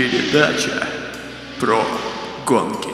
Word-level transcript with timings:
Передача 0.00 0.86
про 1.60 1.82
гонки. 2.46 2.88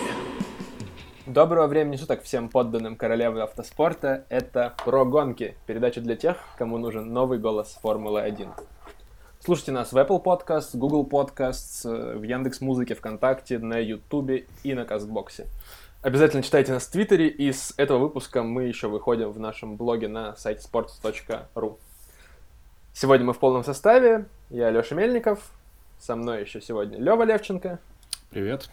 Доброго 1.24 1.68
времени 1.68 1.94
суток 1.94 2.24
всем 2.24 2.48
подданным 2.48 2.96
королевы 2.96 3.42
автоспорта. 3.42 4.24
Это 4.28 4.74
про 4.84 5.04
гонки. 5.04 5.56
Передача 5.66 6.00
для 6.00 6.16
тех, 6.16 6.36
кому 6.58 6.78
нужен 6.78 7.12
новый 7.12 7.38
голос 7.38 7.78
Формулы-1. 7.80 8.48
Слушайте 9.38 9.70
нас 9.70 9.92
в 9.92 9.96
Apple 9.96 10.20
Podcasts, 10.20 10.70
Google 10.76 11.06
Podcasts, 11.06 11.84
в 12.18 12.24
Яндекс 12.24 12.60
Музыке, 12.60 12.96
ВКонтакте, 12.96 13.60
на 13.60 13.78
Ютубе 13.78 14.46
и 14.64 14.74
на 14.74 14.84
Кастбоксе. 14.84 15.46
Обязательно 16.02 16.42
читайте 16.42 16.72
нас 16.72 16.86
в 16.86 16.90
Твиттере, 16.90 17.28
и 17.28 17.52
с 17.52 17.72
этого 17.76 17.98
выпуска 17.98 18.42
мы 18.42 18.64
еще 18.64 18.88
выходим 18.88 19.30
в 19.30 19.38
нашем 19.38 19.76
блоге 19.76 20.08
на 20.08 20.34
сайте 20.34 20.66
sports.ru. 20.68 21.76
Сегодня 22.92 23.26
мы 23.26 23.32
в 23.32 23.38
полном 23.38 23.62
составе. 23.62 24.26
Я 24.50 24.70
Леша 24.70 24.96
Мельников, 24.96 25.52
со 25.98 26.16
мной 26.16 26.42
еще 26.42 26.60
сегодня 26.60 26.98
Лева 26.98 27.22
Левченко. 27.24 27.78
Привет. 28.30 28.68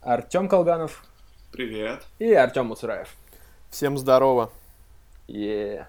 Артем 0.00 0.48
Колганов. 0.48 1.04
Привет. 1.52 2.04
И 2.18 2.32
Артем 2.32 2.66
Муцураев. 2.66 3.08
Всем 3.70 3.98
здорово. 3.98 4.50
е 5.28 5.86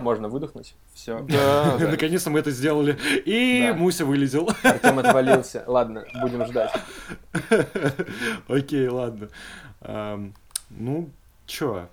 Можно 0.00 0.28
выдохнуть. 0.28 0.74
Все. 0.94 1.20
Да, 1.28 1.78
наконец-то 1.78 2.30
мы 2.30 2.38
это 2.40 2.50
сделали. 2.50 2.98
И 3.24 3.66
Да. 3.68 3.74
Муся 3.74 4.04
вылетел. 4.04 4.50
Артем 4.62 4.98
отвалился. 5.00 5.64
Ладно, 5.66 6.04
будем 6.20 6.46
ждать. 6.46 6.72
Окей, 8.48 8.88
ладно. 8.88 9.28
Ну, 10.70 11.10
чё, 11.46 11.88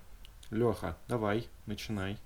Леха, 0.50 0.96
давай, 1.08 1.48
начинай. 1.66 2.18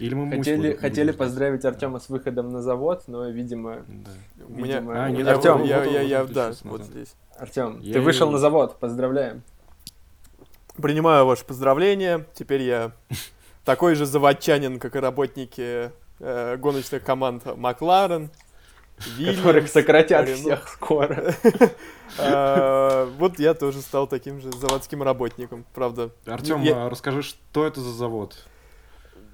Или 0.00 0.14
мы 0.14 0.36
Хотели, 0.36 0.56
будем- 0.56 0.78
хотели 0.78 1.10
поздравить 1.12 1.64
Артема 1.64 2.00
с 2.00 2.08
выходом 2.08 2.48
на 2.50 2.62
завод, 2.62 3.04
но, 3.06 3.28
видимо, 3.28 3.84
Да. 3.86 4.10
У 4.48 4.52
меня, 4.52 4.78
Видимо, 4.80 5.04
А, 5.04 5.10
нет, 5.10 5.26
я, 5.26 5.54
вот 5.54 5.64
я, 5.66 6.00
я- 6.02 6.24
да, 6.24 6.52
здесь. 6.52 7.14
Артем, 7.38 7.78
Я 7.80 7.94
ты 7.94 8.00
вышел 8.00 8.26
не- 8.28 8.32
на 8.34 8.38
завод, 8.38 8.78
поздравляем. 8.80 9.42
Принимаю 10.80 11.26
ваши 11.26 11.44
поздравления. 11.44 12.26
Теперь 12.34 12.62
я 12.62 12.92
такой 13.64 13.94
же 13.94 14.06
заводчанин, 14.06 14.78
как 14.78 14.96
и 14.96 14.98
работники 14.98 15.90
э, 16.22 16.56
гоночных 16.58 17.02
команд 17.02 17.44
Макларен, 17.56 18.30
Которых 19.36 19.68
сократят 19.68 20.26
Рено. 20.26 20.36
всех 20.38 20.68
скоро. 20.68 21.34
Э, 22.18 23.06
Вот 23.18 23.38
я 23.38 23.54
тоже 23.54 23.80
стал 23.80 24.06
таким 24.06 24.40
же 24.40 24.50
заводским 24.52 25.02
работником, 25.02 25.64
правда. 25.74 26.10
Артем, 26.26 26.62
а 26.74 26.90
расскажи, 26.90 27.22
что 27.22 27.66
это 27.66 27.80
за 27.80 27.90
завод? 27.92 28.36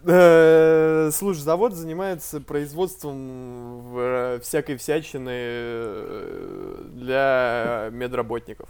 Э, 0.06 1.10
Слушай, 1.12 1.40
завод 1.40 1.74
занимается 1.74 2.40
производством 2.40 3.96
э, 3.96 4.40
всякой 4.42 4.76
всячины 4.76 5.30
э, 5.32 6.82
для 6.94 7.88
медработников. 7.92 8.68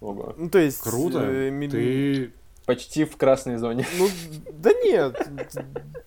Ого. 0.00 0.34
Ну, 0.36 0.48
то 0.48 0.58
есть... 0.58 0.80
Круто. 0.80 1.20
э, 1.22 1.68
Ты... 1.68 2.32
Почти 2.64 3.04
в 3.04 3.16
красной 3.16 3.56
зоне. 3.56 3.86
Ну, 3.98 4.08
да 4.52 4.72
нет. 4.84 5.28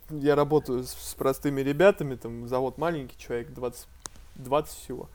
Я 0.09 0.35
работаю 0.35 0.83
с, 0.83 0.91
с 0.91 1.13
простыми 1.13 1.61
ребятами, 1.61 2.15
там 2.15 2.47
завод 2.47 2.77
маленький, 2.77 3.17
человек 3.17 3.53
20, 3.53 3.87
20 4.35 4.77
всего. 4.77 5.09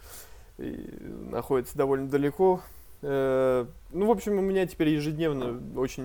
И 0.59 0.87
находится 1.31 1.77
довольно 1.77 2.09
далеко. 2.09 2.61
Э, 3.03 3.67
Ну, 3.93 4.07
в 4.07 4.11
общем, 4.11 4.39
у 4.39 4.43
меня 4.43 4.67
теперь 4.67 4.91
ежедневно 4.91 5.61
очень 5.77 6.05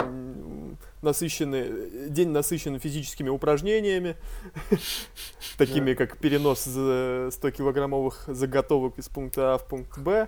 насыщенный, 1.02 2.10
день 2.10 2.30
насыщен 2.30 2.80
физическими 2.80 3.30
упражнениями, 3.30 4.16
такими 5.58 5.94
как 5.94 6.18
перенос 6.18 6.64
за 6.64 7.30
100-килограммовых 7.30 8.34
заготовок 8.34 8.98
из 8.98 9.08
пункта 9.08 9.54
А 9.54 9.58
в 9.60 9.68
пункт 9.68 10.00
Б, 10.00 10.28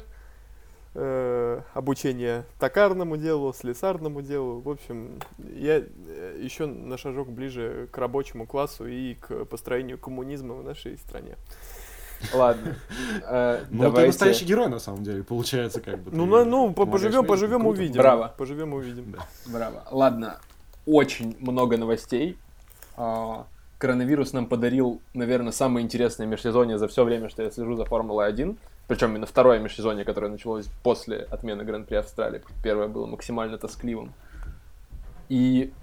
э, 0.94 1.62
обучение 1.74 2.46
токарному 2.60 3.18
делу, 3.18 3.54
слесарному 3.54 4.22
делу. 4.22 4.60
В 4.60 4.70
общем, 4.70 5.20
я 5.56 5.78
еще 5.78 6.66
на 6.68 6.98
шажок 6.98 7.30
ближе 7.32 7.88
к 7.92 7.98
рабочему 7.98 8.46
классу 8.46 8.86
и 8.86 9.16
к 9.16 9.46
построению 9.46 9.98
коммунизма 9.98 10.54
в 10.54 10.64
нашей 10.64 10.98
стране. 10.98 11.38
Ладно. 12.34 12.76
Э, 13.30 13.64
Ну, 13.70 13.92
ты 13.92 14.08
настоящий 14.08 14.46
герой, 14.46 14.70
на 14.70 14.80
самом 14.80 15.04
деле, 15.04 15.24
получается, 15.24 15.82
как 15.82 16.00
бы. 16.00 16.12
Ну, 16.12 16.26
ну, 16.46 16.74
поживем, 16.74 17.26
поживем, 17.26 17.66
увидим. 17.66 18.02
Браво. 18.02 18.34
Поживем, 18.38 18.74
увидим. 18.74 19.12
Да. 19.12 19.20
Браво. 19.52 19.84
Ладно, 19.92 20.40
очень 20.86 21.36
много 21.40 21.78
новостей. 21.78 22.38
А, 22.96 23.46
Коронавирус 23.78 24.34
нам 24.34 24.48
подарил, 24.48 25.02
наверное, 25.14 25.52
самое 25.52 25.84
интересное 25.84 26.26
межсезонье 26.26 26.78
за 26.78 26.88
все 26.88 27.04
время, 27.04 27.30
что 27.30 27.44
я 27.44 27.52
слежу 27.52 27.76
за 27.76 27.86
Формулой-1. 27.86 28.58
Причем 28.88 29.10
именно 29.12 29.26
второе 29.26 29.60
межсезонье, 29.60 30.06
которое 30.06 30.30
началось 30.30 30.68
после 30.82 31.28
отмены 31.30 31.64
Гран-при 31.64 31.96
Австралии. 31.96 32.42
Первое 32.64 32.88
было 32.88 33.06
максимально 33.06 33.58
тоскливым. 33.58 34.14
И 35.30 35.74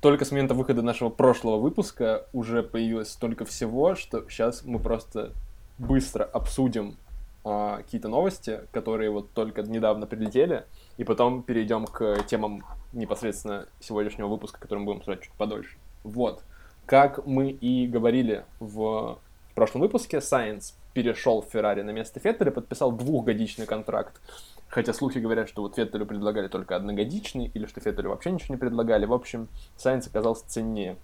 только 0.00 0.24
с 0.24 0.30
момента 0.32 0.54
выхода 0.54 0.82
нашего 0.82 1.08
прошлого 1.08 1.58
выпуска 1.58 2.26
уже 2.32 2.62
появилось 2.62 3.10
столько 3.10 3.44
всего, 3.44 3.94
что 3.94 4.28
сейчас 4.28 4.64
мы 4.64 4.78
просто 4.78 5.32
быстро 5.78 6.24
обсудим 6.24 6.96
а, 7.44 7.78
какие-то 7.78 8.08
новости, 8.08 8.60
которые 8.72 9.10
вот 9.10 9.30
только 9.32 9.62
недавно 9.62 10.06
прилетели, 10.06 10.64
и 10.96 11.04
потом 11.04 11.42
перейдем 11.42 11.86
к 11.86 12.24
темам 12.26 12.64
непосредственно 12.92 13.66
сегодняшнего 13.80 14.28
выпуска, 14.28 14.58
который 14.58 14.80
мы 14.80 14.86
будем 14.86 14.98
обсуждать 14.98 15.24
чуть 15.24 15.32
подольше. 15.34 15.76
Вот. 16.02 16.42
Как 16.86 17.26
мы 17.26 17.50
и 17.50 17.86
говорили 17.86 18.44
в 18.60 19.18
прошлом 19.54 19.82
выпуске, 19.82 20.20
Сайенс 20.20 20.76
перешел 20.92 21.42
в 21.42 21.46
Феррари 21.50 21.82
на 21.82 21.90
место 21.90 22.20
Феттеля, 22.20 22.50
подписал 22.50 22.90
двухгодичный 22.92 23.66
контракт. 23.66 24.20
Хотя 24.68 24.92
слухи 24.92 25.18
говорят, 25.18 25.48
что 25.48 25.62
вот 25.62 25.76
Феттелю 25.76 26.06
предлагали 26.06 26.48
только 26.48 26.74
одногодичный, 26.74 27.50
или 27.52 27.66
что 27.66 27.80
Феттелю 27.80 28.10
вообще 28.10 28.30
ничего 28.30 28.54
не 28.54 28.58
предлагали. 28.58 29.06
В 29.06 29.12
общем, 29.12 29.48
Сайенс 29.76 30.06
оказался 30.06 30.48
ценнее 30.48 30.96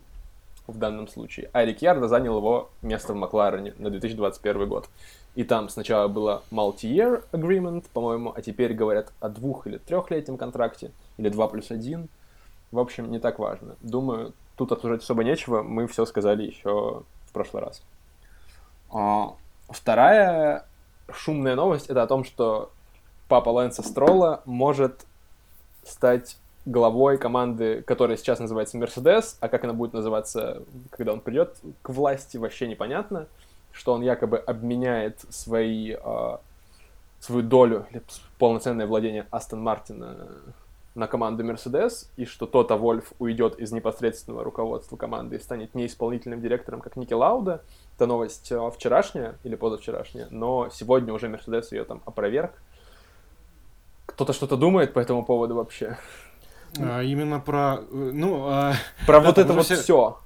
в 0.67 0.79
данном 0.79 1.09
случае. 1.09 1.51
А 1.53 1.65
Рикьярдо 1.65 2.09
занял 2.09 2.37
его 2.37 2.71
место 2.83 3.13
в 3.13 3.17
Макларене 3.17 3.75
на 3.79 3.91
2021 3.91 4.69
год. 4.69 4.89
И 5.35 5.45
там 5.45 5.69
сначала 5.69 6.09
было 6.09 6.43
multi-year 6.51 7.25
agreement, 7.33 7.87
по-моему, 7.93 8.33
а 8.35 8.43
теперь 8.43 8.75
говорят 8.75 9.13
о 9.21 9.29
двух- 9.29 9.67
или 9.67 9.79
трехлетнем 9.79 10.37
контракте, 10.37 10.91
или 11.17 11.29
2 11.29 11.49
плюс 11.49 11.71
1. 11.71 12.09
В 12.71 12.79
общем, 12.79 13.11
не 13.11 13.19
так 13.19 13.39
важно. 13.39 13.77
Думаю, 13.81 14.35
тут 14.57 14.73
обсуждать 14.73 15.03
особо 15.03 15.25
нечего, 15.25 15.63
мы 15.63 15.87
все 15.87 16.05
сказали 16.05 16.45
еще 16.45 17.03
в 17.27 17.33
прошлый 17.33 17.63
раз. 17.63 17.83
А, 18.91 19.35
вторая 19.69 20.67
шумная 21.11 21.57
новость 21.57 21.87
это 21.87 22.03
о 22.03 22.07
том, 22.07 22.25
что 22.25 22.71
папа 23.29 23.51
Лэнса 23.51 23.83
Строла 23.83 24.43
может 24.45 25.07
стать 25.85 26.37
главой 26.65 27.19
команды, 27.19 27.83
которая 27.83 28.17
сейчас 28.17 28.39
называется 28.39 28.77
Мерседес, 28.77 29.37
а 29.41 29.49
как 29.49 29.65
она 29.65 29.73
будет 29.73 29.93
называться, 29.93 30.63
когда 30.91 31.13
он 31.13 31.21
придет 31.21 31.57
к 31.83 31.91
власти, 31.91 32.37
вообще 32.37 32.69
непонятно. 32.69 33.27
Что 33.73 33.95
он 33.95 34.03
якобы 34.03 34.39
обменяет 34.39 35.21
свои, 35.31 35.93
а, 35.93 36.41
свою 37.21 37.43
долю, 37.43 37.87
полноценное 38.39 38.87
владение 38.87 39.27
Астон 39.31 39.63
Мартина 39.63 40.29
на 40.95 41.07
команду 41.07 41.43
Мерседес, 41.43 42.11
и 42.19 42.27
что 42.27 42.47
Тота 42.47 42.77
Вольф 42.77 43.15
уйдет 43.19 43.59
из 43.59 43.73
непосредственного 43.73 44.45
руководства 44.45 44.97
команды 44.97 45.37
и 45.37 45.39
станет 45.39 45.75
неисполнительным 45.75 46.43
директором, 46.43 46.83
как 46.83 46.97
Ники 46.97 47.15
Лауда. 47.15 47.63
Это 47.97 48.07
новость 48.07 48.53
а, 48.53 48.71
вчерашняя 48.71 49.37
или 49.43 49.55
позавчерашняя, 49.55 50.29
но 50.31 50.69
сегодня 50.71 51.13
уже 51.13 51.29
Мерседес 51.29 51.73
ее 51.73 51.85
там 51.85 52.03
опроверг. 52.05 52.53
Кто-то 54.07 54.35
что-то 54.35 54.57
думает 54.57 54.93
по 54.93 54.99
этому 54.99 55.25
поводу 55.25 55.55
вообще? 55.55 55.97
А, 56.79 57.03
именно 57.03 57.41
про... 57.41 57.81
э, 57.91 58.11
Ну, 58.15 58.47
а, 58.47 58.75
Про 59.07 59.21
Да, 59.21 59.27
вот 59.27 59.39
это 59.39 59.53
вот 59.53 59.65
все- 59.65 59.77
все. 59.77 60.19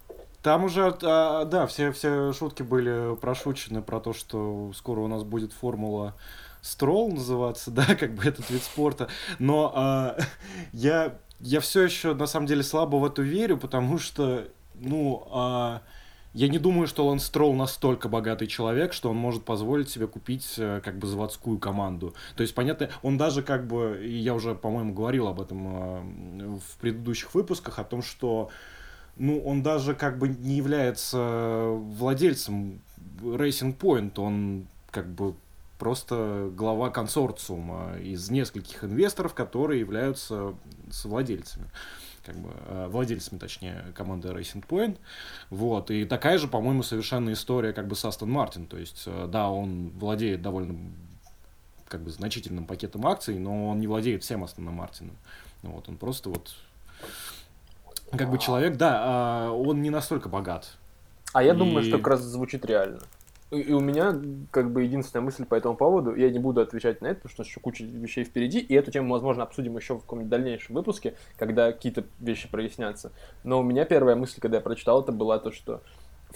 Там 0.42 0.64
уже, 0.64 0.96
а, 1.02 1.44
да, 1.44 1.66
все, 1.66 1.90
все 1.92 2.32
шутки 2.32 2.62
были 2.62 3.16
прошучены 3.16 3.82
про 3.82 4.00
то, 4.00 4.12
что 4.12 4.70
скоро 4.74 5.00
у 5.00 5.08
нас 5.08 5.24
будет 5.24 5.52
формула 5.52 6.14
Строл 6.62 7.10
называться, 7.12 7.70
да, 7.72 7.84
как 7.94 8.14
бы 8.14 8.24
этот 8.24 8.48
вид 8.50 8.62
спорта. 8.62 9.08
Но 9.38 9.72
а, 9.74 10.16
я, 10.72 11.16
я 11.40 11.60
все 11.60 11.82
еще 11.82 12.14
на 12.14 12.26
самом 12.26 12.46
деле 12.46 12.62
слабо 12.62 12.96
в 12.96 13.04
это 13.04 13.22
верю, 13.22 13.56
потому 13.56 13.98
что, 13.98 14.44
ну, 14.74 15.26
а, 15.32 15.82
я 16.36 16.48
не 16.48 16.58
думаю, 16.58 16.86
что 16.86 17.06
Ланс 17.06 17.24
Стролл 17.24 17.54
настолько 17.54 18.10
богатый 18.10 18.46
человек, 18.46 18.92
что 18.92 19.08
он 19.08 19.16
может 19.16 19.44
позволить 19.44 19.88
себе 19.88 20.06
купить 20.06 20.56
э, 20.58 20.82
как 20.84 20.98
бы 20.98 21.06
заводскую 21.06 21.58
команду. 21.58 22.14
То 22.36 22.42
есть, 22.42 22.54
понятно, 22.54 22.90
он 23.02 23.16
даже 23.16 23.42
как 23.42 23.66
бы, 23.66 24.04
я 24.06 24.34
уже, 24.34 24.54
по-моему, 24.54 24.92
говорил 24.92 25.28
об 25.28 25.40
этом 25.40 25.66
э, 25.66 26.58
в 26.58 26.76
предыдущих 26.78 27.34
выпусках, 27.34 27.78
о 27.78 27.84
том, 27.84 28.02
что 28.02 28.50
ну, 29.16 29.40
он 29.40 29.62
даже 29.62 29.94
как 29.94 30.18
бы 30.18 30.28
не 30.28 30.56
является 30.56 31.70
владельцем 31.70 32.82
Racing 33.22 33.74
Point, 33.74 34.20
он 34.20 34.66
как 34.90 35.08
бы 35.08 35.34
просто 35.78 36.50
глава 36.54 36.90
консорциума 36.90 37.96
из 37.98 38.28
нескольких 38.28 38.84
инвесторов, 38.84 39.32
которые 39.32 39.80
являются 39.80 40.54
совладельцами. 40.90 41.70
Как 42.26 42.36
бы, 42.36 42.50
э, 42.66 42.88
владельцами, 42.88 43.38
точнее, 43.38 43.84
команды 43.94 44.28
Racing 44.28 44.66
Point. 44.66 44.98
Вот. 45.50 45.90
И 45.90 46.04
такая 46.04 46.38
же, 46.38 46.48
по-моему, 46.48 46.82
совершенно 46.82 47.32
история 47.32 47.72
как 47.72 47.86
бы 47.86 47.94
с 47.94 48.04
Астон 48.04 48.30
Мартин. 48.30 48.66
То 48.66 48.76
есть, 48.76 49.04
э, 49.06 49.28
да, 49.30 49.48
он 49.48 49.90
владеет 49.90 50.42
довольно 50.42 50.76
как 51.88 52.02
бы 52.02 52.10
значительным 52.10 52.66
пакетом 52.66 53.06
акций, 53.06 53.38
но 53.38 53.68
он 53.68 53.78
не 53.78 53.86
владеет 53.86 54.24
всем 54.24 54.42
Астон 54.42 54.64
Мартином. 54.66 55.16
Вот, 55.62 55.88
он 55.88 55.96
просто 55.96 56.28
вот 56.28 56.54
как 58.10 58.30
бы 58.30 58.38
человек, 58.38 58.76
да, 58.76 59.00
а, 59.02 59.50
он 59.50 59.82
не 59.82 59.90
настолько 59.90 60.28
богат. 60.28 60.68
А 61.32 61.42
я 61.42 61.54
и... 61.54 61.56
думаю, 61.56 61.84
что 61.84 61.98
как 61.98 62.08
раз 62.08 62.20
звучит 62.20 62.64
реально. 62.64 63.00
И 63.52 63.72
у 63.72 63.78
меня 63.78 64.20
как 64.50 64.72
бы 64.72 64.82
единственная 64.82 65.24
мысль 65.24 65.44
по 65.44 65.54
этому 65.54 65.76
поводу, 65.76 66.16
я 66.16 66.30
не 66.30 66.40
буду 66.40 66.60
отвечать 66.60 67.00
на 67.00 67.06
это, 67.06 67.20
потому 67.20 67.32
что 67.32 67.42
еще 67.44 67.60
куча 67.60 67.84
вещей 67.84 68.24
впереди, 68.24 68.58
и 68.58 68.74
эту 68.74 68.90
тему, 68.90 69.12
возможно, 69.12 69.44
обсудим 69.44 69.76
еще 69.76 69.94
в 69.94 70.00
каком-нибудь 70.00 70.30
дальнейшем 70.30 70.74
выпуске, 70.74 71.14
когда 71.38 71.70
какие-то 71.70 72.04
вещи 72.18 72.50
прояснятся. 72.50 73.12
Но 73.44 73.60
у 73.60 73.62
меня 73.62 73.84
первая 73.84 74.16
мысль, 74.16 74.40
когда 74.40 74.56
я 74.56 74.60
прочитал 74.60 75.00
это, 75.00 75.12
была 75.12 75.38
то, 75.38 75.52
что 75.52 75.80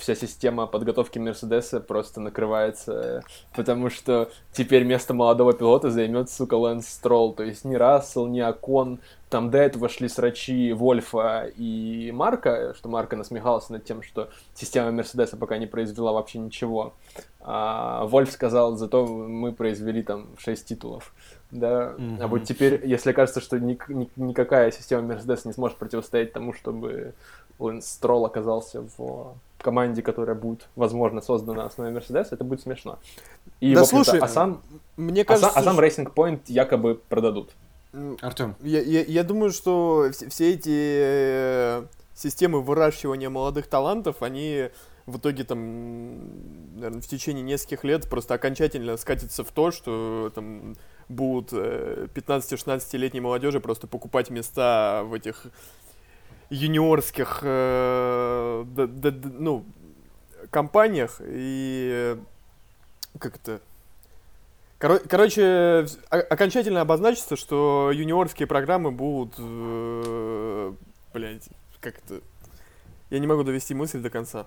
вся 0.00 0.14
система 0.14 0.66
подготовки 0.66 1.18
Мерседеса 1.18 1.80
просто 1.80 2.20
накрывается, 2.20 3.22
потому 3.54 3.90
что 3.90 4.30
теперь 4.52 4.84
место 4.84 5.14
молодого 5.14 5.52
пилота 5.52 5.90
займет, 5.90 6.30
сука, 6.30 6.54
Лэнс 6.54 6.88
Стролл. 6.88 7.32
То 7.34 7.44
есть 7.44 7.64
ни 7.64 7.74
Рассел, 7.76 8.26
ни 8.26 8.40
Акон, 8.40 9.00
там 9.30 9.50
до 9.50 9.58
этого 9.58 9.88
шли 9.88 10.08
срачи 10.08 10.72
Вольфа 10.72 11.50
и 11.56 12.10
Марка, 12.12 12.74
что 12.76 12.88
Марка 12.88 13.16
насмехался 13.16 13.72
над 13.72 13.84
тем, 13.84 14.02
что 14.02 14.28
система 14.54 14.90
Мерседеса 14.90 15.36
пока 15.36 15.56
не 15.56 15.66
произвела 15.66 16.12
вообще 16.12 16.38
ничего. 16.40 16.94
А 17.40 18.06
Вольф 18.06 18.32
сказал, 18.32 18.76
зато 18.76 19.06
мы 19.06 19.52
произвели 19.52 20.02
там 20.02 20.26
6 20.38 20.66
титулов. 20.66 21.14
Да, 21.52 21.94
mm-hmm. 21.96 22.18
а 22.20 22.26
вот 22.28 22.44
теперь, 22.44 22.84
если 22.84 23.12
кажется, 23.12 23.40
что 23.40 23.58
ни, 23.58 23.78
ни, 23.88 24.10
никакая 24.16 24.70
система 24.72 25.02
Мерседеса 25.02 25.48
не 25.48 25.54
сможет 25.54 25.78
противостоять 25.78 26.32
тому, 26.32 26.52
чтобы 26.52 27.14
Лэнс 27.60 27.86
Стролл 27.86 28.26
оказался 28.26 28.84
в 28.96 29.36
команде, 29.62 30.02
которая 30.02 30.36
будет, 30.36 30.68
возможно, 30.76 31.20
создана 31.20 31.62
на 31.62 31.66
основе 31.66 31.90
Мерседеса, 31.90 32.34
это 32.34 32.44
будет 32.44 32.60
смешно. 32.60 32.98
И, 33.60 33.74
да, 33.74 33.84
слушай, 33.84 34.18
а 34.20 34.28
сам, 34.28 34.62
мне 34.96 35.24
кажется, 35.24 35.48
а, 35.48 35.52
сам, 35.52 35.62
а 35.62 35.64
сам 35.64 35.80
Racing 35.80 36.14
Point 36.14 36.40
якобы 36.46 37.00
продадут. 37.08 37.50
Артем. 38.20 38.54
Я, 38.60 38.80
я, 38.80 39.02
я 39.02 39.24
думаю, 39.24 39.50
что 39.50 40.08
все, 40.12 40.28
все 40.28 40.52
эти 40.52 40.70
э, 40.70 41.84
системы 42.14 42.62
выращивания 42.62 43.28
молодых 43.30 43.66
талантов, 43.66 44.22
они 44.22 44.70
в 45.06 45.18
итоге 45.18 45.44
там, 45.44 46.74
наверное, 46.76 47.00
в 47.00 47.06
течение 47.06 47.42
нескольких 47.42 47.84
лет 47.84 48.08
просто 48.08 48.34
окончательно 48.34 48.96
скатятся 48.96 49.44
в 49.44 49.50
то, 49.50 49.70
что 49.70 50.30
там 50.34 50.76
будут 51.08 51.52
15-16-летней 51.52 53.20
молодежи 53.20 53.60
просто 53.60 53.86
покупать 53.86 54.30
места 54.30 55.02
в 55.04 55.14
этих 55.14 55.46
юниорских 56.50 57.40
э, 57.42 58.64
ну, 59.38 59.64
компаниях 60.50 61.20
и 61.24 62.16
как 63.18 63.36
это 63.36 63.60
Кор- 64.80 65.00
короче, 65.00 65.86
окончательно 66.08 66.80
обозначится, 66.80 67.36
что 67.36 67.90
юниорские 67.92 68.46
программы 68.46 68.90
будут, 68.90 69.34
э, 69.38 70.72
блядь, 71.12 71.50
как 71.80 71.98
это, 71.98 72.22
я 73.10 73.18
не 73.18 73.26
могу 73.26 73.42
довести 73.44 73.74
мысль 73.74 74.00
до 74.00 74.08
конца. 74.08 74.46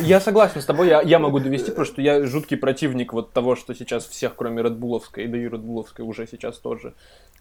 Я 0.00 0.20
согласен 0.20 0.60
с 0.60 0.64
тобой, 0.64 0.88
я, 0.88 1.02
я 1.02 1.18
могу 1.18 1.40
довести, 1.40 1.70
потому 1.70 1.86
что 1.86 2.00
я 2.02 2.24
жуткий 2.24 2.56
противник 2.56 3.12
вот 3.12 3.32
того, 3.32 3.56
что 3.56 3.74
сейчас 3.74 4.06
всех, 4.06 4.36
кроме 4.36 4.62
Редбуловской, 4.62 5.26
да 5.26 5.36
и 5.36 5.48
Редбуловской 5.48 6.04
уже 6.04 6.26
сейчас 6.26 6.58
тоже 6.58 6.94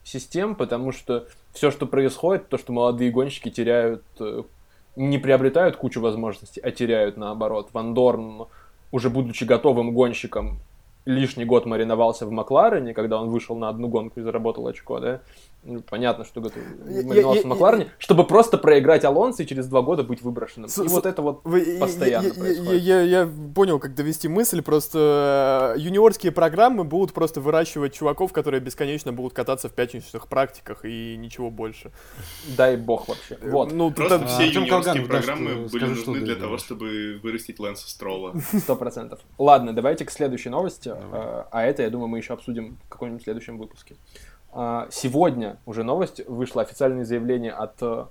систем, 0.03 0.55
потому 0.55 0.91
что 0.91 1.27
все, 1.53 1.69
что 1.69 1.85
происходит, 1.85 2.49
то, 2.49 2.57
что 2.57 2.73
молодые 2.73 3.11
гонщики 3.11 3.49
теряют, 3.49 4.03
э, 4.19 4.43
не 4.95 5.19
приобретают 5.19 5.75
кучу 5.75 6.01
возможностей, 6.01 6.59
а 6.61 6.71
теряют 6.71 7.15
наоборот. 7.15 7.69
Ван 7.73 7.93
Дорн, 7.93 8.47
уже 8.91 9.11
будучи 9.11 9.43
готовым 9.43 9.93
гонщиком, 9.93 10.59
лишний 11.05 11.45
год 11.45 11.67
мариновался 11.67 12.25
в 12.25 12.31
Макларене, 12.31 12.95
когда 12.95 13.21
он 13.21 13.29
вышел 13.29 13.55
на 13.55 13.69
одну 13.69 13.87
гонку 13.87 14.19
и 14.19 14.23
заработал 14.23 14.65
очко, 14.67 14.99
да, 14.99 15.21
ну, 15.63 15.81
понятно, 15.81 16.25
что 16.25 16.41
готов 16.41 16.63
мариновался 16.85 17.43
в 17.43 17.45
Макларене, 17.45 17.91
чтобы 17.99 18.25
просто 18.25 18.57
проиграть 18.57 19.05
Алонсо 19.05 19.43
и 19.43 19.45
через 19.45 19.67
два 19.67 19.83
года 19.83 20.03
быть 20.03 20.21
выброшенным. 20.21 20.69
и 20.69 20.87
вот 20.87 21.05
это 21.05 21.21
вот 21.21 21.43
постоянно 21.43 22.33
происходит. 22.33 22.81
Я, 22.81 23.29
понял, 23.53 23.79
как 23.79 23.93
довести 23.93 24.27
мысль, 24.27 24.61
просто 24.63 25.75
э, 25.77 25.79
юниорские 25.79 26.31
программы 26.31 26.83
будут 26.83 27.13
просто 27.13 27.41
выращивать 27.41 27.93
чуваков, 27.93 28.33
которые 28.33 28.59
бесконечно 28.59 29.13
будут 29.13 29.33
кататься 29.33 29.69
в 29.69 29.73
пятничных 29.73 30.27
практиках 30.27 30.83
и 30.83 31.15
ничего 31.17 31.51
больше. 31.51 31.91
Дай 32.57 32.75
бог 32.75 33.07
вообще. 33.07 33.37
Э, 33.39 33.49
вот. 33.51 33.71
Ну, 33.71 33.91
просто 33.91 34.19
там... 34.19 34.27
все 34.27 34.47
юниорские 34.47 35.05
программы 35.05 35.67
были 35.67 35.85
нужны 35.85 36.21
для 36.21 36.35
того, 36.35 36.57
чтобы 36.57 37.19
вырастить 37.21 37.59
Лэнса 37.59 37.87
Строла. 37.87 38.33
Сто 38.57 38.75
процентов. 38.75 39.19
Ладно, 39.37 39.73
давайте 39.73 40.05
к 40.05 40.11
следующей 40.11 40.49
новости. 40.49 40.89
Давай. 40.89 41.43
А 41.51 41.63
это, 41.63 41.83
я 41.83 41.89
думаю, 41.91 42.07
мы 42.07 42.17
еще 42.17 42.33
обсудим 42.33 42.79
в 42.85 42.89
каком-нибудь 42.89 43.23
следующем 43.23 43.59
выпуске. 43.59 43.95
А, 44.53 44.87
сегодня 44.91 45.57
уже 45.65 45.83
новость 45.83 46.25
вышло 46.27 46.61
официальное 46.61 47.05
заявление 47.05 47.51
от 47.51 48.09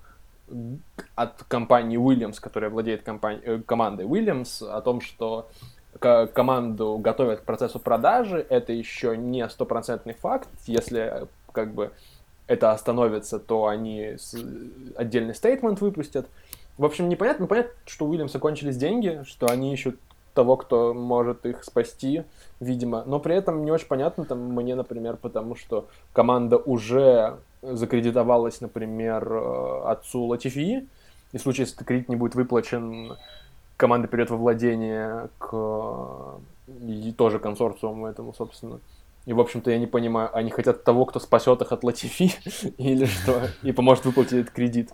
от 1.15 1.45
компании 1.45 1.97
Williams, 1.97 2.41
которая 2.41 2.71
владеет 2.71 3.03
компани- 3.05 3.41
э, 3.45 3.61
командой 3.65 4.05
Williams, 4.07 4.69
о 4.69 4.81
том, 4.81 5.01
что 5.01 5.49
команду 5.99 6.99
готовят 6.99 7.41
к 7.41 7.45
процессу 7.45 7.79
продажи. 7.79 8.45
Это 8.49 8.73
еще 8.73 9.17
не 9.17 9.49
стопроцентный 9.49 10.15
факт. 10.15 10.49
Если 10.67 11.27
как 11.53 11.75
бы 11.75 11.93
это 12.47 12.73
остановится, 12.73 13.39
то 13.39 13.67
они 13.67 14.17
отдельный 14.97 15.35
стейтмент 15.35 15.81
выпустят. 15.81 16.27
В 16.79 16.85
общем, 16.85 17.09
непонятно, 17.09 17.47
понятно, 17.47 17.73
что 17.87 18.07
у 18.07 18.09
Уильямса 18.09 18.39
кончились 18.39 18.77
деньги, 18.77 19.23
что 19.27 19.47
они 19.47 19.73
ищут 19.73 19.99
того, 20.35 20.57
кто 20.57 20.95
может 20.95 21.45
их 21.45 21.65
спасти, 21.65 22.25
видимо. 22.61 23.03
Но 23.07 23.19
при 23.19 23.35
этом 23.35 23.65
не 23.65 23.71
очень 23.71 23.89
понятно 23.89 24.25
там 24.25 24.39
мне, 24.39 24.75
например, 24.75 25.17
потому 25.17 25.57
что 25.57 25.89
команда 26.13 26.57
уже 26.59 27.39
закредитовалась, 27.63 28.61
например, 28.61 29.27
э, 29.33 29.83
отцу 29.87 30.25
Латифи, 30.25 30.87
и 31.33 31.39
в 31.39 31.41
случае, 31.41 31.67
если 31.67 31.85
кредит 31.85 32.09
не 32.09 32.17
будет 32.17 32.35
выплачен, 32.35 33.17
команда 33.77 34.09
перейдет 34.09 34.31
во 34.31 34.37
владение 34.37 35.29
к 35.39 36.39
и 36.69 37.13
тоже 37.17 37.39
консорциуму 37.39 38.07
этому, 38.07 38.33
собственно. 38.33 38.81
И, 39.27 39.33
в 39.33 39.41
общем-то, 39.41 39.71
я 39.71 39.79
не 39.79 39.87
понимаю, 39.87 40.31
они 40.35 40.51
хотят 40.51 40.85
того, 40.85 41.05
кто 41.05 41.21
спасет 41.21 41.61
их 41.63 41.73
от 41.73 41.85
Латифи, 41.85 42.33
или 42.79 43.05
что, 43.05 43.49
и 43.63 43.73
поможет 43.73 44.05
выплатить 44.07 44.33
этот 44.35 44.51
кредит. 44.51 44.91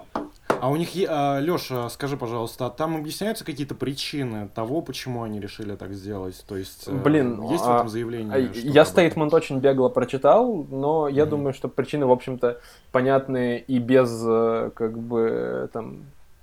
А 0.67 0.69
у 0.69 0.75
них, 0.75 0.89
а, 1.09 1.39
Леша, 1.39 1.89
скажи, 1.91 2.17
пожалуйста, 2.17 2.67
а 2.67 2.71
там 2.71 2.97
объясняются 2.97 3.45
какие-то 3.45 3.77
причины 3.77 4.49
того, 4.53 4.83
почему 4.83 5.23
они 5.23 5.39
решили 5.39 5.77
так 5.77 5.93
сделать? 5.93 6.45
То 6.49 6.57
есть, 6.57 6.89
э, 6.89 6.93
Блин, 6.93 7.41
есть 7.53 7.63
а, 7.65 7.69
в 7.69 7.77
этом 7.77 7.89
заявление? 7.89 8.35
А, 8.35 8.39
я 8.53 8.85
стейтмент 8.85 9.33
очень 9.33 9.61
бегло 9.61 9.89
прочитал, 9.91 10.67
но 10.69 11.07
я 11.07 11.23
mm-hmm. 11.23 11.29
думаю, 11.29 11.55
что 11.55 11.69
причины, 11.69 12.07
в 12.07 12.11
общем-то, 12.11 12.59
понятны 12.91 13.59
и 13.59 13.79
без, 13.79 14.21
э, 14.27 14.73
как 14.75 14.99
бы, 14.99 15.71
там, 15.73 15.99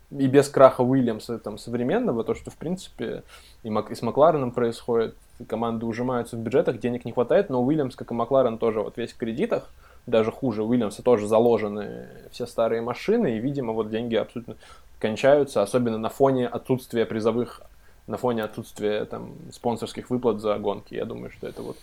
и 0.10 0.28
без 0.28 0.48
краха 0.48 0.84
Уильямса 0.84 1.38
там, 1.38 1.58
современного, 1.58 2.24
то, 2.24 2.34
что, 2.34 2.50
в 2.50 2.56
принципе, 2.56 3.24
и, 3.64 3.70
Мак, 3.70 3.92
и 3.92 3.96
с 3.96 4.02
Маклареном 4.02 4.52
происходит, 4.52 5.16
команды 5.50 5.86
ужимаются 5.86 6.38
в 6.38 6.40
бюджетах, 6.40 6.80
денег 6.80 7.04
не 7.04 7.12
хватает, 7.12 7.50
но 7.50 7.62
Уильямс, 7.62 7.98
как 7.98 8.12
и 8.12 8.14
Макларен, 8.14 8.58
тоже 8.58 8.80
вот 8.80 8.96
весь 8.96 9.12
в 9.12 9.18
кредитах, 9.18 9.70
даже 10.06 10.32
хуже. 10.32 10.64
У 10.64 10.68
Уильямса 10.68 11.04
тоже 11.04 11.28
заложены 11.28 12.08
все 12.32 12.46
старые 12.46 12.82
машины, 12.82 13.38
и, 13.38 13.40
видимо, 13.40 13.74
вот 13.74 13.90
деньги 13.90 14.16
абсолютно 14.16 14.58
кончаются, 15.00 15.62
особенно 15.62 15.98
на 15.98 16.10
фоне 16.10 16.48
отсутствия 16.48 17.06
призовых, 17.06 17.62
на 18.08 18.18
фоне 18.18 18.44
отсутствия 18.44 19.06
там 19.06 19.36
спонсорских 19.52 20.10
выплат 20.10 20.42
за 20.42 20.58
гонки. 20.58 20.94
Я 20.94 21.06
думаю, 21.06 21.32
что 21.32 21.48
это 21.48 21.62
вот 21.62 21.78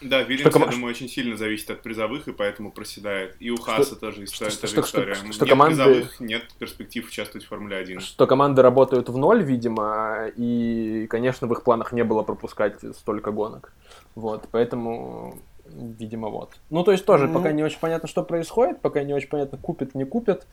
да, 0.00 0.22
Вильямс, 0.22 0.50
что, 0.50 0.60
я 0.60 0.66
думаю, 0.66 0.90
очень 0.90 1.08
сильно 1.08 1.36
зависит 1.36 1.70
от 1.70 1.82
призовых, 1.82 2.26
и 2.26 2.32
поэтому 2.32 2.72
проседает. 2.72 3.36
И 3.38 3.50
у 3.50 3.56
Хаса 3.56 3.96
тоже 3.96 4.24
история. 4.24 4.50
Что, 4.50 4.66
что, 4.66 4.80
история. 4.80 5.14
Что, 5.14 5.32
что 5.32 5.44
нет 5.44 5.50
команды... 5.50 5.84
призовых, 5.84 6.20
нет 6.20 6.42
перспектив 6.58 7.06
участвовать 7.06 7.44
в 7.44 7.48
Формуле 7.48 7.76
1. 7.76 8.00
Что 8.00 8.26
команды 8.26 8.62
работают 8.62 9.10
в 9.10 9.16
ноль, 9.18 9.42
видимо, 9.42 10.28
и, 10.36 11.06
конечно, 11.10 11.46
в 11.46 11.52
их 11.52 11.62
планах 11.62 11.92
не 11.92 12.02
было 12.02 12.22
пропускать 12.22 12.80
столько 12.96 13.30
гонок. 13.30 13.74
Вот, 14.14 14.48
поэтому 14.50 15.38
видимо, 15.74 16.28
вот. 16.28 16.58
Ну, 16.70 16.84
то 16.84 16.92
есть 16.92 17.04
тоже 17.04 17.26
ну... 17.26 17.34
пока 17.34 17.52
не 17.52 17.62
очень 17.62 17.78
понятно, 17.80 18.08
что 18.08 18.22
происходит, 18.22 18.80
пока 18.80 19.02
не 19.02 19.14
очень 19.14 19.28
понятно, 19.28 19.58
купят, 19.58 19.94
не 19.94 20.04
купят. 20.04 20.46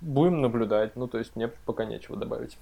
Будем 0.00 0.40
наблюдать. 0.40 0.96
Ну, 0.96 1.08
то 1.08 1.18
есть 1.18 1.36
мне 1.36 1.48
пока 1.48 1.84
нечего 1.84 2.16
добавить. 2.16 2.56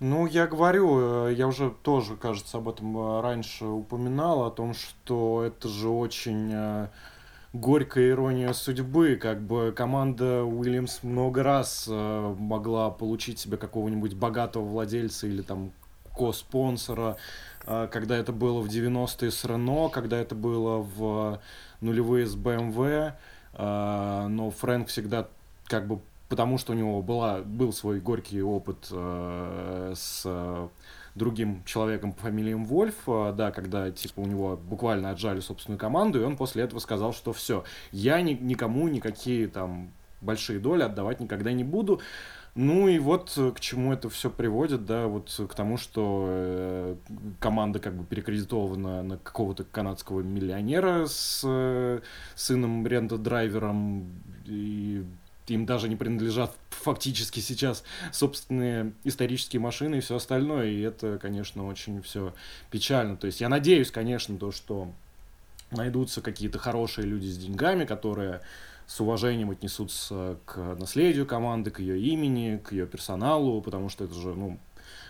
Ну, 0.00 0.26
я 0.26 0.48
говорю, 0.48 1.28
э, 1.28 1.34
я 1.34 1.46
уже 1.46 1.70
тоже, 1.82 2.16
кажется, 2.16 2.58
об 2.58 2.68
этом 2.68 2.98
э, 2.98 3.20
раньше 3.20 3.66
упоминал, 3.66 4.44
о 4.44 4.50
том, 4.50 4.74
что 4.74 5.44
это 5.44 5.68
же 5.68 5.90
очень 5.90 6.50
э, 6.52 6.88
горькая 7.52 8.10
ирония 8.10 8.52
судьбы. 8.52 9.14
Как 9.14 9.40
бы 9.40 9.70
команда 9.70 10.42
Уильямс 10.42 11.04
много 11.04 11.44
раз 11.44 11.86
могла 11.88 12.90
получить 12.90 13.38
себе 13.38 13.56
какого-нибудь 13.56 14.14
богатого 14.14 14.64
владельца 14.64 15.28
или 15.28 15.42
там 15.42 15.70
ко-спонсора, 16.16 17.16
когда 17.64 18.16
это 18.16 18.32
было 18.32 18.60
в 18.60 18.68
90-е 18.68 19.30
с 19.30 19.44
Рено, 19.44 19.88
когда 19.88 20.18
это 20.18 20.34
было 20.34 20.78
в 20.78 21.40
нулевые 21.80 22.26
с 22.26 22.36
BMW, 22.36 23.12
а, 23.54 24.28
но 24.28 24.50
Фрэнк 24.50 24.88
всегда 24.88 25.28
как 25.66 25.86
бы 25.86 26.00
потому 26.28 26.56
что 26.56 26.72
у 26.72 26.74
него 26.74 27.02
была, 27.02 27.42
был 27.42 27.74
свой 27.74 28.00
горький 28.00 28.40
опыт 28.40 28.86
с 28.88 30.26
другим 31.14 31.62
человеком 31.64 32.14
по 32.14 32.22
фамилии 32.22 32.54
Вольф, 32.54 32.94
да, 33.06 33.50
когда, 33.50 33.90
типа, 33.90 34.20
у 34.20 34.26
него 34.26 34.56
буквально 34.56 35.10
отжали 35.10 35.40
собственную 35.40 35.78
команду, 35.78 36.20
и 36.20 36.24
он 36.24 36.38
после 36.38 36.62
этого 36.62 36.80
сказал, 36.80 37.12
что 37.12 37.34
все, 37.34 37.64
я 37.90 38.22
ни, 38.22 38.32
никому 38.32 38.88
никакие 38.88 39.46
там 39.46 39.90
большие 40.22 40.58
доли 40.58 40.82
отдавать 40.82 41.20
никогда 41.20 41.52
не 41.52 41.64
буду. 41.64 42.00
Ну 42.54 42.86
и 42.86 42.98
вот 42.98 43.32
э, 43.38 43.50
к 43.52 43.60
чему 43.60 43.94
это 43.94 44.10
все 44.10 44.28
приводит, 44.28 44.84
да, 44.84 45.06
вот 45.06 45.40
к 45.48 45.54
тому, 45.54 45.78
что 45.78 46.26
э, 46.28 46.96
команда 47.40 47.78
как 47.78 47.96
бы 47.96 48.04
перекредитована 48.04 49.02
на 49.02 49.16
какого-то 49.16 49.64
канадского 49.64 50.20
миллионера 50.20 51.06
с 51.06 51.40
э, 51.44 52.00
сыном 52.34 52.86
рента-драйвером, 52.86 54.04
и 54.44 55.02
им 55.46 55.64
даже 55.64 55.88
не 55.88 55.96
принадлежат 55.96 56.54
фактически 56.68 57.40
сейчас 57.40 57.84
собственные 58.12 58.92
исторические 59.04 59.60
машины 59.60 59.96
и 59.96 60.00
все 60.00 60.16
остальное, 60.16 60.66
и 60.66 60.80
это, 60.80 61.18
конечно, 61.18 61.66
очень 61.66 62.02
все 62.02 62.34
печально. 62.70 63.16
То 63.16 63.28
есть 63.28 63.40
я 63.40 63.48
надеюсь, 63.48 63.90
конечно, 63.90 64.36
то, 64.36 64.52
что 64.52 64.92
найдутся 65.70 66.20
какие-то 66.20 66.58
хорошие 66.58 67.06
люди 67.06 67.28
с 67.28 67.38
деньгами, 67.38 67.86
которые 67.86 68.42
с 68.86 69.00
уважением 69.00 69.50
отнесутся 69.50 70.38
к 70.44 70.56
наследию 70.78 71.26
команды, 71.26 71.70
к 71.70 71.80
ее 71.80 72.00
имени, 72.00 72.58
к 72.58 72.72
ее 72.72 72.86
персоналу, 72.86 73.60
потому 73.62 73.88
что 73.88 74.04
это 74.04 74.14
же, 74.14 74.34
ну, 74.34 74.58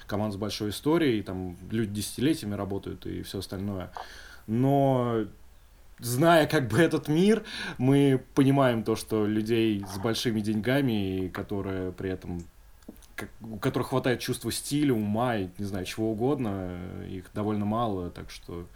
команда 0.07 0.37
с 0.37 0.39
большой 0.39 0.71
историей, 0.71 1.23
там 1.23 1.57
люди 1.71 1.93
десятилетиями 1.93 2.55
работают 2.55 3.07
и 3.07 3.23
все 3.23 3.39
остальное. 3.39 3.91
Но 4.47 5.25
зная 5.99 6.47
как 6.47 6.69
бы 6.69 6.79
этот 6.79 7.09
мир, 7.09 7.45
мы 7.79 8.23
понимаем 8.35 8.83
то, 8.83 8.97
что 8.97 9.27
людей 9.27 9.85
с 9.93 9.99
большими 9.99 10.41
деньгами, 10.41 11.29
которые 11.33 11.93
при 11.93 12.11
этом 12.11 12.45
у 13.41 13.57
которых 13.59 13.89
хватает 13.89 14.21
чувства 14.21 14.51
стиля, 14.51 14.95
ума 14.95 15.37
и, 15.37 15.49
не 15.59 15.65
знаю, 15.65 15.85
чего 15.85 16.11
угодно, 16.11 16.79
их 17.09 17.27
довольно 17.35 17.65
мало, 17.65 18.11
так 18.11 18.31
что 18.31 18.67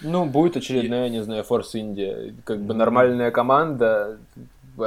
ну, 0.00 0.26
будет 0.26 0.56
очередная, 0.56 1.08
не 1.08 1.22
знаю, 1.22 1.44
Форс 1.44 1.74
Индия. 1.74 2.34
Как 2.44 2.60
бы 2.60 2.74
нормальная 2.74 3.30
команда, 3.30 4.18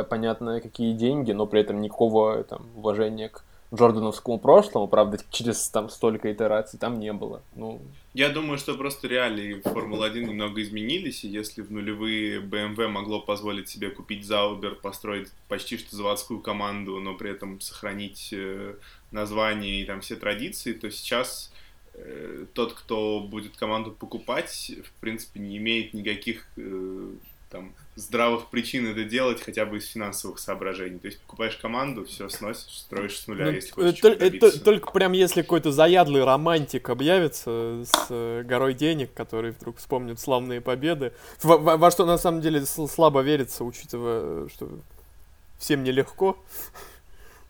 понятно, 0.10 0.62
какие 0.62 0.94
деньги, 0.94 1.32
но 1.32 1.46
при 1.46 1.62
этом 1.62 1.82
никакого 1.82 2.44
там 2.44 2.68
уважения 2.76 3.30
к 3.30 3.44
Джордановскому 3.74 4.40
прошлому, 4.40 4.88
правда, 4.88 5.20
через 5.30 5.68
там 5.68 5.90
столько 5.90 6.32
итераций 6.32 6.80
там 6.80 7.00
не 7.00 7.12
было. 7.12 7.42
Ну... 7.56 7.82
Я 8.14 8.30
думаю, 8.30 8.58
что 8.58 8.76
просто 8.76 9.08
реалии 9.08 9.62
Формулы-1 9.64 10.22
немного 10.22 10.62
изменились, 10.62 11.24
и 11.24 11.28
если 11.28 11.62
в 11.62 11.72
нулевые 11.72 12.40
BMW 12.40 12.88
могло 12.88 13.20
позволить 13.20 13.68
себе 13.68 13.90
купить 13.90 14.26
Заубер, 14.26 14.76
построить 14.76 15.30
почти 15.50 15.78
что 15.78 15.96
заводскую 15.96 16.40
команду, 16.40 17.00
но 17.00 17.14
при 17.14 17.30
этом 17.30 17.60
сохранить 17.60 18.30
э, 18.32 18.76
название 19.12 19.82
и 19.82 19.86
там 19.86 20.00
все 20.00 20.16
традиции, 20.16 20.72
то 20.72 20.90
сейчас 20.90 21.52
Э, 21.98 22.46
тот, 22.54 22.74
кто 22.74 23.20
будет 23.20 23.58
команду 23.58 23.92
покупать, 23.92 24.72
в 24.86 25.02
принципе, 25.02 25.40
не 25.40 25.58
имеет 25.58 25.94
никаких 25.94 26.48
э, 26.56 27.10
там 27.50 27.74
здравых 27.96 28.50
причин 28.50 28.88
это 28.88 29.04
делать 29.04 29.42
хотя 29.42 29.66
бы 29.66 29.78
из 29.78 29.88
финансовых 29.88 30.38
соображений. 30.38 31.00
То 31.00 31.08
есть 31.08 31.20
покупаешь 31.22 31.56
команду, 31.58 32.06
все 32.06 32.30
сносишь, 32.30 32.78
строишь 32.78 33.18
с 33.18 33.28
нуля, 33.28 33.46
ну, 33.46 33.52
если 33.52 33.72
хочешь 33.72 34.00
только, 34.00 34.24
это, 34.24 34.64
только 34.64 34.92
прям 34.92 35.14
если 35.14 35.42
какой-то 35.42 35.72
заядлый 35.72 36.24
романтик 36.24 36.90
объявится 36.90 37.84
с 37.84 38.08
э, 38.10 38.44
горой 38.44 38.76
денег, 38.76 39.14
который 39.16 39.52
вдруг 39.52 39.78
вспомнит 39.78 40.20
славные 40.20 40.62
победы, 40.62 41.14
во, 41.42 41.58
во, 41.58 41.78
во 41.78 41.90
что 41.90 42.06
на 42.06 42.20
самом 42.20 42.42
деле 42.42 42.64
слабо 42.66 43.22
верится, 43.22 43.64
учитывая, 43.64 44.50
что 44.50 44.70
всем 45.58 45.84
нелегко. 45.84 46.38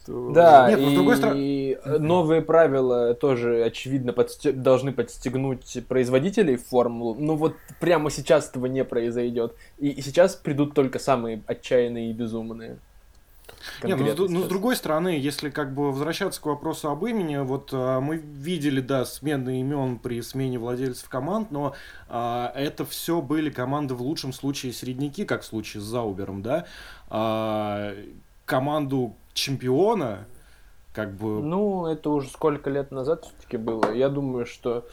Да, 0.07 0.69
Нет, 0.69 0.79
и, 0.79 0.89
с 0.89 0.93
другой 0.93 1.17
стороны... 1.17 1.77
новые 1.99 2.41
правила 2.41 3.13
тоже, 3.13 3.63
очевидно, 3.63 4.13
подсте... 4.13 4.51
должны 4.51 4.91
подстегнуть 4.91 5.85
производителей 5.87 6.55
формулу. 6.57 7.15
Ну 7.19 7.35
вот 7.35 7.55
прямо 7.79 8.09
сейчас 8.09 8.49
этого 8.49 8.65
не 8.67 8.83
произойдет. 8.83 9.55
И 9.77 10.01
сейчас 10.01 10.35
придут 10.35 10.73
только 10.73 10.99
самые 10.99 11.41
отчаянные 11.47 12.11
и 12.11 12.13
безумные. 12.13 12.77
Не, 13.83 13.95
ну, 13.95 14.27
с, 14.27 14.29
ну, 14.29 14.43
с 14.43 14.47
другой 14.47 14.75
стороны, 14.75 15.09
если 15.09 15.49
как 15.49 15.73
бы 15.73 15.91
возвращаться 15.91 16.41
к 16.41 16.45
вопросу 16.45 16.89
об 16.89 17.05
имени, 17.05 17.37
вот 17.37 17.69
а, 17.73 17.99
мы 17.99 18.17
видели, 18.17 18.81
да, 18.81 19.05
смены 19.05 19.61
имен 19.61 19.99
при 19.99 20.21
смене 20.21 20.57
владельцев 20.57 21.07
команд, 21.09 21.51
но 21.51 21.75
а, 22.09 22.51
это 22.55 22.85
все 22.85 23.21
были 23.21 23.49
команды 23.49 23.93
в 23.93 24.01
лучшем 24.01 24.33
случае 24.33 24.73
средники, 24.73 25.25
как 25.25 25.41
в 25.41 25.45
случае 25.45 25.81
с 25.81 25.85
Заубером, 25.85 26.41
да. 26.41 26.65
А, 27.09 27.93
команду 28.45 29.15
чемпиона, 29.37 30.25
как 30.93 31.13
бы... 31.13 31.41
Ну, 31.41 31.85
это 31.85 32.09
уже 32.09 32.27
сколько 32.27 32.69
лет 32.69 32.91
назад 32.91 33.25
все-таки 33.25 33.57
было. 33.57 33.93
Я 33.93 34.09
думаю, 34.09 34.45
что 34.45 34.85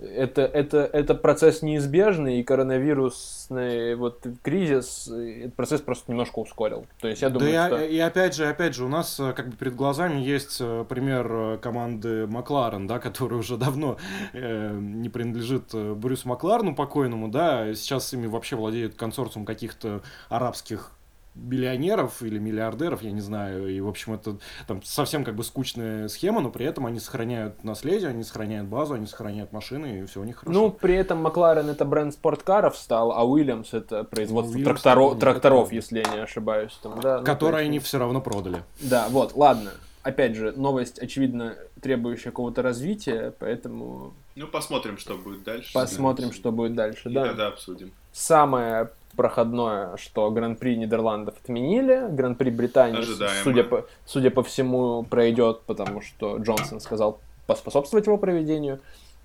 это, 0.00 0.42
это, 0.42 0.78
это 0.92 1.14
процесс 1.16 1.62
неизбежный, 1.62 2.38
и 2.38 2.44
коронавирусный 2.44 3.96
вот 3.96 4.24
кризис 4.42 5.08
этот 5.08 5.54
процесс 5.54 5.80
просто 5.80 6.12
немножко 6.12 6.38
ускорил. 6.38 6.86
То 7.00 7.08
есть 7.08 7.22
я 7.22 7.30
думаю, 7.30 7.52
да 7.52 7.66
что... 7.66 7.84
и, 7.84 7.96
и 7.96 7.98
опять 7.98 8.36
же, 8.36 8.46
опять 8.46 8.76
же, 8.76 8.84
у 8.84 8.88
нас 8.88 9.18
э, 9.18 9.32
как 9.32 9.48
бы 9.48 9.56
перед 9.56 9.74
глазами 9.74 10.20
есть 10.20 10.58
э, 10.60 10.84
пример 10.88 11.26
э, 11.30 11.58
команды 11.58 12.28
Макларен, 12.28 12.86
да, 12.86 12.98
которая 13.00 13.40
уже 13.40 13.56
давно 13.56 13.96
э, 14.32 14.78
не 14.78 15.08
принадлежит 15.08 15.74
Брюсу 15.74 16.28
Макларну 16.28 16.76
покойному, 16.76 17.28
да, 17.28 17.74
сейчас 17.74 18.12
ими 18.14 18.28
вообще 18.28 18.54
владеет 18.54 18.94
консорциум 18.94 19.44
каких-то 19.44 20.02
арабских 20.28 20.92
миллионеров 21.38 22.22
или 22.22 22.38
миллиардеров, 22.38 23.02
я 23.02 23.12
не 23.12 23.20
знаю, 23.20 23.68
и, 23.68 23.80
в 23.80 23.88
общем, 23.88 24.14
это 24.14 24.38
там 24.66 24.82
совсем 24.82 25.24
как 25.24 25.34
бы 25.34 25.44
скучная 25.44 26.08
схема, 26.08 26.40
но 26.40 26.50
при 26.50 26.66
этом 26.66 26.86
они 26.86 27.00
сохраняют 27.00 27.64
наследие, 27.64 28.10
они 28.10 28.24
сохраняют 28.24 28.68
базу, 28.68 28.94
они 28.94 29.06
сохраняют 29.06 29.52
машины, 29.52 30.00
и 30.00 30.06
все 30.06 30.20
у 30.20 30.24
них 30.24 30.36
хорошо. 30.36 30.58
Ну, 30.58 30.70
при 30.70 30.94
этом 30.94 31.18
Макларен 31.18 31.68
это 31.68 31.84
бренд 31.84 32.14
спорткаров 32.14 32.76
стал, 32.76 33.12
а 33.12 33.24
Уильямс 33.24 33.72
это 33.72 34.04
производство 34.04 34.58
ну, 34.58 34.64
тракторов, 34.64 35.18
тракторов, 35.18 35.72
если 35.72 35.98
я 35.98 36.12
не 36.12 36.20
ошибаюсь. 36.20 36.78
Там, 36.82 37.00
да, 37.00 37.18
ну, 37.18 37.24
Которые 37.24 37.62
есть... 37.62 37.68
они 37.68 37.78
все 37.78 37.98
равно 37.98 38.20
продали. 38.20 38.62
Да, 38.80 39.08
вот, 39.10 39.34
ладно. 39.34 39.70
Опять 40.02 40.36
же, 40.36 40.52
новость, 40.52 40.98
очевидно, 41.00 41.56
требующая 41.82 42.30
какого-то 42.30 42.62
развития, 42.62 43.34
поэтому... 43.38 44.14
Ну, 44.36 44.46
посмотрим, 44.46 44.96
что 44.96 45.18
будет 45.18 45.42
дальше. 45.42 45.72
Посмотрим, 45.74 46.32
что 46.32 46.50
будет 46.50 46.74
дальше, 46.74 47.10
да. 47.10 47.26
И 47.26 47.28
тогда 47.28 47.48
обсудим. 47.48 47.92
Самое 48.12 48.90
проходное, 49.18 49.96
что 49.96 50.30
Гран-при 50.30 50.76
Нидерландов 50.76 51.34
отменили, 51.42 52.06
Гран-при 52.08 52.50
Британии, 52.50 53.02
судя 53.42 53.64
по, 53.64 53.84
судя 54.06 54.30
по 54.30 54.44
всему, 54.44 55.02
пройдет, 55.02 55.62
потому 55.66 56.00
что 56.02 56.36
Джонсон 56.36 56.80
сказал 56.80 57.18
поспособствовать 57.48 58.06
его 58.06 58.16
проведению. 58.16 58.78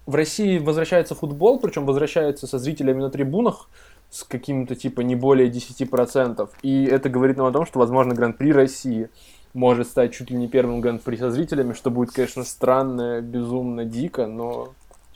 В 0.08 0.16
России 0.16 0.58
возвращается 0.58 1.14
футбол, 1.14 1.60
причем 1.60 1.86
возвращается 1.86 2.48
со 2.48 2.58
зрителями 2.58 3.02
на 3.02 3.12
трибунах 3.12 3.70
с 4.10 4.24
каким-то 4.24 4.76
типа 4.76 5.02
не 5.02 5.16
более 5.16 5.52
10%. 5.52 6.50
И 6.64 6.86
это 6.86 7.10
говорит 7.10 7.38
нам 7.38 7.46
о 7.46 7.52
том, 7.52 7.68
что, 7.68 7.78
возможно, 7.78 8.16
Гран-при 8.16 8.52
России 8.52 9.10
может 9.54 9.88
стать 9.88 10.12
чуть 10.14 10.32
ли 10.32 10.38
не 10.38 10.48
первым 10.48 10.82
Гран-при 10.82 11.18
со 11.18 11.30
зрителями, 11.30 11.74
что 11.74 11.92
будет, 11.92 12.12
конечно, 12.12 12.44
странно, 12.44 13.22
безумно, 13.22 13.86
дико, 13.86 14.26
но 14.26 14.74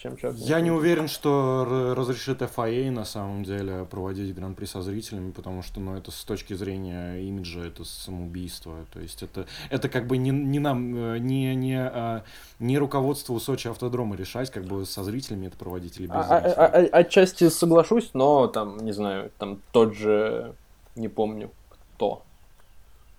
чем 0.07 0.17
человек. 0.17 0.41
Я 0.41 0.61
не 0.61 0.71
уверен, 0.71 1.07
что 1.07 1.93
разрешит 1.95 2.41
FIA 2.41 2.91
на 2.91 3.05
самом 3.05 3.43
деле 3.43 3.85
проводить 3.85 4.33
гран-при 4.33 4.65
со 4.65 4.81
зрителями, 4.81 5.31
потому 5.31 5.61
что, 5.61 5.79
ну, 5.79 5.95
это 5.95 6.11
с 6.11 6.23
точки 6.23 6.53
зрения 6.53 7.17
имиджа, 7.17 7.65
это 7.65 7.83
самоубийство. 7.83 8.85
То 8.93 8.99
есть 8.99 9.23
это, 9.23 9.45
это 9.69 9.89
как 9.89 10.07
бы 10.07 10.17
не, 10.17 10.29
не 10.29 10.59
нам, 10.59 10.95
э, 10.95 11.17
не, 11.19 11.55
не, 11.55 11.79
а, 11.79 12.23
не 12.59 12.77
руководству 12.77 13.39
Сочи 13.39 13.67
автодрома 13.67 14.15
решать, 14.15 14.49
как 14.51 14.65
бы 14.65 14.85
со 14.85 15.03
зрителями 15.03 15.47
это 15.47 15.57
проводить 15.57 15.99
или 15.99 16.07
без 16.07 16.15
а, 16.15 16.37
а, 16.37 16.65
а, 16.65 16.97
Отчасти 16.97 17.49
соглашусь, 17.49 18.11
но 18.13 18.47
там, 18.47 18.77
не 18.79 18.91
знаю, 18.91 19.31
там 19.37 19.61
тот 19.71 19.93
же, 19.93 20.53
не 20.95 21.07
помню, 21.07 21.51
кто, 21.95 22.23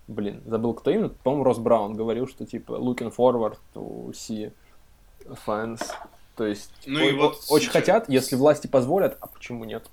блин, 0.07 0.41
забыл, 0.45 0.73
кто 0.73 0.91
именно, 0.91 1.09
по-моему, 1.09 1.43
Рос 1.43 1.59
Браун 1.59 1.95
говорил, 1.95 2.27
что 2.27 2.45
типа 2.45 2.73
looking 2.73 3.13
forward 3.15 3.57
to 3.73 4.11
see 4.11 4.51
fans 5.45 5.81
то 6.39 6.45
есть 6.45 6.71
ну 6.85 7.05
и 7.05 7.11
вот 7.11 7.43
очень 7.49 7.65
сейчас... 7.65 7.73
хотят, 7.73 8.05
если 8.09 8.37
власти 8.37 8.65
позволят, 8.65 9.17
а 9.19 9.27
почему 9.27 9.65
нет? 9.65 9.83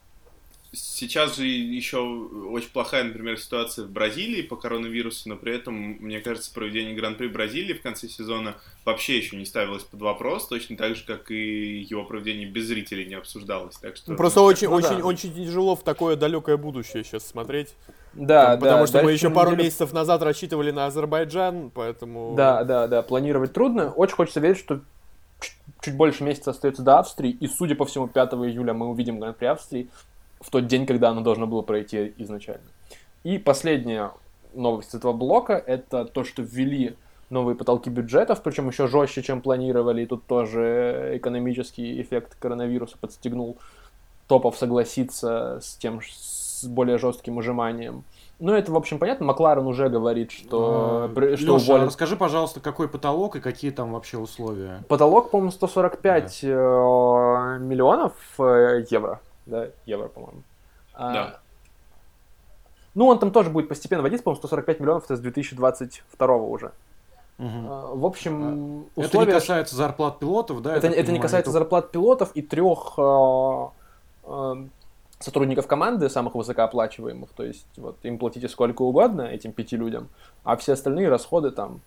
Сейчас 0.72 1.34
же 1.34 1.44
еще 1.44 1.98
очень 1.98 2.68
плохая, 2.68 3.02
например, 3.02 3.36
ситуация 3.36 3.84
в 3.84 3.90
Бразилии 3.90 4.42
по 4.42 4.54
коронавирусу, 4.54 5.28
но 5.28 5.34
при 5.34 5.56
этом, 5.56 5.74
мне 5.74 6.20
кажется, 6.20 6.54
проведение 6.54 6.94
Гран-при 6.94 7.26
Бразилии 7.26 7.72
в 7.72 7.82
конце 7.82 8.06
сезона 8.06 8.54
вообще 8.84 9.16
еще 9.16 9.36
не 9.36 9.44
ставилось 9.44 9.82
под 9.82 10.00
вопрос, 10.02 10.46
точно 10.46 10.76
так 10.76 10.94
же, 10.94 11.04
как 11.04 11.32
и 11.32 11.80
его 11.80 12.04
проведение 12.04 12.46
без 12.46 12.66
зрителей 12.66 13.06
не 13.06 13.14
обсуждалось. 13.14 13.76
Так 13.78 13.96
что, 13.96 14.14
Просто 14.14 14.38
ну, 14.38 14.46
очень, 14.46 14.68
ну, 14.68 14.76
очень, 14.76 14.98
да. 14.98 15.04
очень 15.04 15.34
тяжело 15.34 15.74
в 15.74 15.82
такое 15.82 16.14
далекое 16.14 16.56
будущее 16.56 17.02
сейчас 17.02 17.26
смотреть. 17.26 17.74
Да, 18.14 18.52
потому, 18.52 18.52
да. 18.52 18.56
Потому 18.60 18.86
что 18.86 19.02
мы 19.02 19.10
еще 19.10 19.30
пару 19.30 19.50
неделю... 19.50 19.64
месяцев 19.64 19.92
назад 19.92 20.22
рассчитывали 20.22 20.70
на 20.70 20.86
Азербайджан, 20.86 21.72
поэтому... 21.74 22.34
Да, 22.36 22.62
да, 22.62 22.86
да, 22.86 23.02
планировать 23.02 23.52
трудно. 23.52 23.90
Очень 23.90 24.14
хочется 24.14 24.38
верить, 24.38 24.58
что 24.58 24.80
чуть 25.80 25.96
больше 25.96 26.24
месяца 26.24 26.50
остается 26.50 26.82
до 26.82 26.98
Австрии, 26.98 27.30
и, 27.30 27.46
судя 27.46 27.74
по 27.74 27.84
всему, 27.84 28.08
5 28.08 28.32
июля 28.34 28.72
мы 28.72 28.88
увидим 28.88 29.20
Гран-при 29.20 29.46
Австрии 29.46 29.88
в 30.40 30.50
тот 30.50 30.66
день, 30.66 30.86
когда 30.86 31.10
оно 31.10 31.20
должно 31.20 31.46
было 31.46 31.62
пройти 31.62 32.12
изначально. 32.18 32.66
И 33.24 33.38
последнее, 33.38 34.12
новость 34.54 34.94
этого 34.94 35.12
блока, 35.12 35.54
это 35.54 36.04
то, 36.04 36.24
что 36.24 36.42
ввели 36.42 36.96
новые 37.30 37.56
потолки 37.56 37.90
бюджетов, 37.90 38.42
причем 38.42 38.68
еще 38.68 38.86
жестче, 38.86 39.22
чем 39.22 39.40
планировали, 39.40 40.02
и 40.02 40.06
тут 40.06 40.24
тоже 40.26 41.12
экономический 41.14 42.00
эффект 42.00 42.36
коронавируса 42.38 42.96
подстегнул 42.98 43.56
топов 44.28 44.56
согласиться 44.56 45.60
с 45.62 45.76
тем, 45.76 46.00
с 46.02 46.64
более 46.64 46.98
жестким 46.98 47.36
ужиманием. 47.36 48.04
Ну, 48.38 48.52
это, 48.52 48.70
в 48.70 48.76
общем, 48.76 48.98
понятно. 48.98 49.24
Макларен 49.24 49.66
уже 49.66 49.88
говорит, 49.88 50.30
что... 50.30 51.10
А, 51.10 51.36
что 51.36 51.56
Леша, 51.56 51.72
уволит... 51.72 51.86
расскажи, 51.86 52.16
пожалуйста, 52.16 52.60
какой 52.60 52.86
потолок 52.86 53.36
и 53.36 53.40
какие 53.40 53.70
там 53.70 53.92
вообще 53.92 54.18
условия? 54.18 54.84
Потолок, 54.88 55.30
по-моему, 55.30 55.50
145 55.52 56.40
да. 56.42 56.48
Э, 56.48 57.58
миллионов 57.58 58.12
э, 58.38 58.84
евро. 58.90 59.20
Да, 59.46 59.68
евро, 59.86 60.08
по-моему. 60.08 60.42
А, 60.92 61.12
да. 61.12 61.40
Ну, 62.94 63.06
он 63.06 63.18
там 63.18 63.30
тоже 63.30 63.48
будет 63.48 63.68
постепенно 63.68 64.02
водиться, 64.02 64.24
по-моему, 64.24 64.38
145 64.40 64.80
миллионов, 64.80 65.04
это 65.04 65.16
с 65.16 65.20
2022 65.20 66.36
уже. 66.36 66.72
Угу. 67.38 67.98
В 67.98 68.06
общем, 68.06 68.86
условия... 68.96 69.08
Это 69.08 69.18
не 69.18 69.40
касается 69.40 69.76
зарплат 69.76 70.18
пилотов, 70.18 70.60
да? 70.60 70.76
Это, 70.76 70.88
это 70.88 71.10
не 71.10 71.20
касается 71.20 71.50
это... 71.50 71.58
зарплат 71.58 71.90
пилотов 71.90 72.32
и 72.32 72.42
трех 72.42 72.98
сотрудников 75.18 75.66
команды, 75.66 76.08
самых 76.08 76.35
высокооплачиваемых, 76.35 77.30
то 77.30 77.44
есть 77.44 77.66
вот 77.76 77.96
им 78.02 78.18
платите 78.18 78.49
сколько 78.49 78.82
угодно, 78.82 79.23
этим 79.23 79.52
пяти 79.52 79.76
людям, 79.76 80.08
а 80.44 80.56
все 80.56 80.73
остальные 80.75 81.08
расходы 81.08 81.50
там... 81.50 81.80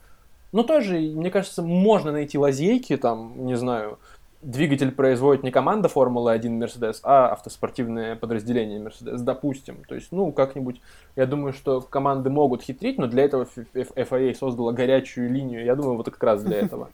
Ну, 0.51 0.63
тоже, 0.63 0.97
мне 0.97 1.29
кажется, 1.29 1.61
можно 1.61 2.11
найти 2.11 2.37
лазейки, 2.37 2.97
там, 2.97 3.45
не 3.45 3.55
знаю, 3.55 3.99
двигатель 4.41 4.91
производит 4.91 5.43
не 5.43 5.51
команда 5.51 5.89
Формулы-1 5.89 6.49
Мерседес, 6.49 7.01
а 7.03 7.29
автоспортивное 7.29 8.15
подразделение 8.15 8.79
Мерседес, 8.79 9.21
допустим. 9.21 9.83
То 9.87 9.95
есть, 9.95 10.11
ну, 10.11 10.31
как-нибудь, 10.31 10.81
я 11.15 11.25
думаю, 11.25 11.53
что 11.53 11.81
команды 11.81 12.29
могут 12.29 12.63
хитрить, 12.63 12.97
но 12.97 13.07
для 13.07 13.25
этого 13.25 13.47
FIA 13.73 14.33
создала 14.33 14.71
горячую 14.71 15.29
линию, 15.29 15.63
я 15.63 15.75
думаю, 15.75 15.97
вот 15.97 16.05
как 16.05 16.23
раз 16.23 16.41
для 16.43 16.57
этого. 16.57 16.89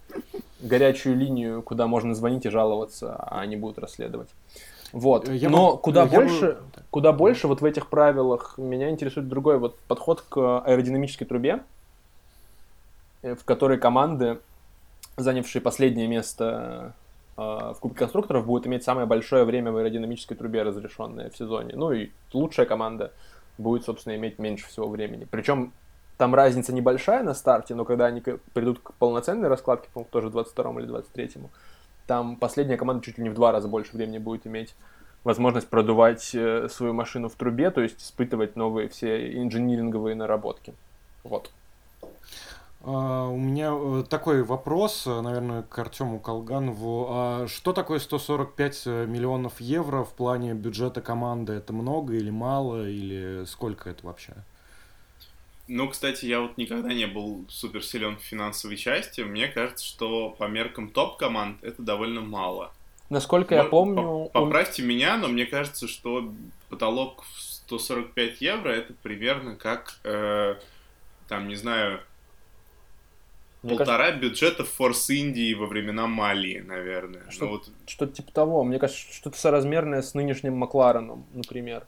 Горячую 0.60 1.16
линию, 1.16 1.62
куда 1.62 1.86
можно 1.86 2.14
звонить 2.14 2.46
и 2.46 2.50
жаловаться, 2.50 3.14
а 3.14 3.40
они 3.40 3.56
будут 3.56 3.78
расследовать. 3.78 4.28
Вот. 4.96 5.28
Я 5.28 5.50
Но 5.50 5.72
бы, 5.72 5.82
куда 5.82 6.06
больше, 6.06 6.52
бы... 6.52 6.82
куда 6.90 7.12
больше 7.12 7.48
вот 7.48 7.60
в 7.60 7.64
этих 7.66 7.88
правилах 7.88 8.56
меня 8.56 8.88
интересует 8.88 9.28
другой 9.28 9.58
вот 9.58 9.78
подход 9.80 10.22
к 10.22 10.60
аэродинамической 10.60 11.26
трубе, 11.26 11.62
э, 13.20 13.34
в 13.34 13.44
которой 13.44 13.76
команды, 13.76 14.38
занявшие 15.18 15.60
последнее 15.60 16.06
место 16.06 16.94
э, 17.36 17.42
в 17.42 17.76
Кубке 17.78 17.98
конструкторов, 17.98 18.46
будут 18.46 18.66
иметь 18.68 18.84
самое 18.84 19.06
большое 19.06 19.44
время 19.44 19.70
в 19.70 19.76
аэродинамической 19.76 20.34
трубе, 20.34 20.62
разрешенное 20.62 21.28
в 21.28 21.36
сезоне. 21.36 21.74
Ну 21.76 21.92
и 21.92 22.08
лучшая 22.32 22.64
команда 22.64 23.12
будет, 23.58 23.84
собственно, 23.84 24.16
иметь 24.16 24.38
меньше 24.38 24.66
всего 24.66 24.88
времени. 24.88 25.26
Причем 25.30 25.74
там 26.16 26.34
разница 26.34 26.72
небольшая 26.72 27.22
на 27.22 27.34
старте, 27.34 27.74
но 27.74 27.84
когда 27.84 28.06
они 28.06 28.22
придут 28.22 28.78
к 28.78 28.94
полноценной 28.94 29.50
раскладке, 29.50 29.90
по-моему, 29.92 30.08
тоже 30.10 30.30
22 30.30 30.80
или 30.80 30.86
23 30.86 31.32
там 32.06 32.36
последняя 32.36 32.76
команда 32.76 33.04
чуть 33.04 33.18
ли 33.18 33.24
не 33.24 33.30
в 33.30 33.34
два 33.34 33.52
раза 33.52 33.68
больше 33.68 33.96
времени 33.96 34.18
будет 34.18 34.46
иметь 34.46 34.74
возможность 35.24 35.68
продувать 35.68 36.34
э, 36.34 36.68
свою 36.70 36.92
машину 36.92 37.28
в 37.28 37.34
трубе, 37.34 37.70
то 37.70 37.80
есть 37.80 38.00
испытывать 38.00 38.54
новые 38.54 38.88
все 38.88 39.36
инжиниринговые 39.42 40.14
наработки. 40.14 40.72
Вот. 41.24 41.50
Uh, 42.82 43.32
у 43.32 43.36
меня 43.36 43.72
э, 43.72 44.04
такой 44.08 44.44
вопрос, 44.44 45.08
э, 45.08 45.20
наверное, 45.20 45.62
к 45.62 45.76
Артему 45.76 46.20
Колганову. 46.20 47.08
Uh, 47.10 47.48
что 47.48 47.72
такое 47.72 47.98
145 47.98 48.86
миллионов 48.86 49.60
евро 49.60 50.04
в 50.04 50.10
плане 50.10 50.54
бюджета 50.54 51.00
команды? 51.00 51.54
Это 51.54 51.72
много 51.72 52.14
или 52.14 52.30
мало, 52.30 52.88
или 52.88 53.44
сколько 53.46 53.90
это 53.90 54.06
вообще? 54.06 54.34
Ну, 55.68 55.88
кстати, 55.88 56.26
я 56.26 56.40
вот 56.40 56.56
никогда 56.58 56.92
не 56.92 57.06
был 57.06 57.44
супер 57.48 57.82
силен 57.82 58.16
в 58.16 58.22
финансовой 58.22 58.76
части. 58.76 59.22
Мне 59.22 59.48
кажется, 59.48 59.84
что 59.84 60.30
по 60.30 60.44
меркам 60.44 60.90
топ-команд 60.90 61.62
это 61.62 61.82
довольно 61.82 62.20
мало. 62.20 62.72
Насколько 63.10 63.54
я 63.54 63.64
помню... 63.64 64.30
Поправьте 64.32 64.82
он... 64.82 64.88
меня, 64.88 65.16
но 65.16 65.28
мне 65.28 65.46
кажется, 65.46 65.88
что 65.88 66.32
потолок 66.68 67.22
в 67.22 67.40
145 67.40 68.40
евро 68.40 68.70
это 68.70 68.94
примерно 69.02 69.56
как, 69.56 69.98
э, 70.04 70.56
там, 71.28 71.48
не 71.48 71.56
знаю, 71.56 72.00
мне 73.62 73.76
полтора 73.76 74.06
кажется... 74.06 74.20
бюджета 74.20 74.62
Force 74.62 75.12
Индии 75.12 75.54
во 75.54 75.66
времена 75.66 76.06
Мали, 76.06 76.60
наверное. 76.60 77.28
Что, 77.30 77.46
ну, 77.46 77.50
вот... 77.52 77.68
Что-то 77.86 78.12
типа 78.12 78.32
того. 78.32 78.62
Мне 78.62 78.78
кажется, 78.78 79.02
что-то 79.12 79.38
соразмерное 79.38 80.02
с 80.02 80.14
нынешним 80.14 80.56
Маклареном, 80.56 81.26
например. 81.32 81.86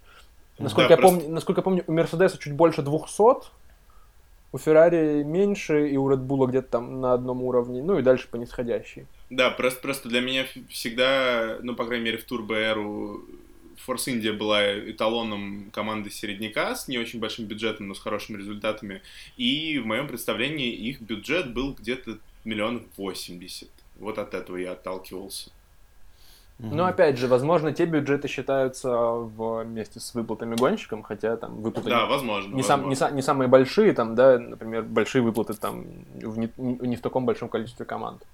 Насколько, 0.58 0.88
да, 0.88 0.94
я 0.94 0.96
просто... 0.96 1.18
помню, 1.20 1.34
насколько 1.34 1.58
я 1.60 1.62
помню, 1.62 1.84
у 1.86 1.92
Мерседеса 1.92 2.38
чуть 2.38 2.52
больше 2.52 2.82
200, 2.82 3.46
у 4.52 4.58
Феррари 4.58 5.22
меньше, 5.24 5.88
и 5.88 5.96
у 5.96 6.10
Bull 6.10 6.48
где-то 6.48 6.68
там 6.68 7.00
на 7.00 7.12
одном 7.12 7.42
уровне, 7.42 7.82
ну 7.82 7.98
и 7.98 8.02
дальше 8.02 8.28
по 8.28 8.36
нисходящей. 8.36 9.06
Да, 9.30 9.50
просто, 9.50 9.80
просто 9.80 10.08
для 10.08 10.20
меня 10.20 10.46
всегда, 10.70 11.58
ну, 11.62 11.74
по 11.74 11.84
крайней 11.84 12.06
мере, 12.06 12.18
в 12.18 12.24
турбо-эру 12.24 13.24
Force 13.86 14.08
India 14.08 14.32
была 14.32 14.90
эталоном 14.90 15.70
команды 15.72 16.10
середняка 16.10 16.74
с 16.74 16.88
не 16.88 16.98
очень 16.98 17.20
большим 17.20 17.44
бюджетом, 17.44 17.88
но 17.88 17.94
с 17.94 18.00
хорошими 18.00 18.38
результатами. 18.38 19.02
И 19.36 19.78
в 19.78 19.86
моем 19.86 20.08
представлении 20.08 20.72
их 20.72 21.00
бюджет 21.00 21.52
был 21.52 21.74
где-то 21.74 22.18
миллионов 22.44 22.82
восемьдесят. 22.96 23.70
Вот 23.98 24.18
от 24.18 24.34
этого 24.34 24.56
я 24.56 24.72
отталкивался. 24.72 25.50
Ну, 26.58 26.84
опять 26.84 27.18
же, 27.18 27.28
возможно, 27.28 27.72
те 27.72 27.86
бюджеты 27.86 28.26
считаются 28.26 28.90
вместе 28.90 30.00
с 30.00 30.12
выплатами 30.14 30.56
гонщикам, 30.56 31.04
хотя 31.04 31.36
там 31.36 31.60
выплаты 31.62 31.88
да, 31.88 32.06
возможно, 32.06 32.48
не, 32.48 32.62
возможно. 32.62 32.94
Сам, 32.96 33.10
не, 33.12 33.16
не 33.16 33.22
самые 33.22 33.48
большие, 33.48 33.92
там, 33.92 34.16
да, 34.16 34.38
например, 34.40 34.82
большие 34.82 35.22
выплаты 35.22 35.54
там 35.54 35.84
в 36.14 36.36
не, 36.36 36.50
не 36.56 36.96
в 36.96 37.00
таком 37.00 37.26
большом 37.26 37.48
количестве 37.48 37.86
команд. 37.86 38.24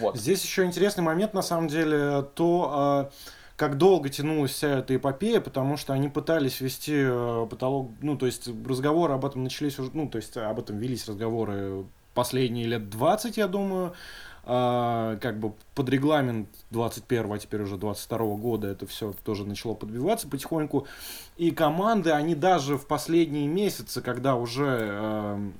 Вот. 0.00 0.16
Здесь 0.16 0.42
еще 0.42 0.64
интересный 0.64 1.04
момент, 1.04 1.34
на 1.34 1.42
самом 1.42 1.68
деле, 1.68 2.22
то, 2.34 2.70
а, 2.72 3.10
как 3.56 3.76
долго 3.76 4.08
тянулась 4.08 4.52
вся 4.52 4.78
эта 4.78 4.96
эпопея, 4.96 5.40
потому 5.40 5.76
что 5.76 5.92
они 5.92 6.08
пытались 6.08 6.60
вести 6.60 6.94
э, 6.96 7.46
потолок, 7.48 7.90
ну, 8.00 8.16
то 8.16 8.26
есть 8.26 8.48
разговоры 8.66 9.14
об 9.14 9.24
этом 9.24 9.44
начались 9.44 9.78
уже, 9.78 9.90
ну, 9.94 10.08
то 10.08 10.16
есть 10.16 10.36
об 10.36 10.58
этом 10.58 10.78
велись 10.78 11.06
разговоры 11.08 11.84
последние 12.14 12.66
лет 12.66 12.90
20, 12.90 13.36
я 13.36 13.46
думаю, 13.46 13.92
а, 14.48 15.16
как 15.16 15.40
бы 15.40 15.54
под 15.74 15.88
регламент 15.88 16.48
21 16.70 17.32
а 17.32 17.38
теперь 17.38 17.62
уже 17.62 17.76
22 17.76 18.18
года 18.36 18.68
это 18.68 18.86
все 18.86 19.12
тоже 19.24 19.44
начало 19.44 19.74
подбиваться 19.74 20.28
потихоньку. 20.28 20.86
И 21.36 21.50
команды, 21.50 22.12
они 22.12 22.36
даже 22.36 22.78
в 22.78 22.86
последние 22.86 23.48
месяцы, 23.48 24.00
когда 24.00 24.36
уже 24.36 24.88
э, 24.92 25.50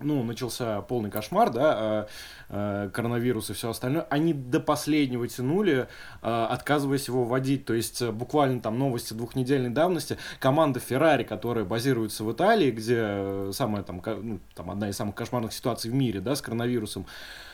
ну, 0.00 0.22
начался 0.22 0.82
полный 0.82 1.10
кошмар, 1.10 1.48
да, 1.48 2.08
э, 2.50 2.90
коронавирус 2.92 3.48
и 3.48 3.54
все 3.54 3.70
остальное, 3.70 4.06
они 4.10 4.34
до 4.34 4.60
последнего 4.60 5.26
тянули, 5.26 5.88
э, 6.20 6.46
отказываясь 6.50 7.08
его 7.08 7.24
вводить. 7.24 7.64
То 7.64 7.72
есть, 7.72 8.06
буквально 8.06 8.60
там 8.60 8.78
новости 8.78 9.14
двухнедельной 9.14 9.70
давности, 9.70 10.18
команда 10.40 10.78
Ferrari, 10.78 11.24
которая 11.24 11.64
базируется 11.64 12.22
в 12.24 12.32
Италии, 12.32 12.70
где 12.70 13.50
самая 13.52 13.82
там, 13.82 14.02
ну, 14.04 14.40
там 14.54 14.70
одна 14.70 14.90
из 14.90 14.96
самых 14.96 15.14
кошмарных 15.14 15.54
ситуаций 15.54 15.90
в 15.90 15.94
мире, 15.94 16.20
да, 16.20 16.36
с 16.36 16.42
коронавирусом, 16.42 17.06
Э, 17.06 17.48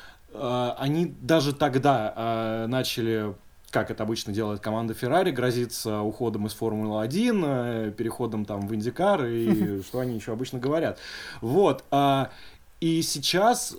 они 0.79 1.14
даже 1.20 1.53
тогда 1.55 2.12
э, 2.16 2.66
начали 2.66 3.35
как 3.70 3.90
это 3.90 4.05
обычно 4.05 4.33
делает 4.33 4.61
команда 4.61 4.94
Ferrari, 4.94 5.33
грозиться 5.33 6.01
уходом 6.01 6.46
из 6.46 6.55
Формулы-1, 6.55 7.44
э, 7.44 7.90
переходом 7.90 8.44
там 8.46 8.66
в 8.68 8.75
Индикар 8.75 9.27
и 9.27 9.83
что 9.87 9.99
они 10.01 10.14
еще 10.14 10.33
обычно 10.33 10.59
говорят. 10.59 10.99
Вот. 11.42 11.85
И 12.81 13.03
сейчас 13.03 13.77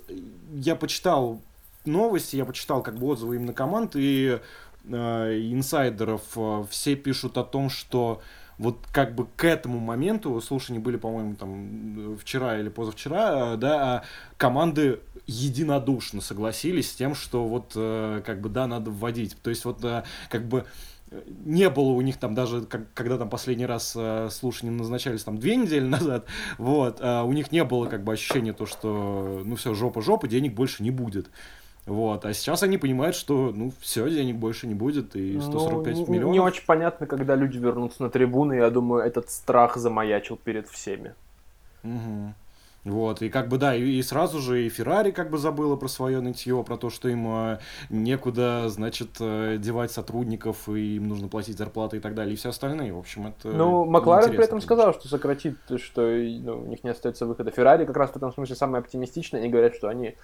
я 0.52 0.76
почитал 0.76 1.40
новости, 1.84 2.36
я 2.36 2.44
почитал 2.44 2.82
как 2.82 2.96
бы 2.96 3.06
отзывы 3.06 3.36
именно 3.36 3.52
команд, 3.52 3.96
и 3.96 4.38
инсайдеров 4.84 6.22
все 6.70 6.94
пишут 6.94 7.36
о 7.38 7.44
том, 7.44 7.68
что 7.68 8.20
вот 8.58 8.78
как 8.92 9.14
бы 9.14 9.26
к 9.36 9.44
этому 9.44 9.78
моменту, 9.78 10.40
слушания 10.40 10.80
были, 10.80 10.96
по-моему, 10.96 11.36
там 11.36 12.16
вчера 12.18 12.58
или 12.58 12.68
позавчера, 12.68 13.56
да, 13.56 14.02
команды 14.36 15.00
единодушно 15.28 16.20
согласились 16.20 16.90
с 16.90 16.94
тем, 16.94 17.14
что 17.14 17.46
вот 17.46 17.72
э, 17.76 18.22
как 18.24 18.40
бы 18.40 18.48
да, 18.48 18.66
надо 18.66 18.90
вводить. 18.90 19.36
То 19.40 19.50
есть 19.50 19.64
вот 19.64 19.84
э, 19.84 20.02
как 20.30 20.48
бы 20.48 20.64
не 21.44 21.70
было 21.70 21.90
у 21.90 22.00
них 22.00 22.18
там 22.18 22.34
даже, 22.34 22.62
как, 22.62 22.92
когда 22.94 23.16
там 23.18 23.30
последний 23.30 23.66
раз 23.66 23.94
э, 23.96 24.28
слушания 24.30 24.72
назначались 24.72 25.24
там 25.24 25.38
две 25.38 25.56
недели 25.56 25.84
назад, 25.86 26.26
вот, 26.56 27.00
э, 27.00 27.22
у 27.22 27.32
них 27.32 27.52
не 27.52 27.62
было 27.62 27.86
как 27.86 28.02
бы 28.02 28.12
ощущения 28.12 28.52
то, 28.52 28.66
что 28.66 29.42
ну 29.44 29.56
все, 29.56 29.74
жопа-жопа, 29.74 30.26
денег 30.26 30.54
больше 30.54 30.82
не 30.82 30.90
будет. 30.90 31.30
Вот. 31.84 32.26
А 32.26 32.34
сейчас 32.34 32.62
они 32.62 32.76
понимают, 32.76 33.16
что 33.16 33.50
ну 33.54 33.72
все, 33.80 34.08
денег 34.10 34.36
больше 34.36 34.66
не 34.66 34.74
будет, 34.74 35.16
и 35.16 35.40
145 35.40 35.96
ну, 35.96 36.06
миллионов. 36.06 36.32
Не 36.32 36.40
очень 36.40 36.64
понятно, 36.66 37.06
когда 37.06 37.34
люди 37.34 37.56
вернутся 37.56 38.02
на 38.02 38.10
трибуны. 38.10 38.54
Я 38.54 38.68
думаю, 38.70 39.02
этот 39.02 39.30
страх 39.30 39.76
замаячил 39.76 40.36
перед 40.36 40.68
всеми. 40.68 41.14
Угу. 41.84 42.34
Вот, 42.88 43.22
и 43.22 43.28
как 43.28 43.48
бы, 43.48 43.58
да, 43.58 43.74
и, 43.74 43.82
и 43.82 44.02
сразу 44.02 44.38
же 44.38 44.64
и 44.64 44.68
Феррари 44.68 45.10
как 45.10 45.30
бы 45.30 45.38
забыла 45.38 45.76
про 45.76 45.88
свое 45.88 46.20
нытье, 46.20 46.62
про 46.64 46.76
то, 46.76 46.90
что 46.90 47.08
им 47.08 47.26
э, 47.28 47.58
некуда, 47.90 48.68
значит, 48.68 49.10
э, 49.20 49.56
девать 49.58 49.90
сотрудников, 49.90 50.68
и 50.68 50.96
им 50.96 51.08
нужно 51.08 51.28
платить 51.28 51.58
зарплаты 51.58 51.98
и 51.98 52.00
так 52.00 52.14
далее, 52.14 52.34
и 52.34 52.36
все 52.36 52.48
остальные, 52.48 52.94
в 52.94 52.98
общем, 52.98 53.26
это... 53.26 53.48
Ну, 53.48 53.84
Макларен 53.84 54.28
при 54.28 54.34
этом 54.36 54.58
интересно, 54.58 54.60
сказал, 54.60 54.94
что 54.94 55.08
сократит, 55.08 55.58
что 55.76 56.02
ну, 56.02 56.62
у 56.62 56.66
них 56.66 56.82
не 56.82 56.90
остается 56.90 57.26
выхода. 57.26 57.50
Феррари 57.50 57.84
как 57.84 57.96
раз 57.96 58.10
в 58.10 58.16
этом 58.16 58.32
смысле 58.32 58.56
самый 58.56 58.80
оптимистичный, 58.80 59.40
они 59.40 59.50
говорят, 59.50 59.74
что 59.74 59.88
они 59.88 60.16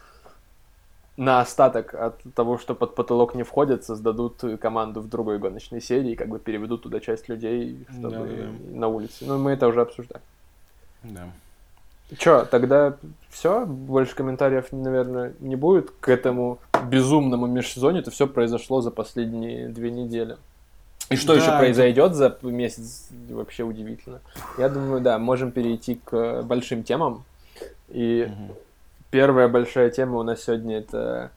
на 1.17 1.41
остаток 1.41 1.95
от 1.95 2.21
того, 2.35 2.59
что 2.59 2.75
под 2.75 2.95
потолок 2.95 3.35
не 3.35 3.43
входят, 3.43 3.85
создадут 3.85 4.43
команду 4.61 5.01
в 5.01 5.09
другой 5.09 5.39
гоночной 5.39 5.81
серии, 5.81 6.15
как 6.15 6.29
бы 6.29 6.39
переведут 6.39 6.83
туда 6.83 7.01
часть 7.01 7.29
людей, 7.29 7.85
чтобы 7.91 8.11
Да-да-да. 8.11 8.79
на 8.79 8.89
улице. 8.89 9.25
Ну, 9.25 9.39
мы 9.39 9.53
это 9.53 9.69
уже 9.69 9.83
обсуждали. 9.83 10.23
Да. 11.03 11.29
Чё, 12.19 12.45
тогда 12.45 12.97
все? 13.31 13.65
Больше 13.67 14.15
комментариев, 14.15 14.67
наверное, 14.73 15.33
не 15.41 15.57
будет 15.57 15.91
к 16.01 16.09
этому 16.09 16.59
безумному 16.91 17.47
межсезонью. 17.47 18.03
Это 18.03 18.11
все 18.11 18.27
произошло 18.27 18.81
за 18.81 18.91
последние 18.91 19.69
две 19.69 19.91
недели. 19.91 20.37
И 21.11 21.17
что 21.17 21.35
Да, 21.35 21.41
еще 21.41 21.49
это- 21.49 21.59
произойдет 21.59 22.15
за 22.15 22.37
месяц, 22.43 23.09
вообще 23.29 23.63
удивительно. 23.63 24.21
Я 24.59 24.69
думаю, 24.69 25.01
да, 25.01 25.19
можем 25.19 25.51
перейти 25.53 26.01
к 26.05 26.43
большим 26.43 26.83
темам. 26.83 27.25
И 27.89 28.27
Мгм. 28.31 28.55
первая 29.11 29.49
большая 29.49 29.91
тема 29.91 30.19
у 30.19 30.23
нас 30.23 30.43
сегодня 30.45 30.79
это, 30.79 31.31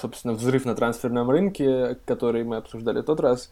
собственно, 0.00 0.34
взрыв 0.34 0.64
на 0.64 0.74
трансферном 0.74 1.30
рынке, 1.30 1.96
который 2.06 2.42
мы 2.44 2.56
обсуждали 2.56 3.00
в 3.00 3.04
тот 3.04 3.20
раз, 3.20 3.50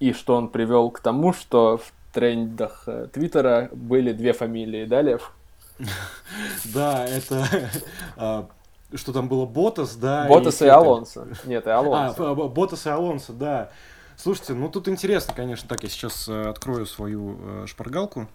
и 0.00 0.12
что 0.12 0.34
он 0.36 0.48
привел 0.48 0.90
к 0.90 1.00
тому, 1.00 1.32
что 1.32 1.78
в 1.78 1.92
трендах 2.12 2.84
э, 2.86 3.06
Твиттера 3.12 3.68
были 3.72 4.12
две 4.12 4.32
фамилии, 4.32 4.86
да, 4.86 5.02
Лев? 5.02 5.32
Да, 6.74 7.04
это... 7.04 7.46
а, 8.16 8.48
Что 8.94 9.12
там 9.12 9.28
было? 9.28 9.46
Ботас, 9.46 9.96
да? 9.96 10.26
Ботас 10.28 10.54
и 10.56 10.58
Феттель. 10.58 10.70
Алонсо. 10.70 11.26
Нет, 11.44 11.66
и 11.66 11.70
А, 11.70 11.78
Алонсо. 11.78 12.34
Б- 12.34 12.48
Ботас 12.48 12.86
и 12.86 12.90
Алонсо, 12.90 13.32
да. 13.32 13.70
Слушайте, 14.16 14.54
ну 14.54 14.68
тут 14.68 14.88
интересно, 14.88 15.34
конечно. 15.34 15.68
Так, 15.68 15.82
я 15.84 15.88
сейчас 15.88 16.28
э, 16.28 16.48
открою 16.48 16.86
свою 16.86 17.38
э, 17.40 17.66
шпаргалку. 17.68 18.28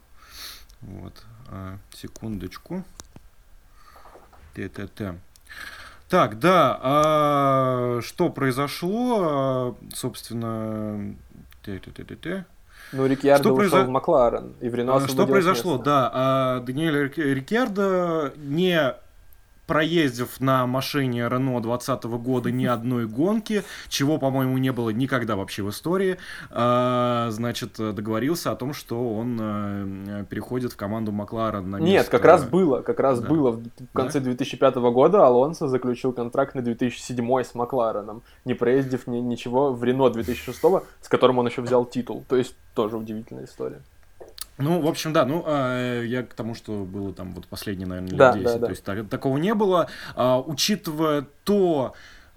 Вот. 0.81 1.23
а, 1.49 1.77
секундочку. 1.93 2.83
Т-т-т. 4.53 5.17
Так, 6.09 6.39
да, 6.39 6.79
а, 6.81 7.99
что 8.01 8.29
произошло, 8.29 9.19
а, 9.21 9.75
собственно, 9.93 11.15
т-т-т-т-т. 11.63 12.45
Ну, 12.93 13.05
Рикьярдо 13.07 13.43
Что 13.43 13.53
ушел 13.53 13.69
произо- 13.71 13.85
в 13.85 13.89
Макларен, 13.89 14.53
и 14.61 14.69
в 14.69 14.75
Рено 14.75 14.95
А, 14.95 15.07
Что 15.07 15.25
произошло? 15.25 15.71
место. 15.73 15.85
Да, 15.85 16.11
а, 16.13 16.59
Даниэль 16.61 16.95
Рик- 17.07 17.17
Рикьярдо, 17.17 18.33
не 18.37 18.93
проездив 19.67 20.39
на 20.39 20.67
машине 20.67 21.21
Рено 21.29 21.61
2020 21.61 22.03
года 22.05 22.51
ни 22.51 22.65
одной 22.65 23.07
гонки, 23.07 23.63
чего, 23.89 24.17
по-моему, 24.17 24.57
не 24.57 24.71
было 24.71 24.89
никогда 24.89 25.35
вообще 25.35 25.63
в 25.63 25.69
истории, 25.69 26.17
а, 26.51 27.27
значит, 27.31 27.73
договорился 27.77 28.51
о 28.51 28.55
том, 28.55 28.73
что 28.73 29.15
он 29.15 29.37
э, 29.39 30.25
переходит 30.29 30.73
в 30.73 30.77
команду 30.77 31.11
Макларен 31.11 31.69
на 31.69 31.77
Нет, 31.77 31.93
место- 31.93 32.11
как 32.11 32.25
раз 32.25 32.43
было, 32.43 32.81
как 32.81 32.99
раз 32.99 33.19
Да. 33.21 33.27
было. 33.29 33.51
В 33.51 33.93
конце 33.93 34.19
2005 34.19 34.75
года 34.91 35.25
Алонсо 35.25 35.67
заключил 35.67 36.11
контракт 36.13 36.55
на 36.55 36.61
2007 36.61 37.43
с 37.43 37.55
Маклареном, 37.55 38.21
не 38.45 38.53
проездив 38.53 39.07
ни- 39.07 39.19
ничего 39.19 39.71
в 39.73 39.83
Рено 39.83 40.09
2006, 40.09 40.83
с 41.01 41.07
которым 41.07 41.39
он 41.39 41.47
еще 41.47 41.61
взял 41.61 41.85
титул. 41.85 42.23
То 42.27 42.35
есть 42.35 42.55
тоже 42.75 42.97
удивительная 42.97 43.45
история. 43.45 43.81
Ну, 44.57 44.81
в 44.81 44.87
общем, 44.87 45.13
да, 45.13 45.25
ну, 45.25 45.43
а, 45.45 46.01
я 46.03 46.23
к 46.23 46.33
тому, 46.33 46.53
что 46.53 46.83
было 46.85 47.11
там 47.13 47.33
вот 47.33 47.47
последние, 47.47 47.87
наверное, 47.87 48.09
лет 48.09 48.17
Да, 48.17 48.33
10, 48.33 48.43
да, 48.45 48.53
да. 48.59 48.65
то 48.67 48.69
есть 48.71 48.83
так- 48.83 49.09
такого 49.09 49.37
не 49.37 49.53
было. 49.55 49.87
А, 50.15 50.39
учитывая 50.39 51.25
то, 51.43 51.93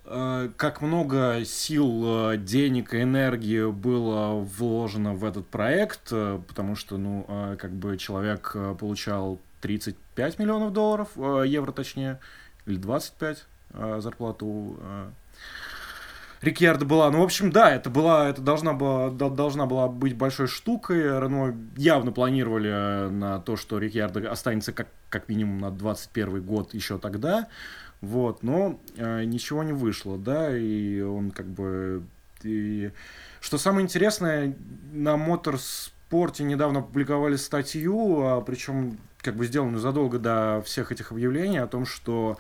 э, 0.06 0.48
как 0.56 0.80
много 0.82 1.44
сил, 1.44 2.30
э, 2.32 2.36
денег 2.38 2.94
и 2.94 3.02
энергии 3.02 3.70
было 3.70 4.36
вложено 4.40 5.14
в 5.14 5.24
этот 5.24 5.46
проект, 5.48 6.08
э, 6.12 6.40
потому 6.48 6.74
что, 6.76 6.96
ну, 6.96 7.26
э, 7.28 7.56
как 7.60 7.72
бы 7.72 7.96
человек 7.98 8.52
э, 8.54 8.74
получал 8.78 9.38
35 9.60 10.38
миллионов 10.38 10.72
долларов, 10.72 11.08
э, 11.16 11.44
евро 11.46 11.72
точнее, 11.72 12.18
или 12.66 12.76
25 12.76 13.44
э, 13.74 13.98
зарплату 14.00 14.76
э, 14.80 15.10
Рикьярдо 16.42 16.84
была. 16.84 17.10
Ну, 17.10 17.20
в 17.20 17.24
общем, 17.24 17.50
да, 17.50 17.74
это 17.74 17.88
была, 17.90 18.28
это 18.28 18.42
должна 18.42 18.72
была, 18.72 19.10
до- 19.10 19.30
должна 19.30 19.66
была 19.66 19.88
быть 19.88 20.16
большой 20.16 20.46
штукой. 20.48 21.02
Рено 21.02 21.56
явно 21.76 22.12
планировали 22.12 22.70
э, 22.70 23.08
на 23.08 23.38
то, 23.40 23.56
что 23.56 23.78
Рикьярдо 23.78 24.30
останется 24.30 24.72
как, 24.72 24.88
как 25.08 25.28
минимум 25.28 25.58
на 25.58 25.70
21 25.70 26.42
год 26.42 26.74
еще 26.74 26.98
тогда. 26.98 27.48
Вот, 28.02 28.42
но 28.42 28.78
э, 28.96 29.24
ничего 29.24 29.62
не 29.62 29.72
вышло, 29.72 30.18
да, 30.18 30.56
и 30.56 31.00
он 31.00 31.30
как 31.30 31.46
бы... 31.46 32.02
и- 32.42 32.90
Что 33.40 33.56
самое 33.56 33.84
интересное, 33.84 34.54
на 34.92 35.16
Моторспорте 35.16 36.44
недавно 36.44 36.80
опубликовали 36.80 37.36
статью, 37.36 38.20
а, 38.26 38.40
причем 38.42 38.98
как 39.22 39.34
бы 39.36 39.46
сделанную 39.46 39.80
задолго 39.80 40.18
до 40.18 40.62
всех 40.64 40.92
этих 40.92 41.10
объявлений 41.10 41.58
о 41.58 41.66
том, 41.66 41.86
что 41.86 42.36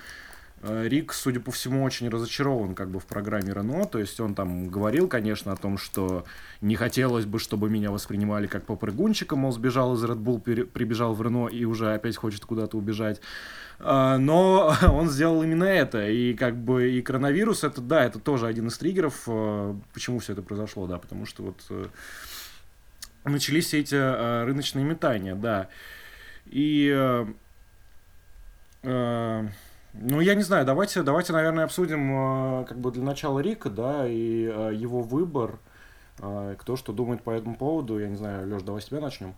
Рик, 0.62 1.12
судя 1.12 1.38
по 1.40 1.52
всему, 1.52 1.84
очень 1.84 2.08
разочарован 2.08 2.74
как 2.74 2.88
бы 2.88 2.98
в 2.98 3.04
программе 3.04 3.52
Рено, 3.52 3.84
то 3.84 3.98
есть 3.98 4.18
он 4.20 4.34
там 4.34 4.68
говорил, 4.68 5.06
конечно, 5.06 5.52
о 5.52 5.56
том, 5.56 5.76
что 5.76 6.24
не 6.62 6.76
хотелось 6.76 7.26
бы, 7.26 7.38
чтобы 7.38 7.68
меня 7.68 7.90
воспринимали 7.90 8.46
как 8.46 8.64
попрыгунчика, 8.64 9.36
мол, 9.36 9.52
сбежал 9.52 9.94
из 9.94 10.02
Red 10.02 10.16
Bull, 10.16 10.40
прибежал 10.66 11.14
в 11.14 11.22
Рено 11.22 11.48
и 11.48 11.64
уже 11.64 11.92
опять 11.92 12.16
хочет 12.16 12.46
куда-то 12.46 12.78
убежать. 12.78 13.20
А, 13.78 14.16
Но 14.18 14.74
он 14.82 15.10
сделал 15.10 15.42
именно 15.42 15.64
это, 15.64 16.08
и 16.08 16.34
как 16.34 16.56
бы 16.56 16.90
и 16.90 17.02
коронавирус, 17.02 17.62
это 17.62 17.80
да, 17.80 18.04
это 18.04 18.18
тоже 18.18 18.46
один 18.46 18.68
из 18.68 18.78
триггеров, 18.78 19.24
э, 19.26 19.74
почему 19.92 20.18
все 20.20 20.32
это 20.32 20.42
произошло, 20.42 20.86
да, 20.86 20.98
потому 20.98 21.26
что 21.26 21.42
вот 21.42 21.62
э, 21.68 21.86
начались 23.24 23.66
все 23.66 23.80
эти 23.80 23.94
э, 23.94 24.44
рыночные 24.44 24.84
метания, 24.84 25.34
да. 25.34 25.68
И 26.46 26.90
э, 26.94 27.26
э, 28.84 29.48
ну, 30.00 30.20
я 30.20 30.34
не 30.34 30.42
знаю, 30.42 30.64
давайте, 30.64 31.02
давайте, 31.02 31.32
наверное, 31.32 31.64
обсудим 31.64 32.60
э, 32.60 32.64
как 32.64 32.78
бы 32.78 32.90
для 32.90 33.02
начала 33.02 33.38
Рика, 33.40 33.70
да, 33.70 34.06
и 34.06 34.44
э, 34.44 34.72
его 34.74 35.00
выбор. 35.00 35.58
Э, 36.18 36.54
Кто 36.58 36.76
что 36.76 36.92
думает 36.92 37.22
по 37.22 37.30
этому 37.30 37.56
поводу, 37.56 37.98
я 37.98 38.08
не 38.08 38.16
знаю, 38.16 38.48
Леш, 38.48 38.62
давай 38.62 38.82
с 38.82 38.86
тебя 38.86 39.00
начнем. 39.00 39.34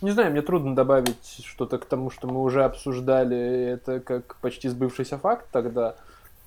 Не 0.00 0.10
знаю, 0.10 0.32
мне 0.32 0.42
трудно 0.42 0.74
добавить 0.74 1.42
что-то 1.44 1.78
к 1.78 1.84
тому, 1.84 2.10
что 2.10 2.26
мы 2.26 2.42
уже 2.42 2.64
обсуждали 2.64 3.36
это 3.36 4.00
как 4.00 4.36
почти 4.36 4.68
сбывшийся 4.68 5.16
факт 5.16 5.46
тогда. 5.52 5.94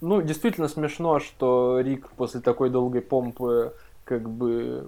Ну, 0.01 0.21
действительно 0.21 0.67
смешно, 0.67 1.19
что 1.19 1.79
Рик 1.79 2.09
после 2.17 2.41
такой 2.41 2.69
долгой 2.69 3.01
помпы 3.01 3.73
как 4.03 4.29
бы 4.29 4.87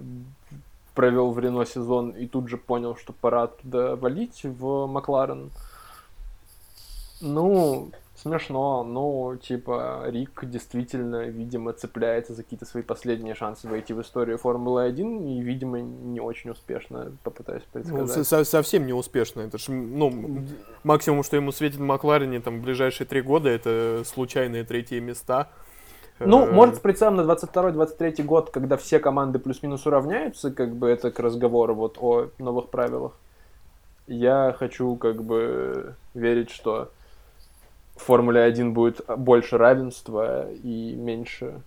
провел 0.94 1.30
в 1.30 1.38
Рено 1.38 1.64
сезон 1.64 2.10
и 2.10 2.26
тут 2.26 2.48
же 2.48 2.56
понял, 2.56 2.96
что 2.96 3.12
пора 3.12 3.46
туда 3.46 3.96
валить 3.96 4.40
в 4.44 4.86
Макларен. 4.86 5.50
Ну, 7.20 7.90
смешно, 8.18 8.82
но 8.84 9.36
типа 9.36 10.02
Рик 10.06 10.40
действительно, 10.44 11.24
видимо, 11.28 11.72
цепляется 11.72 12.34
за 12.34 12.42
какие-то 12.42 12.66
свои 12.66 12.82
последние 12.82 13.34
шансы 13.34 13.68
войти 13.68 13.92
в 13.94 14.00
историю 14.02 14.38
Формулы-1 14.38 15.24
и, 15.38 15.40
видимо, 15.40 15.80
не 15.80 16.20
очень 16.20 16.50
успешно 16.50 17.12
попытаюсь 17.22 17.62
Ну, 17.74 17.80
предсказать. 17.80 18.26
со- 18.26 18.44
совсем 18.44 18.86
не 18.86 18.92
успешно. 18.92 19.42
Это 19.42 19.58
ж, 19.58 19.68
ну, 19.68 20.44
максимум, 20.84 21.22
что 21.22 21.36
ему 21.36 21.52
светит 21.52 21.78
в 21.78 21.82
Макларене 21.82 22.40
там 22.40 22.58
в 22.58 22.62
ближайшие 22.62 23.06
три 23.06 23.22
года, 23.22 23.48
это 23.48 24.02
случайные 24.04 24.64
третьи 24.64 24.98
места. 24.98 25.48
Ну, 26.20 26.44
Э, 26.46 26.50
может, 26.52 26.76
с 26.76 26.78
прицелом 26.80 27.14
на 27.14 27.20
22-23 27.22 28.24
год, 28.24 28.50
когда 28.50 28.76
все 28.76 28.98
команды 28.98 29.38
плюс-минус 29.38 29.86
уравняются, 29.86 30.50
как 30.50 30.74
бы 30.74 30.88
это 30.88 31.12
к 31.12 31.20
разговору 31.20 31.76
вот 31.76 31.98
о 32.00 32.30
новых 32.38 32.70
правилах. 32.70 33.12
Я 34.08 34.54
хочу 34.58 34.96
как 34.96 35.22
бы 35.22 35.94
верить, 36.14 36.50
что 36.50 36.90
в 37.98 38.02
Формуле 38.02 38.42
1 38.42 38.72
будет 38.72 39.00
больше 39.18 39.58
равенства 39.58 40.50
и 40.52 40.94
меньше 40.94 41.60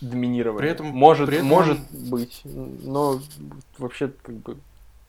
доминирования. 0.00 0.58
При 0.60 0.70
этом- 0.70 0.86
может, 0.88 1.26
при 1.28 1.36
этом 1.36 1.48
может 1.48 1.78
быть, 2.10 2.42
но 2.44 3.20
вообще 3.78 4.10
как 4.22 4.34
бы 4.36 4.58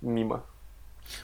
мимо. 0.01 0.43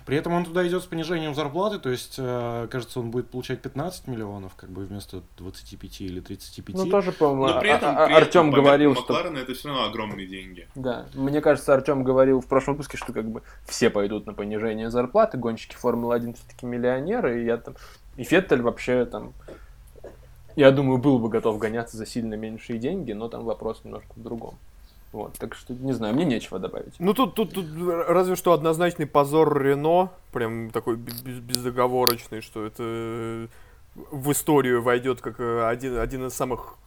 При 0.05 0.15
этом 0.15 0.31
он 0.31 0.45
туда 0.45 0.65
идет 0.65 0.81
с 0.81 0.85
понижением 0.85 1.35
зарплаты, 1.35 1.77
то 1.77 1.89
есть, 1.89 2.15
э, 2.17 2.67
кажется, 2.71 3.01
он 3.01 3.11
будет 3.11 3.29
получать 3.29 3.61
15 3.61 4.07
миллионов, 4.07 4.53
как 4.55 4.69
бы 4.69 4.85
вместо 4.85 5.21
25 5.37 6.05
или 6.05 6.21
35. 6.21 6.75
Ну, 6.77 6.85
тоже, 6.89 7.11
по-моему, 7.11 7.47
Но 7.55 7.59
при 7.59 7.69
этом, 7.69 7.89
А- 7.89 8.03
а- 8.03 8.05
при 8.07 8.13
этом 8.15 8.23
Артем 8.23 8.45
меркам 8.45 8.63
говорил, 8.63 8.93
что 8.95 9.01
Макларена 9.01 9.37
это 9.39 9.53
все 9.53 9.67
равно 9.67 9.83
огромные 9.83 10.25
деньги. 10.25 10.69
Да, 10.75 11.05
мне 11.13 11.41
кажется, 11.41 11.73
Артем 11.73 12.03
говорил 12.05 12.39
в 12.39 12.47
прошлом 12.47 12.75
выпуске, 12.75 12.95
что 12.97 13.11
как 13.11 13.29
бы 13.29 13.41
все 13.65 13.89
пойдут 13.89 14.25
на 14.25 14.33
понижение 14.33 14.89
зарплаты, 14.89 15.37
гонщики 15.37 15.75
Формулы-1 15.75 16.33
все-таки 16.35 16.65
миллионеры, 16.65 17.41
и 17.41 17.45
я 17.45 17.57
там... 17.57 17.75
И 18.17 18.23
Феттель 18.23 18.61
вообще 18.61 19.05
там... 19.05 19.33
Я 20.55 20.71
думаю, 20.71 20.99
был 20.99 21.17
бы 21.17 21.29
готов 21.29 21.57
гоняться 21.57 21.97
за 21.97 22.05
сильно 22.05 22.35
меньшие 22.35 22.77
деньги, 22.77 23.11
но 23.11 23.27
там 23.27 23.43
вопрос 23.43 23.81
немножко 23.83 24.11
в 24.15 24.21
другом. 24.21 24.55
Вот, 25.11 25.33
так 25.33 25.53
что, 25.55 25.73
не 25.73 25.93
знаю, 25.93 26.15
мне 26.15 26.25
нечего 26.25 26.57
добавить. 26.57 26.95
Ну, 26.97 27.13
тут, 27.13 27.35
тут, 27.35 27.53
тут 27.53 27.67
разве 28.07 28.35
что 28.35 28.51
однозначный 28.51 29.05
позор 29.05 29.61
Рено, 29.61 30.11
прям 30.31 30.71
такой 30.71 30.95
без, 30.95 31.21
бездоговорочный, 31.21 32.41
что 32.41 32.65
это 32.65 33.47
в 33.95 34.31
историю 34.31 34.81
войдет 34.81 35.21
как 35.21 35.39
э, 35.39 35.67
один, 35.67 35.97
один 35.99 36.25
из 36.25 36.33
самых 36.33 36.77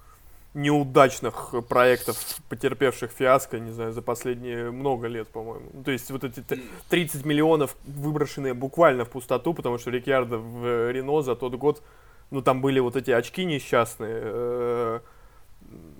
неудачных 0.56 1.54
проектов, 1.68 2.16
потерпевших 2.48 3.10
фиаско, 3.10 3.58
не 3.60 3.70
знаю, 3.70 3.92
за 3.92 4.00
последние 4.00 4.70
много 4.70 5.06
лет, 5.06 5.28
по-моему. 5.28 5.70
То 5.84 5.90
есть 5.90 6.10
вот 6.10 6.24
эти 6.24 6.42
30 6.88 7.26
миллионов 7.26 7.76
выброшенные 7.84 8.54
буквально 8.54 9.04
в 9.04 9.10
пустоту, 9.10 9.52
потому 9.52 9.78
что 9.78 9.90
Рикьярдо 9.90 10.38
в 10.38 10.90
Рено 10.90 11.20
за 11.20 11.36
тот 11.36 11.54
год, 11.54 11.82
ну 12.30 12.40
там 12.40 12.62
были 12.62 12.80
вот 12.80 12.96
эти 12.96 13.10
очки 13.10 13.44
несчастные, 13.44 14.20
э, 14.22 15.00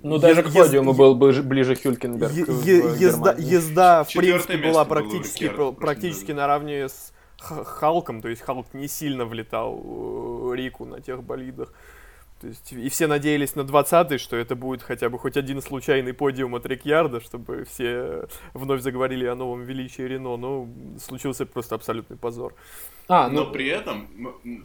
ну, 0.03 0.19
даже 0.19 0.43
к 0.43 0.53
подиуму 0.53 0.93
был 0.93 1.15
ближе 1.17 1.75
Хюлькенберг. 1.75 2.33
Езда, 2.33 3.35
езда 3.37 4.05
в 4.05 4.13
принципе, 4.13 4.57
была 4.57 4.85
практически, 4.85 5.49
практически 5.49 6.33
наравне 6.33 6.89
с 6.89 7.13
Халком, 7.39 8.23
то 8.23 8.29
есть 8.29 8.43
Халк 8.43 8.67
не 8.73 8.89
сильно 8.89 9.27
влетал 9.27 9.83
э, 9.85 10.55
Рику 10.55 10.87
на 10.87 11.01
тех 11.01 11.23
болидах. 11.23 11.73
То 12.41 12.49
есть, 12.49 12.73
и 12.73 12.89
все 12.91 13.07
надеялись 13.07 13.55
на 13.55 13.63
20-й, 13.63 14.19
что 14.19 14.37
это 14.37 14.55
будет 14.55 14.83
хотя 14.83 15.09
бы 15.09 15.19
хоть 15.19 15.39
один 15.39 15.63
случайный 15.63 16.13
подиум 16.13 16.55
от 16.55 16.67
Рикьярда, 16.67 17.21
чтобы 17.21 17.65
все 17.65 18.29
вновь 18.53 18.83
заговорили 18.83 19.25
о 19.25 19.35
новом 19.35 19.63
величии 19.63 20.03
Рено, 20.03 20.37
но 20.37 20.69
случился 20.99 21.47
просто 21.47 21.75
абсолютный 21.77 22.19
позор. 22.19 22.55
А, 23.09 23.29
ну... 23.29 23.45
Но 23.45 23.51
при 23.53 23.69
этом, 23.69 24.09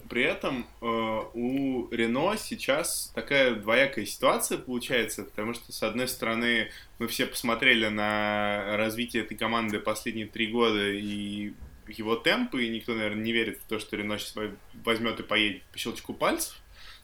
при 0.10 0.24
этом 0.24 0.66
э, 0.82 0.86
у 1.34 1.88
Рено 1.92 2.36
сейчас 2.38 3.12
такая 3.16 3.56
двоякая 3.56 4.06
ситуация 4.06 4.58
получается, 4.58 5.24
потому 5.24 5.54
что, 5.54 5.72
с 5.72 5.82
одной 5.82 6.10
стороны, 6.10 6.72
мы 7.00 7.08
все 7.08 7.26
посмотрели 7.26 7.88
на 7.88 8.76
развитие 8.76 9.24
этой 9.24 9.38
команды 9.38 9.80
последние 9.80 10.28
три 10.28 10.48
года 10.48 10.92
и 10.92 11.54
его 11.88 12.16
темпы, 12.16 12.66
и 12.66 12.70
никто, 12.70 12.94
наверное, 12.94 13.24
не 13.24 13.32
верит 13.32 13.60
в 13.60 13.70
то, 13.70 13.80
что 13.80 13.96
Рено 13.96 14.18
сейчас 14.18 14.36
возьмет 14.84 15.20
и 15.20 15.24
поедет 15.24 15.64
по 15.72 15.78
щелчку 15.78 16.14
пальцев. 16.14 16.61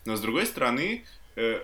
Но 0.07 0.15
с 0.15 0.21
другой 0.21 0.45
стороны, 0.45 1.03
э, 1.35 1.61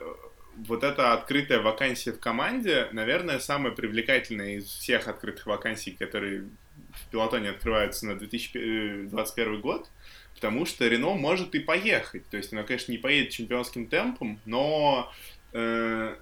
вот 0.67 0.83
эта 0.83 1.13
открытая 1.13 1.61
вакансия 1.61 2.11
в 2.11 2.19
команде, 2.19 2.89
наверное, 2.91 3.39
самая 3.39 3.71
привлекательная 3.71 4.57
из 4.57 4.65
всех 4.65 5.07
открытых 5.07 5.45
вакансий, 5.45 5.91
которые 5.91 6.49
в 6.91 7.09
пилотоне 7.09 7.51
открываются 7.51 8.05
на 8.05 8.15
2021 8.15 9.61
год, 9.61 9.89
потому 10.35 10.65
что 10.65 10.85
Рено 10.85 11.13
может 11.13 11.55
и 11.55 11.59
поехать. 11.59 12.27
То 12.27 12.35
есть 12.35 12.51
она, 12.51 12.63
конечно, 12.63 12.91
не 12.91 12.97
поедет 12.97 13.31
чемпионским 13.31 13.87
темпом, 13.87 14.37
но 14.43 15.09
э, 15.53 16.13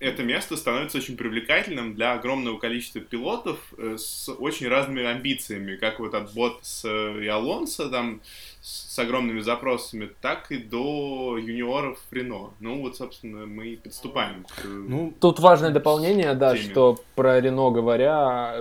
это 0.00 0.22
место 0.24 0.58
становится 0.58 0.98
очень 0.98 1.16
привлекательным 1.16 1.94
для 1.94 2.12
огромного 2.12 2.58
количества 2.58 3.00
пилотов 3.00 3.72
э, 3.78 3.96
с 3.96 4.28
очень 4.28 4.68
разными 4.68 5.02
амбициями, 5.02 5.76
как 5.76 5.98
вот 5.98 6.12
от 6.12 6.34
Ботса 6.34 7.16
и 7.18 7.26
Алонса 7.26 7.88
там 7.88 8.20
с 8.62 8.96
огромными 8.96 9.40
запросами, 9.40 10.08
так 10.20 10.52
и 10.52 10.56
до 10.56 11.36
юниоров 11.36 11.98
Рено. 12.12 12.50
Ну 12.60 12.80
вот, 12.80 12.96
собственно, 12.96 13.44
мы 13.44 13.66
и 13.68 13.76
приступаем 13.76 14.44
к 14.44 14.64
Ну, 14.64 15.12
тут 15.18 15.40
важное 15.40 15.70
дополнение, 15.70 16.34
да, 16.34 16.56
теме. 16.56 16.70
что 16.70 16.96
про 17.16 17.40
Рено 17.40 17.70
говоря, 17.70 18.60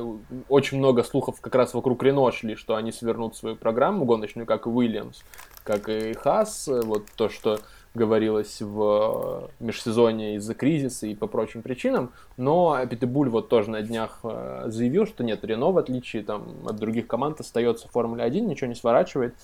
очень 0.50 0.80
много 0.80 1.04
слухов 1.04 1.40
как 1.40 1.54
раз 1.54 1.76
вокруг 1.76 2.02
Рено 2.02 2.32
шли, 2.32 2.56
что 2.56 2.76
они 2.76 2.92
свернут 2.92 3.36
свою 3.36 3.56
программу 3.56 4.06
гоночную, 4.06 4.48
как 4.48 4.66
и 4.66 4.70
Уильямс, 4.70 5.22
как 5.64 5.88
и 5.88 6.14
Хас, 6.14 6.68
вот 6.68 7.06
то, 7.16 7.30
что 7.30 7.60
говорилось 7.94 8.62
в 8.62 9.52
межсезонье 9.60 10.36
из-за 10.36 10.56
кризиса 10.56 11.08
и 11.08 11.14
по 11.14 11.28
прочим 11.28 11.62
причинам, 11.62 12.12
но 12.38 12.80
Питебуль 12.90 13.30
вот 13.30 13.50
тоже 13.50 13.70
на 13.70 13.82
днях 13.82 14.22
э, 14.24 14.64
заявил, 14.68 15.06
что 15.06 15.24
нет, 15.24 15.44
Рено, 15.44 15.72
в 15.72 15.78
отличие 15.78 16.24
там, 16.24 16.68
от 16.68 16.78
других 16.78 17.08
команд, 17.08 17.42
остается 17.42 17.88
в 17.88 17.92
Формуле 17.92 18.24
1, 18.24 18.48
ничего 18.48 18.68
не 18.68 18.76
сворачивает, 18.76 19.36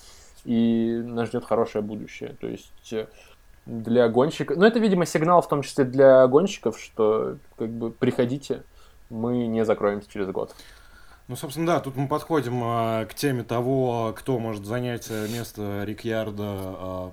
и 0.44 1.00
нас 1.04 1.28
ждет 1.28 1.44
хорошее 1.44 1.82
будущее. 1.82 2.36
То 2.40 2.46
есть 2.46 2.92
э, 2.92 3.06
для 3.66 4.08
гонщиков... 4.08 4.56
Ну, 4.56 4.64
это, 4.64 4.78
видимо, 4.78 5.06
сигнал 5.06 5.42
в 5.42 5.48
том 5.48 5.62
числе 5.62 5.84
для 5.84 6.26
гонщиков, 6.26 6.78
что 6.78 7.36
как 7.56 7.68
бы 7.70 7.90
приходите, 7.90 8.62
мы 9.10 9.46
не 9.46 9.64
закроемся 9.64 10.10
через 10.10 10.28
год. 10.28 10.54
Ну, 11.28 11.36
собственно, 11.36 11.66
да, 11.66 11.80
тут 11.80 11.96
мы 11.96 12.08
подходим 12.08 12.60
а, 12.64 13.04
к 13.04 13.14
теме 13.14 13.44
того, 13.44 14.14
кто 14.16 14.38
может 14.38 14.64
занять 14.64 15.10
место 15.10 15.84
Рикьярда 15.84 16.44
а, 16.46 17.12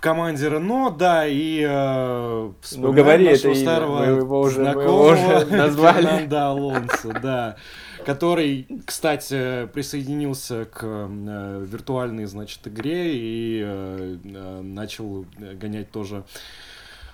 в 0.00 0.02
команде 0.02 0.48
Рено, 0.48 0.90
да, 0.90 1.26
и 1.26 1.62
э, 1.62 2.52
ну, 2.76 2.92
говори 2.92 3.26
это 3.26 3.54
старого 3.54 3.98
мы 3.98 4.06
его 4.06 4.40
уже, 4.40 4.60
мы 4.60 4.82
его 4.82 5.08
уже 5.08 5.44
назвали. 5.50 6.24
Да, 6.24 6.48
Алонсо, 6.48 7.12
да, 7.22 7.56
который, 8.06 8.66
кстати, 8.86 9.66
присоединился 9.66 10.64
к 10.64 10.80
э, 10.84 11.66
виртуальной, 11.70 12.24
значит, 12.24 12.66
игре 12.66 13.14
и 13.14 13.62
э, 13.62 14.16
э 14.24 14.60
начал 14.62 15.26
гонять 15.36 15.90
тоже 15.90 16.24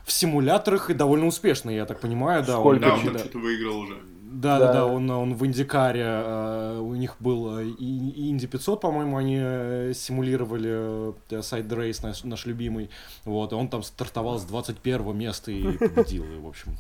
в 0.05 0.12
симуляторах 0.12 0.88
и 0.88 0.94
довольно 0.94 1.27
успешно, 1.27 1.70
я 1.70 1.87
так 1.87 1.99
понимаю, 1.99 2.44
да. 2.46 2.53
Сколько 2.53 2.85
он, 2.85 3.05
да, 3.05 3.11
он 3.11 3.18
что-то 3.18 3.38
выиграл 3.38 3.79
уже. 3.81 3.96
Да, 4.29 4.59
да, 4.59 4.73
да, 4.73 4.87
он, 4.87 5.09
он 5.09 5.35
в 5.35 5.47
Индикаре, 5.47 6.05
э, 6.05 6.79
у 6.81 6.95
них 6.97 7.17
был 7.21 7.59
э, 7.59 7.65
Инди 7.65 8.49
500, 8.49 8.81
по-моему, 8.81 9.17
они 9.17 9.39
э, 9.41 9.93
симулировали 9.95 11.15
сайт 11.43 11.73
Рейс 11.73 12.03
наш, 12.03 12.25
наш 12.25 12.45
любимый, 12.45 12.91
вот, 13.25 13.53
и 13.53 13.55
он 13.55 13.69
там 13.69 13.85
стартовал 13.85 14.39
с 14.41 14.45
21 14.45 15.17
места 15.17 15.53
и 15.53 15.77
победил, 15.79 16.25
и, 16.25 16.39
в 16.39 16.47
общем, 16.49 16.77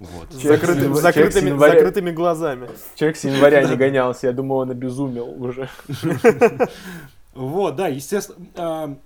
вот. 0.00 0.32
Закрытыми, 0.32 0.94
закрытыми, 0.94 1.48
января... 1.50 1.74
закрытыми 1.74 2.10
глазами. 2.10 2.68
Человек 2.96 3.16
с 3.16 3.24
января 3.24 3.62
не 3.62 3.76
гонялся, 3.76 4.26
я 4.26 4.32
думаю, 4.32 4.62
он 4.62 4.70
обезумел 4.70 5.28
уже. 5.42 5.68
Вот, 7.34 7.76
да, 7.76 7.86
естественно. 7.86 8.48
А, 8.56 8.96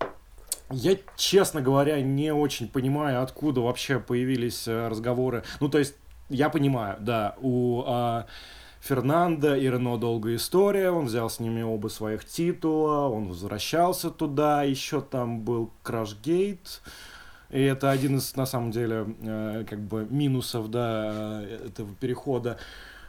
я, 0.71 0.97
честно 1.19 1.61
говоря, 1.61 2.01
не 2.01 2.33
очень 2.33 2.67
понимаю, 2.67 3.23
откуда 3.23 3.61
вообще 3.61 3.99
появились 3.99 4.67
разговоры. 4.67 5.43
Ну, 5.61 5.69
то 5.69 5.79
есть, 5.79 5.95
я 6.33 6.49
понимаю, 6.49 6.97
да, 7.01 7.37
у 7.41 7.83
а, 7.87 8.27
Фернандо 8.81 9.55
и 9.55 9.67
Рено 9.67 9.97
долгая 9.97 10.37
история, 10.37 10.91
он 10.91 11.07
взял 11.07 11.31
с 11.31 11.39
ними 11.39 11.63
оба 11.63 11.87
своих 11.87 12.25
титула, 12.25 13.09
он 13.09 13.29
возвращался 13.29 14.11
туда, 14.11 14.65
еще 14.65 15.01
там 15.01 15.43
был 15.43 15.71
Крашгейт, 15.85 16.83
и 17.51 17.61
это 17.61 17.91
один 17.91 18.17
из, 18.17 18.35
на 18.35 18.45
самом 18.45 18.73
деле, 18.73 19.07
э, 19.21 19.65
как 19.69 19.79
бы 19.79 20.07
минусов, 20.11 20.69
да, 20.71 21.43
этого 21.45 21.95
перехода. 21.95 22.59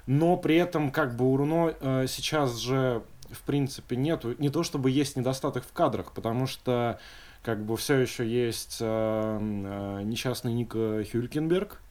Но 0.06 0.38
при 0.38 0.58
этом, 0.58 0.92
как 0.92 1.16
бы, 1.16 1.32
у 1.32 1.38
Руно 1.38 1.74
э, 1.80 2.06
сейчас 2.08 2.58
же, 2.58 3.04
в 3.32 3.42
принципе, 3.42 3.96
нету, 3.96 4.36
не 4.38 4.50
то 4.50 4.64
чтобы 4.64 4.92
есть 4.92 5.16
недостаток 5.16 5.64
в 5.64 5.72
кадрах, 5.72 6.12
потому 6.12 6.46
что, 6.46 7.00
как 7.42 7.66
бы, 7.66 7.78
все 7.78 7.98
еще 7.98 8.28
есть 8.28 8.78
э, 8.82 9.40
э, 9.40 10.02
несчастный 10.04 10.54
Ника 10.54 11.04
Хюлькенберг, 11.10 11.82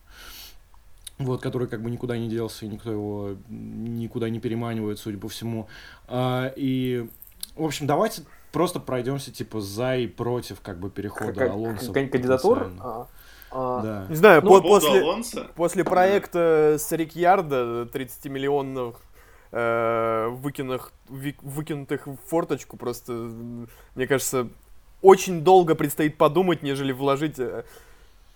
вот, 1.18 1.40
который 1.40 1.68
как 1.68 1.82
бы 1.82 1.90
никуда 1.90 2.16
не 2.16 2.28
делся, 2.28 2.64
и 2.64 2.68
никто 2.68 2.90
его 2.90 3.36
никуда 3.48 4.28
не 4.28 4.40
переманивает, 4.40 4.98
судя 4.98 5.18
по 5.18 5.28
всему. 5.28 5.68
А, 6.08 6.52
и, 6.56 7.08
в 7.56 7.64
общем, 7.64 7.86
давайте 7.86 8.22
просто 8.52 8.80
пройдемся, 8.80 9.32
типа, 9.32 9.60
за 9.60 9.96
и 9.96 10.06
против, 10.06 10.60
как 10.60 10.78
бы, 10.78 10.90
перехода 10.90 11.32
как, 11.32 11.50
Алонсо. 11.50 11.92
Кандидатур? 11.92 12.70
А, 12.80 13.06
а, 13.50 13.82
да. 13.82 14.06
Не 14.08 14.16
знаю, 14.16 14.42
ну, 14.42 14.50
по 14.50 14.60
после, 14.60 15.04
после 15.54 15.84
проекта 15.84 16.76
с 16.78 16.90
Рикьярда 16.92 17.86
30 17.86 18.26
миллионов 18.26 18.96
э, 19.50 20.28
выкинутых, 20.30 20.92
выкинутых 21.08 22.06
в 22.06 22.16
форточку, 22.16 22.76
просто, 22.76 23.12
мне 23.94 24.06
кажется, 24.06 24.48
очень 25.02 25.42
долго 25.42 25.74
предстоит 25.74 26.16
подумать, 26.16 26.62
нежели 26.62 26.92
вложить 26.92 27.38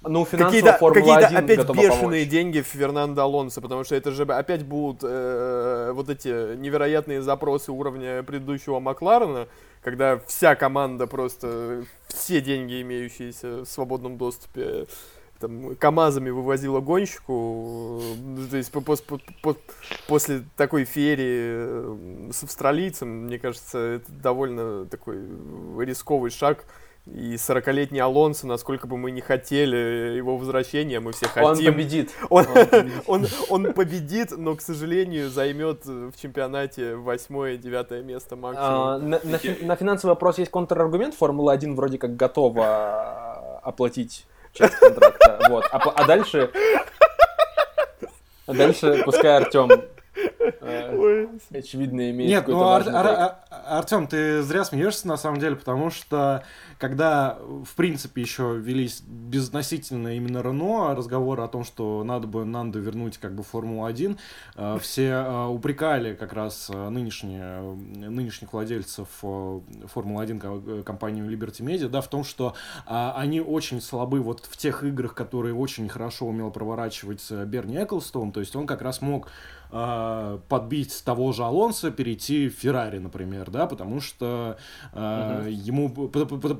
э, 0.06 0.08
ну, 0.08 0.24
какие-то 0.24 0.78
какие 0.78 1.34
опять 1.34 1.68
бешеные 1.68 1.90
помочь. 1.92 2.28
деньги 2.28 2.60
в 2.60 2.66
Фернандо 2.66 3.22
Алонсо, 3.22 3.60
потому 3.60 3.84
что 3.84 3.94
это 3.94 4.12
же 4.12 4.22
опять 4.22 4.64
будут 4.64 5.00
э, 5.02 5.90
вот 5.92 6.08
эти 6.08 6.56
невероятные 6.56 7.22
запросы 7.22 7.72
уровня 7.72 8.22
предыдущего 8.22 8.80
Макларена, 8.80 9.48
когда 9.82 10.18
вся 10.26 10.54
команда 10.54 11.06
просто 11.06 11.84
все 12.08 12.40
деньги, 12.40 12.82
имеющиеся 12.82 13.62
в 13.62 13.66
свободном 13.66 14.16
доступе, 14.16 14.86
там, 15.38 15.76
КАМАЗами 15.76 16.30
вывозила 16.30 16.80
гонщику, 16.80 18.00
то 18.50 18.56
есть 18.56 18.72
по, 18.72 18.80
по, 18.80 18.96
по, 19.42 19.56
после 20.08 20.44
такой 20.56 20.84
ферии 20.84 22.28
э, 22.28 22.30
с 22.32 22.42
австралийцем, 22.42 23.26
мне 23.26 23.38
кажется, 23.38 23.78
это 23.78 24.10
довольно 24.10 24.86
такой 24.86 25.18
рисковый 25.84 26.30
шаг, 26.30 26.64
и 27.06 27.34
40-летний 27.34 28.00
Алонсо, 28.00 28.46
насколько 28.46 28.86
бы 28.86 28.96
мы 28.96 29.12
не 29.12 29.20
хотели 29.20 30.16
его 30.16 30.36
возвращения, 30.36 30.98
мы 30.98 31.12
все 31.12 31.26
хотим. 31.28 31.44
Он 31.44 31.56
победит. 31.56 32.10
Он, 32.30 32.46
он, 32.46 32.66
победит. 32.66 33.02
он, 33.06 33.26
он 33.48 33.72
победит, 33.72 34.30
но, 34.36 34.56
к 34.56 34.60
сожалению, 34.60 35.30
займет 35.30 35.86
в 35.86 36.20
чемпионате 36.20 36.92
8-9 36.94 38.02
место 38.02 38.36
максимум. 38.36 38.68
А, 38.68 38.98
на, 38.98 39.20
на, 39.22 39.40
на 39.60 39.76
финансовый 39.76 40.10
вопрос 40.10 40.38
есть 40.38 40.50
контраргумент. 40.50 41.14
Формула-1 41.14 41.74
вроде 41.74 41.98
как 41.98 42.16
готова 42.16 43.60
оплатить 43.62 44.26
часть 44.52 44.74
контракта. 44.74 45.38
Вот. 45.48 45.64
А, 45.70 45.78
а 45.78 46.06
дальше 46.06 46.50
А 48.46 48.52
дальше 48.52 49.02
пускай 49.04 49.36
Артем 49.36 49.68
э, 50.60 51.26
очевидно 51.52 52.10
имеет 52.10 52.30
Нет, 52.30 52.48
ну 52.48 52.62
Ар- 52.62 52.88
Ар- 52.88 53.06
Ар- 53.06 53.36
Артем, 53.50 54.06
ты 54.06 54.42
зря 54.42 54.64
смеешься 54.64 55.08
на 55.08 55.16
самом 55.16 55.40
деле, 55.40 55.56
потому 55.56 55.90
что 55.90 56.44
когда, 56.78 57.38
в 57.40 57.74
принципе, 57.74 58.22
еще 58.22 58.56
велись 58.56 59.02
безносительно 59.06 60.16
именно 60.16 60.42
Рено 60.42 60.94
разговоры 60.94 61.42
о 61.42 61.48
том, 61.48 61.64
что 61.64 62.04
надо 62.04 62.26
бы 62.26 62.44
Нанду 62.44 62.80
вернуть 62.80 63.18
как 63.18 63.34
бы 63.34 63.42
Формулу-1, 63.42 64.18
э, 64.56 64.78
все 64.80 65.08
э, 65.08 65.46
упрекали 65.46 66.14
как 66.14 66.32
раз 66.32 66.70
э, 66.72 66.88
нынешние, 66.88 67.60
нынешних 67.60 68.52
владельцев 68.52 69.08
Формулы-1 69.20 70.82
компанию 70.82 71.30
Liberty 71.30 71.60
Media, 71.60 71.88
да, 71.88 72.00
в 72.00 72.08
том, 72.08 72.24
что 72.24 72.54
они 72.86 73.40
очень 73.40 73.80
слабы 73.80 74.20
вот 74.20 74.44
в 74.44 74.56
тех 74.56 74.84
играх, 74.84 75.14
которые 75.14 75.54
очень 75.54 75.88
хорошо 75.88 76.26
умел 76.26 76.50
проворачивать 76.50 77.30
Берни 77.30 77.76
Эклстон, 77.82 78.32
то 78.32 78.40
есть 78.40 78.54
он 78.56 78.66
как 78.66 78.82
раз 78.82 79.00
мог 79.00 79.28
подбить 80.48 81.02
того 81.04 81.32
же 81.32 81.44
Алонса, 81.44 81.90
перейти 81.90 82.48
в 82.48 82.54
Феррари, 82.54 82.98
например, 82.98 83.50
да, 83.50 83.66
потому 83.66 84.00
что 84.00 84.56
э, 84.92 85.40
угу. 85.40 85.48
ему, 85.48 86.08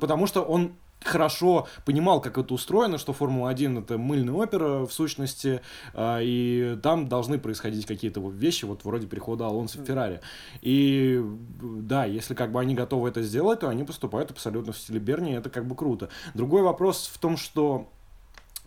потому 0.07 0.25
что 0.25 0.41
он 0.41 0.71
хорошо 1.03 1.67
понимал, 1.85 2.21
как 2.21 2.37
это 2.37 2.53
устроено, 2.53 2.97
что 2.97 3.13
Формула-1 3.13 3.83
это 3.83 3.97
мыльная 3.97 4.33
опера 4.33 4.85
в 4.85 4.91
сущности, 4.91 5.61
э, 5.93 6.19
и 6.23 6.77
там 6.81 7.07
должны 7.07 7.37
происходить 7.37 7.85
какие-то 7.85 8.19
вот 8.19 8.33
вещи, 8.33 8.65
вот 8.65 8.83
вроде 8.83 9.05
перехода 9.07 9.45
Алонса 9.45 9.79
в 9.79 9.85
Феррари. 9.85 10.21
И 10.61 11.21
да, 11.61 12.05
если 12.05 12.33
как 12.33 12.51
бы 12.51 12.59
они 12.59 12.73
готовы 12.73 13.09
это 13.09 13.21
сделать, 13.21 13.59
то 13.59 13.69
они 13.69 13.83
поступают 13.83 14.31
абсолютно 14.31 14.73
в 14.73 14.77
стиле 14.77 14.99
Берни, 14.99 15.33
и 15.33 15.35
это 15.35 15.49
как 15.49 15.67
бы 15.67 15.75
круто. 15.75 16.09
Другой 16.33 16.61
вопрос 16.61 17.09
в 17.13 17.19
том, 17.19 17.37
что 17.37 17.91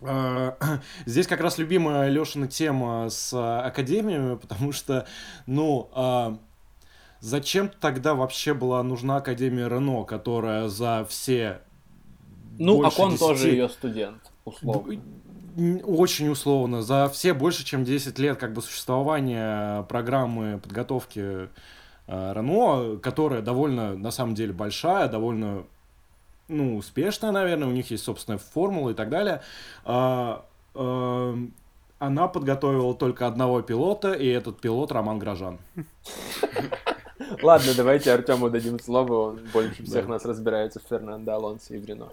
э, 0.01 0.51
Здесь 1.05 1.27
как 1.27 1.41
раз 1.41 1.57
любимая 1.57 2.09
Лешина 2.09 2.47
тема 2.47 3.09
с 3.09 3.33
академиями, 3.33 4.37
потому 4.37 4.71
что, 4.71 5.05
ну, 5.47 6.39
зачем 7.21 7.69
тогда 7.69 8.13
вообще 8.15 8.53
была 8.53 8.83
нужна 8.83 9.17
Академия 9.17 9.69
Рено, 9.69 10.03
которая 10.03 10.67
за 10.67 11.05
все 11.07 11.61
Ну, 12.59 12.83
а 12.83 12.91
он 12.97 13.11
10... 13.11 13.19
тоже 13.19 13.49
ее 13.49 13.69
студент, 13.69 14.31
условно. 14.43 15.01
Очень 15.83 16.29
условно. 16.29 16.81
За 16.81 17.09
все 17.09 17.33
больше, 17.33 17.65
чем 17.65 17.83
10 17.83 18.17
лет 18.19 18.37
как 18.37 18.53
бы 18.53 18.61
существования 18.61 19.83
программы 19.83 20.59
подготовки 20.59 21.49
э, 22.07 22.33
Рено, 22.33 22.97
которая 22.97 23.41
довольно, 23.41 23.95
на 23.95 24.11
самом 24.11 24.33
деле, 24.33 24.53
большая, 24.53 25.07
довольно 25.07 25.65
ну, 26.51 26.77
успешная, 26.77 27.31
наверное, 27.31 27.67
у 27.67 27.71
них 27.71 27.91
есть 27.91 28.03
собственная 28.03 28.37
формула 28.37 28.91
и 28.91 28.93
так 28.93 29.09
далее. 29.09 29.41
А, 29.85 30.45
а, 30.75 31.37
она 31.99 32.27
подготовила 32.27 32.93
только 32.93 33.27
одного 33.27 33.61
пилота, 33.61 34.13
и 34.13 34.27
этот 34.27 34.59
пилот 34.59 34.91
Роман 34.91 35.19
Грожан. 35.19 35.59
Ладно, 37.41 37.73
давайте 37.75 38.11
Артему 38.11 38.49
дадим 38.49 38.79
слово, 38.79 39.29
он 39.29 39.39
больше 39.53 39.83
всех 39.83 40.07
нас 40.07 40.25
разбирается 40.25 40.79
в 40.79 40.87
Фернандо 40.89 41.33
Алонсо 41.33 41.73
и 41.73 41.77
в 41.77 41.85
Рено. 41.85 42.09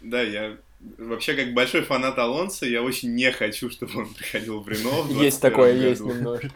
Да, 0.00 0.22
я 0.22 0.56
вообще 0.96 1.34
как 1.34 1.52
большой 1.52 1.82
фанат 1.82 2.18
Алонса, 2.18 2.66
я 2.66 2.82
очень 2.82 3.14
не 3.14 3.30
хочу, 3.32 3.70
чтобы 3.70 4.00
он 4.00 4.14
приходил 4.14 4.60
в 4.60 4.68
Рено. 4.68 5.22
Есть 5.22 5.40
такое, 5.40 5.74
есть 5.74 6.00
немножко. 6.00 6.50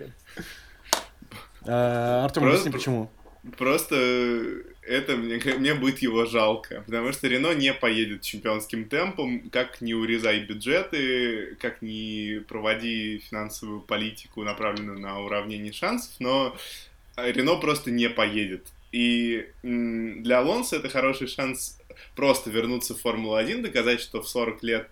Э, 1.66 2.24
Артем, 2.24 2.44
объясни 2.44 2.70
почему. 2.70 3.10
Просто 3.58 3.96
это 4.86 5.16
мне, 5.16 5.36
мне 5.58 5.74
будет 5.74 5.98
его 6.00 6.26
жалко, 6.26 6.82
потому 6.86 7.12
что 7.12 7.28
Рено 7.28 7.52
не 7.52 7.72
поедет 7.72 8.22
чемпионским 8.22 8.86
темпом, 8.86 9.50
как 9.50 9.80
не 9.80 9.94
урезай 9.94 10.40
бюджеты, 10.40 11.56
как 11.60 11.82
не 11.82 12.40
проводи 12.48 13.18
финансовую 13.18 13.80
политику, 13.80 14.42
направленную 14.42 14.98
на 14.98 15.20
уравнение 15.20 15.72
шансов, 15.72 16.12
но 16.18 16.56
Рено 17.16 17.56
просто 17.56 17.90
не 17.90 18.08
поедет. 18.08 18.66
И 18.92 19.48
для 19.62 20.38
Алонса 20.38 20.76
это 20.76 20.88
хороший 20.88 21.26
шанс 21.26 21.80
просто 22.14 22.50
вернуться 22.50 22.94
в 22.94 23.00
Формулу-1, 23.00 23.62
доказать, 23.62 24.00
что 24.00 24.22
в 24.22 24.28
40 24.28 24.62
лет 24.62 24.88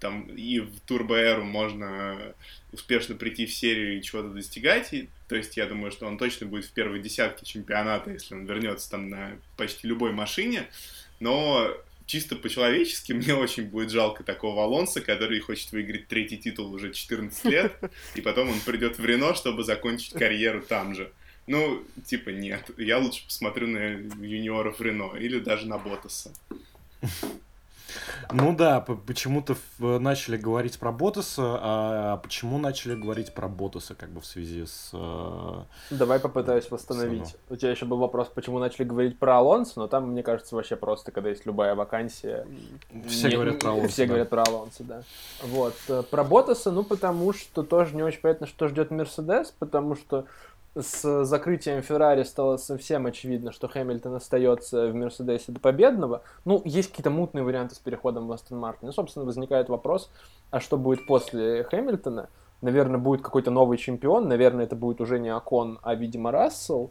там 0.00 0.22
и 0.28 0.60
в 0.60 0.80
турбоэру 0.80 1.44
можно 1.44 2.34
успешно 2.72 3.14
прийти 3.14 3.46
в 3.46 3.52
серию 3.52 3.98
и 3.98 4.02
чего-то 4.02 4.28
достигать. 4.28 4.92
И, 4.92 5.08
то 5.28 5.36
есть 5.36 5.56
я 5.56 5.66
думаю, 5.66 5.90
что 5.90 6.06
он 6.06 6.18
точно 6.18 6.46
будет 6.46 6.66
в 6.66 6.72
первой 6.72 7.00
десятке 7.00 7.44
чемпионата, 7.44 8.10
если 8.10 8.34
он 8.34 8.46
вернется 8.46 8.90
там 8.90 9.08
на 9.08 9.38
почти 9.56 9.86
любой 9.88 10.12
машине. 10.12 10.68
Но 11.20 11.74
чисто 12.06 12.36
по-человечески 12.36 13.12
мне 13.14 13.34
очень 13.34 13.64
будет 13.64 13.90
жалко 13.90 14.24
такого 14.24 14.64
Алонса, 14.64 15.00
который 15.00 15.40
хочет 15.40 15.72
выиграть 15.72 16.08
третий 16.08 16.38
титул 16.38 16.72
уже 16.72 16.92
14 16.92 17.44
лет, 17.50 17.76
и 18.14 18.20
потом 18.20 18.50
он 18.50 18.60
придет 18.60 18.98
в 18.98 19.04
Рено, 19.04 19.34
чтобы 19.34 19.64
закончить 19.64 20.14
карьеру 20.14 20.62
там 20.62 20.94
же. 20.94 21.12
Ну, 21.46 21.82
типа, 22.04 22.28
нет. 22.28 22.70
Я 22.76 22.98
лучше 22.98 23.24
посмотрю 23.24 23.68
на 23.68 23.78
юниоров 24.22 24.80
Рено 24.82 25.16
или 25.16 25.38
даже 25.38 25.66
на 25.66 25.78
Ботаса. 25.78 26.32
Ну 28.32 28.54
да, 28.54 28.80
почему-то 28.80 29.56
начали 29.78 30.36
говорить 30.36 30.78
про 30.78 30.92
Ботаса, 30.92 31.58
а 31.60 32.16
почему 32.18 32.58
начали 32.58 32.94
говорить 32.94 33.34
про 33.34 33.48
Ботаса, 33.48 33.94
как 33.94 34.10
бы 34.10 34.20
в 34.20 34.26
связи 34.26 34.66
с... 34.66 34.90
Э, 34.92 35.62
Давай 35.90 36.20
попытаюсь 36.20 36.70
восстановить. 36.70 37.36
У 37.48 37.56
тебя 37.56 37.70
еще 37.70 37.86
был 37.86 37.98
вопрос, 37.98 38.28
почему 38.34 38.58
начали 38.58 38.84
говорить 38.84 39.18
про 39.18 39.38
Алонсо, 39.38 39.80
но 39.80 39.88
там, 39.88 40.10
мне 40.10 40.22
кажется, 40.22 40.54
вообще 40.54 40.76
просто, 40.76 41.10
когда 41.12 41.30
есть 41.30 41.46
любая 41.46 41.74
вакансия... 41.74 42.46
Все 43.06 43.28
не... 43.28 43.34
говорят 43.34 43.60
про 43.60 43.70
Алонсо, 43.70 43.88
Все 43.88 44.02
да. 44.02 44.08
говорят 44.08 44.30
про 44.30 44.42
Алонсо, 44.42 44.84
да. 44.84 45.02
Вот. 45.42 45.74
Э, 45.88 46.02
про 46.02 46.24
Ботаса, 46.24 46.70
ну, 46.70 46.84
потому 46.84 47.32
что 47.32 47.62
тоже 47.62 47.96
не 47.96 48.02
очень 48.02 48.20
понятно, 48.20 48.46
что 48.46 48.68
ждет 48.68 48.90
Мерседес, 48.90 49.54
потому 49.58 49.96
что 49.96 50.26
с 50.74 51.24
закрытием 51.24 51.82
Феррари 51.82 52.22
стало 52.22 52.56
совсем 52.56 53.06
очевидно, 53.06 53.52
что 53.52 53.68
Хэмилтон 53.68 54.14
остается 54.14 54.88
в 54.88 54.94
Мерседесе 54.94 55.52
до 55.52 55.60
победного. 55.60 56.22
Ну, 56.44 56.62
есть 56.64 56.90
какие-то 56.90 57.10
мутные 57.10 57.42
варианты 57.42 57.74
с 57.74 57.78
переходом 57.78 58.26
в 58.28 58.32
Астон 58.32 58.58
Мартин. 58.58 58.86
Ну, 58.86 58.92
собственно, 58.92 59.26
возникает 59.26 59.68
вопрос, 59.68 60.10
а 60.50 60.60
что 60.60 60.76
будет 60.76 61.06
после 61.06 61.64
Хэмилтона? 61.64 62.28
Наверное, 62.60 62.98
будет 62.98 63.22
какой-то 63.22 63.50
новый 63.50 63.78
чемпион, 63.78 64.28
наверное, 64.28 64.64
это 64.64 64.74
будет 64.74 65.00
уже 65.00 65.18
не 65.18 65.28
Акон, 65.28 65.78
а, 65.82 65.94
видимо, 65.94 66.32
Рассел. 66.32 66.90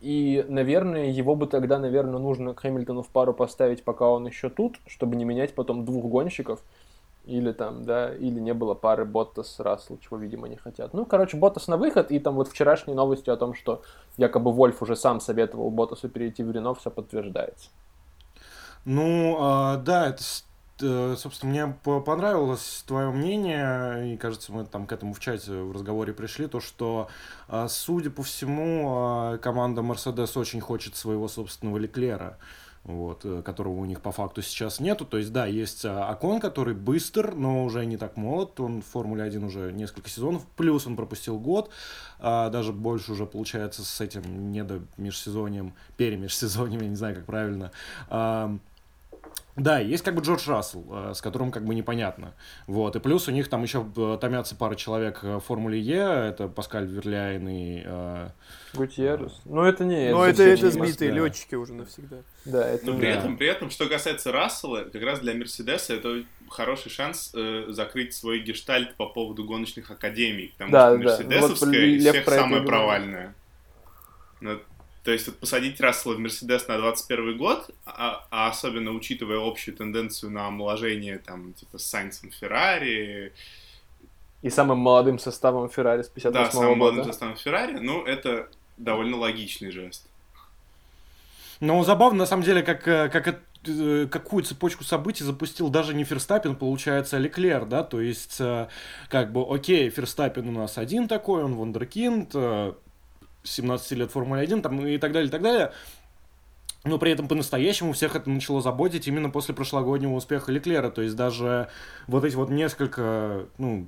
И, 0.00 0.44
наверное, 0.48 1.10
его 1.10 1.36
бы 1.36 1.46
тогда, 1.46 1.78
наверное, 1.78 2.18
нужно 2.18 2.54
к 2.54 2.60
Хэмилтону 2.60 3.02
в 3.02 3.08
пару 3.08 3.32
поставить, 3.32 3.84
пока 3.84 4.08
он 4.08 4.26
еще 4.26 4.48
тут, 4.48 4.78
чтобы 4.86 5.16
не 5.16 5.24
менять 5.24 5.54
потом 5.54 5.84
двух 5.84 6.06
гонщиков 6.06 6.62
или 7.24 7.52
там, 7.52 7.84
да, 7.84 8.12
или 8.14 8.40
не 8.40 8.52
было 8.52 8.74
пары 8.74 9.04
Боттас 9.04 9.60
Рассел, 9.60 9.98
чего, 9.98 10.16
видимо, 10.16 10.48
не 10.48 10.56
хотят. 10.56 10.92
Ну, 10.92 11.04
короче, 11.04 11.36
Боттас 11.36 11.68
на 11.68 11.76
выход, 11.76 12.10
и 12.10 12.18
там 12.18 12.34
вот 12.34 12.48
вчерашние 12.48 12.96
новости 12.96 13.30
о 13.30 13.36
том, 13.36 13.54
что 13.54 13.82
якобы 14.16 14.52
Вольф 14.52 14.82
уже 14.82 14.96
сам 14.96 15.20
советовал 15.20 15.70
Боттасу 15.70 16.08
перейти 16.08 16.42
в 16.42 16.50
Рено, 16.50 16.74
все 16.74 16.90
подтверждается. 16.90 17.70
Ну, 18.84 19.36
а, 19.38 19.76
да, 19.76 20.08
это, 20.08 20.22
э, 20.80 21.14
собственно, 21.16 21.52
мне 21.52 22.00
понравилось 22.04 22.84
твое 22.88 23.10
мнение, 23.10 24.12
и, 24.12 24.16
кажется, 24.16 24.52
мы 24.52 24.64
там 24.64 24.86
к 24.88 24.92
этому 24.92 25.14
в 25.14 25.20
чате 25.20 25.52
в 25.52 25.70
разговоре 25.70 26.12
пришли, 26.12 26.48
то, 26.48 26.58
что, 26.58 27.08
а, 27.46 27.68
судя 27.68 28.10
по 28.10 28.24
всему, 28.24 28.88
а, 28.88 29.38
команда 29.38 29.82
Мерседес 29.82 30.36
очень 30.36 30.60
хочет 30.60 30.96
своего 30.96 31.28
собственного 31.28 31.78
Леклера 31.78 32.38
вот, 32.84 33.24
э, 33.24 33.42
которого 33.42 33.74
у 33.74 33.84
них 33.84 34.00
по 34.00 34.12
факту 34.12 34.42
сейчас 34.42 34.80
нету. 34.80 35.04
То 35.04 35.18
есть, 35.18 35.32
да, 35.32 35.46
есть 35.46 35.84
Акон, 35.84 36.40
который 36.40 36.74
быстр, 36.74 37.34
но 37.34 37.64
уже 37.64 37.84
не 37.86 37.96
так 37.96 38.16
молод. 38.16 38.58
Он 38.60 38.82
в 38.82 38.86
Формуле 38.86 39.22
1 39.22 39.44
уже 39.44 39.72
несколько 39.72 40.10
сезонов. 40.10 40.44
Плюс 40.56 40.86
он 40.86 40.96
пропустил 40.96 41.38
год. 41.38 41.70
А, 42.18 42.50
даже 42.50 42.72
больше 42.72 43.12
уже 43.12 43.26
получается 43.26 43.84
с 43.84 44.00
этим 44.00 44.52
недо 44.52 44.80
межсезоньем, 44.96 45.74
перемежсезоньем, 45.96 46.80
я 46.82 46.88
не 46.88 46.96
знаю, 46.96 47.16
как 47.16 47.26
правильно. 47.26 47.72
Да, 49.54 49.78
есть 49.78 50.02
как 50.02 50.14
бы 50.14 50.22
Джордж 50.22 50.48
Рассел, 50.48 50.84
э, 50.90 51.12
с 51.14 51.20
которым 51.20 51.50
как 51.50 51.66
бы 51.66 51.74
непонятно. 51.74 52.32
Вот. 52.66 52.96
И 52.96 53.00
плюс 53.00 53.28
у 53.28 53.32
них 53.32 53.48
там 53.48 53.62
еще 53.62 53.86
э, 53.96 54.18
томятся 54.18 54.56
пара 54.56 54.76
человек 54.76 55.22
в 55.22 55.40
Формуле 55.40 55.78
Е. 55.78 56.30
Это 56.30 56.48
Паскаль 56.48 56.86
Верляйн 56.86 57.46
и... 57.48 57.82
Э... 57.84 58.28
Гутьеррес. 58.72 59.42
Ну, 59.44 59.62
это 59.62 59.84
не... 59.84 60.10
Но 60.10 60.24
это, 60.24 60.42
это, 60.42 60.66
это 60.66 60.70
сбитые 60.70 61.10
да. 61.10 61.18
летчики 61.18 61.54
уже 61.54 61.74
навсегда. 61.74 62.22
Да, 62.46 62.66
это... 62.66 62.86
Но 62.86 62.96
при, 62.96 63.04
да. 63.04 63.10
этом, 63.10 63.36
при 63.36 63.46
этом, 63.46 63.68
что 63.68 63.86
касается 63.88 64.32
Рассела, 64.32 64.84
как 64.84 65.02
раз 65.02 65.20
для 65.20 65.34
Мерседеса 65.34 65.94
это 65.94 66.24
хороший 66.48 66.90
шанс 66.90 67.32
э, 67.34 67.66
закрыть 67.68 68.14
свой 68.14 68.40
гештальт 68.40 68.94
по 68.96 69.06
поводу 69.06 69.44
гоночных 69.44 69.90
академий. 69.90 70.54
Потому 70.56 70.72
да, 70.72 70.88
что 70.88 70.98
мерседесовская 70.98 71.70
да. 71.72 71.78
вот 71.78 71.86
из 71.86 72.08
всех 72.08 72.24
самая 72.24 72.62
провальная. 72.62 73.34
То 75.04 75.10
есть 75.10 75.26
вот 75.26 75.38
посадить 75.38 75.80
Рассела 75.80 76.14
в 76.14 76.18
Мерседес 76.18 76.68
на 76.68 76.78
21 76.78 77.36
год, 77.36 77.70
а, 77.84 78.24
а 78.30 78.48
особенно 78.48 78.92
учитывая 78.92 79.44
общую 79.44 79.76
тенденцию 79.76 80.30
на 80.30 80.46
омоложение 80.46 81.18
там 81.18 81.54
типа 81.54 81.78
с 81.78 81.84
Сайнсом 81.84 82.30
Феррари. 82.30 83.32
И 84.42 84.50
самым 84.50 84.78
молодым 84.78 85.18
составом 85.18 85.68
Феррари 85.68 86.02
с 86.02 86.08
58 86.08 86.32
да, 86.32 86.38
года. 86.38 86.52
Да, 86.52 86.60
самым 86.60 86.78
молодым 86.78 87.04
составом 87.04 87.36
Феррари, 87.36 87.78
ну 87.78 88.04
это 88.04 88.48
довольно 88.76 89.16
логичный 89.16 89.72
жест. 89.72 90.06
Ну, 91.62 91.82
забавно, 91.84 92.20
на 92.20 92.26
самом 92.26 92.42
деле, 92.42 92.62
как, 92.64 92.88
э, 92.88 93.08
как, 93.08 93.40
э, 93.68 94.06
какую 94.10 94.42
цепочку 94.42 94.82
событий 94.82 95.22
запустил 95.22 95.68
даже 95.68 95.94
не 95.94 96.02
Ферстаппин, 96.02 96.56
получается, 96.56 97.16
а 97.16 97.20
Леклер, 97.20 97.66
да, 97.66 97.84
то 97.84 98.00
есть, 98.00 98.40
э, 98.40 98.66
как 99.08 99.30
бы, 99.30 99.46
окей, 99.48 99.88
Ферстаппин 99.88 100.48
у 100.48 100.52
нас 100.52 100.76
один 100.76 101.06
такой, 101.06 101.44
он 101.44 101.54
вундеркинд, 101.54 102.34
17 103.44 103.92
лет 103.92 104.10
Формулы 104.10 104.40
1, 104.40 104.62
там, 104.62 104.86
и 104.86 104.98
так 104.98 105.12
далее, 105.12 105.28
и 105.28 105.30
так 105.30 105.42
далее, 105.42 105.72
но 106.84 106.98
при 106.98 107.12
этом 107.12 107.28
по-настоящему 107.28 107.92
всех 107.92 108.16
это 108.16 108.28
начало 108.28 108.60
заботить 108.60 109.06
именно 109.06 109.30
после 109.30 109.54
прошлогоднего 109.54 110.14
успеха 110.14 110.50
Леклера. 110.50 110.90
То 110.90 111.02
есть 111.02 111.14
даже 111.14 111.68
вот 112.08 112.24
эти 112.24 112.34
вот 112.34 112.50
несколько, 112.50 113.46
ну, 113.58 113.86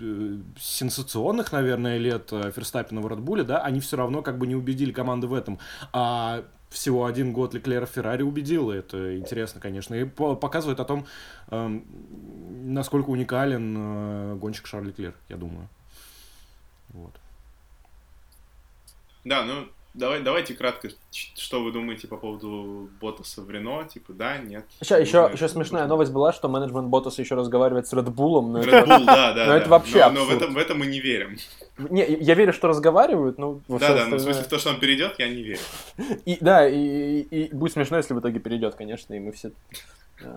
э, 0.00 0.38
сенсационных, 0.58 1.52
наверное, 1.52 1.98
лет 1.98 2.32
э, 2.32 2.50
Ферстаппина 2.50 3.02
в 3.02 3.08
Редбуле, 3.08 3.44
да, 3.44 3.58
они 3.58 3.80
все 3.80 3.98
равно 3.98 4.22
как 4.22 4.38
бы 4.38 4.46
не 4.46 4.56
убедили 4.56 4.92
команды 4.92 5.26
в 5.26 5.34
этом. 5.34 5.58
А 5.92 6.44
всего 6.70 7.04
один 7.04 7.34
год 7.34 7.52
Леклера 7.52 7.84
Феррари 7.84 8.22
убедил, 8.22 8.72
и 8.72 8.76
это 8.76 9.18
интересно, 9.18 9.60
конечно, 9.60 9.94
и 9.94 10.04
показывает 10.04 10.80
о 10.80 10.86
том, 10.86 11.06
э, 11.50 11.80
насколько 12.64 13.10
уникален 13.10 13.74
э, 13.76 14.34
гонщик 14.36 14.66
Шарль 14.66 14.86
Леклер, 14.86 15.14
я 15.28 15.36
думаю. 15.36 15.68
Вот. 16.88 17.21
Да, 19.24 19.44
ну, 19.44 19.68
Давай, 19.94 20.22
давайте 20.22 20.54
кратко, 20.54 20.88
что 21.10 21.62
вы 21.62 21.70
думаете 21.70 22.08
по 22.08 22.16
поводу 22.16 22.88
Ботаса 22.98 23.42
в 23.42 23.50
Рено, 23.50 23.84
типа, 23.84 24.14
да, 24.14 24.38
нет? 24.38 24.64
Еще, 24.80 25.00
еще, 25.00 25.30
еще 25.30 25.48
смешная 25.48 25.86
новость 25.86 26.12
была, 26.12 26.32
что 26.32 26.48
менеджмент 26.48 26.88
Ботаса 26.88 27.20
еще 27.20 27.34
разговаривает 27.34 27.86
с 27.86 27.92
Редбулом. 27.92 28.56
Red 28.56 28.86
Bull, 28.86 29.04
да, 29.04 29.34
да. 29.34 29.46
Но 29.46 29.56
это 29.56 29.68
вообще 29.68 30.06
Но, 30.06 30.20
но 30.20 30.24
в, 30.24 30.30
этом, 30.30 30.54
в 30.54 30.56
этом 30.56 30.78
мы 30.78 30.86
не 30.86 31.00
верим. 31.00 31.36
Не, 31.76 32.06
я 32.06 32.34
верю, 32.34 32.54
что 32.54 32.68
разговаривают, 32.68 33.36
но... 33.36 33.60
Да, 33.68 33.78
да, 33.78 33.86
остальное... 33.86 34.10
но 34.10 34.16
в 34.16 34.20
смысле 34.20 34.42
в 34.44 34.48
то, 34.48 34.58
что 34.58 34.70
он 34.70 34.80
перейдет, 34.80 35.18
я 35.18 35.28
не 35.28 35.42
верю. 35.42 35.60
И, 36.24 36.38
да, 36.40 36.66
и, 36.66 36.76
и, 36.76 37.44
и 37.44 37.54
будет 37.54 37.74
смешно, 37.74 37.98
если 37.98 38.14
в 38.14 38.20
итоге 38.20 38.40
перейдет, 38.40 38.74
конечно, 38.74 39.12
и 39.12 39.20
мы 39.20 39.32
все 39.32 39.52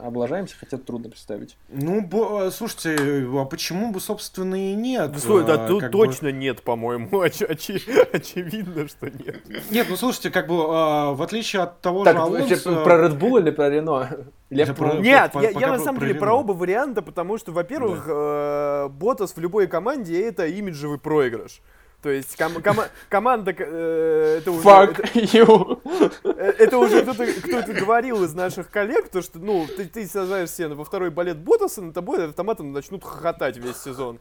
облажаемся, 0.01 0.56
хотя 0.60 0.78
трудно 0.78 1.10
представить. 1.10 1.58
Ну, 1.70 2.01
бо, 2.01 2.49
слушайте, 2.51 2.95
а 2.97 3.45
почему 3.45 3.91
бы, 3.91 3.99
собственно, 3.99 4.72
и 4.72 4.74
нет? 4.74 5.12
Слушай, 5.20 5.45
да, 5.45 5.68
тут 5.68 5.91
точно 5.91 6.30
бы... 6.30 6.38
нет, 6.38 6.62
по-моему, 6.62 7.22
Оч 7.26 7.41
оч 7.41 7.70
очевидно, 8.12 8.88
что 8.88 9.10
нет. 9.10 9.45
Нет, 9.70 9.88
ну 9.89 9.96
слушайте, 9.96 10.32
как 10.32 10.48
бы, 10.48 10.66
а, 10.68 11.14
в 11.14 11.22
отличие 11.22 11.64
от 11.64 11.82
того 11.82 12.04
так, 12.04 12.16
же 12.16 12.22
Алонсо... 12.22 12.84
про 12.84 13.06
Red 13.06 13.18
Bull 13.20 13.39
или 13.39 13.52
про 13.52 13.70
Рено? 13.70 14.10
Лев 14.50 14.76
про... 14.76 14.93
Нет, 14.96 15.32
по, 15.32 15.39
я, 15.39 15.50
я 15.50 15.72
на 15.72 15.80
самом 15.80 16.00
про 16.00 16.08
деле 16.08 16.20
про 16.20 16.34
оба 16.34 16.52
варианта, 16.54 17.02
потому 17.02 17.38
что, 17.38 17.52
во-первых, 17.52 18.06
да. 18.08 18.86
э, 18.86 18.89
Ботас 18.89 19.36
в 19.36 19.39
любой 19.39 19.68
команде 19.68 20.22
это 20.22 20.46
имиджевый 20.46 21.00
проигрыш. 21.00 21.62
То 22.06 22.12
есть 22.12 22.38
ком 22.38 22.62
ком 22.62 22.78
команда 23.10 23.52
э, 23.58 24.38
это 24.38 24.52
уже 24.52 24.62
Fuck 24.62 25.00
это, 25.00 25.20
you. 25.20 25.80
Э, 26.24 26.54
это 26.60 26.78
уже 26.78 27.02
кто-то 27.02 27.26
кто 27.26 27.74
говорил 27.74 28.24
из 28.24 28.36
наших 28.36 28.70
коллег, 28.70 29.10
то 29.10 29.24
что 29.24 29.39
ну 29.39 29.66
ты 29.66 29.86
ты 29.86 30.06
сажаешься 30.06 30.70
во 30.70 30.84
второй 30.84 31.10
балет 31.10 31.39
Ботаса, 31.39 31.82
на 31.82 31.93
тобой 31.93 32.24
автоматом 32.28 32.72
начнут 32.72 33.04
хохотать 33.04 33.58
весь 33.58 33.78
сезон, 33.78 34.20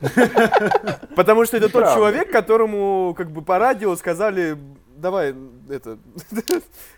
потому 1.14 1.44
что 1.44 1.58
это 1.58 1.68
тот 1.68 1.84
человек, 1.92 2.32
которому 2.32 3.14
как 3.14 3.30
бы 3.30 3.42
по 3.42 3.58
радио 3.58 3.94
сказали 3.96 4.56
давай 5.04 5.34
это 5.68 5.98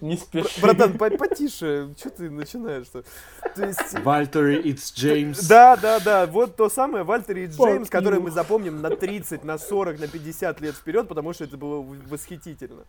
Не 0.00 0.16
спеши. 0.16 0.60
Братан, 0.60 0.96
потише, 0.96 1.94
что 1.98 2.10
ты 2.10 2.30
начинаешь-то? 2.30 3.04
То 3.54 3.66
есть... 3.66 3.98
Вальтери 4.04 4.72
Итс 4.72 4.92
Джеймс. 4.94 5.46
Да, 5.46 5.76
да, 5.76 6.00
да, 6.00 6.26
вот 6.26 6.56
то 6.56 6.68
самое 6.68 7.04
Вальтери 7.04 7.46
Итс 7.46 7.58
Джеймс, 7.58 7.90
которое 7.90 8.20
мы 8.20 8.30
запомним 8.30 8.80
на 8.80 8.90
30, 8.90 9.44
на 9.44 9.58
40, 9.58 10.00
на 10.00 10.08
50 10.08 10.60
лет 10.60 10.74
вперед, 10.74 11.08
потому 11.08 11.32
что 11.32 11.44
это 11.44 11.56
было 11.56 11.84
восхитительно. 12.08 12.84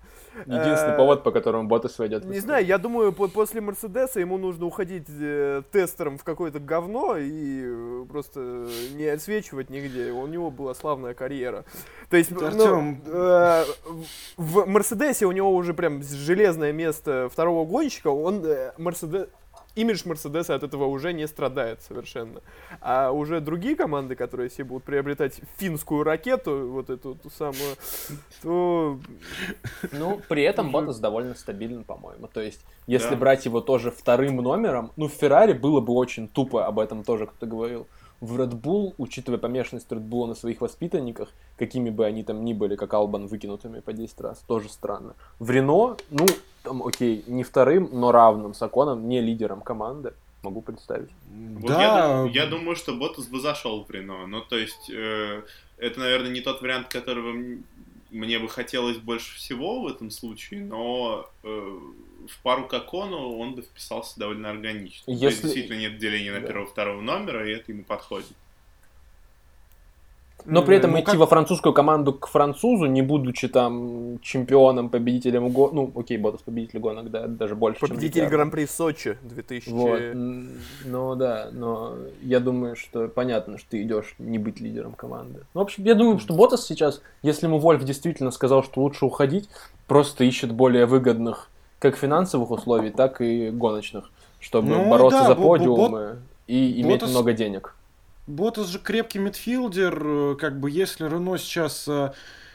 Единственный 0.46 0.94
э, 0.94 0.98
повод, 0.98 1.24
по 1.24 1.32
которому 1.32 1.68
Ботас 1.68 2.00
войдет. 2.00 2.26
Не 2.26 2.40
знаю, 2.40 2.66
я 2.66 2.78
думаю, 2.78 3.12
после 3.12 3.62
Мерседеса 3.62 4.20
ему 4.20 4.38
нужно 4.38 4.66
уходить 4.66 5.08
э, 5.10 5.64
тестером 5.72 6.18
в 6.18 6.24
какое-то 6.24 6.60
говно 6.60 7.18
и 7.18 7.64
э, 7.66 8.06
просто 8.10 8.68
не 8.94 9.06
отсвечивать 9.06 9.70
нигде. 9.70 10.12
У 10.12 10.28
него 10.28 10.50
была 10.50 10.74
славная 10.74 11.14
карьера. 11.14 11.66
То 12.10 12.18
есть, 12.18 12.32
ну, 12.32 12.98
в 14.38 14.66
Мерседесе 14.66 15.26
у 15.26 15.32
него 15.32 15.54
уже 15.54 15.74
прям 15.74 16.02
железное 16.04 16.72
место 16.72 16.85
место 16.86 17.30
второго 17.32 17.66
гонщика, 17.66 18.08
он 18.08 18.46
Мерседес, 18.78 19.24
э, 19.24 19.28
имидж 19.76 20.04
Мерседеса 20.06 20.56
от 20.56 20.64
этого 20.64 20.86
уже 20.86 21.14
не 21.14 21.28
страдает 21.28 21.82
совершенно. 21.82 22.42
А 22.82 23.12
уже 23.12 23.42
другие 23.42 23.76
команды, 23.76 24.16
которые 24.16 24.50
себе 24.50 24.66
будут 24.66 24.84
приобретать 24.84 25.42
финскую 25.58 26.04
ракету, 26.04 26.70
вот 26.72 26.90
эту 26.90 27.16
ту 27.16 27.30
самую, 27.30 27.76
то... 28.42 29.00
Ну, 29.92 30.22
при 30.30 30.44
этом 30.44 30.72
Ботас 30.72 31.00
довольно 31.00 31.36
стабилен, 31.36 31.84
по-моему. 31.84 32.28
То 32.28 32.42
есть, 32.42 32.62
если 32.88 33.12
да. 33.12 33.18
брать 33.18 33.46
его 33.46 33.62
тоже 33.62 33.92
вторым 33.92 34.38
номером, 34.38 34.92
ну, 34.96 35.08
в 35.08 35.12
Феррари 35.12 35.54
было 35.54 35.82
бы 35.82 35.94
очень 35.94 36.28
тупо, 36.28 36.66
об 36.66 36.80
этом 36.80 37.04
тоже 37.04 37.28
кто-то 37.28 37.46
говорил 37.46 37.88
в 38.22 38.40
Red 38.40 38.60
Bull, 38.60 38.94
учитывая 38.98 39.40
помешанность 39.40 39.88
Red 39.90 40.08
Bull 40.08 40.26
на 40.26 40.36
своих 40.36 40.62
воспитанниках, 40.62 41.30
какими 41.58 41.90
бы 41.90 42.06
они 42.06 42.24
там 42.24 42.46
ни 42.46 42.54
были, 42.54 42.76
как 42.76 42.94
Албан, 42.94 43.28
выкинутыми 43.28 43.82
по 43.82 43.94
10 43.94 44.22
раз, 44.22 44.40
тоже 44.48 44.70
странно. 44.70 45.16
В 45.40 45.50
Рено, 45.50 45.98
ну, 46.10 46.26
там, 46.66 46.86
окей, 46.86 47.24
не 47.28 47.44
вторым, 47.44 47.90
но 47.94 48.12
равным 48.12 48.54
с 48.54 48.62
Аконом, 48.62 49.08
не 49.08 49.22
лидером 49.22 49.62
команды, 49.62 50.14
могу 50.44 50.62
представить. 50.62 51.10
Вот 51.60 51.68
да. 51.68 52.28
я, 52.34 52.44
я 52.44 52.46
думаю, 52.48 52.76
что 52.76 52.94
Ботас 52.94 53.28
бы 53.28 53.40
зашел 53.40 53.86
в 53.86 53.92
Рено. 53.92 54.28
Ну, 54.28 54.42
то 54.42 54.58
есть, 54.58 54.90
э, 54.90 55.44
это, 55.78 56.00
наверное, 56.00 56.32
не 56.32 56.42
тот 56.42 56.62
вариант, 56.62 56.88
которого 56.88 57.36
мне 58.12 58.40
бы 58.40 58.48
хотелось 58.50 58.98
больше 58.98 59.36
всего 59.36 59.82
в 59.82 59.88
этом 59.88 60.10
случае, 60.10 60.62
но 60.66 61.30
э, 61.44 61.80
в 62.28 62.42
пару 62.44 62.68
к 62.68 62.74
Акону 62.74 63.38
он 63.38 63.56
бы 63.56 63.62
вписался 63.62 64.20
довольно 64.20 64.50
органично. 64.50 65.12
Если... 65.12 65.20
То 65.20 65.26
есть, 65.28 65.42
действительно 65.44 65.80
нет 65.80 65.98
деления 65.98 66.34
на 66.34 66.42
да. 66.42 66.48
первого-второго 66.48 67.02
номера, 67.02 67.48
и 67.48 67.54
это 67.54 67.72
ему 67.72 67.84
подходит. 67.84 68.36
Но 70.46 70.62
при 70.62 70.78
этом 70.78 70.92
ну, 70.92 70.98
идти 70.98 71.06
как... 71.06 71.16
во 71.16 71.28
французскую 71.28 71.74
команду 71.74 72.14
к 72.14 72.28
французу, 72.28 72.86
не 72.86 73.02
будучи 73.02 73.48
там 73.48 74.20
чемпионом, 74.22 74.90
победителем 74.90 75.50
гонок, 75.50 75.74
ну, 75.74 75.92
окей, 76.00 76.18
Ботас 76.18 76.42
победитель 76.42 76.80
гонок, 76.80 77.10
да, 77.10 77.28
даже 77.28 77.56
больше, 77.56 77.80
Победитель 77.80 78.28
Гран-при 78.28 78.66
Сочи 78.66 79.18
2000. 79.24 79.70
Вот, 79.70 80.02
ну 80.86 81.16
да, 81.16 81.50
но 81.52 81.96
я 82.22 82.40
думаю, 82.40 82.76
что 82.76 83.08
понятно, 83.08 83.58
что 83.58 83.72
ты 83.72 83.82
идешь 83.82 84.16
не 84.20 84.38
быть 84.38 84.60
лидером 84.60 84.94
команды. 84.94 85.42
Ну, 85.54 85.62
в 85.62 85.64
общем, 85.64 85.84
я 85.84 85.96
думаю, 85.96 86.20
что 86.20 86.34
Ботас 86.34 86.66
сейчас, 86.66 87.02
если 87.22 87.48
ему 87.48 87.60
Вольф 87.60 87.84
действительно 87.84 88.32
сказал, 88.32 88.64
что 88.64 88.82
лучше 88.82 89.06
уходить, 89.06 89.50
просто 89.88 90.24
ищет 90.24 90.52
более 90.52 90.86
выгодных 90.86 91.50
как 91.80 91.98
финансовых 91.98 92.52
условий, 92.52 92.90
так 92.90 93.22
и 93.22 93.50
гоночных, 93.50 94.10
чтобы 94.40 94.70
ну, 94.70 94.90
бороться 94.90 95.22
да, 95.22 95.28
за 95.28 95.36
подиумы 95.36 96.18
и 96.48 96.82
иметь 96.82 97.02
Ботас... 97.02 97.12
много 97.12 97.34
денег. 97.34 97.76
Ботас 98.28 98.68
же 98.68 98.80
крепкий 98.80 99.20
мидфилдер, 99.20 100.04
э, 100.04 100.36
как 100.40 100.60
бы 100.60 100.72
если 100.72 101.08
Рено 101.08 101.38
сейчас 101.38 101.88
э, 101.88 102.12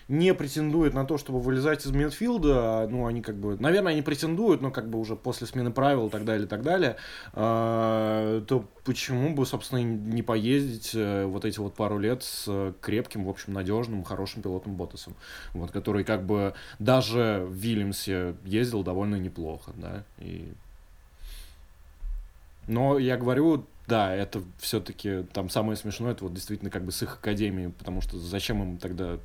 не 0.09 0.35
претендует 0.35 0.95
на 0.95 1.05
то, 1.05 1.17
чтобы 1.17 1.39
вылезать 1.39 1.87
из 1.87 1.93
мидфилда, 1.93 2.89
ну, 2.91 3.07
они 3.07 3.23
как 3.23 3.37
бы, 3.37 3.57
наверное, 3.57 3.93
они 3.93 4.03
претендуют, 4.03 4.63
но 4.63 4.73
как 4.73 4.91
бы 4.91 4.99
уже 4.99 5.15
после 5.15 5.47
смены 5.47 5.71
правил 5.71 6.09
и 6.09 6.11
так 6.11 6.25
далее, 6.25 6.47
и 6.47 6.49
так 6.49 6.63
далее, 6.63 6.97
э, 7.35 8.43
то 8.49 8.69
почему 8.85 9.33
бы, 9.33 9.47
собственно, 9.47 9.81
не 9.81 10.23
поездить 10.23 10.93
вот 10.93 11.45
эти 11.45 11.61
вот 11.61 11.75
пару 11.75 12.01
лет 12.01 12.25
с 12.25 12.75
крепким, 12.81 13.27
в 13.27 13.29
общем, 13.29 13.53
надежным, 13.53 14.03
хорошим 14.03 14.43
пилотом 14.43 14.75
Ботасом, 14.75 15.15
вот, 15.55 15.71
который 15.71 16.03
как 16.03 16.27
бы 16.27 16.55
даже 16.81 17.47
в 17.49 17.55
Вильямсе 17.55 18.35
ездил 18.45 18.83
довольно 18.83 19.17
неплохо, 19.17 19.71
да, 19.77 20.05
и... 20.19 20.53
Но 22.71 22.99
я 22.99 23.17
говорю, 23.17 23.67
да, 23.89 24.15
это 24.15 24.43
все-таки 24.59 25.25
там 25.33 25.51
самое 25.51 25.77
смешное, 25.77 26.13
это 26.13 26.25
вот 26.25 26.35
действительно 26.35 26.71
как 26.71 26.85
бы 26.85 26.93
с 26.93 27.03
их 27.03 27.15
академией, 27.15 27.71
потому 27.71 28.01
что 28.01 28.17
зачем 28.17 28.63
им 28.63 28.79
тогда 28.79 29.19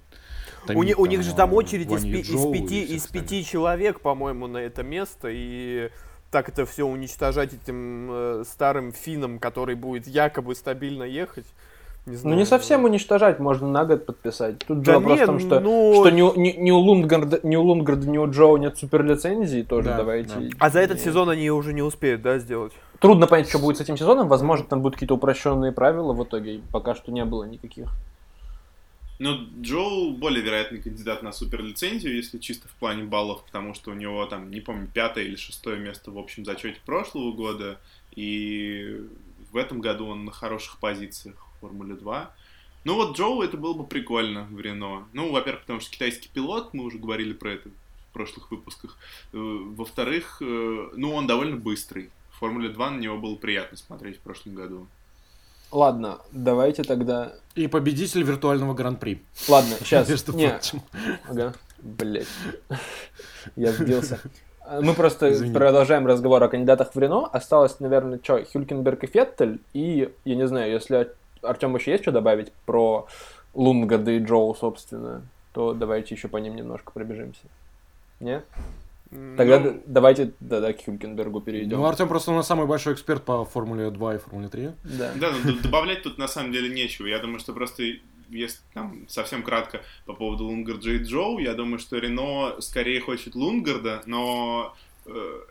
у, 0.70 0.82
не, 0.82 0.96
у 0.96 1.06
них 1.06 1.22
же 1.22 1.36
там 1.36 1.54
очередь 1.54 1.92
из, 1.92 2.02
пи, 2.02 2.22
из 2.22 2.52
пяти, 2.52 2.84
из 2.84 3.06
пяти 3.06 3.46
человек, 3.46 4.02
по-моему, 4.02 4.48
на 4.48 4.58
это 4.58 4.82
место, 4.82 5.28
и 5.32 5.92
так 6.32 6.50
это 6.50 6.66
все 6.66 6.88
уничтожать 6.88 7.54
этим 7.54 8.10
э, 8.12 8.44
старым 8.48 8.92
финном, 8.92 9.38
который 9.38 9.76
будет 9.76 10.08
якобы 10.08 10.56
стабильно 10.56 11.04
ехать. 11.04 11.46
Не 12.06 12.18
знаю, 12.18 12.36
ну 12.36 12.40
не 12.40 12.46
совсем 12.46 12.84
уничтожать, 12.84 13.40
можно 13.40 13.68
на 13.68 13.84
год 13.84 14.06
подписать. 14.06 14.60
Тут 14.60 14.82
да 14.84 15.00
вопрос 15.00 15.20
в 15.20 15.26
том, 15.26 15.40
что, 15.40 15.60
ну... 15.60 15.96
что 16.02 16.12
ни, 16.12 16.22
ни, 16.40 16.52
ни, 16.52 16.70
у 16.70 16.78
Лундгарда, 16.78 17.40
ни 17.42 17.56
у 17.56 17.64
Лундгарда, 17.64 18.08
ни 18.08 18.20
у 18.20 18.30
Джоу 18.30 18.58
нет 18.58 18.78
суперлицензии, 18.78 19.64
тоже 19.64 19.90
да, 19.90 19.98
давайте. 19.98 20.36
Да. 20.36 20.50
А 20.60 20.70
за 20.70 20.82
этот 20.82 21.00
сезон 21.00 21.32
они 21.32 21.50
уже 21.50 21.74
не 21.74 21.82
успеют, 21.82 22.22
да, 22.22 22.38
сделать? 22.38 22.74
Трудно 23.00 23.26
понять, 23.26 23.50
что 23.50 23.58
будет 23.58 23.78
с 23.78 23.82
этим 23.82 23.98
сезоном. 23.98 24.28
Возможно, 24.28 24.68
там 24.68 24.82
будут 24.82 24.96
какие-то 24.96 25.16
упрощенные 25.16 25.72
правила 25.72 26.14
в 26.14 26.24
итоге. 26.24 26.62
Пока 26.72 26.94
что 26.94 27.12
не 27.12 27.26
было 27.26 27.44
никаких. 27.44 27.90
Ну, 29.18 29.38
Джоу 29.62 30.12
более 30.12 30.44
вероятный 30.44 30.82
кандидат 30.82 31.24
на 31.24 31.32
суперлицензию, 31.32 32.16
если 32.16 32.38
чисто 32.38 32.68
в 32.68 32.74
плане 32.74 33.04
баллов, 33.04 33.44
потому 33.46 33.74
что 33.74 33.92
у 33.92 33.94
него 33.94 34.26
там, 34.28 34.52
не 34.52 34.60
помню, 34.60 34.88
пятое 34.94 35.24
или 35.24 35.38
шестое 35.38 35.80
место 35.80 36.12
в 36.12 36.20
общем 36.20 36.46
зачете 36.46 36.80
прошлого 36.86 37.32
года, 37.32 37.80
и 38.14 39.02
в 39.52 39.58
этом 39.58 39.80
году 39.80 40.08
он 40.08 40.26
на 40.26 40.32
хороших 40.32 40.80
позициях 40.80 41.36
Формуле 41.68 41.96
2. 41.96 42.32
Ну 42.84 42.96
вот 42.96 43.18
Джоу 43.18 43.42
это 43.42 43.58
было 43.58 43.74
бы 43.74 43.86
прикольно 43.86 44.44
в 44.52 44.60
Рено. 44.60 45.08
Ну, 45.14 45.32
во-первых, 45.32 45.62
потому 45.62 45.80
что 45.80 45.92
китайский 45.92 46.30
пилот, 46.32 46.74
мы 46.74 46.84
уже 46.84 47.00
говорили 47.00 47.34
про 47.34 47.54
это 47.54 47.70
в 47.70 48.14
прошлых 48.14 48.52
выпусках. 48.52 48.98
Э, 49.34 49.38
во-вторых, 49.38 50.38
э, 50.42 50.90
ну 50.96 51.14
он 51.14 51.26
довольно 51.28 51.56
быстрый 51.58 52.12
В 52.32 52.40
Формуле 52.40 52.70
2 52.70 52.92
на 52.92 53.00
него 53.00 53.18
было 53.18 53.36
приятно 53.36 53.78
смотреть 53.78 54.18
в 54.18 54.20
прошлом 54.22 54.56
году. 54.56 54.88
Ладно, 55.72 56.20
давайте 56.32 56.84
тогда... 56.84 57.34
И 57.56 57.68
победитель 57.68 58.22
виртуального 58.22 58.74
гран-при. 58.76 59.24
Ладно, 59.48 59.76
сейчас. 59.80 60.08
Между 60.10 60.34
Не, 60.34 60.50
прочим. 60.50 60.82
ага, 61.28 61.54
блять. 61.80 62.28
Я 63.56 63.72
сбился. 63.72 64.20
Мы 64.82 64.94
просто 64.94 65.32
Извини. 65.32 65.54
продолжаем 65.54 66.08
разговор 66.08 66.42
о 66.44 66.48
кандидатах 66.48 66.94
в 66.96 67.00
Рено. 67.00 67.26
Осталось, 67.28 67.80
наверное, 67.80 68.20
что, 68.22 68.44
Хюлькенберг 68.44 69.04
и 69.04 69.08
Феттель. 69.08 69.60
И, 69.74 70.12
я 70.24 70.36
не 70.36 70.48
знаю, 70.48 70.72
если 70.72 71.12
Артем 71.48 71.76
еще 71.76 71.92
есть 71.92 72.04
что 72.04 72.12
добавить 72.12 72.52
про 72.66 73.08
Лунгарда 73.54 74.12
и 74.12 74.20
Джоу, 74.20 74.56
собственно, 74.56 75.22
то 75.54 75.74
давайте 75.74 76.16
еще 76.16 76.28
по 76.28 76.38
ним 76.38 76.56
немножко 76.56 76.92
пробежимся. 76.92 77.42
Не? 78.20 78.42
Тогда 79.38 79.60
Ну- 79.60 79.82
давайте 79.86 80.32
да, 80.40 80.60
да, 80.60 80.74
к 80.74 80.84
Хюлькенбергу 80.84 81.40
перейдем. 81.40 81.78
Ну, 81.78 81.86
Артем 81.86 82.08
просто 82.08 82.32
у 82.32 82.36
нас 82.36 82.48
самый 82.48 82.66
большой 82.66 82.94
эксперт 82.96 83.24
по 83.24 83.46
Формуле 83.46 83.90
2 83.92 84.16
и 84.16 84.18
Формуле 84.18 84.50
3. 84.50 84.72
Да. 84.84 85.12
Да, 85.16 85.32
ну, 85.32 85.54
д- 85.54 85.60
добавлять 85.62 86.04
тут 86.04 86.18
на 86.18 86.28
самом 86.28 86.52
деле 86.52 86.70
нечего. 86.74 87.06
Я 87.08 87.20
думаю, 87.20 87.40
что 87.40 87.54
просто, 87.54 87.84
если 88.30 88.60
там 88.74 89.06
совсем 89.08 89.44
кратко 89.44 89.82
по 90.06 90.14
поводу 90.14 90.46
Лунгарда 90.46 90.90
и 90.90 90.98
Джоу, 90.98 91.38
я 91.38 91.54
думаю, 91.54 91.80
что 91.80 91.98
Рено 91.98 92.60
скорее 92.60 93.00
хочет 93.00 93.36
Лунгарда, 93.36 94.02
но 94.06 94.74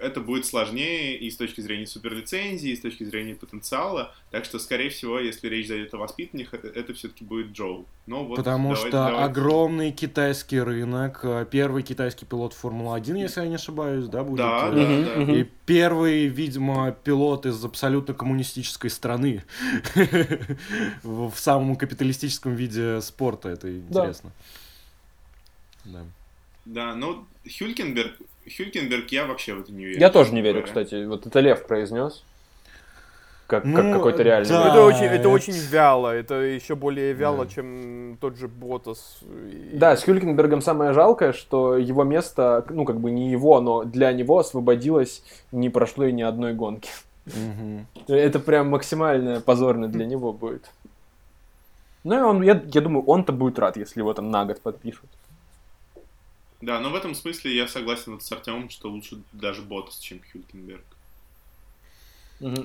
это 0.01 0.21
будет 0.21 0.47
сложнее 0.47 1.17
и 1.17 1.31
с 1.31 1.37
точки 1.37 1.61
зрения 1.61 1.87
суперлицензии, 1.87 2.71
и 2.71 2.77
с 2.77 2.81
точки 2.81 3.05
зрения 3.05 3.35
потенциала. 3.37 4.13
Так 4.33 4.45
что, 4.45 4.59
скорее 4.59 4.91
всего, 4.91 5.21
если 5.21 5.49
речь 5.49 5.69
зайдет 5.69 5.95
о 5.95 5.99
воспитанниках, 5.99 6.55
это, 6.65 6.69
это 6.69 6.93
все-таки 6.95 7.25
будет 7.25 7.53
Джоу. 7.53 7.87
Но 8.07 8.25
вот 8.25 8.37
Потому 8.37 8.71
давайте- 8.71 8.89
что 8.89 8.91
давайте- 8.91 9.25
огромный 9.25 9.93
китайский 9.93 10.61
рынок. 10.61 11.21
э, 11.23 11.47
Первый 11.51 11.83
китайский 11.85 12.27
пилот 12.27 12.53
Формулы-1, 12.53 13.17
если 13.19 13.43
я 13.43 13.47
не 13.47 13.55
ошибаюсь, 13.55 14.07
да, 14.09 14.25
будет? 14.25 14.39
Да, 14.39 14.71
э, 14.73 15.05
да, 15.17 15.25
да. 15.27 15.33
И 15.33 15.45
первый, 15.67 16.27
видимо, 16.27 16.91
пилот 16.91 17.47
из 17.47 17.65
абсолютно 17.65 18.13
коммунистической 18.13 18.91
страны 18.91 19.45
в 21.03 21.33
самом 21.37 21.77
капиталистическом 21.77 22.55
виде 22.55 23.01
спорта. 23.01 23.51
Это 23.51 23.71
интересно. 23.75 24.33
Да. 25.85 26.05
Да, 26.65 26.95
ну, 26.95 27.27
Хюлькенберг, 27.59 28.17
Хюлькенберг 28.57 29.09
я 29.11 29.27
вообще 29.27 29.55
в 29.55 29.61
это 29.61 29.73
не 29.73 29.85
верю. 29.85 30.01
Я 30.01 30.11
тоже 30.11 30.33
не 30.33 30.43
верю, 30.43 30.61
говоря. 30.63 30.85
кстати. 30.85 31.05
Вот 31.05 31.27
это 31.27 31.41
Лев 31.41 31.67
произнес. 31.67 32.25
Как, 33.47 33.63
как 33.63 33.85
Ну, 33.85 33.93
какой-то 33.93 34.23
реальный. 34.23 34.49
да. 34.49 34.69
Это 34.71 34.81
очень, 34.83 35.05
это 35.05 35.15
это- 35.17 35.29
очень 35.29 35.53
вяло, 35.53 36.09
это 36.15 36.35
еще 36.37 36.75
более 36.77 37.13
вяло, 37.13 37.45
Да. 37.45 37.51
чем 37.53 38.17
тот 38.21 38.39
же 38.39 38.49
Ботас. 38.49 39.19
Да, 39.73 39.97
с 39.99 40.03
Хюлькенбергом 40.05 40.63
самое 40.63 40.95
жалкое, 40.95 41.33
что 41.35 41.77
его 41.77 42.05
место, 42.05 42.65
ну, 42.71 42.87
как 42.87 43.01
бы 43.01 43.11
не 43.11 43.31
его, 43.31 43.61
но 43.61 43.85
для 43.85 44.13
него 44.13 44.39
освободилось 44.39 45.23
не 45.53 45.69
прошло 45.69 46.05
и 46.05 46.13
ни 46.13 46.23
одной 46.23 46.55
гонки. 46.55 46.89
Это 48.09 48.39
прям 48.41 48.69
максимально 48.71 49.41
позорно 49.43 49.89
для 49.89 50.07
него 50.07 50.33
будет. 50.33 50.71
Ну, 52.03 52.19
и 52.19 52.23
он, 52.23 52.43
я, 52.43 52.63
я 52.73 52.81
думаю, 52.81 53.05
он-то 53.07 53.33
будет 53.33 53.59
рад, 53.59 53.77
если 53.77 54.01
его 54.01 54.13
там 54.15 54.31
на 54.31 54.45
год 54.47 54.61
подпишут. 54.63 55.09
Да, 56.65 56.81
но 56.81 56.91
в 56.91 56.95
этом 56.95 57.15
смысле 57.15 57.55
я 57.55 57.69
согласен 57.69 58.13
вот 58.13 58.23
с 58.23 58.33
Артемом, 58.33 58.71
что 58.71 58.89
лучше 58.89 59.19
даже 59.33 59.63
Ботас, 59.63 59.99
чем 59.99 60.21
Хюлькенберг. 60.33 60.85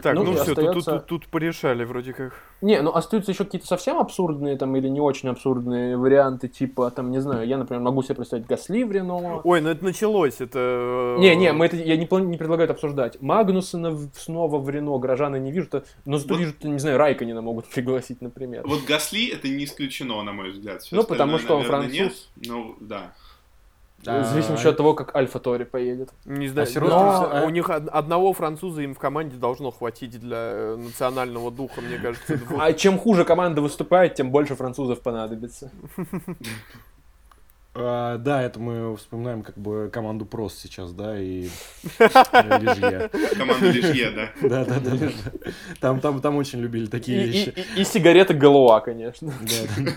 Так, 0.01 0.15
ну, 0.15 0.23
и 0.31 0.35
все, 0.35 0.45
тут, 0.45 0.57
остается- 0.57 0.91
тут, 0.99 1.05
тут 1.05 1.27
порешали 1.27 1.83
вроде 1.85 2.11
как. 2.11 2.33
Не, 2.61 2.81
ну 2.81 2.91
остаются 2.91 3.31
еще 3.31 3.45
какие-то 3.45 3.67
совсем 3.67 3.97
абсурдные 3.97 4.57
там 4.57 4.75
или 4.75 4.89
не 4.89 4.99
очень 4.99 5.29
абсурдные 5.29 5.95
варианты, 5.95 6.47
типа, 6.47 6.89
там, 6.91 7.11
не 7.11 7.19
знаю, 7.21 7.47
я, 7.47 7.57
например, 7.57 7.81
могу 7.83 8.01
себе 8.01 8.15
представить 8.15 8.47
Гасли 8.47 8.83
в 8.83 8.91
Рено. 8.91 9.41
Ой, 9.43 9.61
ну 9.61 9.69
это 9.69 9.83
началось, 9.85 10.41
это... 10.41 11.15
Не, 11.19 11.35
не, 11.35 11.53
мы 11.53 11.67
это, 11.67 11.77
я 11.77 11.95
не, 11.97 12.05
плани- 12.07 12.25
не 12.25 12.37
предлагаю 12.37 12.65
это 12.65 12.73
обсуждать. 12.73 13.21
Магнусона 13.21 13.95
снова 14.15 14.57
в 14.57 14.69
Рено, 14.69 14.97
горожаны 14.97 15.39
не 15.39 15.51
вижу, 15.51 15.67
то, 15.69 15.83
но 16.03 16.17
зато 16.17 16.33
Вот. 16.33 16.39
вижу, 16.39 16.53
не 16.63 16.79
знаю, 16.79 16.97
Райканина 16.97 17.41
могут 17.41 17.65
пригласить, 17.73 18.21
например. 18.21 18.63
Вот 18.65 18.83
Гасли 18.85 19.27
это 19.29 19.47
не 19.49 19.63
исключено, 19.65 20.21
на 20.23 20.33
мой 20.33 20.49
взгляд. 20.51 20.81
Всё 20.81 20.95
Ну, 20.95 21.03
потому 21.03 21.37
что 21.37 21.55
он 21.55 21.63
француз. 21.63 21.91
нет. 21.93 22.13
Ну, 22.47 22.75
да. 22.81 23.13
В 24.05 24.23
зависимости 24.25 24.65
от 24.67 24.77
того, 24.77 24.93
как 24.93 25.15
Альфа 25.15 25.39
Тори 25.39 25.65
поедет. 25.65 26.09
Не 26.25 26.47
знаю, 26.47 26.67
А 26.75 26.79
но 26.79 26.87
Сироткин- 26.87 27.41
а- 27.41 27.45
у 27.45 27.49
них 27.49 27.69
од- 27.69 27.89
одного 27.89 28.33
француза 28.33 28.81
им 28.81 28.93
в 28.95 28.99
команде 28.99 29.35
должно 29.37 29.71
хватить 29.71 30.19
для 30.19 30.37
э, 30.37 30.75
национального 30.77 31.51
духа, 31.51 31.81
мне 31.81 31.97
кажется. 31.97 32.39
А 32.59 32.73
чем 32.73 32.97
хуже 32.97 33.25
команда 33.25 33.61
выступает, 33.61 34.15
тем 34.15 34.31
больше 34.31 34.55
французов 34.55 35.01
понадобится. 35.01 35.71
А, 37.81 38.17
да, 38.17 38.41
это 38.43 38.59
мы 38.59 38.95
вспоминаем 38.97 39.41
как 39.43 39.57
бы 39.57 39.89
команду 39.91 40.25
Прос 40.25 40.55
сейчас, 40.55 40.91
да, 40.93 41.17
и 41.19 41.47
Лижье. 41.99 43.09
Команда 43.37 43.69
Лишье, 43.71 44.11
да. 44.11 44.29
Да, 44.41 44.65
да, 44.65 44.79
да. 44.79 45.09
Там, 45.79 45.99
там, 45.99 46.21
там 46.21 46.35
очень 46.37 46.59
любили 46.59 46.87
такие 46.87 47.23
и- 47.23 47.27
вещи. 47.27 47.53
и- 47.75 47.81
и 47.81 47.83
сигареты 47.83 48.33
Галуа, 48.33 48.79
конечно. 48.81 49.31
Да. 49.41 49.91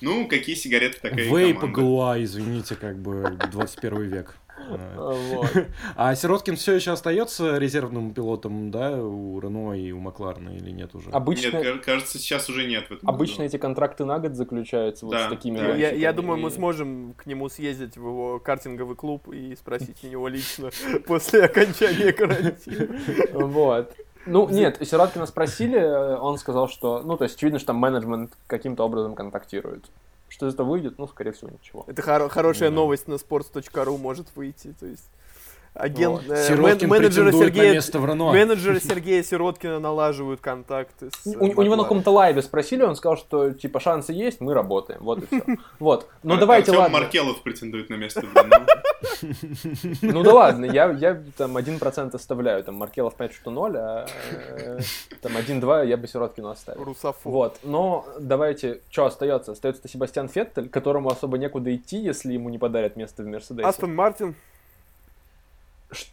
Ну, 0.00 0.28
какие 0.28 0.54
сигареты, 0.54 0.98
такая 1.00 1.28
команда. 1.54 1.66
Галуа, 1.80 2.22
извините, 2.22 2.74
как 2.76 2.98
бы 2.98 3.36
21 3.50 4.02
век. 4.02 4.36
А. 4.70 5.12
Вот. 5.12 5.66
А 5.96 6.14
Сироткин 6.14 6.56
все 6.56 6.74
еще 6.74 6.92
остается 6.92 7.58
резервным 7.58 8.12
пилотом, 8.14 8.70
да, 8.70 8.92
у 8.92 9.38
Рено 9.40 9.74
и 9.74 9.92
у 9.92 9.98
Макларена 10.00 10.50
или 10.50 10.70
нет 10.70 10.94
уже? 10.94 11.10
Обычно, 11.10 11.58
Нет, 11.58 11.84
кажется, 11.84 12.18
сейчас 12.18 12.48
уже 12.48 12.66
нет 12.66 12.84
обычно 13.04 13.42
эти 13.44 13.56
контракты 13.56 14.04
на 14.04 14.18
год 14.18 14.34
заключаются 14.34 15.06
вот 15.06 15.16
с 15.16 15.28
такими. 15.28 15.58
Я, 15.78 16.12
думаю, 16.12 16.38
мы 16.38 16.50
сможем 16.50 17.14
к 17.14 17.26
нему 17.26 17.48
съездить 17.48 17.96
в 17.96 18.00
его 18.00 18.38
картинговый 18.38 18.96
клуб 18.96 19.28
и 19.28 19.54
спросить 19.56 20.02
у 20.04 20.08
него 20.08 20.28
лично 20.28 20.70
после 21.06 21.44
окончания 21.44 22.12
карантина. 22.12 22.88
Вот. 23.32 23.94
Ну, 24.26 24.48
нет, 24.48 24.78
Сироткина 24.80 25.26
спросили, 25.26 25.78
э, 25.78 26.16
он 26.16 26.38
сказал, 26.38 26.68
что, 26.68 27.02
ну, 27.02 27.18
то 27.18 27.24
есть, 27.24 27.36
очевидно, 27.36 27.58
что 27.58 27.68
там 27.68 27.76
менеджмент 27.76 28.32
каким-то 28.46 28.82
образом 28.84 29.14
контактирует. 29.14 29.84
Что 30.28 30.48
из 30.48 30.54
этого 30.54 30.68
выйдет? 30.70 30.98
Ну, 30.98 31.06
скорее 31.06 31.32
всего, 31.32 31.50
ничего. 31.50 31.84
Это 31.86 32.02
хоро- 32.02 32.28
хорошая 32.28 32.70
Да. 32.70 32.74
новость 32.76 33.06
на 33.08 33.14
sports.ru 33.14 33.98
может 33.98 34.34
выйти. 34.34 34.74
То 34.78 34.86
есть 34.86 35.08
агент, 35.74 36.22
Вот. 36.26 36.36
э, 36.36 36.56
мен- 36.56 36.88
на 36.88 37.32
Сергея, 37.32 37.72
место 37.74 37.98
в 37.98 38.06
Рено. 38.06 38.32
менеджеры 38.32 38.80
Сергея 38.80 39.22
Сироткина 39.22 39.80
налаживают 39.80 40.40
контакты 40.40 41.10
с 41.10 41.26
У, 41.26 41.44
у 41.46 41.62
него 41.62 41.76
на 41.76 41.82
каком-то 41.82 42.10
лайве 42.10 42.42
спросили, 42.42 42.82
он 42.82 42.94
сказал, 42.96 43.16
что, 43.16 43.50
типа, 43.50 43.80
шансы 43.80 44.12
есть, 44.12 44.40
мы 44.40 44.54
работаем. 44.54 45.00
Вот 45.02 45.22
и 45.22 45.26
все. 45.26 45.42
Вот. 45.80 46.08
Ну, 46.22 46.36
давайте, 46.36 46.70
Артём 46.70 46.82
ладно. 46.84 46.98
Маркелов 47.00 47.42
претендует 47.42 47.90
на 47.90 47.94
место 47.94 48.20
в 48.22 48.34
Рено. 48.34 48.66
Ну 50.02 50.22
да 50.22 50.32
ладно, 50.34 50.64
я, 50.64 50.90
я 50.92 51.20
там 51.36 51.56
1% 51.56 52.14
оставляю. 52.14 52.62
Там 52.64 52.76
Маркелов 52.76 53.14
5, 53.16 53.32
что 53.34 53.50
0, 53.50 53.76
а 53.76 54.06
э, 54.30 54.78
там 55.20 55.32
1-2 55.36 55.86
я 55.86 55.96
бы 55.96 56.06
Сироткину 56.06 56.48
оставил. 56.48 56.84
Русофоб. 56.84 57.24
Вот, 57.32 57.58
но 57.62 58.06
давайте, 58.18 58.80
что 58.90 59.06
остается? 59.06 59.52
Остается 59.52 59.86
Себастьян 59.88 60.28
Феттель, 60.28 60.68
которому 60.68 61.10
особо 61.10 61.38
некуда 61.38 61.74
идти, 61.74 61.98
если 61.98 62.32
ему 62.32 62.48
не 62.48 62.58
подарят 62.58 62.96
место 62.96 63.22
в 63.22 63.26
Мерседесе. 63.26 63.66
Астон 63.68 63.94
Мартин, 63.94 64.34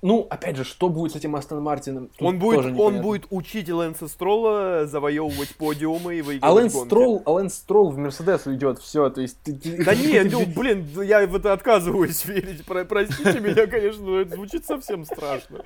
Ну, 0.01 0.27
опять 0.29 0.55
же, 0.57 0.63
что 0.63 0.89
будет 0.89 1.13
с 1.13 1.15
этим 1.15 1.35
Астон 1.35 1.61
Мартином? 1.61 2.09
Тут 2.17 2.21
он 2.27 2.39
будет, 2.39 2.59
он 2.59 2.73
непонятно. 2.73 3.01
будет 3.01 3.25
учить 3.29 3.69
Лэнса 3.69 4.07
Строла 4.07 4.85
завоевывать 4.85 5.55
подиумы 5.55 6.15
и 6.15 6.21
выигрывать 6.21 6.43
А 6.43 6.53
Лэнс 6.53 6.73
гонки. 6.73 6.87
Стролл, 6.87 7.21
а 7.25 7.31
Лэнс 7.31 7.53
Стролл 7.53 7.89
в 7.91 7.97
Мерседес 7.97 8.45
уйдет, 8.45 8.79
все, 8.79 9.09
то 9.09 9.21
есть... 9.21 9.37
ты- 9.43 9.53
ты- 9.55 9.83
Да 9.83 9.95
нет, 9.95 10.27
ну, 10.31 10.45
блин, 10.45 10.87
я 11.03 11.25
в 11.27 11.35
это 11.35 11.53
отказываюсь 11.53 12.23
верить. 12.25 12.65
Про- 12.65 12.85
простите 12.85 13.39
меня, 13.39 13.67
конечно, 13.67 14.03
но 14.03 14.19
это 14.19 14.35
звучит 14.35 14.65
совсем 14.65 15.05
страшно. 15.05 15.61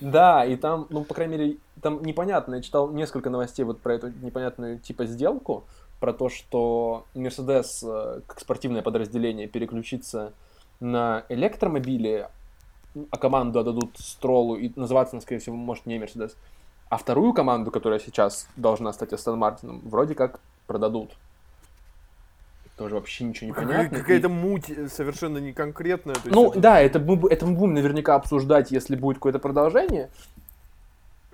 Да, 0.00 0.44
и 0.44 0.56
там, 0.56 0.86
ну, 0.90 1.04
по 1.04 1.14
крайней 1.14 1.36
мере, 1.36 1.56
там 1.80 2.02
непонятно, 2.04 2.56
я 2.56 2.62
читал 2.62 2.90
несколько 2.90 3.30
новостей 3.30 3.64
вот 3.64 3.80
про 3.80 3.94
эту 3.94 4.08
непонятную 4.22 4.78
типа 4.78 5.06
сделку, 5.06 5.64
про 6.00 6.12
то, 6.12 6.28
что 6.28 7.04
Мерседес 7.14 7.82
э, 7.84 8.20
как 8.26 8.40
спортивное 8.40 8.82
подразделение 8.82 9.46
переключится 9.46 10.32
на 10.80 11.24
электромобили, 11.28 12.28
а 13.10 13.16
команду 13.16 13.58
отдадут 13.60 13.96
Стролу, 13.98 14.56
и 14.56 14.70
называться 14.76 15.14
она, 15.16 15.22
скорее 15.22 15.40
всего, 15.40 15.56
может 15.56 15.86
не 15.86 15.98
Мерседес, 15.98 16.36
а 16.88 16.96
вторую 16.98 17.32
команду, 17.32 17.70
которая 17.70 17.98
сейчас 17.98 18.48
должна 18.56 18.92
стать 18.92 19.12
Астон 19.12 19.38
Мартином, 19.38 19.80
вроде 19.84 20.14
как 20.14 20.40
продадут. 20.66 21.10
Тоже 22.76 22.94
вообще 22.94 23.24
ничего 23.24 23.46
не 23.48 23.52
понятно. 23.52 23.98
Какая-то 23.98 24.28
И- 24.28 24.30
муть 24.30 24.70
э, 24.70 24.88
совершенно 24.88 25.38
не 25.38 25.52
конкретная. 25.52 26.14
то 26.14 26.20
есть 26.24 26.34
ну 26.34 26.50
это- 26.50 26.60
да, 26.60 26.80
это 26.80 26.98
мы, 26.98 27.28
это 27.30 27.46
мы 27.46 27.54
будем 27.54 27.74
наверняка 27.74 28.14
обсуждать, 28.14 28.70
если 28.70 28.96
будет 28.96 29.16
какое-то 29.16 29.38
продолжение. 29.38 30.10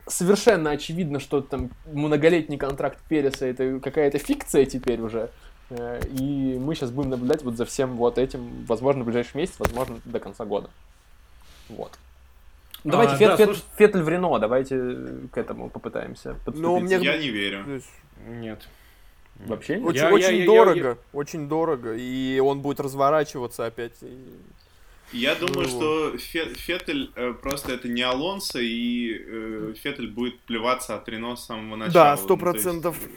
Совершенно 0.07 0.71
очевидно, 0.71 1.21
что 1.21 1.41
там 1.43 1.71
многолетний 1.93 2.57
контракт 2.57 2.99
Переса 3.09 3.47
это 3.47 3.79
какая-то 3.81 4.19
фикция 4.19 4.65
теперь 4.65 5.01
уже. 5.01 5.31
Э, 5.71 6.01
И 6.13 6.59
мы 6.59 6.75
сейчас 6.75 6.91
будем 6.91 7.11
наблюдать 7.11 7.43
вот 7.45 7.57
за 7.57 7.65
всем 7.67 7.97
вот 7.97 8.17
этим, 8.19 8.65
возможно, 8.67 9.03
в 9.03 9.07
ближайший 9.07 9.37
месяц, 9.37 9.55
возможно, 9.59 9.99
до 10.05 10.19
конца 10.19 10.45
года. 10.45 10.71
Вот. 11.69 11.99
Ну, 12.85 12.93
Давайте 12.93 13.14
А, 13.14 13.16
Фет- 13.19 13.29
да, 13.29 13.37
Фет- 13.37 13.45
слушай- 13.47 13.64
Феттель 13.77 14.03
в 14.03 14.09
Рено, 14.09 14.39
давайте 14.39 14.77
к 15.33 15.37
этому 15.37 15.69
попытаемся 15.69 16.35
подступиться. 16.45 16.62
Ну, 16.62 16.81
мне- 16.81 16.97
Я 16.99 17.19
не 17.19 17.29
верю. 17.31 17.83
Нет. 18.27 18.69
Вообще 19.47 19.77
нет? 19.77 19.87
Очень, 19.87 19.99
Я- 20.01 20.11
очень 20.12 20.27
я- 20.37 20.41
я- 20.43 20.47
дорого, 20.47 20.99
очень 21.12 21.49
дорого, 21.49 21.95
и 21.97 22.41
он 22.41 22.61
будет 22.61 22.81
разворачиваться 22.81 23.66
опять. 23.66 23.93
и- 24.03 24.29
Я 25.12 25.35
думаю, 25.37 25.62
Ну 25.62 25.69
что 25.69 26.16
Фе- 26.19 26.53
Феттель 26.55 27.11
э, 27.16 27.33
просто 27.33 27.73
это 27.73 27.89
не 27.89 28.03
Алонсо, 28.03 28.59
и 28.61 29.16
э, 29.19 29.75
Феттель 29.81 30.09
будет 30.11 30.39
плеваться 30.41 30.97
от 30.97 31.09
Рено 31.09 31.35
с 31.37 31.47
самого 31.47 31.77
начала. 31.77 31.93
Да, 31.95 32.16
сто 32.16 32.37
Ну, 32.37 32.41
то 32.41 32.51
есть, 32.51 32.62
процентов. 32.64 32.97
э, 33.03 33.09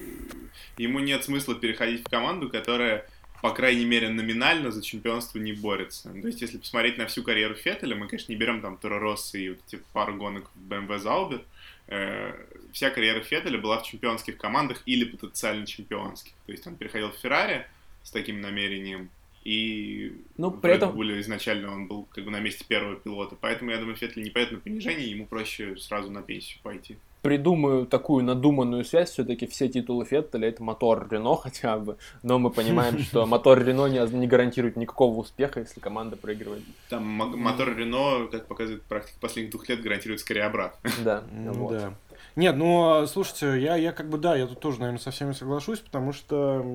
Ему 0.78 0.99
нет 0.99 1.24
смысла 1.24 1.54
переходить 1.54 2.02
в 2.08 2.10
команду, 2.10 2.49
которая, 2.49 3.06
по 3.42 3.52
крайней 3.52 3.86
мере, 3.86 4.10
номинально 4.10 4.72
за 4.72 4.82
чемпионство 4.84 5.39
не 5.39 5.54
борется. 5.54 6.10
То 6.12 6.28
есть, 6.28 6.42
если 6.42 6.58
посмотреть 6.58 6.98
на 6.98 7.08
всю 7.08 7.24
карьеру 7.24 7.56
Феттеля, 7.56 7.96
мы, 7.96 8.08
конечно, 8.08 8.32
не 8.32 8.38
берем 8.38 8.62
там 8.62 8.78
Торо 8.78 9.00
Росса 9.00 9.38
и 9.38 9.50
вот 9.50 9.60
эти 9.68 9.82
пару 9.94 10.16
гонок 10.16 10.50
в 10.56 10.72
BMW 10.72 10.98
Заубер, 11.00 11.44
э, 11.88 12.34
вся 12.72 12.89
карьера 12.92 13.22
Феттеля 13.22 13.58
была 13.58 13.80
в 13.80 13.84
чемпионских 13.84 14.38
командах 14.38 14.82
или 14.86 15.06
потенциально 15.06 15.66
чемпионских. 15.66 16.34
То 16.46 16.52
есть 16.52 16.66
он 16.68 16.76
переходил 16.76 17.10
в 17.12 17.18
Феррари 17.18 17.66
с 18.04 18.12
таким 18.12 18.42
намерением, 18.42 19.10
и 19.44 20.14
Ну, 20.38 20.52
при 20.52 20.74
этом- 20.74 20.96
Bull 20.96 21.20
изначально 21.20 21.72
он 21.74 21.88
был 21.88 22.04
как 22.12 22.24
бы 22.24 22.32
на 22.32 22.39
месте 22.39 22.64
первого 22.68 22.96
пилота. 22.96 23.36
Поэтому 23.39 23.72
я 23.72 23.78
думаю, 23.78 23.96
Феттель 23.96 24.24
не 24.24 24.30
пойдет 24.30 24.52
на 24.52 24.60
понижение, 24.60 25.10
ему 25.10 25.26
проще 25.26 25.76
сразу 25.78 26.12
на 26.12 26.22
пенсию 26.22 26.60
пойти. 26.62 26.98
Придумаю 27.22 27.86
такую 27.86 28.24
надуманную 28.24 28.84
связь, 28.84 29.11
все-таки 29.11 29.45
все 29.45 29.67
титулы 29.69 30.05
Феттеля 30.05 30.47
это 30.49 30.63
мотор 30.63 31.07
Рено 31.11 31.36
хотя 31.41 31.78
бы, 31.78 31.97
но 32.24 32.39
мы 32.39 32.49
понимаем, 32.49 32.97
что 32.99 33.26
мотор 33.28 33.63
Рено 33.63 33.86
не, 33.88 33.99
не 34.17 34.28
гарантирует 34.28 34.76
никакого 34.76 35.19
успеха, 35.19 35.59
если 35.59 35.80
команда 35.80 36.15
проигрывает. 36.15 36.63
Там 36.89 37.05
мо- 37.05 37.26
мотор 37.38 37.76
Рено, 37.76 38.28
как 38.32 38.47
показывает 38.47 38.82
практика 38.84 39.17
последних 39.19 39.51
двух 39.51 39.69
лет, 39.69 39.82
гарантирует 39.82 40.19
скорее 40.19 40.43
обратно. 40.45 40.89
Да, 41.03 41.24
Ну 41.32 41.53
вот. 41.53 41.74
Да. 41.74 41.93
Нет, 42.36 42.55
ну, 42.55 42.89
а, 42.89 43.07
слушайте, 43.07 43.61
я, 43.61 43.76
я 43.76 43.91
как 43.91 44.09
бы, 44.09 44.17
да, 44.17 44.36
я 44.36 44.47
тут 44.47 44.59
тоже, 44.59 44.80
наверное, 44.80 44.99
со 45.01 45.11
всеми 45.11 45.34
соглашусь, 45.34 45.80
потому 45.80 46.13
что 46.13 46.65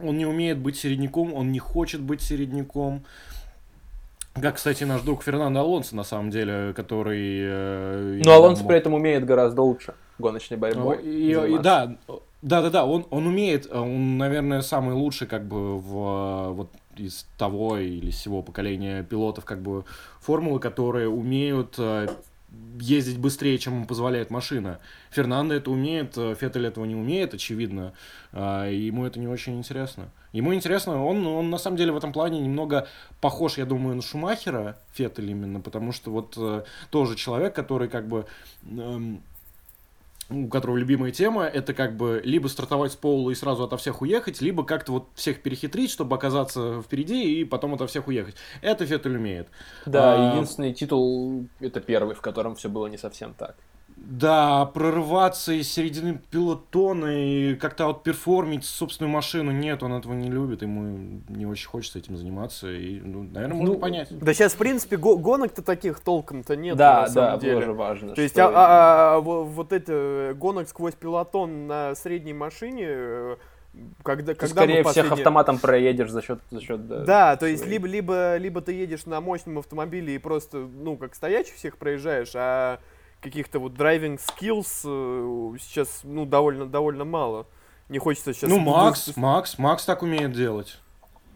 он 0.00 0.16
не 0.16 0.26
умеет 0.26 0.58
быть 0.58 0.76
середняком, 0.76 1.34
он 1.34 1.50
не 1.50 1.58
хочет 1.58 2.00
быть 2.00 2.20
середняком. 2.22 3.04
Как, 4.40 4.56
кстати, 4.56 4.84
наш 4.84 5.02
друг 5.02 5.22
Фернандо 5.22 5.60
Алонсо, 5.60 5.96
на 5.96 6.04
самом 6.04 6.30
деле, 6.30 6.72
который... 6.74 7.38
э, 7.42 8.20
Но 8.24 8.32
Алонсо 8.34 8.62
мог- 8.62 8.68
при 8.68 8.78
этом 8.78 8.94
умеет 8.94 9.24
гораздо 9.24 9.62
лучше 9.62 9.94
гоночной 10.18 10.56
борьбой. 10.56 11.02
и- 11.02 11.32
и 11.54 11.58
да, 11.58 11.96
да, 12.42 12.62
да, 12.62 12.70
да, 12.70 12.84
он, 12.86 13.06
он 13.10 13.26
умеет, 13.26 13.70
он, 13.72 14.18
наверное, 14.18 14.62
самый 14.62 14.94
лучший, 14.94 15.26
как 15.26 15.46
бы, 15.46 15.78
в, 15.78 16.52
вот 16.52 16.70
из 16.96 17.26
того 17.36 17.78
или 17.78 18.10
всего 18.10 18.42
поколения 18.42 19.02
пилотов, 19.04 19.44
как 19.44 19.60
бы, 19.62 19.84
формулы, 20.20 20.58
которые 20.60 21.08
умеют 21.08 21.74
э, 21.78 22.08
ездить 22.80 23.18
быстрее, 23.18 23.58
чем 23.58 23.74
ему 23.74 23.86
позволяет 23.86 24.30
машина. 24.30 24.78
Фернандо 25.10 25.54
это 25.54 25.70
умеет, 25.70 26.16
э, 26.16 26.34
Феттель 26.34 26.66
этого 26.66 26.84
не 26.84 26.94
умеет, 26.94 27.34
очевидно, 27.34 27.92
а, 28.32 28.68
ему 28.68 29.04
это 29.04 29.18
не 29.18 29.28
очень 29.28 29.58
интересно. 29.58 30.10
Ему 30.32 30.54
интересно, 30.54 31.04
он, 31.04 31.26
он 31.26 31.50
на 31.50 31.58
самом 31.58 31.76
деле 31.76 31.92
в 31.92 31.96
этом 31.96 32.12
плане 32.12 32.40
немного 32.40 32.86
похож, 33.20 33.58
я 33.58 33.64
думаю, 33.64 33.96
на 33.96 34.02
Шумахера, 34.02 34.78
Феттель 34.92 35.30
именно, 35.30 35.60
потому 35.60 35.92
что 35.92 36.10
вот 36.10 36.34
э, 36.36 36.64
тоже 36.90 37.16
человек, 37.16 37.54
который 37.54 37.88
как 37.88 38.06
бы 38.08 38.26
эм, 38.64 39.22
у 40.30 40.48
которого 40.48 40.76
любимая 40.76 41.10
тема, 41.10 41.44
это 41.44 41.72
как 41.72 41.96
бы 41.96 42.20
либо 42.24 42.48
стартовать 42.48 42.92
с 42.92 42.96
пола 42.96 43.30
и 43.30 43.34
сразу 43.34 43.64
ото 43.64 43.76
всех 43.76 44.02
уехать, 44.02 44.40
либо 44.40 44.64
как-то 44.64 44.92
вот 44.92 45.08
всех 45.14 45.42
перехитрить, 45.42 45.90
чтобы 45.90 46.16
оказаться 46.16 46.82
впереди 46.82 47.40
и 47.40 47.44
потом 47.44 47.74
ото 47.74 47.86
всех 47.86 48.08
уехать. 48.08 48.36
Это 48.60 48.84
Феттель 48.84 49.16
умеет. 49.16 49.48
Да, 49.86 50.30
А, 50.30 50.32
единственный 50.32 50.74
титул 50.74 51.48
это 51.60 51.80
первый, 51.80 52.14
в 52.14 52.20
котором 52.20 52.56
все 52.56 52.68
было 52.68 52.86
не 52.86 52.98
совсем 52.98 53.32
так. 53.34 53.56
Да, 54.00 54.64
прорываться 54.66 55.52
из 55.52 55.70
середины 55.70 56.20
пилотона 56.30 57.06
и 57.06 57.54
как-то 57.56 57.86
вот 57.86 58.02
перформить 58.04 58.64
собственную 58.64 59.12
машину, 59.12 59.50
нет, 59.50 59.82
он 59.82 59.92
этого 59.92 60.12
не 60.14 60.30
любит, 60.30 60.62
ему 60.62 61.20
не 61.28 61.46
очень 61.46 61.68
хочется 61.68 61.98
этим 61.98 62.16
заниматься, 62.16 62.70
и, 62.70 63.00
ну, 63.00 63.24
наверное, 63.24 63.56
можно 63.56 63.74
Ну, 63.74 63.80
понять. 63.80 64.08
Да 64.18 64.32
сейчас, 64.32 64.54
в 64.54 64.56
принципе, 64.56 64.96
го- 64.96 65.18
гонок-то 65.18 65.62
таких 65.62 66.00
толком-то 66.00 66.56
нет 66.56 66.76
да, 66.76 67.00
на 67.02 67.06
да, 67.06 67.12
самом 67.12 67.40
деле. 67.40 67.54
тоже 67.56 67.72
важно. 67.72 68.14
То 68.14 68.22
есть, 68.22 68.38
а, 68.38 68.46
а- 68.48 69.16
а 69.16 69.20
во- 69.20 69.44
вот 69.44 69.72
эти 69.72 69.90
э, 69.90 70.34
гонок 70.34 70.68
сквозь 70.68 70.94
пилотон 70.94 71.66
на 71.66 71.94
средней 71.94 72.32
машине, 72.34 72.86
э, 72.88 73.36
когда, 74.02 74.32
ты, 74.32 74.38
когда 74.40 74.54
скорее 74.54 74.82
всех 74.84 74.84
последний- 74.94 75.12
автоматом 75.12 75.58
проедешь 75.58 76.10
за 76.10 76.22
счет... 76.22 76.40
За 76.50 76.60
счет 76.60 76.86
да, 76.88 77.04
Да, 77.04 77.36
то 77.36 77.46
есть 77.46 77.66
либо, 77.66 77.86
либо, 77.86 78.36
либо 78.36 78.60
ты 78.60 78.72
едешь 78.72 79.06
на 79.06 79.20
мощном 79.20 79.58
автомобиле 79.58 80.14
и 80.14 80.18
просто, 80.18 80.58
ну, 80.58 80.96
как 80.96 81.14
стоячих 81.14 81.56
всех 81.56 81.76
проезжаешь, 81.76 82.32
а 82.34 82.78
каких-то 83.20 83.58
вот 83.58 83.72
driving 83.72 84.18
skills 84.20 84.82
э, 84.84 85.58
сейчас, 85.60 86.00
ну, 86.04 86.24
довольно, 86.26 86.66
довольно 86.66 87.04
мало. 87.04 87.46
Не 87.88 87.98
хочется 87.98 88.32
сейчас... 88.34 88.50
Ну, 88.50 88.58
Макс, 88.58 89.16
Макс, 89.16 89.58
Макс 89.58 89.84
так 89.84 90.02
умеет 90.02 90.32
делать. 90.32 90.78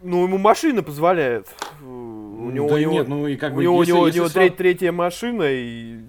Ну, 0.01 0.23
ему 0.25 0.37
машина 0.37 0.83
позволяет. 0.83 1.47
У 1.81 2.49
него, 2.51 2.67
да 2.69 2.75
у 2.75 2.77
него- 2.77 2.91
нет, 2.93 3.07
ну 3.07 3.27
и 3.27 3.35
как 3.37 3.53
у 3.53 3.55
бы... 3.57 3.63
него, 3.63 3.77
у 3.77 3.79
если- 3.81 3.91
него- 3.93 4.01
у 4.03 4.05
если 4.07 4.19
него 4.19 4.27
сра- 4.27 4.33
треть- 4.33 4.57
третья 4.57 4.91
машина 4.91 5.43
и... 5.49 5.99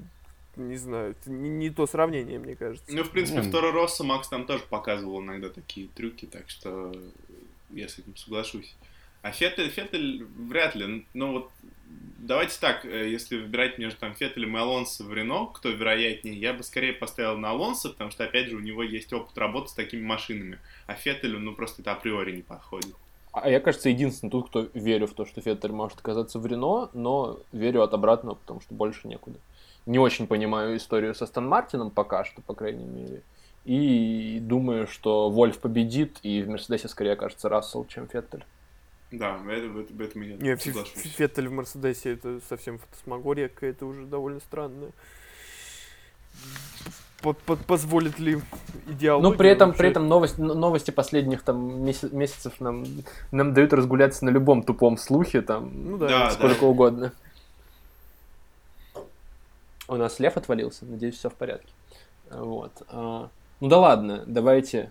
Не 0.56 0.76
знаю, 0.76 1.12
это 1.20 1.30
не, 1.32 1.48
не 1.48 1.70
то 1.70 1.84
сравнение, 1.86 2.38
мне 2.38 2.54
кажется. 2.54 2.84
Ну, 2.88 3.02
в 3.02 3.10
принципе, 3.10 3.40
Ну. 3.42 3.48
в 3.48 3.50
Торо 3.50 3.72
Россо 3.72 4.04
Макс 4.04 4.28
там 4.28 4.46
тоже 4.46 4.62
показывал 4.70 5.20
иногда 5.20 5.48
такие 5.48 5.88
трюки, 5.88 6.26
так 6.26 6.44
что 6.48 6.92
я 7.70 7.88
с 7.88 7.98
этим 7.98 8.14
соглашусь. 8.16 8.76
А 9.22 9.32
Феттель, 9.32 9.68
Феттель 9.70 10.24
вряд 10.38 10.76
ли. 10.76 11.06
Ну 11.12 11.32
вот, 11.32 11.50
давайте 12.18 12.58
так, 12.60 12.84
э, 12.84 13.10
если 13.10 13.38
выбирать 13.38 13.78
между 13.78 13.98
там 14.00 14.14
Феттелем 14.14 14.56
и 14.56 14.60
Алонсо 14.60 15.04
в 15.04 15.12
Рено, 15.12 15.46
кто 15.46 15.68
вероятнее, 15.68 16.34
я 16.34 16.52
бы 16.52 16.62
скорее 16.62 16.92
поставил 16.92 17.36
на 17.36 17.50
Алонсо, 17.50 17.90
потому 17.90 18.10
что, 18.10 18.24
опять 18.24 18.48
же, 18.48 18.56
у 18.56 18.60
него 18.60 18.82
есть 18.82 19.12
опыт 19.12 19.36
работы 19.38 19.68
с 19.68 19.72
такими 19.74 20.02
машинами. 20.02 20.58
А 20.86 20.94
Феттелю, 20.94 21.38
ну, 21.38 21.54
просто 21.54 21.82
это 21.82 21.92
априори 21.92 22.36
не 22.36 22.42
подходит. 22.42 22.94
А 23.32 23.50
я, 23.50 23.60
кажется, 23.60 23.88
единственный 23.88 24.30
тут, 24.30 24.48
кто 24.48 24.68
верю 24.74 25.06
в 25.06 25.14
то, 25.14 25.26
что 25.26 25.40
Феттель 25.40 25.72
может 25.72 25.98
оказаться 25.98 26.38
в 26.38 26.46
Рено, 26.46 26.88
но 26.92 27.40
верю 27.52 27.82
от 27.82 27.92
обратного, 27.92 28.36
потому 28.36 28.60
что 28.60 28.74
больше 28.74 29.08
некуда. 29.08 29.38
Не 29.86 29.98
очень 29.98 30.26
понимаю 30.26 30.76
историю 30.76 31.14
со 31.14 31.26
Стан 31.26 31.46
Мартином 31.48 31.90
пока 31.90 32.24
что, 32.24 32.42
по 32.42 32.54
крайней 32.54 32.84
мере. 32.84 33.22
И 33.64 34.38
думаю, 34.40 34.86
что 34.86 35.30
Вольф 35.30 35.58
победит, 35.58 36.18
и 36.22 36.42
в 36.42 36.48
Мерседесе 36.48 36.88
скорее 36.88 37.12
окажется 37.12 37.48
Рассел, 37.48 37.84
чем 37.86 38.06
Феттель. 38.08 38.44
Да, 39.18 39.38
это, 39.48 39.68
в, 39.68 39.86
в 39.96 40.00
этом 40.00 40.22
я 40.22 40.36
Не, 40.36 40.52
Фе- 40.56 40.60
соглашусь. 40.72 40.94
Фе- 41.02 41.08
Феттель 41.08 41.48
в 41.48 41.52
Мерседесе 41.52 42.12
это 42.12 42.40
совсем 42.48 42.78
фантасмагория 42.78 43.48
какая-то 43.48 43.86
уже 43.86 44.04
довольно 44.06 44.40
странная. 44.40 44.90
По- 47.22 47.32
по- 47.32 47.56
Позволит 47.56 48.18
ли 48.18 48.40
идеология 48.88 49.30
Ну, 49.30 49.36
при 49.36 49.48
этом, 49.48 49.68
вообще- 49.70 49.78
при 49.78 49.88
этом 49.90 50.08
новость, 50.08 50.38
н- 50.38 50.46
новости 50.58 50.90
последних 50.90 51.42
там 51.42 51.82
меся- 51.84 52.14
месяцев 52.14 52.60
нам, 52.60 52.84
нам 53.30 53.54
дают 53.54 53.72
разгуляться 53.72 54.24
на 54.26 54.30
любом 54.30 54.62
тупом 54.62 54.98
слухе, 54.98 55.40
там, 55.40 55.70
Ну 55.90 55.96
да. 55.98 56.08
Да, 56.08 56.30
сколько 56.32 56.64
угодно. 56.64 57.12
У 59.88 59.96
нас 59.96 60.18
лев 60.18 60.36
отвалился, 60.36 60.84
надеюсь, 60.86 61.16
все 61.16 61.28
в 61.30 61.34
порядке. 61.34 61.68
Вот. 62.30 62.72
а, 62.88 63.28
Ну 63.60 63.68
да 63.68 63.78
ладно, 63.78 64.24
давайте, 64.26 64.90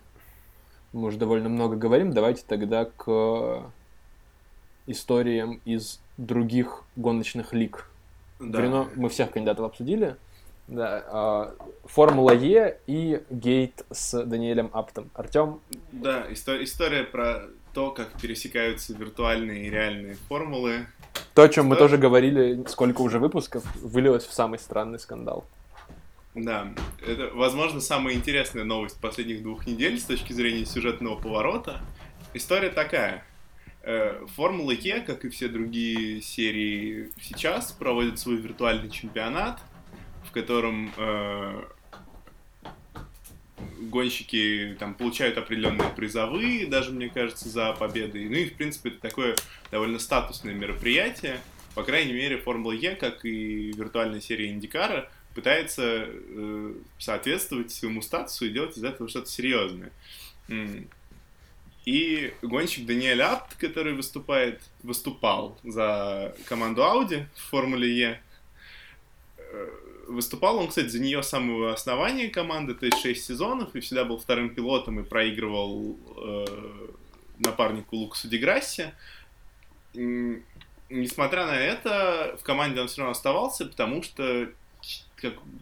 мы 0.92 1.08
уже 1.08 1.18
довольно 1.18 1.50
много 1.50 1.76
говорим, 1.76 2.14
давайте 2.14 2.44
тогда 2.48 2.86
к 2.86 3.64
историям 4.88 5.62
из 5.66 6.00
других 6.18 6.84
гоночных 6.96 7.54
лиг. 7.54 7.90
Да. 8.40 8.62
Рено 8.62 8.88
мы 8.96 9.10
всех 9.10 9.32
кандидатов 9.32 9.66
обсудили. 9.66 10.16
Да, 10.68 11.04
а, 11.08 11.56
Формула 11.86 12.32
Е 12.32 12.78
и 12.88 13.22
Гейт 13.30 13.86
с 13.92 14.24
Даниэлем 14.24 14.70
Аптом. 14.74 15.10
Артем, 15.14 15.60
Да, 15.92 16.26
исто- 16.32 16.64
история 16.64 17.04
про 17.04 17.44
то, 17.74 17.92
как 17.92 18.14
пересекаются 18.22 18.94
виртуальные 18.94 19.66
и 19.66 19.70
реальные 19.70 20.16
формулы. 20.30 20.88
то, 21.34 21.44
о 21.44 21.50
чем 21.50 21.66
мы 21.68 21.76
Да. 21.76 21.80
тоже 21.80 21.98
говорили, 21.98 22.64
сколько 22.68 23.02
уже 23.02 23.20
выпусков, 23.20 23.64
вылилось 23.82 24.26
в 24.26 24.34
самый 24.34 24.58
странный 24.60 25.00
скандал. 25.00 25.44
Да, 26.36 26.68
это, 27.06 27.30
возможно, 27.36 27.80
самая 27.82 28.16
интересная 28.16 28.64
новость 28.64 29.00
последних 29.02 29.44
двух 29.44 29.68
недель 29.68 30.00
с 30.00 30.04
точки 30.06 30.34
зрения 30.34 30.66
сюжетного 30.66 31.16
поворота. 31.20 31.82
История 32.34 32.70
такая. 32.70 33.24
Э, 33.86 34.26
Формула 34.36 34.72
Е, 34.72 35.02
как 35.02 35.26
и 35.26 35.30
все 35.30 35.50
другие 35.50 36.22
серии 36.22 37.12
сейчас, 37.22 37.74
проводит 37.74 38.18
свой 38.18 38.38
виртуальный 38.38 38.90
чемпионат, 38.90 39.60
в 40.26 40.32
котором 40.32 40.94
э, 40.96 41.64
гонщики 43.82 44.78
там 44.80 44.94
получают 44.94 45.38
определенные 45.38 45.90
призовые, 45.90 46.66
даже, 46.66 46.92
мне 46.92 47.10
кажется, 47.10 47.50
за 47.50 47.74
победы. 47.74 48.26
Ну 48.30 48.36
и, 48.36 48.46
в 48.46 48.54
принципе, 48.54 48.90
это 48.90 49.00
такое 49.02 49.36
довольно 49.70 50.00
статусное 50.00 50.54
мероприятие. 50.54 51.42
По 51.76 51.84
крайней 51.84 52.14
мере, 52.14 52.38
Формула 52.38 52.72
Е, 52.72 52.96
как 52.96 53.26
и 53.26 53.74
виртуальная 53.74 54.22
серия 54.22 54.50
Индикара, 54.50 55.12
пытается 55.36 56.06
э, 56.08 56.74
соответствовать 57.00 57.72
своему 57.72 58.02
статусу 58.02 58.46
и 58.46 58.50
делать 58.50 58.78
из 58.78 58.84
этого 58.86 59.10
что-то 59.10 59.30
серьезное. 59.30 59.92
И 61.86 62.34
гонщик 62.42 62.86
Даниэль 62.86 63.22
Апт, 63.22 63.56
который 63.56 63.94
выступает, 63.94 64.62
выступал 64.84 65.58
за 65.64 66.34
команду 66.46 66.82
Audi 66.82 67.26
в 67.36 67.50
Формуле 67.50 67.94
Е, 67.94 68.22
э, 69.38 69.70
выступал 70.08 70.58
он, 70.58 70.70
кстати, 70.70 70.88
за 70.88 71.00
нее 71.00 71.22
с 71.24 71.28
самого 71.28 71.74
основания 71.74 72.30
команды, 72.30 72.74
то 72.74 72.86
есть 72.86 73.02
6 73.02 73.26
сезонов, 73.26 73.76
и 73.76 73.82
всегда 73.82 74.06
был 74.06 74.18
вторым 74.18 74.50
пилотом 74.56 75.02
и 75.02 75.04
проигрывал 75.04 75.98
э, 76.18 76.46
напарнику 77.40 77.98
Лукасу 77.98 78.30
Деграсси. 78.30 78.94
Несмотря 80.90 81.46
на 81.48 81.58
это, 81.58 82.38
в 82.40 82.44
команде 82.44 82.80
он 82.80 82.88
все 82.88 83.02
равно 83.02 83.12
оставался, 83.12 83.66
потому 83.66 84.04
что 84.04 84.50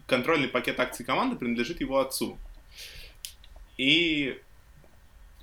контрольный 0.06 0.48
пакет 0.48 0.78
акций 0.78 1.04
команды 1.04 1.36
принадлежит 1.36 1.80
его 1.80 1.98
отцу. 1.98 2.38
И 3.76 4.40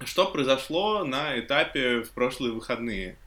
что 0.06 0.26
произошло 0.26 1.04
на 1.04 1.40
этапе 1.40 2.02
в 2.02 2.12
прошлые 2.12 2.54
выходные? 2.54 3.18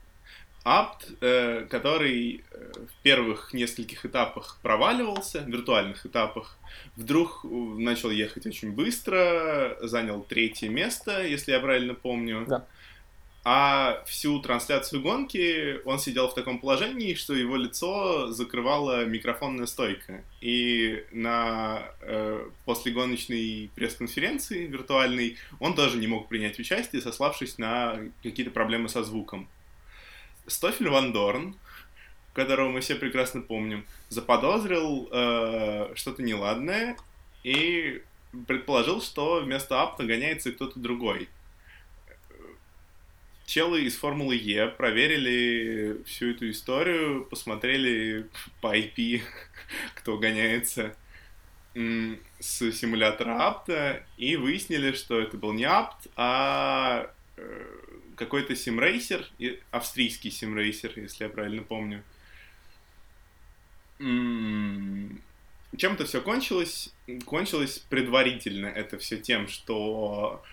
Апт, 0.63 1.09
э, 1.19 1.65
который 1.69 2.43
э, 2.51 2.71
в 2.87 3.03
первых 3.03 3.53
нескольких 3.53 4.05
этапах 4.05 4.59
проваливался, 4.61 5.39
виртуальных 5.39 6.05
этапах, 6.05 6.57
вдруг 6.95 7.43
начал 7.43 8.09
ехать 8.11 8.45
очень 8.45 8.71
быстро, 8.71 9.77
занял 9.81 10.23
третье 10.23 10.69
место, 10.69 11.21
если 11.25 11.51
я 11.51 11.59
правильно 11.59 11.95
помню. 11.95 12.45
Да. 12.47 12.65
А 13.45 14.01
всю 14.05 14.39
трансляцию 14.39 15.01
гонки 15.01 15.81
он 15.83 15.99
сидел 15.99 16.29
в 16.29 16.33
таком 16.33 16.59
положении, 16.59 17.13
что 17.13 17.33
его 17.33 17.57
лицо 17.57 18.31
закрывала 18.31 19.03
микрофонная 19.03 19.65
стойка. 19.65 20.23
И 20.39 21.05
на 21.11 21.83
э, 21.99 22.47
послегоночной 22.63 23.69
пресс-конференции 23.75 24.65
виртуальной 24.67 25.37
он 25.59 25.75
тоже 25.75 25.97
не 25.97 26.07
мог 26.07 26.29
принять 26.29 26.57
участие, 26.57 27.01
сославшись 27.01 27.57
на 27.57 27.99
какие-то 28.23 28.51
проблемы 28.51 28.87
со 28.87 29.03
звуком. 29.03 29.49
Стофель 30.47 30.87
Ван 30.87 31.11
Дорн, 31.11 31.57
которого 32.33 32.69
мы 32.69 32.79
все 32.79 32.95
прекрасно 32.95 33.41
помним, 33.41 33.85
заподозрил 34.07 35.09
э, 35.11 35.91
что-то 35.95 36.23
неладное 36.23 36.95
и 37.43 38.01
предположил, 38.47 39.01
что 39.01 39.41
вместо 39.41 39.81
Апта 39.81 40.05
гоняется 40.05 40.53
кто-то 40.53 40.79
другой 40.79 41.27
челы 43.53 43.83
из 43.83 43.95
Формулы 43.97 44.35
Е 44.35 44.67
проверили 44.67 46.01
всю 46.07 46.31
эту 46.31 46.49
историю, 46.49 47.25
посмотрели 47.25 48.27
по 48.61 48.75
IP, 48.75 49.21
кто 49.95 50.17
гоняется 50.17 50.95
с 51.75 52.71
симулятора 52.71 53.47
апта, 53.47 54.03
и 54.17 54.37
выяснили, 54.37 54.93
что 54.93 55.19
это 55.19 55.37
был 55.37 55.53
не 55.53 55.65
апт, 55.65 56.07
а 56.15 57.11
э, 57.37 57.65
какой-то 58.15 58.55
симрейсер, 58.55 59.29
австрийский 59.69 60.31
симрейсер, 60.31 60.91
если 60.95 61.25
я 61.25 61.29
правильно 61.29 61.61
помню. 61.61 62.03
Чем 63.99 65.19
это 65.93 66.05
все 66.05 66.21
кончилось? 66.21 66.91
Кончилось 67.25 67.77
предварительно 67.87 68.65
это 68.65 68.97
все 68.97 69.17
тем, 69.17 69.47
что 69.47 70.43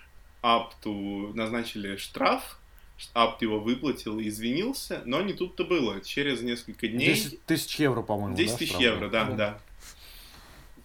Апту 0.42 1.32
назначили 1.34 1.96
штраф 1.96 2.59
Апт 3.12 3.42
его 3.42 3.59
выплатил 3.59 4.18
и 4.18 4.28
извинился, 4.28 5.03
но 5.05 5.22
не 5.22 5.32
тут-то 5.32 5.64
было. 5.64 6.01
Через 6.01 6.42
несколько 6.42 6.86
дней... 6.86 7.14
10 7.14 7.44
тысяч 7.44 7.76
евро, 7.76 8.03
по-моему, 8.03 8.36
10 8.36 8.59
тысяч 8.59 8.72
да, 8.72 8.78
евро, 8.78 9.09
да, 9.09 9.24
да. 9.24 9.61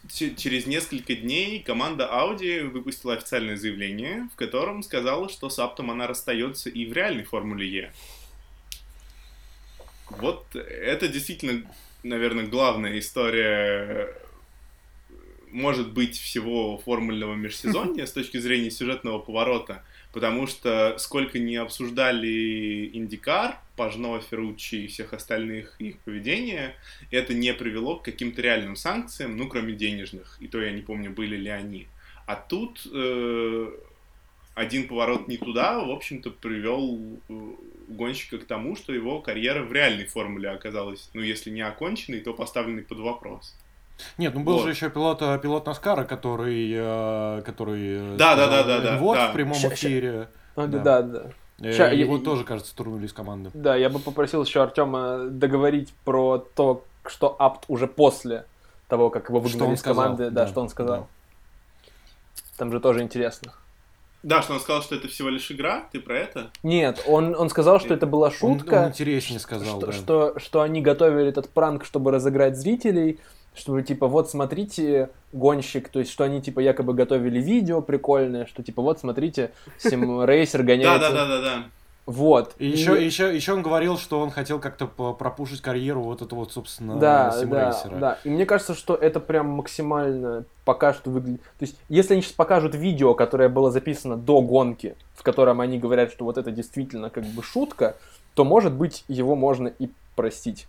Через 0.08 0.66
несколько 0.66 1.16
дней 1.16 1.60
команда 1.60 2.10
Audi 2.12 2.68
выпустила 2.68 3.14
официальное 3.14 3.58
заявление, 3.58 4.30
в 4.34 4.36
котором 4.36 4.84
сказала, 4.84 5.30
что 5.30 5.50
с 5.50 5.60
Аптом 5.60 5.92
она 5.92 6.08
расстается 6.08 6.70
и 6.70 6.86
в 6.86 6.94
реальной 6.94 7.24
Формуле 7.24 7.68
Е. 7.68 7.94
Вот 10.10 10.56
это 10.56 11.08
действительно, 11.08 11.70
наверное, 12.04 12.46
главная 12.46 13.00
история 13.00 14.16
может 15.50 15.92
быть 15.92 16.20
всего 16.20 16.78
формульного 16.78 17.34
межсезонья 17.34 18.06
с 18.06 18.12
точки 18.12 18.38
зрения 18.38 18.72
сюжетного 18.72 19.20
поворота– 19.20 19.84
потому 20.16 20.48
что 20.48 20.96
сколько 20.98 21.40
не 21.40 21.58
обсуждали 21.58 22.90
Индикар, 22.94 23.60
Пажно, 23.76 24.18
Ферруччи 24.22 24.76
и 24.76 24.88
всех 24.88 25.12
остальных 25.12 25.76
их 25.78 26.00
поведения, 26.00 26.74
это 27.12 27.34
не 27.34 27.54
привело 27.54 27.98
к 27.98 28.06
каким-то 28.06 28.42
реальным 28.42 28.78
санкциям, 28.78 29.36
ну, 29.36 29.50
кроме 29.50 29.74
денежных, 29.74 30.38
и 30.40 30.48
то 30.48 30.62
я 30.62 30.72
не 30.72 30.82
помню, 30.82 31.12
были 31.12 31.36
ли 31.36 31.50
они. 31.50 31.90
А 32.28 32.38
тут 32.38 32.88
э, 32.94 33.72
один 34.54 34.88
поворот 34.88 35.28
не 35.28 35.36
туда, 35.36 35.84
в 35.84 35.92
общем-то, 35.92 36.32
привел 36.32 36.98
э, 37.28 37.34
гонщика 37.90 38.38
к 38.38 38.46
тому, 38.46 38.78
что 38.78 38.94
его 38.94 39.20
карьера 39.20 39.64
в 39.64 39.74
реальной 39.74 40.06
формуле 40.06 40.48
оказалась, 40.48 41.10
ну, 41.14 41.20
если 41.20 41.50
не 41.50 41.60
оконченной, 41.60 42.22
то 42.22 42.34
поставленной 42.34 42.84
под 42.84 43.00
вопрос. 43.00 43.54
Нет, 44.18 44.34
ну 44.34 44.44
был 44.44 44.54
вот. 44.54 44.64
же 44.64 44.70
еще 44.72 44.90
пилот, 44.90 45.22
э, 45.22 45.40
пилот 45.40 45.66
Наскара, 45.66 46.04
который, 46.04 46.72
э, 46.74 47.42
который 47.46 48.16
да, 48.18 48.36
да, 48.36 48.48
да, 48.48 48.64
да, 48.64 48.80
да, 48.80 48.98
вот 48.98 49.16
да. 49.16 49.30
в 49.30 49.34
прямом 49.34 49.56
ща, 49.56 49.70
эфире. 49.70 50.30
Ща. 50.56 50.68
Да, 50.68 51.02
да. 51.02 51.02
да. 51.60 51.72
Ща, 51.72 51.90
его 51.92 52.18
я, 52.18 52.24
тоже, 52.24 52.44
кажется, 52.44 52.76
турнули 52.76 53.06
из 53.06 53.14
команды. 53.14 53.52
Да, 53.54 53.76
я 53.76 53.90
бы 53.90 54.00
попросил 54.00 54.44
еще 54.44 54.62
Артема 54.62 55.26
договорить 55.30 55.94
про 56.04 56.38
то, 56.38 56.84
что 57.06 57.36
Апт 57.40 57.66
уже 57.68 57.88
после 57.88 58.46
того, 58.88 59.10
как 59.10 59.30
его 59.30 59.40
выгнали 59.40 59.74
из 59.74 59.82
команды, 59.82 60.30
да, 60.30 60.44
да, 60.44 60.48
что 60.48 60.62
он 60.62 60.70
сказал. 60.70 61.02
Да. 61.02 61.08
Там 62.58 62.72
же 62.72 62.80
тоже 62.80 63.02
интересно. 63.02 63.54
Да, 64.24 64.42
что 64.42 64.54
он 64.54 64.60
сказал, 64.60 64.82
что 64.82 64.96
это 64.96 65.08
всего 65.08 65.30
лишь 65.30 65.52
игра, 65.52 65.84
ты 65.92 66.00
про 66.00 66.18
это? 66.18 66.50
Нет, 66.64 67.04
он, 67.06 67.36
он 67.36 67.50
сказал, 67.50 67.80
что 67.80 67.94
это 67.94 68.08
была 68.08 68.32
шутка. 68.32 68.74
Он, 68.74 68.84
он 68.86 68.90
интереснее 68.90 69.40
сказал, 69.40 69.78
что, 69.78 69.88
да. 69.88 69.92
что, 69.92 70.40
что 70.40 70.62
они 70.62 70.82
готовили 70.82 71.30
этот 71.30 71.50
пранк, 71.50 71.86
чтобы 71.86 72.10
разыграть 72.10 72.58
зрителей, 72.58 73.20
что 73.56 73.80
типа 73.82 74.08
вот 74.08 74.30
смотрите 74.30 75.10
гонщик, 75.34 75.90
то 75.90 76.00
есть 76.00 76.12
что 76.12 76.24
они 76.24 76.42
типа 76.42 76.60
якобы 76.60 76.94
готовили 76.94 77.40
видео 77.42 77.82
прикольное, 77.82 78.46
что 78.46 78.64
типа 78.64 78.82
вот 78.82 79.00
смотрите, 79.00 79.52
Сим 79.78 80.24
Рейсер 80.26 80.64
гоняется. 80.64 81.12
Да, 81.12 81.26
да, 81.26 81.26
да, 81.26 81.42
да, 81.42 81.42
да. 81.42 81.64
Вот. 82.06 82.54
И, 82.60 82.68
и 82.68 82.72
еще, 82.72 83.04
еще, 83.04 83.36
еще 83.36 83.54
он 83.54 83.64
говорил, 83.64 83.98
что 83.98 84.20
он 84.20 84.30
хотел 84.30 84.60
как-то 84.60 84.86
пропушить 84.86 85.62
карьеру 85.62 86.04
вот 86.04 86.22
этого 86.22 86.40
вот, 86.40 86.52
собственно, 86.52 86.98
да, 86.98 87.32
симрейсера. 87.32 87.94
Да, 87.94 88.00
да. 88.00 88.20
И 88.24 88.30
мне 88.30 88.46
кажется, 88.46 88.76
что 88.76 88.94
это 88.94 89.20
прям 89.20 89.48
максимально 89.48 90.46
пока 90.66 90.94
что 90.94 91.10
выглядит... 91.10 91.42
То 91.42 91.66
есть, 91.66 91.78
если 91.90 92.14
они 92.14 92.22
сейчас 92.22 92.34
покажут 92.34 92.76
видео, 92.76 93.16
которое 93.16 93.50
было 93.50 93.72
записано 93.72 94.18
до 94.18 94.42
гонки, 94.42 94.96
в 95.16 95.24
котором 95.24 95.62
они 95.62 95.80
говорят, 95.80 96.12
что 96.12 96.26
вот 96.26 96.38
это 96.38 96.52
действительно 96.52 97.10
как 97.10 97.26
бы 97.26 97.42
шутка, 97.42 97.96
то, 98.36 98.44
может 98.44 98.74
быть, 98.74 99.04
его 99.08 99.36
можно 99.36 99.68
и 99.68 99.90
простить. 100.16 100.68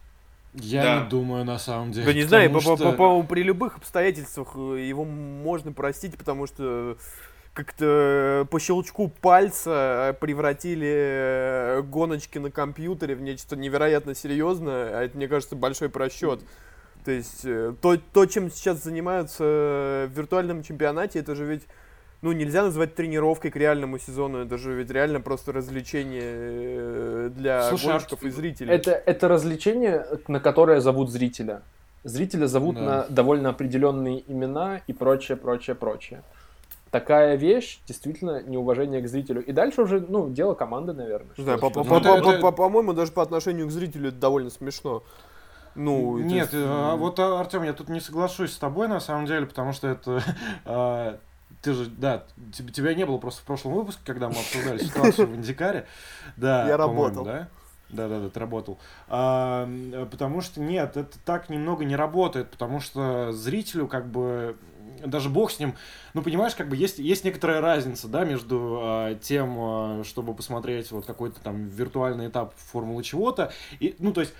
Я 0.57 0.83
да. 0.83 1.03
не 1.03 1.09
думаю, 1.09 1.45
на 1.45 1.59
самом 1.59 1.93
деле. 1.93 2.07
Да 2.07 2.13
не 2.13 2.23
знаю, 2.23 2.61
что... 2.61 2.77
по, 2.77 2.93
по, 2.93 2.93
по, 2.93 3.23
при 3.23 3.43
любых 3.43 3.77
обстоятельствах 3.77 4.57
э, 4.57 4.87
его 4.89 5.05
можно 5.05 5.73
простить, 5.73 6.17
потому 6.17 6.47
что 6.47 6.97
как-то 7.53 8.47
по 8.51 8.59
щелчку 8.61 9.09
пальца 9.09 10.17
превратили 10.21 10.89
э, 10.89 11.83
гоночки 11.83 12.39
на 12.39 12.51
компьютере 12.51 13.15
в 13.15 13.23
нечто 13.23 13.57
невероятно 13.57 14.15
серьезное, 14.15 14.99
а 14.99 15.03
это, 15.03 15.17
мне 15.17 15.29
кажется, 15.29 15.57
большой 15.57 15.89
просчет. 15.89 16.41
То 17.05 17.11
есть 17.11 17.45
э, 17.45 17.75
то, 17.81 17.97
то 17.97 18.27
чем 18.27 18.51
сейчас 18.51 18.83
занимаются 18.83 19.45
в 20.09 20.11
виртуальном 20.17 20.63
чемпионате, 20.63 21.21
это 21.21 21.35
же 21.35 21.45
ведь 21.45 21.63
ну, 22.23 22.33
нельзя 22.33 22.63
назвать 22.63 22.95
тренировкой 22.95 23.51
к 23.51 23.57
реальному 23.57 23.99
сезону. 23.99 24.39
Это 24.39 24.59
же 24.59 24.75
ведь 24.75 24.91
реально 24.91 25.21
просто 25.21 25.53
развлечение 25.53 26.23
э, 26.25 27.31
для 27.35 27.69
Слушай, 27.69 27.93
гонщиков 27.93 28.23
а... 28.23 28.27
и 28.27 28.31
зрителей. 28.31 28.73
Это, 28.73 28.91
это 28.91 29.29
развлечение, 29.29 30.07
на 30.29 30.41
которое 30.41 30.81
зовут 30.81 31.11
зрителя. 31.11 31.63
Зрителя 32.05 32.47
зовут 32.47 32.77
да. 32.77 32.83
на 32.83 33.07
довольно 33.09 33.51
определенные 33.51 34.23
имена 34.31 34.81
и 34.87 34.93
прочее, 34.93 35.37
прочее, 35.37 35.77
прочее. 35.77 36.23
Такая 36.91 37.37
вещь, 37.37 37.81
действительно, 37.87 38.43
неуважение 38.43 39.03
к 39.03 39.09
зрителю. 39.09 39.45
И 39.45 39.53
дальше 39.53 39.83
уже, 39.83 40.01
ну, 40.01 40.31
дело 40.31 40.55
команды, 40.55 40.93
наверное. 40.93 41.33
Да, 41.37 41.59
по, 41.59 41.69
по, 41.69 41.85
по, 41.85 42.01
по, 42.01 42.39
по, 42.41 42.53
по-моему, 42.53 42.93
даже 42.93 43.13
по 43.13 43.23
отношению 43.23 43.67
к 43.67 43.71
зрителю 43.71 44.09
это 44.09 44.19
довольно 44.19 44.51
смешно. 44.51 45.03
Ну, 45.75 46.17
Нет, 46.19 46.49
это... 46.49 46.93
а, 46.93 46.97
вот, 46.97 47.19
Артем, 47.21 47.63
я 47.65 47.75
тут 47.75 47.91
не 47.91 48.01
соглашусь 48.01 48.53
с 48.53 48.57
тобой, 48.57 48.89
на 48.89 48.99
самом 48.99 49.27
деле, 49.27 49.45
потому 49.45 49.73
что 49.73 49.89
это 49.89 50.23
а, 50.65 51.19
ты 51.67 51.73
же, 51.73 51.87
да, 51.87 52.23
тебя 52.53 52.95
не 52.95 53.05
было 53.05 53.19
просто 53.19 53.43
в 53.43 53.45
прошлом 53.45 53.75
выпуске, 53.75 54.01
когда 54.05 54.29
мы 54.29 54.37
обсуждали 54.37 54.79
ситуацию 54.79 55.27
в 55.27 55.35
Индикаре. 55.35 55.89
Да, 56.37 56.69
Я 56.69 56.77
работал. 56.77 57.25
Да? 57.25 57.49
Да, 57.89 58.07
да, 58.07 58.21
да, 58.21 58.29
ты 58.29 58.39
работал. 58.39 58.79
А, 59.09 59.69
потому 60.09 60.43
что 60.43 60.61
нет, 60.61 60.97
это 60.97 61.19
так 61.25 61.51
немного 61.51 61.85
не 61.85 61.97
работает, 61.97 62.53
потому 62.53 62.79
что 62.79 63.33
зрителю 63.33 63.89
как 63.89 64.09
бы 64.09 64.57
даже 65.05 65.29
бог 65.29 65.51
с 65.51 65.59
ним, 65.59 65.75
ну 66.15 66.23
понимаешь, 66.23 66.55
как 66.55 66.69
бы 66.69 66.77
есть 66.77 66.99
есть 66.99 67.25
некоторая 67.25 67.61
разница, 67.61 68.07
да, 68.07 68.25
между 68.25 68.79
а, 68.81 69.15
тем, 69.17 69.57
а, 69.59 70.03
чтобы 70.05 70.35
посмотреть 70.35 70.93
вот 70.93 71.05
какой-то 71.05 71.41
там 71.41 71.67
виртуальный 71.67 72.29
этап 72.29 72.55
формулы 72.57 73.03
чего-то 73.03 73.53
и, 73.81 73.97
ну 73.99 74.13
то 74.13 74.21
есть 74.21 74.35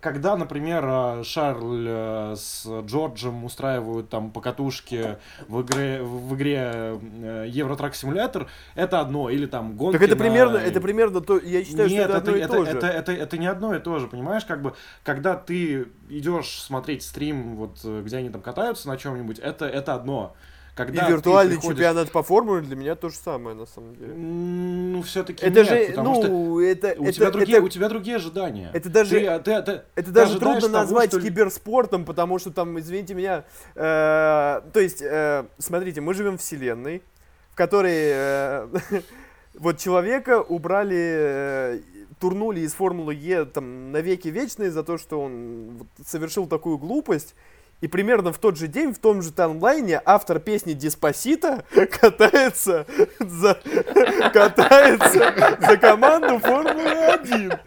когда, 0.00 0.36
например, 0.36 0.84
а, 0.84 1.22
Шарль 1.22 1.86
э, 1.88 2.34
с 2.36 2.66
Джорджем 2.84 3.44
устраивают 3.44 4.08
там 4.08 4.32
покатушки 4.32 5.18
в 5.46 5.62
игре, 5.62 6.02
в 6.02 6.34
игре 6.34 6.98
э, 7.22 7.46
Евротрак 7.48 7.94
симулятор, 7.94 8.48
это 8.74 8.98
одно, 8.98 9.30
или 9.30 9.46
там 9.46 9.76
гонки 9.76 9.92
Так 9.92 10.02
это 10.02 10.16
на... 10.16 10.20
примерно, 10.20 10.56
это 10.56 10.80
примерно 10.80 11.20
то, 11.20 11.38
я 11.38 11.64
считаю, 11.64 11.88
Нет, 11.88 12.08
что 12.08 12.16
это, 12.16 12.30
это 12.32 12.32
одно 12.32 12.36
это, 12.36 12.44
и 12.44 12.48
то 12.48 12.62
это, 12.62 12.72
же. 12.72 12.78
Это, 12.78 12.86
это, 12.88 13.12
это 13.12 13.38
не 13.38 13.46
одно 13.46 13.74
и 13.76 13.78
то 13.78 13.98
же, 14.00 14.08
понимаешь, 14.08 14.44
как 14.44 14.62
бы, 14.62 14.74
когда 15.04 15.36
ты 15.36 15.86
идешь 16.08 16.60
смотреть 16.60 17.04
стрим, 17.04 17.54
вот, 17.54 17.84
где 17.84 18.16
они 18.16 18.30
там 18.30 18.42
катаются 18.42 18.88
на 18.88 18.96
чем-нибудь, 18.96 19.38
это, 19.38 19.66
это 19.66 19.94
одно 19.94 20.34
Когда 20.74 21.06
и 21.06 21.12
виртуальный 21.12 21.56
приходишь... 21.56 21.76
чемпионат 21.76 22.10
по 22.10 22.22
формуле 22.22 22.62
для 22.62 22.76
меня 22.76 22.94
то 22.94 23.10
же 23.10 23.16
самое, 23.16 23.54
на 23.54 23.66
самом 23.66 23.94
деле. 23.94 24.14
Ну, 24.14 25.02
все-таки 25.02 25.44
это 25.44 25.60
нет, 25.60 25.68
же, 25.68 25.86
потому 25.90 26.08
ну, 26.08 26.14
что 26.14 26.60
это, 26.62 26.94
у, 26.98 27.04
это, 27.04 27.12
тебя 27.12 27.30
другие, 27.30 27.58
это, 27.58 27.66
у 27.66 27.68
тебя 27.68 27.88
другие 27.90 28.16
ожидания. 28.16 28.70
это 28.72 28.88
даже, 28.88 29.10
Ты- 29.10 29.38
ты- 29.40 29.62
ты- 29.62 29.72
это 29.72 29.82
ты 29.94 30.10
даже 30.10 30.30
ожидаешь 30.32 30.60
трудно 30.60 30.60
того, 30.60 30.72
назвать 30.72 31.10
что- 31.10 31.20
киберспортом, 31.20 32.06
потому 32.06 32.38
что 32.38 32.50
там, 32.52 32.78
извините 32.80 33.12
меня, 33.12 33.44
э, 33.74 34.60
то 34.72 34.80
есть, 34.80 35.02
э, 35.02 35.44
смотрите, 35.58 36.00
мы 36.00 36.14
живем 36.14 36.38
в 36.38 36.40
вселенной, 36.40 37.02
в 37.50 37.54
которой 37.54 37.92
э, 37.94 38.68
вот 39.54 39.76
человека 39.76 40.40
убрали, 40.40 40.96
э, 40.96 41.80
турнули 42.18 42.60
из 42.60 42.72
Формулы 42.72 43.14
Е 43.14 43.44
там 43.44 43.92
навеки 43.92 44.28
вечные 44.28 44.70
за 44.70 44.82
то, 44.82 44.96
что 44.96 45.20
он 45.20 45.76
вот 45.76 45.88
совершил 46.06 46.46
такую 46.46 46.78
глупость. 46.78 47.34
И 47.82 47.88
примерно 47.88 48.32
в 48.32 48.38
тот 48.38 48.56
же 48.56 48.68
день, 48.68 48.94
в 48.94 48.98
том 48.98 49.20
же 49.22 49.32
таймлайне, 49.32 50.00
автор 50.04 50.38
песни 50.38 50.72
Диспосита 50.72 51.64
катается 52.00 52.86
за, 53.18 53.58
катается 54.32 55.34
за 55.60 55.76
команду 55.76 56.38
Формулы-1. 56.38 57.58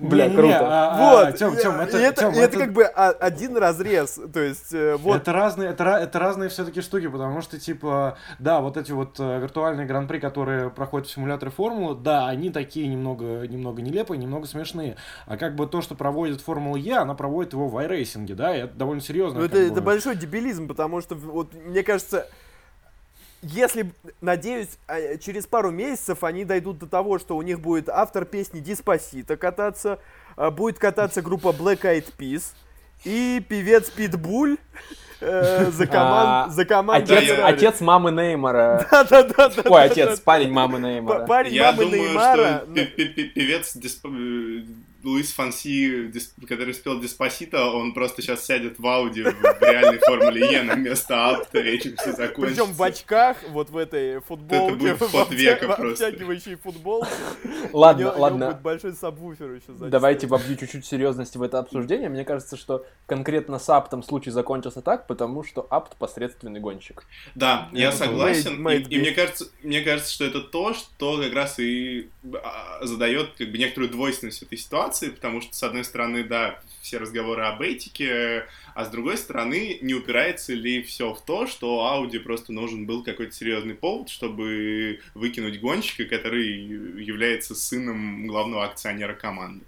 Бля, 0.00 0.28
круто. 0.30 0.58
а- 0.60 0.90
а, 0.92 1.24
Вот. 1.26 1.36
Тём, 1.36 1.56
Тём, 1.56 1.80
И 1.80 1.84
это, 1.84 1.96
это, 1.98 2.20
Тём, 2.22 2.34
и 2.34 2.36
это 2.36 2.44
это- 2.44 2.58
как 2.58 2.72
бы 2.74 2.84
а- 2.84 3.10
один 3.10 3.56
разрез. 3.56 4.20
То 4.32 4.40
есть, 4.40 4.74
э, 4.74 4.96
вот. 4.96 5.16
Это 5.16 5.32
разные, 5.32 5.70
это, 5.70 5.84
это 5.84 6.18
разные 6.18 6.50
все-таки 6.50 6.82
штуки, 6.82 7.08
потому 7.08 7.40
что, 7.40 7.58
типа, 7.58 8.18
да, 8.38 8.60
вот 8.60 8.76
эти 8.76 8.92
вот 8.92 9.16
э, 9.18 9.40
виртуальные 9.40 9.86
гран-при, 9.86 10.18
которые 10.18 10.68
проходят 10.68 11.08
в 11.08 11.10
симуляторе 11.10 11.50
формулы, 11.50 11.94
да, 11.94 12.26
они 12.28 12.50
такие 12.50 12.86
немного, 12.86 13.46
немного 13.48 13.80
нелепые, 13.80 14.18
немного 14.18 14.46
смешные. 14.46 14.96
А 15.26 15.38
как 15.38 15.54
бы 15.56 15.66
то, 15.66 15.80
что 15.80 15.94
проводит 15.94 16.42
Формула 16.42 16.76
Е, 16.76 16.96
она 16.98 17.14
проводит 17.14 17.54
его 17.54 17.68
в 17.68 17.76
iRacing, 17.78 18.34
да, 18.34 18.54
и 18.54 18.60
это 18.60 18.74
довольно 18.74 19.00
серьезно. 19.00 19.21
Ну, 19.30 19.42
это, 19.44 19.58
это 19.58 19.80
большой 19.80 20.16
дебилизм, 20.16 20.68
потому 20.68 21.00
что, 21.00 21.14
вот, 21.14 21.52
мне 21.54 21.82
кажется, 21.82 22.28
если, 23.42 23.92
надеюсь, 24.20 24.68
а, 24.86 25.16
через 25.18 25.46
пару 25.46 25.70
месяцев 25.70 26.22
они 26.22 26.44
дойдут 26.44 26.78
до 26.78 26.86
того, 26.86 27.18
что 27.18 27.36
у 27.36 27.42
них 27.42 27.60
будет 27.60 27.88
автор 27.88 28.24
песни 28.24 28.60
Диспосита 28.60 29.36
кататься, 29.36 29.98
а, 30.36 30.50
будет 30.50 30.78
кататься 30.78 31.22
группа 31.22 31.48
Black 31.48 31.80
Eyed 31.82 32.12
Peas 32.16 32.52
и 33.04 33.44
певец 33.48 33.90
Питбуль 33.90 34.58
э, 35.20 35.70
за 35.72 35.84
А, 35.84 35.86
команд, 35.88 36.52
за 36.52 36.64
команду. 36.64 37.14
Отец, 37.14 37.38
отец 37.42 37.80
мамы 37.80 38.12
Неймара. 38.12 38.86
Да-да-да. 38.90 39.50
Ой, 39.64 39.82
отец, 39.84 40.20
парень 40.20 40.52
мамы 40.52 40.78
Неймара. 40.78 41.26
Парень 41.26 41.52
Я 41.54 41.72
мамы 41.72 41.84
думаю, 41.84 42.00
Неймара. 42.02 42.58
что 42.64 42.66
пе- 42.74 42.84
пе- 42.86 43.04
пе- 43.06 43.24
певец 43.24 43.76
Луис 45.04 45.32
Фанси, 45.32 46.12
который 46.48 46.74
спел 46.74 47.00
Диспосито, 47.00 47.64
он 47.66 47.92
просто 47.94 48.22
сейчас 48.22 48.44
сядет 48.44 48.78
в 48.78 48.86
Ауди 48.86 49.22
в 49.22 49.62
реальной 49.62 49.98
Формуле 49.98 50.52
Е 50.52 50.62
на 50.62 50.74
место 50.74 51.28
Апта, 51.30 51.58
и 51.58 51.70
этим 51.76 51.96
все 51.96 52.12
закончится. 52.12 52.62
Причем 52.64 52.74
в 52.74 52.82
очках, 52.82 53.36
вот 53.48 53.70
в 53.70 53.76
этой 53.76 54.20
футболке, 54.20 54.74
будет 54.76 55.00
в 55.00 55.10
ход 55.10 55.28
обтя- 55.30 55.34
века 55.34 55.66
просто. 55.74 56.06
обтягивающей 56.08 56.54
футболке. 56.56 57.10
Ладно, 57.72 58.00
него- 58.02 58.14
ладно. 58.16 58.46
будет 58.48 58.60
большой 58.62 58.92
сабвуфер 58.94 59.52
еще 59.52 59.72
сзади 59.76 59.90
Давайте 59.90 60.26
вобью 60.26 60.56
чуть-чуть 60.56 60.84
серьезности 60.86 61.38
в 61.38 61.42
это 61.42 61.58
обсуждение. 61.58 62.08
Мне 62.08 62.24
кажется, 62.24 62.56
что 62.56 62.84
конкретно 63.06 63.58
с 63.58 63.68
Аптом 63.68 64.02
случай 64.02 64.30
закончился 64.30 64.82
так, 64.82 65.06
потому 65.06 65.42
что 65.44 65.66
Апт 65.70 65.96
посредственный 65.96 66.60
гонщик. 66.60 67.04
Да, 67.34 67.68
я 67.72 67.88
Это 67.88 67.96
согласен. 67.98 68.66
made- 68.66 68.82
made 68.82 68.88
и, 68.88 68.94
и 68.96 68.98
мне 69.00 69.12
кажется, 69.12 69.46
мне 69.62 69.80
кажется, 69.82 70.12
что 70.12 70.24
это 70.24 70.40
то, 70.40 70.74
что 70.74 71.20
как 71.20 71.32
раз 71.34 71.58
и 71.58 72.08
а, 72.42 72.78
задает 72.84 73.30
как 73.38 73.50
бы 73.50 73.58
некоторую 73.58 73.90
двойственность 73.90 74.42
этой 74.42 74.58
ситуации, 74.58 74.91
потому 75.00 75.40
что 75.40 75.54
с 75.54 75.62
одной 75.62 75.84
стороны, 75.84 76.24
да, 76.24 76.58
все 76.80 76.98
разговоры 76.98 77.44
об 77.44 77.60
этике, 77.62 78.44
а 78.74 78.84
с 78.84 78.88
другой 78.88 79.16
стороны, 79.16 79.78
не 79.82 79.94
упирается 79.94 80.52
ли 80.52 80.82
все 80.82 81.14
в 81.14 81.20
то, 81.20 81.46
что 81.46 81.86
Ауди 81.86 82.18
просто 82.18 82.52
нужен 82.52 82.86
был 82.86 83.02
какой-то 83.02 83.32
серьезный 83.32 83.74
повод, 83.74 84.08
чтобы 84.08 85.00
выкинуть 85.14 85.60
гонщика, 85.60 86.04
который 86.04 86.46
является 87.02 87.54
сыном 87.54 88.26
главного 88.26 88.64
акционера 88.64 89.14
команды. 89.14 89.64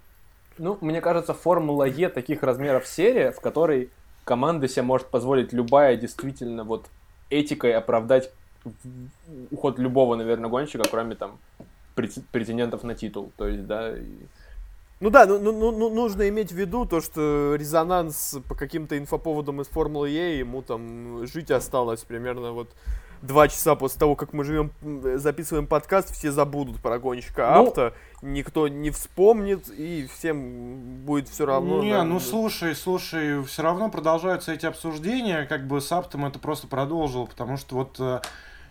Ну, 0.57 0.77
мне 0.81 1.01
кажется, 1.01 1.33
Формула 1.33 1.83
Е 1.83 2.09
таких 2.09 2.43
размеров 2.43 2.87
серия, 2.87 3.31
в 3.31 3.41
которой 3.41 3.89
команда 4.23 4.67
себе 4.67 4.83
может 4.83 5.07
позволить 5.07 5.53
любая 5.53 5.97
действительно 5.97 6.63
вот 6.63 6.87
этикой 7.29 7.73
оправдать 7.73 8.31
уход 9.51 9.79
любого, 9.79 10.15
наверное, 10.15 10.49
гонщика, 10.49 10.83
кроме 10.89 11.15
там 11.15 11.37
прет- 11.95 12.23
претендентов 12.31 12.83
на 12.83 12.95
титул. 12.95 13.31
То 13.37 13.47
есть, 13.47 13.65
да, 13.67 13.95
и- 13.97 14.03
Ну 15.01 15.09
да, 15.09 15.25
ну, 15.25 15.39
ну, 15.39 15.51
ну, 15.51 15.71
ну, 15.71 15.89
нужно 15.89 16.29
иметь 16.29 16.51
в 16.51 16.55
виду 16.55 16.85
то, 16.85 17.01
что 17.01 17.55
резонанс 17.55 18.37
по 18.47 18.55
каким-то 18.55 18.97
инфоповодам 18.97 19.61
из 19.61 19.67
Формулы 19.67 20.09
Е, 20.09 20.39
ему 20.39 20.61
там 20.61 21.27
жить 21.27 21.51
осталось 21.51 22.01
примерно 22.03 22.53
вот 22.53 22.69
два 23.21 23.47
часа 23.47 23.75
после 23.75 23.99
того, 23.99 24.15
как 24.15 24.31
мы 24.31 24.43
живем, 24.45 24.71
записываем 25.17 25.67
подкаст, 25.67 26.13
все 26.13 26.31
забудут 26.31 26.79
про 26.81 26.97
гонщика 26.99 27.51
Ну- 27.55 27.67
Апта, 27.67 27.93
никто 28.21 28.67
не 28.67 28.91
вспомнит, 28.91 29.67
и 29.69 30.07
всем 30.15 31.03
будет 31.05 31.27
все 31.27 31.45
равно. 31.45 31.83
Не, 31.83 31.91
да, 31.91 32.03
ну 32.03 32.19
слушай, 32.19 32.73
слушай, 32.75 33.43
все 33.43 33.63
равно 33.63 33.89
продолжаются 33.89 34.53
эти 34.53 34.65
обсуждения, 34.65 35.45
как 35.45 35.67
бы 35.67 35.81
с 35.81 35.91
Аптом 35.91 36.25
это 36.25 36.39
просто 36.39 36.67
продолжил, 36.67 37.27
потому 37.27 37.57
что 37.57 37.75
вот 37.75 37.99
э, 37.99 38.21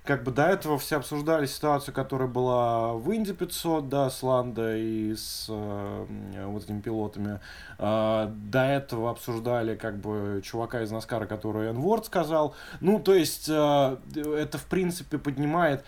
как 0.04 0.22
бы 0.22 0.30
до 0.30 0.46
этого 0.46 0.78
все 0.78 0.98
обсуждали 0.98 1.46
ситуацию, 1.46 1.94
которая 1.94 2.28
была 2.28 2.92
в 2.92 3.14
Инди 3.14 3.32
500, 3.32 3.88
да, 3.88 4.10
с 4.10 4.22
Ландо 4.22 4.76
и 4.76 5.14
с 5.14 5.46
э, 5.48 6.44
вот 6.46 6.64
этими 6.64 6.80
пилотами. 6.82 7.40
А, 7.78 8.26
до 8.26 8.64
этого 8.64 9.10
обсуждали 9.10 9.76
как 9.76 9.96
бы 9.96 10.42
чувака 10.44 10.82
из 10.82 10.90
Наскара, 10.90 11.24
который 11.24 11.68
N-word 11.70 12.04
сказал. 12.04 12.54
Ну, 12.80 13.00
то 13.00 13.14
есть 13.14 13.48
э, 13.48 13.96
это 14.14 14.58
в 14.58 14.66
принципе 14.66 15.16
поднимает 15.16 15.82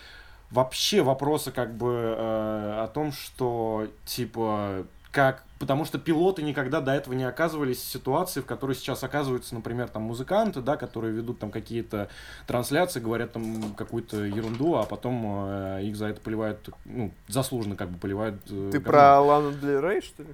вообще 0.49 1.03
вопросы 1.03 1.51
как 1.51 1.75
бы 1.75 2.15
э, 2.17 2.81
о 2.83 2.87
том, 2.87 3.11
что 3.11 3.87
типа 4.05 4.87
как 5.11 5.43
потому 5.59 5.85
что 5.85 5.97
пилоты 5.97 6.43
никогда 6.43 6.81
до 6.81 6.91
этого 6.93 7.13
не 7.13 7.23
оказывались 7.23 7.77
в 7.77 7.85
ситуации, 7.91 8.41
в 8.41 8.45
которой 8.45 8.75
сейчас 8.75 9.03
оказываются, 9.03 9.55
например, 9.55 9.87
там 9.87 10.03
музыканты, 10.03 10.61
да, 10.61 10.77
которые 10.77 11.13
ведут 11.13 11.39
там 11.39 11.51
какие-то 11.51 12.09
трансляции, 12.45 12.99
говорят 12.99 13.33
там 13.33 13.73
какую-то 13.75 14.23
ерунду, 14.23 14.75
а 14.75 14.83
потом 14.83 15.23
э, 15.49 15.83
их 15.83 15.95
за 15.95 16.07
это 16.07 16.21
поливают, 16.21 16.69
ну, 16.85 17.11
заслуженно 17.27 17.75
как 17.75 17.89
бы 17.89 17.97
поливают. 17.97 18.41
э, 18.49 18.69
Ты 18.71 18.79
про 18.79 19.19
Лану 19.19 19.51
Дель 19.53 19.79
Рей, 19.81 20.01
что 20.01 20.23
ли? 20.23 20.29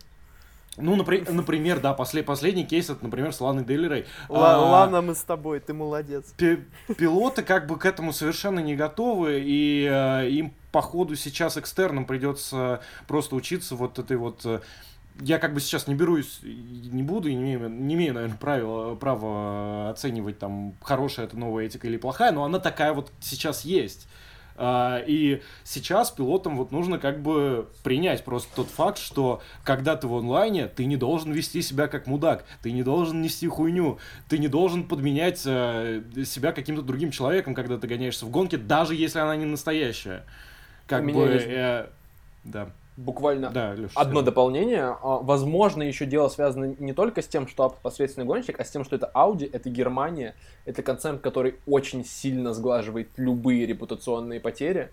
Ну, 0.76 0.96
напри- 0.96 1.24
например, 1.32 1.80
да, 1.80 1.94
после- 1.94 2.24
последний 2.24 2.66
кейс 2.66 2.90
это, 2.90 3.04
например, 3.04 3.32
с 3.32 3.40
Ланой 3.40 3.64
Дель 3.64 3.88
Рей. 3.88 4.06
Ла- 4.28 4.56
А, 4.56 4.60
Лана, 4.60 5.02
мы 5.02 5.14
с 5.14 5.22
тобой, 5.22 5.60
ты 5.60 5.72
молодец. 5.74 6.34
пи- 6.36 6.64
пилоты 6.98 7.44
как 7.44 7.68
бы 7.68 7.78
к 7.78 7.86
этому 7.86 8.12
совершенно 8.12 8.60
не 8.60 8.76
готовы, 8.76 9.40
и 9.46 9.88
э, 9.88 10.30
им 10.30 10.52
по 10.72 10.82
ходу 10.82 11.16
сейчас 11.16 11.58
экстерном 11.58 12.06
придется 12.06 12.82
просто 13.08 13.36
учиться 13.36 13.76
вот 13.76 14.00
этой 14.00 14.18
вот... 14.18 14.44
я 15.22 15.40
как 15.40 15.54
бы 15.54 15.60
сейчас 15.60 15.88
не 15.88 15.96
берусь, 15.96 16.40
не 16.44 17.04
буду, 17.04 17.30
и 17.30 17.36
не 17.36 17.42
имею, 17.56 17.70
не 17.70 17.96
имею 17.96 18.14
наверное, 18.14 18.38
правила, 18.38 18.96
права 18.96 19.90
оценивать, 19.90 20.40
там, 20.40 20.76
хорошая 20.82 21.26
это 21.28 21.38
новая 21.38 21.66
этика 21.66 21.88
или 21.88 21.98
плохая, 21.98 22.32
но 22.32 22.44
она 22.44 22.60
такая 22.60 22.94
вот 22.94 23.12
сейчас 23.22 23.64
есть. 23.66 24.08
А, 24.56 25.04
И 25.08 25.42
сейчас 25.64 26.12
пилотам 26.12 26.58
вот 26.58 26.72
нужно 26.72 27.00
как 27.00 27.22
бы 27.24 27.70
принять 27.84 28.24
просто 28.24 28.56
тот 28.56 28.68
факт, 28.68 29.00
что 29.00 29.42
когда 29.64 29.96
ты 29.96 30.08
в 30.08 30.16
онлайне, 30.16 30.68
ты 30.68 30.86
не 30.86 30.96
должен 30.96 31.32
вести 31.32 31.64
себя 31.64 31.88
как 31.88 32.06
мудак, 32.06 32.46
ты 32.62 32.72
не 32.72 32.84
должен 32.84 33.22
нести 33.22 33.48
хуйню, 33.48 33.98
ты 34.30 34.38
не 34.38 34.48
должен 34.48 34.84
подменять 34.88 35.42
э, 35.46 36.04
себя 36.26 36.52
каким-то 36.52 36.84
другим 36.84 37.10
человеком, 37.10 37.56
когда 37.56 37.80
ты 37.80 37.88
гоняешься 37.88 38.26
в 38.28 38.30
гонке, 38.30 38.58
даже 38.58 38.94
если 38.94 39.18
она 39.20 39.36
не 39.36 39.46
настоящая. 39.46 40.24
Как 40.86 41.04
У 41.04 41.08
бы... 41.08 41.22
есть- 41.34 41.48
э, 41.48 41.88
да, 42.44 42.70
буквально 42.98 43.50
да, 43.50 43.74
Леша. 43.74 44.00
Одно 44.00 44.22
дополнение. 44.22 44.96
А, 45.02 45.20
Возможно, 45.20 45.84
еще 45.84 46.06
дело 46.06 46.30
связано 46.30 46.76
не 46.78 46.94
только 46.94 47.22
с 47.22 47.28
тем, 47.28 47.48
что 47.48 47.66
Апт 47.66 47.80
посредственный 47.80 48.26
гонщик, 48.26 48.60
а 48.60 48.66
с 48.66 48.70
тем, 48.70 48.84
что 48.84 48.96
это 48.96 49.12
Audi, 49.14 49.50
это 49.52 49.70
Германия, 49.70 50.36
это 50.66 50.84
концерн, 50.84 51.20
который 51.20 51.56
очень 51.66 52.06
сильно 52.06 52.54
сглаживает 52.54 53.10
любые 53.18 53.66
репутационные 53.66 54.40
потери. 54.40 54.90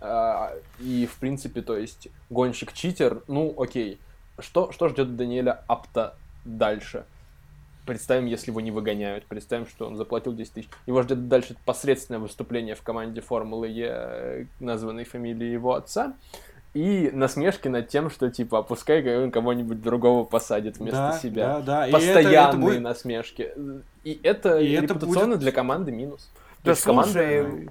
А, 0.00 0.52
И, 0.78 1.06
в 1.06 1.16
принципе, 1.16 1.62
то 1.62 1.76
есть, 1.76 2.08
гонщик-читер, 2.30 3.22
ну, 3.28 3.54
окей. 3.56 3.98
Что, 4.38 4.72
что 4.72 4.88
ждет 4.88 5.16
Даниэля 5.16 5.62
Апта 5.68 6.14
дальше? 6.44 7.04
Представим, 7.86 8.26
если 8.26 8.50
его 8.50 8.60
не 8.60 8.70
выгоняют. 8.70 9.26
Представим, 9.26 9.66
что 9.66 9.86
он 9.86 9.96
заплатил 9.96 10.32
10 10.32 10.52
тысяч. 10.52 10.68
Его 10.86 11.02
ждет 11.02 11.28
дальше 11.28 11.56
посредственное 11.64 12.20
выступление 12.20 12.76
в 12.76 12.82
команде 12.82 13.20
Формулы 13.20 13.68
Е, 13.68 13.88
э, 13.90 14.44
названной 14.60 15.04
фамилией 15.04 15.52
его 15.52 15.74
отца. 15.74 16.14
И 16.74 17.10
насмешки 17.12 17.68
над 17.68 17.88
тем, 17.88 18.08
что 18.08 18.30
типа, 18.30 18.62
пускай 18.62 19.22
он 19.22 19.30
кого-нибудь 19.30 19.82
другого 19.82 20.24
посадит 20.24 20.78
вместо 20.78 20.96
да, 21.12 21.18
себя. 21.18 21.46
Да, 21.58 21.60
да. 21.60 21.86
И 21.86 21.90
это- 21.90 21.98
это 21.98 22.14
Постоянные 22.14 22.60
будет- 22.62 22.80
насмешки. 22.82 23.52
И 24.04 24.18
это 24.22 24.58
И 24.58 24.72
это 24.72 24.82
репутационно 24.94 25.26
будет- 25.34 25.40
для 25.40 25.52
команды 25.52 25.92
минус. 25.92 26.30
То 26.32 26.64
Да 26.64 26.70
есть 26.70 26.82
команда- 26.84 27.12
слушай, 27.12 27.70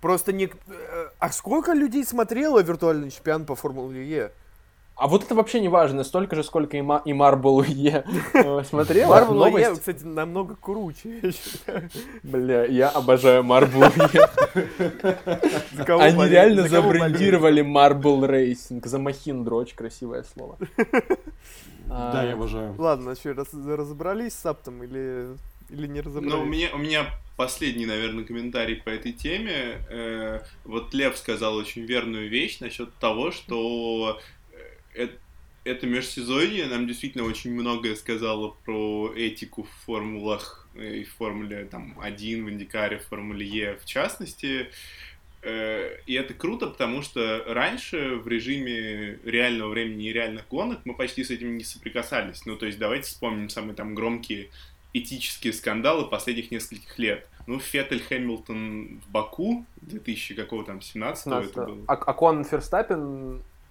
просто 0.00 0.32
не... 0.32 0.44
э, 0.46 1.08
А 1.18 1.30
сколько 1.30 1.72
людей 1.72 2.04
смотрело 2.04 2.62
виртуальный 2.62 3.10
чемпион 3.10 3.44
по 3.44 3.56
Формуле 3.56 4.08
Е? 4.08 4.30
А 4.98 5.06
вот 5.06 5.22
это 5.22 5.34
вообще 5.36 5.60
не 5.60 5.68
важно, 5.68 6.02
столько 6.04 6.34
же, 6.36 6.42
сколько 6.42 6.76
и, 6.76 6.82
Ма- 6.82 7.02
и 7.04 7.12
Marble 7.12 7.64
Е 7.68 8.04
смотрел. 8.64 9.08
Новость? 9.32 9.68
Е, 9.68 9.72
кстати, 9.74 10.02
намного 10.04 10.56
круче. 10.60 11.32
Бля, 12.24 12.64
я 12.66 12.88
обожаю 12.88 13.42
Marble 13.44 13.92
Е. 14.14 14.28
Они 16.00 16.28
реально 16.28 16.68
забрендировали 16.68 17.62
Marble 17.62 18.26
Racing. 18.28 18.86
За 18.88 18.98
Махиндра, 18.98 19.54
очень 19.54 19.76
красивое 19.76 20.24
слово. 20.24 20.58
Да, 21.88 22.22
я 22.22 22.32
А, 22.32 22.34
обожаю. 22.34 22.74
Ладно, 22.78 23.14
что, 23.14 23.32
раз- 23.32 23.54
разобрались 23.54 24.34
с 24.34 24.44
Аптом 24.44 24.82
или, 24.82 25.28
или 25.70 25.86
не 25.86 26.02
разобрались? 26.02 26.34
Ну, 26.34 26.42
у 26.42 26.44
меня, 26.44 26.68
у 26.74 26.78
меня 26.78 27.06
последний, 27.36 27.86
наверное, 27.86 28.24
комментарий 28.24 28.76
по 28.76 28.90
этой 28.90 29.12
теме. 29.12 29.78
Э, 29.88 30.40
вот 30.64 30.92
Лев 30.92 31.16
сказал 31.16 31.54
очень 31.56 31.86
верную 31.86 32.28
вещь 32.28 32.60
насчет 32.60 32.92
того, 33.00 33.30
что 33.30 34.18
это 35.64 35.86
межсезонье 35.86 36.66
нам 36.66 36.86
действительно 36.86 37.24
очень 37.24 37.52
многое 37.52 37.94
сказало 37.94 38.56
про 38.64 39.12
этику 39.14 39.64
в 39.64 39.84
формулах 39.84 40.68
и 40.74 41.04
в 41.04 41.12
формуле 41.14 41.64
там 41.64 41.96
1, 42.00 42.44
в 42.44 42.50
Индикаре, 42.50 42.98
в 42.98 43.06
формуле 43.06 43.46
Е 43.46 43.76
в 43.76 43.84
частности. 43.84 44.70
Э, 45.42 45.98
И 46.06 46.14
это 46.14 46.34
круто, 46.34 46.68
потому 46.68 47.02
что 47.02 47.44
раньше 47.46 48.16
в 48.16 48.26
режиме 48.28 49.18
реального 49.24 49.70
времени 49.70 50.08
и 50.08 50.12
реальных 50.12 50.48
гонок 50.48 50.80
мы 50.84 50.94
почти 50.94 51.22
с 51.24 51.30
этим 51.30 51.56
не 51.56 51.64
соприкасались. 51.64 52.46
Ну, 52.46 52.56
то 52.56 52.66
есть 52.66 52.78
давайте 52.78 53.06
вспомним 53.06 53.48
самые 53.48 53.74
там 53.74 53.94
громкие 53.94 54.50
этические 54.94 55.52
скандалы 55.52 56.06
последних 56.06 56.50
нескольких 56.50 56.98
лет. 56.98 57.28
Ну, 57.46 57.60
Феттель 57.60 58.00
Хэмилтон 58.00 59.00
в 59.00 59.10
Баку 59.10 59.64
2000 59.82 60.34
какого 60.34 60.64
там 60.64 60.80
17 60.80 61.26
это 61.26 61.42
16. 61.42 61.54
было. 61.56 61.84
А 61.88 61.94
Акон 61.94 62.44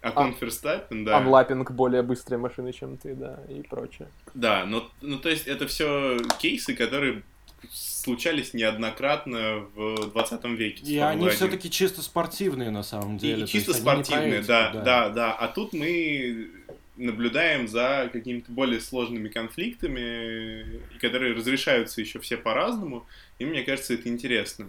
Ферстаппен, 0.01 0.21
Акон 0.21 0.33
Ферстаппен, 0.33 1.05
да. 1.05 1.17
анлаппинг 1.17 1.71
более 1.71 2.01
быстрые 2.01 2.39
машины, 2.39 2.71
чем 2.71 2.97
ты, 2.97 3.15
да, 3.15 3.39
и 3.49 3.61
прочее. 3.61 4.07
Да, 4.33 4.65
но, 4.65 4.89
ну 5.01 5.17
то 5.17 5.29
есть 5.29 5.47
это 5.47 5.67
все 5.67 6.17
кейсы, 6.39 6.75
которые 6.75 7.23
случались 7.71 8.53
неоднократно 8.53 9.65
в 9.75 10.11
20 10.11 10.45
веке. 10.45 10.85
И 10.85 10.97
они 10.99 11.25
1. 11.25 11.35
все-таки 11.35 11.71
чисто 11.71 12.01
спортивные 12.01 12.69
на 12.69 12.83
самом 12.83 13.17
деле. 13.17 13.43
И, 13.43 13.45
то 13.45 13.51
чисто 13.51 13.73
спортивные, 13.73 14.39
этику, 14.39 14.47
да, 14.47 14.71
да, 14.71 15.09
да, 15.09 15.33
А 15.33 15.47
тут 15.47 15.73
мы 15.73 16.51
наблюдаем 16.95 17.67
за 17.67 18.09
какими-то 18.11 18.51
более 18.51 18.79
сложными 18.79 19.29
конфликтами, 19.29 20.81
которые 20.99 21.33
разрешаются 21.33 22.01
еще 22.01 22.19
все 22.19 22.37
по-разному, 22.37 23.05
и 23.39 23.45
мне 23.45 23.63
кажется, 23.63 23.93
это 23.93 24.09
интересно. 24.09 24.67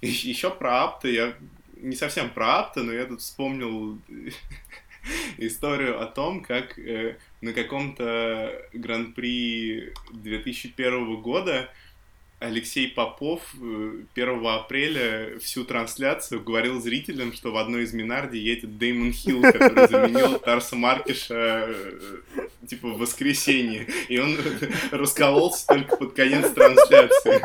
Еще 0.00 0.50
про 0.50 0.84
Апта, 0.84 1.08
я 1.08 1.34
не 1.76 1.96
совсем 1.96 2.30
про 2.30 2.58
Апта, 2.58 2.82
но 2.82 2.92
я 2.92 3.06
тут 3.06 3.20
вспомнил 3.20 3.98
историю 5.38 6.00
о 6.00 6.06
том, 6.06 6.42
как 6.42 6.78
э, 6.78 7.16
на 7.40 7.52
каком-то 7.52 8.68
гран-при 8.72 9.92
2001 10.12 11.20
года 11.20 11.70
Алексей 12.38 12.88
Попов 12.88 13.40
э, 13.60 14.02
1 14.14 14.46
апреля 14.46 15.38
всю 15.38 15.64
трансляцию 15.64 16.42
говорил 16.42 16.80
зрителям, 16.80 17.32
что 17.32 17.50
в 17.50 17.56
одной 17.56 17.84
из 17.84 17.94
Минарди 17.94 18.36
едет 18.36 18.76
Дэймон 18.76 19.12
Хилл, 19.12 19.40
который 19.40 19.88
заменил 19.88 20.38
Тарса 20.44 20.76
Маркиша 20.76 21.66
э, 21.68 21.98
типа 22.68 22.88
в 22.88 22.98
воскресенье. 22.98 23.86
И 24.08 24.18
он 24.18 24.36
раскололся 24.90 25.66
только 25.66 25.96
под 25.96 26.12
конец 26.12 26.52
трансляции. 26.52 27.40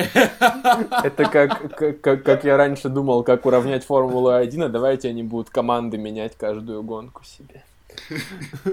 Это 1.04 1.24
как, 1.30 1.74
как, 1.76 2.00
как, 2.00 2.22
как 2.22 2.44
я 2.44 2.56
раньше 2.56 2.88
думал, 2.88 3.22
как 3.22 3.46
уравнять 3.46 3.84
Формулу-1, 3.84 4.64
а 4.64 4.68
давайте 4.68 5.08
они 5.08 5.22
будут 5.22 5.50
команды 5.50 5.98
менять 5.98 6.36
каждую 6.36 6.82
гонку 6.82 7.22
себе. 7.24 7.64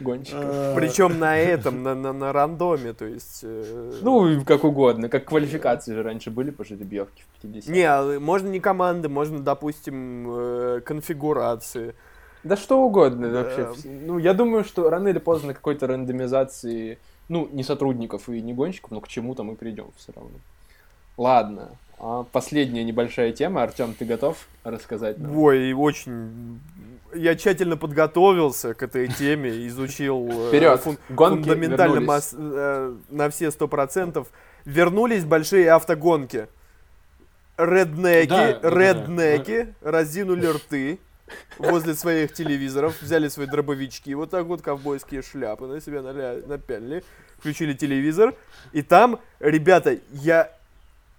Гонщиков. 0.00 0.42
Э, 0.44 0.72
Причем 0.74 1.18
на 1.18 1.36
этом, 1.38 1.82
на, 1.82 1.94
на, 1.94 2.12
на 2.12 2.32
рандоме, 2.32 2.92
то 2.92 3.04
есть... 3.04 3.40
э, 3.42 3.92
Ну, 4.02 4.44
как 4.44 4.64
угодно. 4.64 5.08
Как 5.08 5.24
квалификации 5.26 5.94
же 5.94 6.02
раньше 6.02 6.30
были 6.30 6.50
по 6.50 6.64
жеребьевке 6.64 7.22
в 7.38 7.42
50 7.42 7.68
Не, 7.72 7.82
а 7.84 8.18
можно 8.18 8.48
не 8.48 8.60
команды, 8.60 9.08
можно, 9.08 9.40
допустим, 9.40 10.26
э, 10.30 10.80
конфигурации. 10.84 11.94
Да 12.42 12.56
что 12.56 12.82
угодно 12.82 13.30
Да. 13.30 13.42
вообще. 13.42 13.68
Ну, 13.84 14.18
я 14.18 14.34
думаю, 14.34 14.64
что 14.64 14.90
рано 14.90 15.08
или 15.08 15.18
поздно 15.18 15.54
какой-то 15.54 15.86
рандомизации, 15.86 16.98
ну, 17.28 17.48
не 17.52 17.62
сотрудников 17.62 18.28
и 18.28 18.40
не 18.40 18.52
гонщиков, 18.54 18.90
но 18.90 19.00
к 19.00 19.08
чему-то 19.08 19.42
мы 19.44 19.54
придем 19.56 19.86
все 19.96 20.12
равно. 20.14 20.30
Ладно. 21.16 21.70
А 21.98 22.24
последняя 22.32 22.82
небольшая 22.84 23.32
тема. 23.32 23.62
Артем, 23.62 23.94
ты 23.94 24.04
готов 24.04 24.36
рассказать 24.64 25.18
нам? 25.18 25.36
Ой, 25.38 25.72
очень... 25.72 26.60
Я 27.14 27.36
тщательно 27.36 27.76
подготовился 27.76 28.74
к 28.74 28.82
этой 28.82 29.06
теме, 29.06 29.66
изучил 29.68 30.26
э, 30.28 30.48
Вперед! 30.48 30.80
фун- 30.84 30.98
Гонки 31.08 31.42
фундаментально 31.48 31.84
вернулись. 31.92 32.08
мас- 32.08 32.34
э, 32.36 32.94
на 33.10 33.30
все 33.30 33.52
сто 33.52 33.68
процентов. 33.68 34.28
Вернулись 34.64 35.24
большие 35.24 35.70
автогонки. 35.70 36.48
Реднеки, 37.56 38.28
Да, 38.28 38.52
да, 38.54 38.58
да, 38.58 38.70
да. 38.70 38.76
реднеки 38.80 39.74
разинули 39.80 40.46
рты 40.46 40.98
возле 41.58 41.94
своих 41.94 42.32
телевизоров, 42.32 43.00
взяли 43.00 43.28
свои 43.28 43.46
дробовички, 43.46 44.14
вот 44.14 44.30
так 44.30 44.46
вот 44.46 44.62
ковбойские 44.62 45.22
шляпы 45.22 45.66
на 45.66 45.80
себя 45.80 46.00
наля- 46.00 46.46
напялили, 46.46 47.04
включили 47.38 47.72
телевизор, 47.74 48.34
и 48.72 48.82
там, 48.82 49.20
ребята, 49.40 49.98
я 50.10 50.52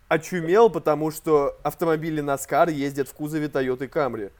очумел, 0.07 0.69
потому 0.69 1.11
что 1.11 1.57
автомобили 1.63 2.21
NASCAR 2.23 2.71
ездят 2.71 3.07
в 3.07 3.13
кузове 3.13 3.47
Toyota 3.47 3.89
Camry. 3.89 4.31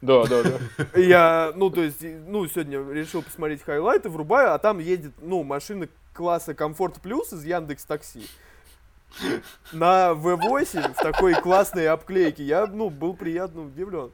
Да, 0.00 0.24
да, 0.26 0.42
да. 0.42 0.98
Я, 0.98 1.52
ну, 1.54 1.68
то 1.68 1.82
есть, 1.82 2.00
ну, 2.00 2.46
сегодня 2.46 2.82
решил 2.90 3.22
посмотреть 3.22 3.62
хайлайты, 3.62 4.08
врубаю, 4.08 4.54
а 4.54 4.58
там 4.58 4.78
едет, 4.78 5.12
ну, 5.20 5.42
машина 5.42 5.88
класса 6.14 6.54
Комфорт 6.54 7.00
Плюс 7.02 7.32
из 7.32 7.44
Яндекс 7.44 7.84
Такси. 7.84 8.26
На 9.72 10.10
V8 10.12 10.94
в 10.94 10.96
такой 10.96 11.34
классной 11.34 11.88
обклейке. 11.88 12.44
Я, 12.44 12.66
ну, 12.66 12.90
был 12.90 13.14
приятно 13.14 13.62
удивлен. 13.62 14.10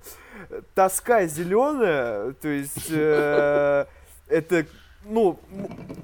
Тоска 0.75 1.27
зеленая, 1.27 2.33
то 2.33 2.49
есть, 2.49 2.91
э, 2.91 3.87
это, 4.29 4.67
ну, 5.05 5.39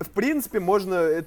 в 0.01 0.11
принципе, 0.11 0.61
можно, 0.61 0.95
э, 0.95 1.25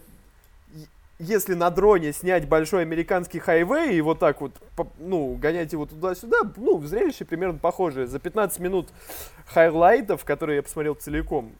если 1.19 1.53
на 1.53 1.69
дроне 1.69 2.13
снять 2.13 2.47
большой 2.47 2.81
американский 2.81 3.39
хайвей 3.39 3.95
и 3.95 4.01
вот 4.01 4.19
так 4.19 4.41
вот, 4.41 4.53
ну, 4.97 5.35
гонять 5.35 5.71
его 5.71 5.85
туда-сюда, 5.85 6.37
ну, 6.57 6.81
зрелище 6.81 7.25
примерно 7.25 7.59
похожее. 7.59 8.07
За 8.07 8.19
15 8.19 8.59
минут 8.59 8.89
хайлайтов, 9.45 10.25
которые 10.25 10.57
я 10.57 10.63
посмотрел 10.63 10.95
целиком, 10.95 11.53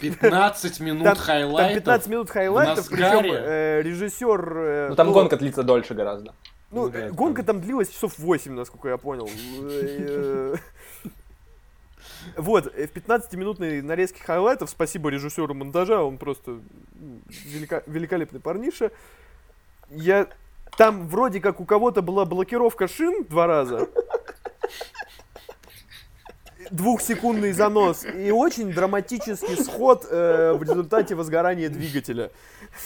15 0.00 0.80
минут 0.80 1.04
там, 1.04 1.14
там 1.16 1.24
хайлайтов. 1.24 1.74
15 1.74 2.08
минут 2.08 2.30
хайлайтов, 2.30 2.88
причем 2.88 3.32
э, 3.32 3.82
режиссер... 3.82 4.58
э, 4.58 4.86
Ну, 4.90 4.96
там 4.96 5.12
гонка 5.12 5.36
длится 5.36 5.62
дольше 5.62 5.94
гораздо. 5.94 6.34
Ну, 6.70 6.84
Ну 6.84 6.88
да, 6.90 7.10
гонка 7.10 7.42
там 7.42 7.60
длилась 7.60 7.88
часов 7.90 8.18
8, 8.18 8.52
насколько 8.52 8.88
я 8.88 8.96
понял. 8.96 9.28
Э, 9.62 10.54
Вот, 12.36 12.66
в 12.66 12.68
15-минутной 12.76 13.80
нарезке 13.80 14.22
хайлайтов, 14.22 14.68
спасибо 14.70 15.08
режиссеру 15.08 15.54
монтажа, 15.54 16.02
он 16.02 16.18
просто 16.18 16.58
велика- 17.46 17.82
великолепный 17.86 18.40
парниша. 18.40 18.90
Я... 19.90 20.26
Там 20.76 21.08
вроде 21.08 21.40
как 21.40 21.60
у 21.60 21.64
кого-то 21.64 22.02
была 22.02 22.24
блокировка 22.26 22.86
шин 22.88 23.24
два 23.24 23.46
раза. 23.46 23.88
Двухсекундный 26.70 27.52
занос 27.52 28.04
и 28.04 28.30
очень 28.30 28.72
драматический 28.72 29.56
сход 29.62 30.06
э, 30.10 30.52
в 30.52 30.62
результате 30.62 31.14
возгорания 31.14 31.68
двигателя. 31.68 32.30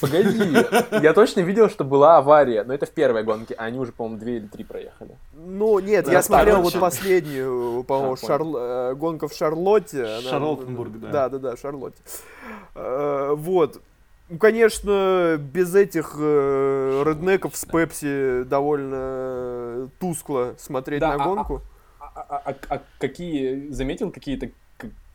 Погоди, 0.00 0.56
я 1.02 1.12
точно 1.12 1.40
видел, 1.40 1.68
что 1.68 1.84
была 1.84 2.18
авария, 2.18 2.62
но 2.64 2.72
это 2.74 2.86
в 2.86 2.90
первой 2.90 3.24
гонке, 3.24 3.54
а 3.58 3.64
они 3.64 3.78
уже, 3.78 3.92
по-моему, 3.92 4.18
две 4.18 4.36
или 4.36 4.46
три 4.46 4.64
проехали. 4.64 5.16
Ну, 5.34 5.78
нет, 5.80 6.04
Да, 6.06 6.12
я 6.12 6.22
смотрел 6.22 6.62
вот 6.62 6.78
последнюю, 6.78 7.82
по-моему, 7.84 8.12
А. 8.14 8.16
Шарл- 8.26 8.56
э, 8.90 8.94
гонка 8.94 9.28
в 9.28 9.32
Шарлотте. 9.34 10.20
Шарлоттенбург, 10.20 10.92
да. 11.00 11.08
Да, 11.10 11.28
да, 11.28 11.38
да, 11.38 11.56
Шарлотте. 11.56 12.00
Э, 12.74 13.32
Вот. 13.36 13.80
Ну, 14.28 14.38
конечно, 14.38 15.36
без 15.38 15.74
этих 15.74 16.14
э, 16.18 17.02
реднеков 17.06 17.54
с 17.56 17.66
Пепси 17.66 18.44
довольно 18.44 19.90
тускло 19.98 20.54
смотреть 20.58 21.00
Да, 21.00 21.16
на 21.18 21.24
а- 21.24 21.26
гонку. 21.26 21.60
А, 22.14 22.42
а- 22.44 22.54
а- 22.68 22.82
какие, 22.98 23.70
заметил 23.70 24.10
какие-то 24.10 24.50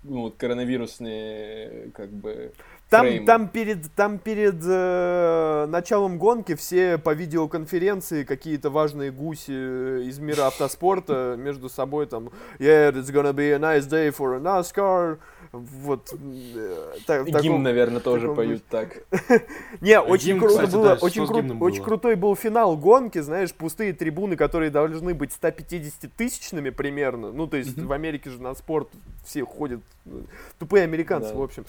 ну, 0.04 0.22
вот 0.22 0.36
коронавирусные, 0.38 1.92
как 1.94 2.10
бы, 2.10 2.54
Там, 2.90 3.02
фреймы? 3.06 3.26
там 3.26 3.48
перед, 3.50 3.92
там 3.94 4.18
перед 4.20 4.56
э, 4.66 5.66
началом 5.68 6.18
гонки 6.18 6.56
все 6.56 6.98
по 6.98 7.14
видеоконференции 7.14 8.24
какие-то 8.24 8.70
важные 8.70 9.12
гуси 9.12 9.52
э, 9.52 10.04
из 10.06 10.20
мира 10.20 10.48
автоспорта 10.48 11.36
между 11.38 11.68
собой 11.68 12.06
там 12.06 12.30
Yeah, 12.60 12.92
it's 12.94 13.12
gonna 13.12 13.34
be 13.34 13.52
a 13.54 13.60
nice 13.60 13.86
day 13.88 14.10
for 14.12 14.36
a 14.36 14.40
NASCAR 14.40 15.18
Вот. 15.58 16.14
э, 16.14 16.94
та- 17.06 17.22
И 17.22 17.32
таком- 17.32 17.42
Гимн, 17.42 17.64
наверное, 17.64 18.00
тоже 18.00 18.34
поют 18.34 18.64
так. 18.70 18.98
Не, 19.82 20.00
очень 20.00 20.28
гимн, 20.36 20.40
круто 20.40 20.68
было, 20.68 20.98
очень, 21.02 21.22
очень 21.60 21.84
крутой 21.84 22.16
был 22.16 22.36
финал 22.36 22.78
гонки, 22.78 23.20
знаешь, 23.20 23.54
пустые 23.54 23.94
трибуны, 23.94 24.36
которые 24.36 24.70
должны 24.72 25.14
быть 25.14 25.32
150 25.34 26.12
тысячными 26.16 26.70
примерно. 26.70 27.32
Ну, 27.32 27.48
то 27.48 27.58
есть 27.58 27.78
в 27.78 27.92
Америке 27.92 28.30
же 28.30 28.42
на 28.42 28.54
спорт 28.56 28.90
все 29.26 29.44
ходят, 29.46 29.82
ну, 30.06 30.24
тупые 30.60 30.84
американцы, 30.84 31.34
в 31.34 31.42
общем. 31.42 31.66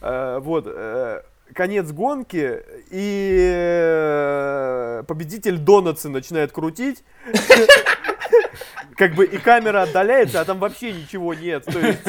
Э, 0.00 0.38
вот, 0.40 0.64
э, 0.66 1.22
конец 1.54 1.90
гонки, 1.92 2.60
и 2.90 3.50
э, 3.52 5.02
победитель 5.06 5.58
Донатсы 5.58 6.08
начинает 6.08 6.52
крутить. 6.52 7.04
Как 8.96 9.14
бы 9.14 9.24
и 9.24 9.36
камера 9.38 9.82
отдаляется, 9.82 10.40
а 10.40 10.44
там 10.44 10.58
вообще 10.58 10.92
ничего 10.92 11.34
нет. 11.34 11.64
То 11.64 11.78
есть... 11.78 12.06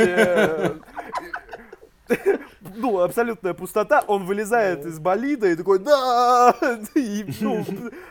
ну, 2.75 2.99
абсолютная 2.99 3.53
пустота, 3.53 4.03
он 4.07 4.25
вылезает 4.25 4.85
из 4.85 4.99
болида 4.99 5.49
и 5.49 5.55
такой, 5.55 5.79
да, 5.79 6.55
и, 6.95 7.25
ну, 7.39 7.65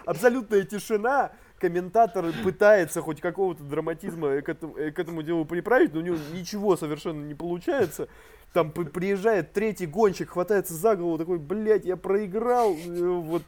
абсолютная 0.06 0.62
тишина, 0.62 1.32
комментатор 1.58 2.26
пытается 2.42 3.00
хоть 3.00 3.20
какого-то 3.20 3.62
драматизма 3.62 4.40
к 4.42 4.48
этому, 4.48 4.74
к 4.74 4.98
этому 4.98 5.22
делу 5.22 5.44
приправить, 5.44 5.94
но 5.94 6.00
у 6.00 6.02
него 6.02 6.16
ничего 6.32 6.76
совершенно 6.76 7.24
не 7.24 7.34
получается. 7.34 8.08
Там 8.52 8.72
при- 8.72 8.84
приезжает 8.84 9.52
третий 9.52 9.86
гонщик, 9.86 10.30
хватается 10.30 10.74
за 10.74 10.96
голову, 10.96 11.18
такой, 11.18 11.38
блядь, 11.38 11.84
я 11.84 11.96
проиграл, 11.96 12.74
вот, 12.74 13.44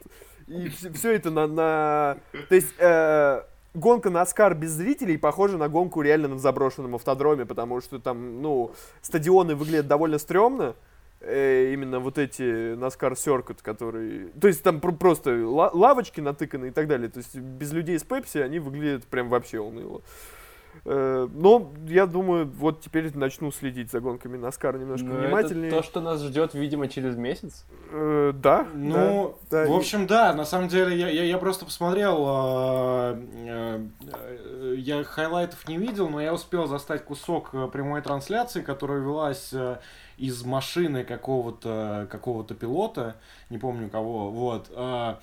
и 0.46 0.68
все, 0.68 1.12
это 1.12 1.30
на, 1.30 1.46
на... 1.46 2.16
То 2.48 2.54
есть, 2.54 2.74
э, 2.78 3.42
гонка 3.74 4.10
Наскар 4.10 4.54
без 4.54 4.70
зрителей 4.70 5.18
похожа 5.18 5.58
на 5.58 5.68
гонку 5.68 6.00
реально 6.00 6.28
на 6.28 6.38
заброшенном 6.38 6.94
автодроме, 6.94 7.44
потому 7.44 7.80
что 7.80 7.98
там, 7.98 8.40
ну, 8.40 8.72
стадионы 9.02 9.54
выглядят 9.54 9.86
довольно 9.88 10.18
стрёмно, 10.18 10.74
э, 11.20 11.72
именно 11.72 11.98
вот 12.00 12.18
эти 12.18 12.74
NASCAR 12.74 13.12
Circuit, 13.12 13.58
которые... 13.62 14.28
То 14.40 14.48
есть 14.48 14.62
там 14.62 14.80
пр- 14.80 14.96
просто 14.96 15.46
ла- 15.46 15.70
лавочки 15.72 16.20
натыканы 16.20 16.66
и 16.66 16.70
так 16.70 16.86
далее. 16.86 17.08
То 17.08 17.18
есть 17.18 17.36
без 17.36 17.72
людей 17.72 17.98
с 17.98 18.04
Пепси 18.04 18.38
они 18.38 18.58
выглядят 18.58 19.04
прям 19.04 19.28
вообще 19.28 19.58
уныло. 19.58 19.98
Э, 19.98 20.43
но 20.84 21.72
я 21.86 22.06
думаю, 22.06 22.46
вот 22.46 22.80
теперь 22.80 23.10
начну 23.16 23.50
следить 23.50 23.90
за 23.90 24.00
гонками 24.00 24.36
NASCAR 24.36 24.78
немножко 24.78 25.06
Ну, 25.06 25.18
внимательнее. 25.18 25.68
Это 25.68 25.78
то, 25.78 25.82
что 25.82 26.00
нас 26.00 26.22
ждет, 26.22 26.54
видимо, 26.54 26.88
через 26.88 27.16
месяц. 27.16 27.64
Э, 27.90 28.32
да, 28.34 28.66
Ну, 28.74 29.38
да, 29.50 29.64
да. 29.64 29.70
в 29.70 29.74
общем, 29.76 30.06
да, 30.06 30.34
на 30.34 30.44
самом 30.44 30.68
деле, 30.68 30.96
я, 30.96 31.08
я, 31.08 31.24
я 31.24 31.38
просто 31.38 31.64
посмотрел, 31.64 32.24
э, 32.26 33.24
э, 33.46 33.86
э, 34.00 34.74
я 34.78 35.04
хайлайтов 35.04 35.66
не 35.68 35.78
видел, 35.78 36.08
но 36.08 36.20
я 36.20 36.34
успел 36.34 36.66
застать 36.66 37.04
кусок 37.04 37.50
э, 37.52 37.68
прямой 37.72 38.02
трансляции, 38.02 38.62
которая 38.62 39.00
велась 39.00 39.52
э, 39.52 39.78
из 40.16 40.44
машины 40.44 41.04
какого-то 41.04 42.06
какого-то 42.10 42.54
пилота, 42.54 43.16
не 43.50 43.58
помню 43.58 43.88
кого, 43.88 44.30
вот. 44.30 44.68
э, 44.70 45.14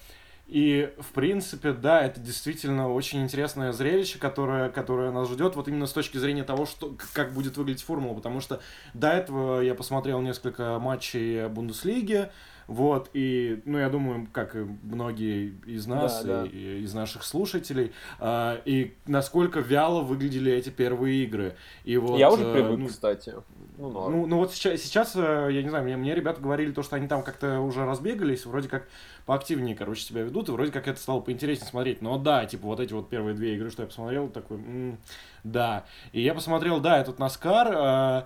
и, 0.51 0.93
в 0.99 1.13
принципе, 1.13 1.71
да, 1.71 2.03
это 2.03 2.19
действительно 2.19 2.91
очень 2.91 3.23
интересное 3.23 3.71
зрелище, 3.71 4.19
которое, 4.19 4.67
которое 4.67 5.09
нас 5.09 5.29
ждет, 5.29 5.55
вот 5.55 5.69
именно 5.69 5.87
с 5.87 5.93
точки 5.93 6.17
зрения 6.17 6.43
того, 6.43 6.65
что, 6.65 6.93
как 7.13 7.31
будет 7.31 7.55
выглядеть 7.55 7.83
формула, 7.83 8.15
потому 8.15 8.41
что 8.41 8.59
до 8.93 9.07
этого 9.07 9.61
я 9.61 9.75
посмотрел 9.75 10.19
несколько 10.19 10.77
матчей 10.77 11.47
Бундеслиги, 11.47 12.29
вот, 12.67 13.09
и, 13.13 13.61
ну, 13.65 13.77
я 13.79 13.89
думаю, 13.89 14.27
как 14.31 14.55
и 14.55 14.59
многие 14.83 15.55
из 15.65 15.87
нас, 15.87 16.23
Да, 16.23 16.43
да. 16.43 16.49
И, 16.49 16.57
и 16.57 16.83
из 16.83 16.93
наших 16.93 17.23
слушателей, 17.23 17.91
а, 18.19 18.61
и 18.65 18.93
насколько 19.07 19.59
вяло 19.59 20.01
выглядели 20.01 20.51
эти 20.51 20.69
первые 20.69 21.23
игры. 21.23 21.55
И 21.83 21.97
вот, 21.97 22.19
Я 22.19 22.29
уже 22.29 22.43
э, 22.43 22.53
привык, 22.53 22.79
ну, 22.79 22.87
кстати. 22.87 23.33
Ну, 23.77 24.09
ну, 24.09 24.25
ну 24.27 24.37
вот 24.37 24.53
сейчас, 24.53 24.81
сейчас, 24.81 25.15
э, 25.15 25.49
я 25.51 25.63
не 25.63 25.69
знаю, 25.69 25.83
мне, 25.83 25.97
мне 25.97 26.13
ребята 26.13 26.41
говорили 26.41 26.71
то, 26.71 26.83
что 26.83 26.97
они 26.97 27.07
там 27.07 27.23
как-то 27.23 27.59
уже 27.61 27.85
разбегались, 27.85 28.45
вроде 28.45 28.69
как 28.69 28.87
поактивнее, 29.25 29.75
короче, 29.75 30.03
себя 30.03 30.21
ведут, 30.21 30.49
и 30.49 30.51
вроде 30.51 30.71
как 30.71 30.87
это 30.87 30.99
стало 30.99 31.21
поинтереснее 31.21 31.69
смотреть. 31.69 32.01
Но 32.01 32.17
да, 32.17 32.45
типа 32.45 32.67
вот 32.67 32.79
эти 32.79 32.93
вот 32.93 33.09
первые 33.09 33.33
две 33.33 33.55
игры, 33.55 33.71
что 33.71 33.83
я 33.83 33.87
посмотрел, 33.87 34.27
такой, 34.29 34.57
м, 34.57 34.97
да. 35.43 35.85
И 36.11 36.21
я 36.21 36.33
посмотрел, 36.33 36.79
да, 36.79 36.99
этот 36.99 37.17
Наскар, 37.17 37.67
э, 37.71 38.23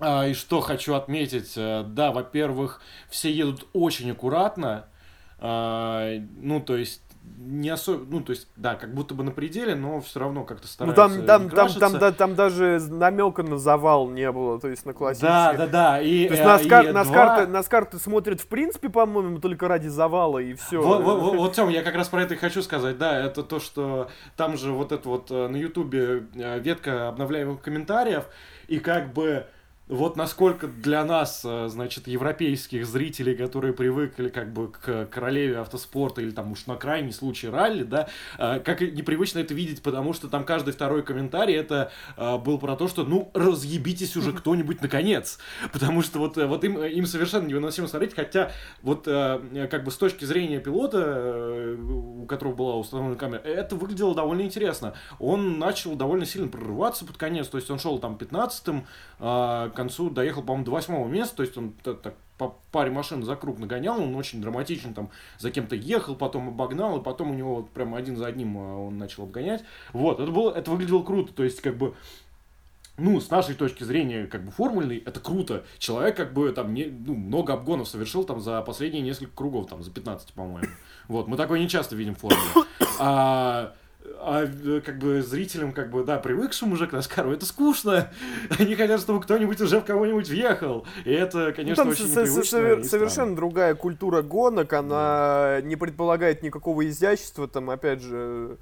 а, 0.00 0.26
и 0.26 0.34
что 0.34 0.60
хочу 0.60 0.94
отметить, 0.94 1.52
э, 1.56 1.84
да, 1.86 2.10
во-первых, 2.10 2.80
все 3.08 3.30
едут 3.30 3.66
очень 3.72 4.10
аккуратно, 4.10 4.86
ну, 5.40 6.62
то 6.64 6.76
есть 6.76 7.02
не 7.24 7.70
особо, 7.70 8.04
ну, 8.08 8.20
то 8.20 8.30
есть, 8.30 8.48
да, 8.56 8.74
как 8.74 8.94
будто 8.94 9.14
бы 9.14 9.22
на 9.24 9.30
пределе, 9.30 9.74
но 9.74 10.00
все 10.00 10.20
равно 10.20 10.44
как-то 10.44 10.64
Ну 10.64 10.68
стараются 10.68 11.04
там, 11.04 11.26
там, 11.26 11.26
там, 11.26 11.48
там, 11.48 11.50
крашиться. 11.50 11.98
да- 11.98 12.12
там 12.12 12.34
даже 12.34 12.80
намека 12.90 13.42
на 13.42 13.58
завал 13.58 14.08
не 14.08 14.30
было, 14.32 14.60
то 14.60 14.68
есть 14.68 14.86
на 14.86 14.92
классический. 14.92 15.26
Да, 15.28 15.52
да, 15.54 15.66
да. 15.66 16.00
И, 16.00 16.26
То 16.28 16.34
есть 16.34 16.42
э, 16.44 16.46
Наскар, 16.46 16.84
и 16.86 16.92
Наскар, 16.92 17.36
два- 17.44 17.46
Наскар 17.46 17.84
ты 17.84 17.98
смотрит 17.98 18.40
в 18.40 18.46
принципе, 18.46 18.88
по-моему, 18.88 19.38
только 19.38 19.68
ради 19.68 19.88
завала 19.88 20.38
и 20.38 20.54
все. 20.54 20.80
Вот, 20.82 21.02
вот, 21.02 21.20
вот, 21.20 21.34
вот, 21.36 21.52
Тём, 21.52 21.68
я 21.68 21.82
как 21.82 21.94
раз 21.94 22.08
про 22.08 22.22
это 22.22 22.34
и 22.34 22.36
хочу 22.36 22.62
сказать, 22.62 22.98
да, 22.98 23.24
это 23.24 23.42
то, 23.42 23.60
что 23.60 24.08
там 24.36 24.56
же 24.56 24.72
вот 24.72 24.92
это 24.92 25.08
вот 25.08 25.30
э, 25.30 25.48
на 25.48 25.56
Ютубе 25.56 26.24
э, 26.34 26.58
ветка 26.58 27.08
обновляемых 27.08 27.60
комментариев, 27.60 28.24
и 28.68 28.78
как 28.78 29.12
бы 29.12 29.46
вот 29.92 30.16
насколько 30.16 30.68
для 30.68 31.04
нас, 31.04 31.42
э, 31.44 31.68
значит, 31.68 32.08
европейских 32.08 32.86
зрителей, 32.86 33.34
которые 33.34 33.74
привыкли 33.74 34.30
как 34.30 34.50
бы 34.50 34.72
к 34.72 35.06
королеве 35.06 35.58
автоспорта 35.58 36.22
или 36.22 36.30
там 36.30 36.52
уж 36.52 36.66
на 36.66 36.76
крайний 36.76 37.12
случай 37.12 37.48
ралли, 37.50 37.82
да, 37.82 38.08
э, 38.38 38.60
как 38.60 38.80
непривычно 38.80 39.40
это 39.40 39.52
видеть, 39.52 39.82
потому 39.82 40.14
что 40.14 40.28
там 40.28 40.44
каждый 40.44 40.72
второй 40.72 41.02
комментарий 41.02 41.54
это 41.54 41.92
э, 42.16 42.38
был 42.38 42.58
про 42.58 42.74
то, 42.74 42.88
что 42.88 43.04
ну 43.04 43.30
разъебитесь 43.34 44.16
уже 44.16 44.32
кто-нибудь 44.32 44.80
наконец, 44.80 45.38
потому 45.74 46.00
что 46.00 46.20
вот, 46.20 46.38
вот 46.38 46.64
им, 46.64 46.82
им 46.82 47.04
совершенно 47.04 47.46
невыносимо 47.46 47.86
смотреть, 47.86 48.14
хотя 48.14 48.50
вот 48.80 49.04
как 49.04 49.84
бы 49.84 49.90
с 49.90 49.96
точки 49.96 50.24
зрения 50.24 50.58
пилота, 50.58 51.76
у 51.78 52.24
которого 52.24 52.54
была 52.54 52.76
установлена 52.76 53.18
камера, 53.18 53.40
это 53.40 53.76
выглядело 53.76 54.14
довольно 54.14 54.42
интересно. 54.42 54.94
Он 55.18 55.58
начал 55.58 55.96
довольно 55.96 56.24
сильно 56.24 56.48
прорываться 56.48 57.04
под 57.04 57.18
конец, 57.18 57.48
то 57.48 57.58
есть 57.58 57.70
он 57.70 57.78
шел 57.78 57.98
там 57.98 58.16
15-м, 58.16 58.86
а 59.18 59.68
к 59.70 59.81
концу 59.82 60.10
доехал, 60.10 60.42
по-моему, 60.42 60.64
до 60.64 60.70
восьмого 60.70 61.08
места, 61.08 61.36
то 61.36 61.42
есть 61.42 61.56
он 61.56 61.72
так 61.82 62.14
по 62.38 62.56
паре 62.72 62.90
машин 62.90 63.22
за 63.22 63.36
круг 63.36 63.58
нагонял, 63.58 64.00
он 64.00 64.14
очень 64.16 64.40
драматично 64.40 64.94
там 64.94 65.10
за 65.38 65.50
кем-то 65.50 65.76
ехал, 65.76 66.16
потом 66.16 66.48
обогнал, 66.48 66.98
и 66.98 67.02
потом 67.02 67.30
у 67.30 67.34
него 67.34 67.56
вот 67.56 67.70
прям 67.70 67.94
один 67.94 68.16
за 68.16 68.26
одним 68.26 68.58
а, 68.58 68.86
он 68.86 68.98
начал 68.98 69.24
обгонять. 69.24 69.62
Вот, 69.92 70.18
это 70.18 70.30
было, 70.30 70.52
это 70.52 70.70
выглядело 70.70 71.02
круто, 71.02 71.32
то 71.32 71.44
есть 71.44 71.60
как 71.60 71.76
бы 71.76 71.94
ну, 72.98 73.20
с 73.20 73.30
нашей 73.30 73.54
точки 73.54 73.84
зрения, 73.84 74.26
как 74.26 74.44
бы 74.44 74.50
формульный, 74.50 74.98
это 74.98 75.18
круто. 75.18 75.64
Человек, 75.78 76.16
как 76.16 76.34
бы, 76.34 76.52
там, 76.52 76.74
не, 76.74 76.84
ну, 76.84 77.14
много 77.14 77.54
обгонов 77.54 77.88
совершил, 77.88 78.24
там, 78.24 78.40
за 78.40 78.60
последние 78.60 79.02
несколько 79.02 79.34
кругов, 79.34 79.66
там, 79.66 79.82
за 79.82 79.90
15, 79.90 80.34
по-моему. 80.34 80.68
Вот, 81.08 81.26
мы 81.26 81.38
такое 81.38 81.58
не 81.58 81.68
часто 81.68 81.96
видим 81.96 82.14
в 82.14 82.18
формуле. 82.18 82.68
А, 82.98 83.74
а, 84.24 84.44
э, 84.44 84.80
как 84.84 84.98
бы, 84.98 85.20
зрителям, 85.22 85.72
как 85.72 85.90
бы, 85.90 86.04
да, 86.04 86.18
привыкшим 86.18 86.72
уже 86.72 86.86
к 86.86 86.92
Наскару, 86.92 87.32
это 87.32 87.44
скучно. 87.46 88.10
Они 88.58 88.74
хотят, 88.74 89.00
чтобы 89.00 89.20
кто-нибудь 89.20 89.60
уже 89.60 89.80
в 89.80 89.84
кого-нибудь 89.84 90.28
въехал. 90.28 90.86
И 91.04 91.12
это, 91.12 91.46
Ну, 91.48 91.54
конечно, 91.54 91.84
там 91.84 91.88
очень 91.92 92.06
со- 92.06 92.26
со- 92.26 92.40
совер- 92.56 92.84
совершенно 92.84 93.36
другая 93.36 93.74
культура 93.74 94.22
гонок, 94.22 94.72
она 94.72 95.58
не 95.62 95.76
предполагает 95.76 96.42
никакого 96.42 96.86
изящества, 96.88 97.48
там, 97.48 97.70
опять 97.70 98.00
же, 98.02 98.56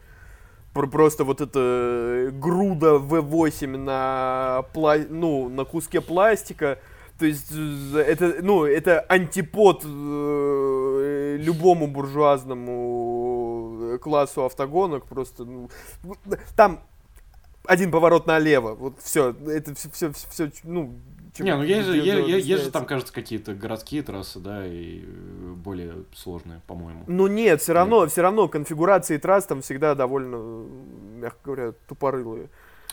пр- 0.72 0.88
просто 0.88 1.24
вот 1.24 1.41
эта 1.41 2.30
груда 2.32 2.95
V8 2.97 3.76
на, 3.76 4.64
пла- 4.74 5.07
ну, 5.11 5.49
на 5.49 5.64
куске 5.64 6.01
пластика, 6.01 6.78
то 7.18 7.26
есть 7.26 7.53
э, 7.55 7.99
это, 7.99 8.36
ну, 8.41 8.64
это 8.64 9.01
антипод 9.01 9.82
э, 9.84 11.36
любому 11.38 11.86
буржуазному 11.86 12.99
классу 13.99 14.45
автогонок, 14.45 15.07
просто, 15.07 15.45
ну, 15.45 15.68
там 16.57 16.80
один 17.66 17.91
поворот 17.91 18.26
налево, 18.26 18.74
вот 18.74 18.99
все, 19.01 19.30
это 19.47 19.74
все, 19.74 19.91
все, 19.91 20.12
все, 20.12 20.51
ну, 20.64 20.95
чем- 21.34 21.47
Не, 21.47 21.57
ну 21.57 21.62
есть 21.62 21.86
же, 21.86 22.01
дело 22.01 22.26
е- 22.26 22.38
е- 22.38 22.41
есть 22.41 22.64
же 22.64 22.70
там, 22.70 22.86
кажется, 22.86 23.12
какие-то 23.12 23.55
городские 23.55 24.03
трассы, 24.03 24.41
да, 24.41 24.66
и 24.66 25.05
э, 25.05 25.53
более 25.57 26.05
сложные, 26.14 26.61
по-моему. 26.66 27.05
Ну 27.07 27.26
нет, 27.28 27.61
все 27.61 27.72
равно, 27.72 28.07
все 28.07 28.22
равно 28.22 28.49
конфигурации 28.49 29.16
трасс 29.18 29.47
там 29.47 29.62
всегда 29.62 29.94
довольно, 29.94 30.65
мягко 31.16 31.39
говоря, 31.44 31.73
тупорылые. 31.86 32.48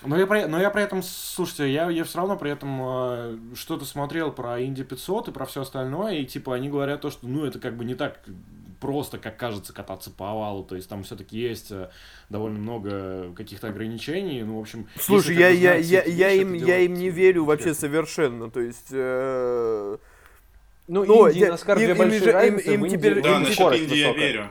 Но 0.06 0.16
я, 0.16 0.28
при, 0.28 0.46
но 0.46 0.62
я 0.62 0.70
при 0.70 0.84
этом, 0.84 1.02
слушайте, 1.02 1.74
я, 1.74 1.90
я 1.90 2.04
все 2.04 2.20
равно 2.20 2.38
при 2.38 2.52
этом 2.52 2.80
э, 2.84 3.38
что-то 3.56 3.84
смотрел 3.86 4.32
про 4.32 4.62
Инди 4.64 4.84
500 4.84 5.30
и 5.30 5.32
про 5.32 5.48
все 5.48 5.62
остальное, 5.62 6.20
и 6.20 6.26
типа 6.26 6.54
они 6.54 6.70
говорят 6.70 7.02
то, 7.02 7.10
что 7.10 7.28
ну 7.28 7.44
это 7.46 7.60
как 7.60 7.76
бы 7.76 7.84
не 7.84 7.96
так 7.96 8.20
просто, 8.80 9.18
как 9.18 9.38
кажется, 9.38 9.74
кататься 9.74 10.12
по 10.12 10.32
овалу, 10.32 10.64
то 10.64 10.76
есть 10.76 10.88
там 10.90 11.04
все-таки 11.04 11.38
есть 11.38 11.72
э, 11.72 11.90
довольно 12.30 12.60
много 12.60 13.34
каких-то 13.36 13.68
ограничений, 13.70 14.44
ну, 14.44 14.58
в 14.58 14.62
общем... 14.62 14.88
Слушай, 15.00 15.36
я, 15.36 15.50
я, 15.50 15.76
я, 15.76 16.04
я, 16.04 16.32
им, 16.32 16.54
я 16.54 16.80
им 16.80 16.94
не 16.94 17.10
верю 17.10 17.46
вообще 17.46 17.74
совершенно, 17.74 18.50
то 18.50 18.60
есть... 18.60 18.88
э, 18.92 19.98
Ну, 20.88 21.04
ну, 21.06 21.30
Инди 21.30 21.38
и 21.38 21.42
я- 21.42 21.52
Наскар 21.52 21.78
им- 21.78 21.84
две 21.84 21.92
им 21.92 21.98
большие 21.98 22.20
же- 22.20 22.30
им- 22.30 22.34
разницы, 22.36 22.74
им 22.74 22.86
Индии 22.86 22.98
теперь- 22.98 23.22
Да, 23.22 23.36
им 23.36 23.44
насчет 23.44 23.74
Индии 23.74 23.96
я 23.98 24.14
верю. 24.14 24.50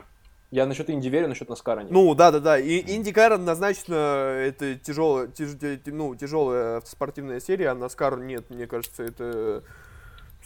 Я 0.49 0.65
насчет 0.65 0.89
Инди 0.89 1.09
верю, 1.09 1.27
насчет 1.27 1.49
Наскара 1.49 1.81
нет. 1.81 1.91
Ну, 1.91 2.15
да-да-да. 2.15 2.57
И 2.57 2.79
Индикар 2.95 3.33
однозначно 3.33 3.95
это 3.95 4.75
тяжелая, 4.75 5.27
тяж, 5.27 5.49
ну, 5.87 6.15
тяжелая 6.15 6.77
автоспортивная 6.77 7.41
серия, 7.41 7.69
а 7.71 7.75
Наскар 7.75 8.17
нет, 8.19 8.49
мне 8.49 8.65
кажется, 8.65 9.03
это 9.03 9.63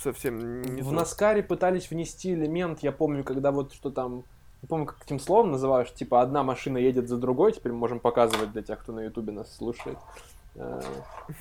совсем 0.01 0.61
не 0.61 0.81
в 0.81 0.89
то. 0.89 0.91
Наскаре 0.91 1.43
пытались 1.43 1.89
внести 1.89 2.33
элемент, 2.33 2.79
я 2.81 2.91
помню, 2.91 3.23
когда 3.23 3.51
вот 3.51 3.73
что 3.73 3.89
там, 3.89 4.23
не 4.61 4.67
помню, 4.67 4.85
как 4.85 5.03
этим 5.05 5.19
словом 5.19 5.51
называешь, 5.51 5.93
типа 5.93 6.21
одна 6.21 6.43
машина 6.43 6.77
едет 6.77 7.07
за 7.07 7.17
другой, 7.17 7.53
теперь 7.53 7.71
мы 7.71 7.79
можем 7.79 7.99
показывать 7.99 8.51
для 8.51 8.61
тех, 8.61 8.79
кто 8.79 8.91
на 8.91 9.01
ютубе 9.01 9.31
нас 9.31 9.55
слушает. 9.55 9.97
Э, 10.55 10.81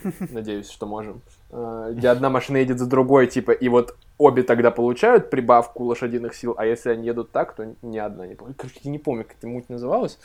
Надеюсь, 0.31 0.71
что 0.71 0.87
можем. 0.87 1.23
Э, 1.51 1.93
Где 1.95 2.09
одна 2.09 2.31
машина 2.31 2.59
едет 2.59 2.79
за 2.79 2.87
другой, 2.87 3.27
типа, 3.27 3.51
и 3.51 3.69
вот 3.69 3.97
обе 4.19 4.43
тогда 4.43 4.71
получают 4.71 5.31
прибавку 5.31 5.85
лошадиных 5.85 6.35
сил, 6.35 6.55
а 6.57 6.67
если 6.67 6.91
они 6.91 7.07
едут 7.07 7.31
так, 7.33 7.55
то 7.55 7.75
ни 7.83 7.99
одна 7.99 8.27
не 8.27 8.35
получит. 8.35 8.59
Короче, 8.59 8.81
я 8.83 8.91
не 8.91 8.99
помню, 8.99 9.25
как 9.25 9.37
эта 9.39 9.49
муть 9.49 9.69
называлась. 9.69 10.19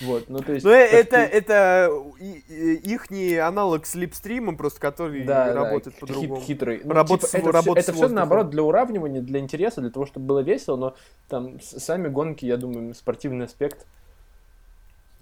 Вот, 0.00 0.28
ну 0.28 0.38
то 0.38 0.52
есть... 0.52 0.64
Ну, 0.64 0.70
э, 0.72 0.86
как 0.86 0.94
это, 1.00 1.10
ты- 1.10 1.36
это 1.36 1.90
ихний 2.18 3.38
аналог 3.40 3.86
слепстрима, 3.86 4.56
просто 4.56 4.80
который 4.80 5.24
Да, 5.24 5.46
да, 5.48 5.54
работает 5.54 5.96
хит- 5.96 6.00
по-другому. 6.00 6.40
хитрый. 6.40 6.80
Ну, 6.84 6.92
Работа 6.94 7.26
типа, 7.26 7.28
с- 7.28 7.34
это, 7.34 7.52
работа 7.52 7.80
все, 7.80 7.92
с 7.92 7.94
это 7.94 8.06
все 8.06 8.08
наоборот 8.14 8.50
для 8.50 8.62
уравнивания, 8.62 9.20
для 9.20 9.40
интереса, 9.40 9.80
для 9.80 9.90
того, 9.90 10.06
чтобы 10.06 10.26
было 10.26 10.40
весело, 10.40 10.76
но 10.76 10.96
там 11.28 11.60
с- 11.60 11.78
сами 11.80 12.08
гонки, 12.08 12.44
я 12.46 12.56
думаю, 12.56 12.94
спортивный 12.94 13.46
аспект. 13.46 13.86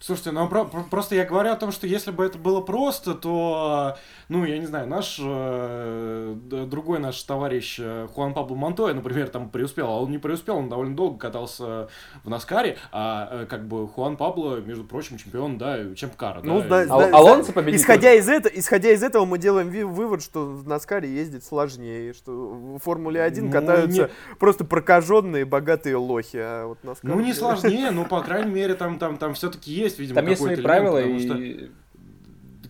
Слушайте, 0.00 0.30
ну 0.30 0.48
про- 0.48 0.64
про- 0.64 0.84
просто 0.84 1.16
я 1.16 1.24
говорю 1.24 1.50
о 1.50 1.56
том, 1.56 1.72
что 1.72 1.86
если 1.88 2.12
бы 2.12 2.24
это 2.24 2.38
было 2.38 2.60
просто, 2.60 3.14
то, 3.14 3.96
ну, 4.28 4.44
я 4.44 4.58
не 4.58 4.66
знаю, 4.66 4.86
наш, 4.86 5.18
э, 5.20 6.36
другой 6.46 7.00
наш 7.00 7.20
товарищ 7.24 7.78
э, 7.80 8.06
Хуан 8.14 8.32
Пабло 8.32 8.54
Монтоя, 8.54 8.94
например, 8.94 9.28
там 9.28 9.50
преуспел, 9.50 9.88
а 9.88 10.00
он 10.00 10.12
не 10.12 10.18
преуспел, 10.18 10.58
он 10.58 10.68
довольно 10.68 10.94
долго 10.94 11.18
катался 11.18 11.88
в 12.22 12.30
Наскаре, 12.30 12.78
а 12.92 13.28
э, 13.42 13.46
как 13.46 13.66
бы 13.66 13.88
Хуан 13.88 14.16
Пабло, 14.16 14.58
между 14.60 14.84
прочим, 14.84 15.18
чемпион, 15.18 15.58
да, 15.58 15.92
чемпкара, 15.96 16.42
Ну, 16.44 16.60
да, 16.62 16.84
да, 16.84 16.86
да, 16.86 17.16
Алонсо 17.16 17.52
победитель. 17.52 17.82
Исходя 17.82 18.12
из, 18.14 18.28
этого, 18.28 18.52
исходя 18.54 18.90
из 18.92 19.02
этого, 19.02 19.24
мы 19.24 19.38
делаем 19.38 19.68
вывод, 19.92 20.22
что 20.22 20.44
в 20.46 20.66
Наскаре 20.68 21.12
ездить 21.12 21.44
сложнее, 21.44 22.12
что 22.12 22.30
в 22.32 22.78
Формуле 22.78 23.20
1 23.20 23.46
Ну, 23.46 23.50
катаются 23.52 24.02
не- 24.02 24.36
просто 24.38 24.64
прокаженные 24.64 25.44
богатые 25.44 25.96
лохи, 25.96 26.36
а 26.36 26.66
вот 26.68 26.84
Наскар... 26.84 27.10
Ну, 27.10 27.20
не 27.20 27.32
сложнее, 27.34 27.90
но, 27.90 28.04
по 28.04 28.20
крайней 28.22 28.52
мере, 28.52 28.74
там, 28.74 29.00
там, 29.00 29.16
там 29.16 29.34
все-таки 29.34 29.72
есть, 29.72 29.88
видимо, 29.98 30.16
Там 30.16 30.27
есть 30.28 30.40
свои 30.40 30.55
элемент, 30.55 30.66
правила, 30.66 30.97
потому 30.97 31.20
что- 31.20 31.35
и... 31.36 31.69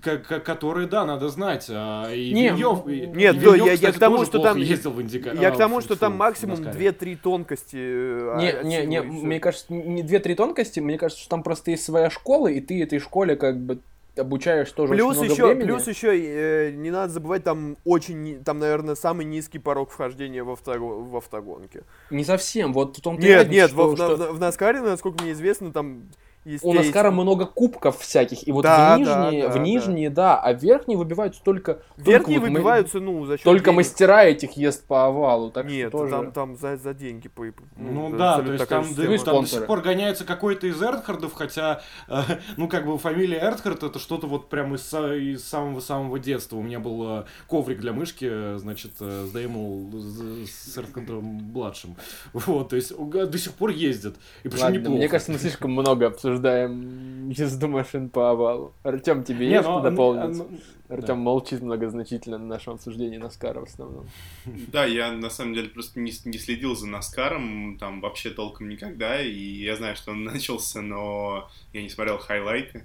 ко- 0.03 0.40
которые, 0.40 0.86
да, 0.86 1.05
надо 1.05 1.28
знать. 1.28 1.66
а, 1.70 2.12
И 2.12 2.32
Не, 2.32 2.49
и- 2.49 2.51
нет, 2.51 3.35
и 3.35 3.39
да, 3.39 3.51
Вильнёв, 3.53 3.57
я- 3.66 3.73
я 3.73 3.74
кстати, 3.77 3.97
к 3.97 3.99
тому, 3.99 4.16
тоже 4.19 4.28
что 4.31 4.39
там- 4.40 4.57
ездил 4.59 4.90
в 4.93 5.03
Индика... 5.03 5.32
Я 5.35 5.49
а, 5.49 5.51
к 5.51 5.57
тому, 5.59 5.81
в- 5.81 5.82
что 5.82 5.97
в- 5.97 5.99
там 5.99 6.12
в 6.15 6.16
максимум 6.16 6.62
Наскаре. 6.62 6.90
2-3 6.90 7.16
тонкости. 7.16 7.77
э, 7.77 8.36
Не, 8.62 8.69
не, 8.69 8.86
не, 8.86 9.01
мне 9.03 9.40
кажется, 9.40 9.66
не 9.73 10.03
две-три 10.03 10.35
тонкости, 10.36 10.78
мне 10.81 10.99
кажется, 10.99 11.20
что 11.20 11.31
там 11.31 11.43
просто 11.43 11.73
есть 11.73 11.85
своя 11.85 12.11
школа, 12.11 12.47
и 12.49 12.61
ты 12.61 12.81
этой 12.82 13.01
школе 13.01 13.35
как 13.36 13.59
бы 13.59 13.81
обучаешь 14.16 14.70
тоже 14.73 14.95
Плюс 14.95 15.16
очень 15.16 15.27
много 15.27 15.32
еще, 15.32 15.47
времени. 15.47 15.65
плюс 15.66 15.86
еще, 15.86 16.09
э, 16.19 16.70
не 16.73 16.90
надо 16.90 17.12
забывать, 17.12 17.45
там 17.45 17.77
очень, 17.85 18.43
там, 18.45 18.59
наверное, 18.59 18.97
самый 18.97 19.24
низкий 19.24 19.59
порог 19.61 19.90
вхождения 19.93 20.43
в, 20.43 20.51
авто, 20.51 20.73
в 20.77 21.16
автогонке. 21.16 21.82
Не 22.11 22.24
совсем, 22.24 22.73
вот 22.73 22.97
в 22.99 23.01
том-то 23.01 23.23
Нет, 23.23 23.49
нет, 23.49 23.70
что- 23.70 23.90
во- 23.90 23.97
что 23.97 24.16
в, 24.16 24.36
в 24.36 24.40
Наскаре, 24.40 24.81
насколько 24.81 25.23
мне 25.23 25.32
известно, 25.32 25.73
там 25.73 26.03
есть... 26.05 26.19
у 26.62 26.73
Наскара 26.73 27.10
много 27.10 27.47
кубков 27.47 27.98
всяких, 27.98 28.47
и 28.48 28.52
вот 28.52 28.62
Да, 28.62 28.97
в 28.97 29.05
да, 29.05 29.27
нижние, 29.31 29.43
да, 29.43 29.48
в 29.51 29.55
да. 29.55 29.59
нижние, 29.60 30.10
да, 30.10 30.40
а 30.40 30.55
в 30.55 30.62
верхние 30.62 30.97
выбиваются 30.97 31.43
только... 31.44 31.82
Верхние 31.97 32.39
только 32.39 32.40
вот 32.40 32.48
мы- 32.48 32.55
выбиваются, 32.56 33.01
ну, 33.01 33.24
за 33.27 33.36
счет 33.36 33.44
Только 33.44 33.66
денег. 33.66 33.77
мастера 33.77 34.24
этих 34.24 34.52
ест 34.52 34.86
по 34.86 35.06
овалу, 35.06 35.51
так 35.51 35.66
Нет, 35.66 35.89
что 35.89 35.98
тоже... 35.98 36.10
там, 36.10 36.32
там 36.32 36.56
за, 36.56 36.77
за 36.77 36.94
деньги. 36.94 37.28
По, 37.28 37.44
Ну 37.77 38.09
это 38.09 38.16
да, 38.16 38.40
то 38.43 38.52
есть 38.52 38.69
там, 38.69 38.86
да. 38.97 39.02
Ну 39.02 39.19
там 39.19 39.43
до 39.43 39.47
сих 39.48 39.66
пор 39.66 39.81
гоняется 39.82 40.24
какой-то 40.24 40.66
из 40.66 40.82
Эрдхардов, 40.82 41.32
хотя, 41.35 41.81
э, 42.09 42.23
ну 42.56 42.69
как 42.69 42.86
бы 42.86 42.97
фамилия 42.98 43.39
Эрдхард 43.40 43.82
это 43.82 43.98
что-то 43.98 44.27
вот 44.27 44.48
прямо 44.48 44.77
из, 44.77 44.93
из 44.94 45.44
самого-самого 45.44 46.19
детства. 46.19 46.56
У 46.56 46.62
меня 46.62 46.78
был 46.78 47.20
э, 47.20 47.24
коврик 47.47 47.81
для 47.81 47.93
мышки, 47.93 48.27
э, 48.31 48.56
значит, 48.59 48.93
э, 49.01 49.27
с 49.27 49.31
Деймол 49.32 49.90
с 49.94 50.48
с 50.73 50.78
Эрдхардом 50.78 51.24
младшим. 51.24 51.97
Вот, 52.32 52.70
то 52.70 52.77
есть 52.77 52.97
до 52.97 53.39
сих 53.39 53.52
пор 53.55 53.70
ездит. 53.70 54.16
И 54.44 54.48
причем 54.48 54.62
Ладно, 54.65 54.77
неплохо. 54.78 54.97
мне 54.98 55.09
кажется, 55.09 55.32
мы 55.32 55.39
слишком 55.39 55.73
много 55.73 56.06
обсуждаем 56.06 56.27
езду 57.28 57.68
машин 57.68 58.09
по 58.09 58.30
овалу. 58.30 58.72
Артем, 58.82 59.24
тебе 59.24 59.46
Не, 59.46 59.52
есть 59.55 59.64
ну, 59.66 59.78
что 59.80 59.86
а, 59.86 59.90
дополнить? 59.90 60.38
ну, 60.38 60.60
Артем 60.88 61.06
да. 61.06 61.14
молчит 61.16 61.60
многозначительно 61.60 62.38
на 62.38 62.46
нашем 62.46 62.74
обсуждении 62.74 63.18
Наскара 63.18 63.60
в 63.60 63.64
основном. 63.64 64.09
Да, 64.68 64.84
я 64.84 65.12
на 65.12 65.30
самом 65.30 65.55
деле 65.55 65.68
просто 65.68 66.00
не, 66.00 66.12
не 66.24 66.38
следил 66.38 66.74
за 66.74 66.86
Наскаром, 66.86 67.76
там 67.78 68.00
вообще 68.00 68.30
толком 68.30 68.68
никогда, 68.68 69.20
и 69.20 69.32
я 69.32 69.76
знаю, 69.76 69.96
что 69.96 70.12
он 70.12 70.24
начался, 70.24 70.80
но 70.80 71.48
я 71.72 71.82
не 71.82 71.90
смотрел 71.90 72.18
хайлайты, 72.18 72.84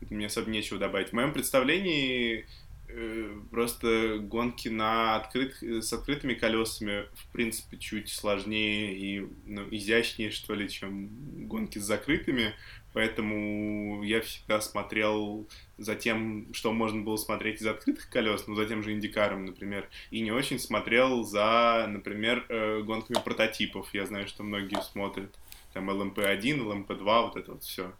поэтому 0.00 0.18
мне 0.18 0.26
особо 0.26 0.50
нечего 0.50 0.78
добавить. 0.78 1.10
В 1.10 1.12
моем 1.12 1.32
представлении 1.32 2.46
э, 2.88 3.36
просто 3.50 4.18
гонки 4.18 4.68
на 4.68 5.16
открыт... 5.16 5.56
с 5.62 5.92
открытыми 5.92 6.34
колесами, 6.34 7.04
в 7.14 7.32
принципе, 7.32 7.76
чуть 7.76 8.08
сложнее 8.08 8.96
и 8.96 9.28
ну, 9.46 9.62
изящнее, 9.70 10.30
что 10.30 10.54
ли, 10.54 10.70
чем 10.70 11.10
гонки 11.48 11.78
с 11.78 11.84
закрытыми, 11.84 12.54
поэтому 12.92 14.02
я 14.02 14.20
всегда 14.20 14.60
смотрел 14.60 15.46
за 15.78 15.94
тем, 15.94 16.52
что 16.52 16.72
можно 16.72 17.02
было 17.02 17.16
смотреть 17.16 17.60
из 17.60 17.66
открытых 17.66 18.08
колес, 18.10 18.46
ну, 18.46 18.54
за 18.54 18.66
тем 18.66 18.82
же 18.82 18.92
Индикаром, 18.92 19.46
например, 19.46 19.88
и 20.10 20.20
не 20.20 20.30
очень 20.30 20.58
смотрел 20.58 21.24
за, 21.24 21.86
например, 21.88 22.46
э, 22.48 22.80
гонками 22.82 23.18
прототипов. 23.22 23.92
Я 23.92 24.06
знаю, 24.06 24.28
что 24.28 24.42
многие 24.42 24.80
смотрят 24.82 25.34
там 25.72 25.90
LMP1, 25.90 26.86
LMP2, 26.86 27.22
вот 27.22 27.36
это 27.36 27.52
вот 27.52 27.62
все. 27.62 27.92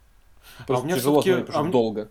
Просто 0.67 0.83
у 0.83 0.87
меня 0.87 0.97
тяжело 0.97 1.23
смотреть, 1.23 1.49
а 1.55 1.65
долго. 1.65 2.09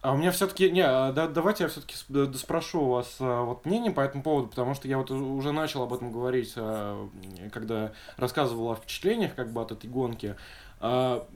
А 0.00 0.12
у 0.12 0.16
меня 0.16 0.30
все-таки, 0.30 0.70
не, 0.70 0.80
а, 0.80 1.10
да, 1.10 1.26
давайте 1.26 1.64
я 1.64 1.68
все-таки 1.68 1.96
спрошу 2.36 2.82
у 2.82 2.88
вас 2.90 3.16
а, 3.18 3.42
вот 3.42 3.66
мнение 3.66 3.90
по 3.90 4.00
этому 4.00 4.22
поводу, 4.22 4.48
потому 4.48 4.74
что 4.74 4.86
я 4.86 4.96
вот 4.96 5.10
уже 5.10 5.50
начал 5.50 5.82
об 5.82 5.92
этом 5.92 6.12
говорить, 6.12 6.52
а, 6.56 7.08
когда 7.52 7.92
рассказывал 8.16 8.70
о 8.70 8.76
впечатлениях 8.76 9.34
как 9.34 9.52
бы 9.52 9.60
от 9.60 9.72
этой 9.72 9.90
гонки. 9.90 10.36
А, 10.80 11.26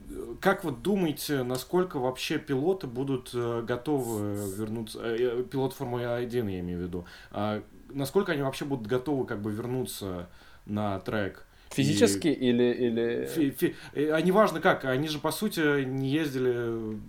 Как 0.41 0.63
вы 0.63 0.71
думаете, 0.71 1.43
насколько 1.43 1.99
вообще 1.99 2.37
пилоты 2.37 2.87
будут 2.87 3.31
э, 3.33 3.61
готовы 3.67 4.35
вернуться, 4.57 4.99
э, 5.03 5.39
э, 5.39 5.43
пилот 5.43 5.73
Формулы 5.73 6.05
1 6.05 6.47
я 6.47 6.59
имею 6.61 6.79
в 6.79 6.81
виду, 6.83 7.05
А 7.31 7.61
насколько 7.89 8.31
они 8.31 8.41
вообще 8.41 8.65
будут 8.65 8.87
готовы 8.87 9.25
как 9.25 9.41
бы 9.41 9.51
вернуться 9.51 10.27
на 10.65 10.99
трек? 10.99 11.45
Физически 11.71 12.27
или... 12.27 12.63
или... 12.73 13.25
Фи- 13.25 13.49
фи- 13.51 13.75
А 14.11 14.21
неважно 14.21 14.59
как, 14.61 14.85
они 14.85 15.07
же 15.07 15.19
по 15.19 15.31
сути 15.31 15.83
не 15.83 16.07
ездили 16.09 16.99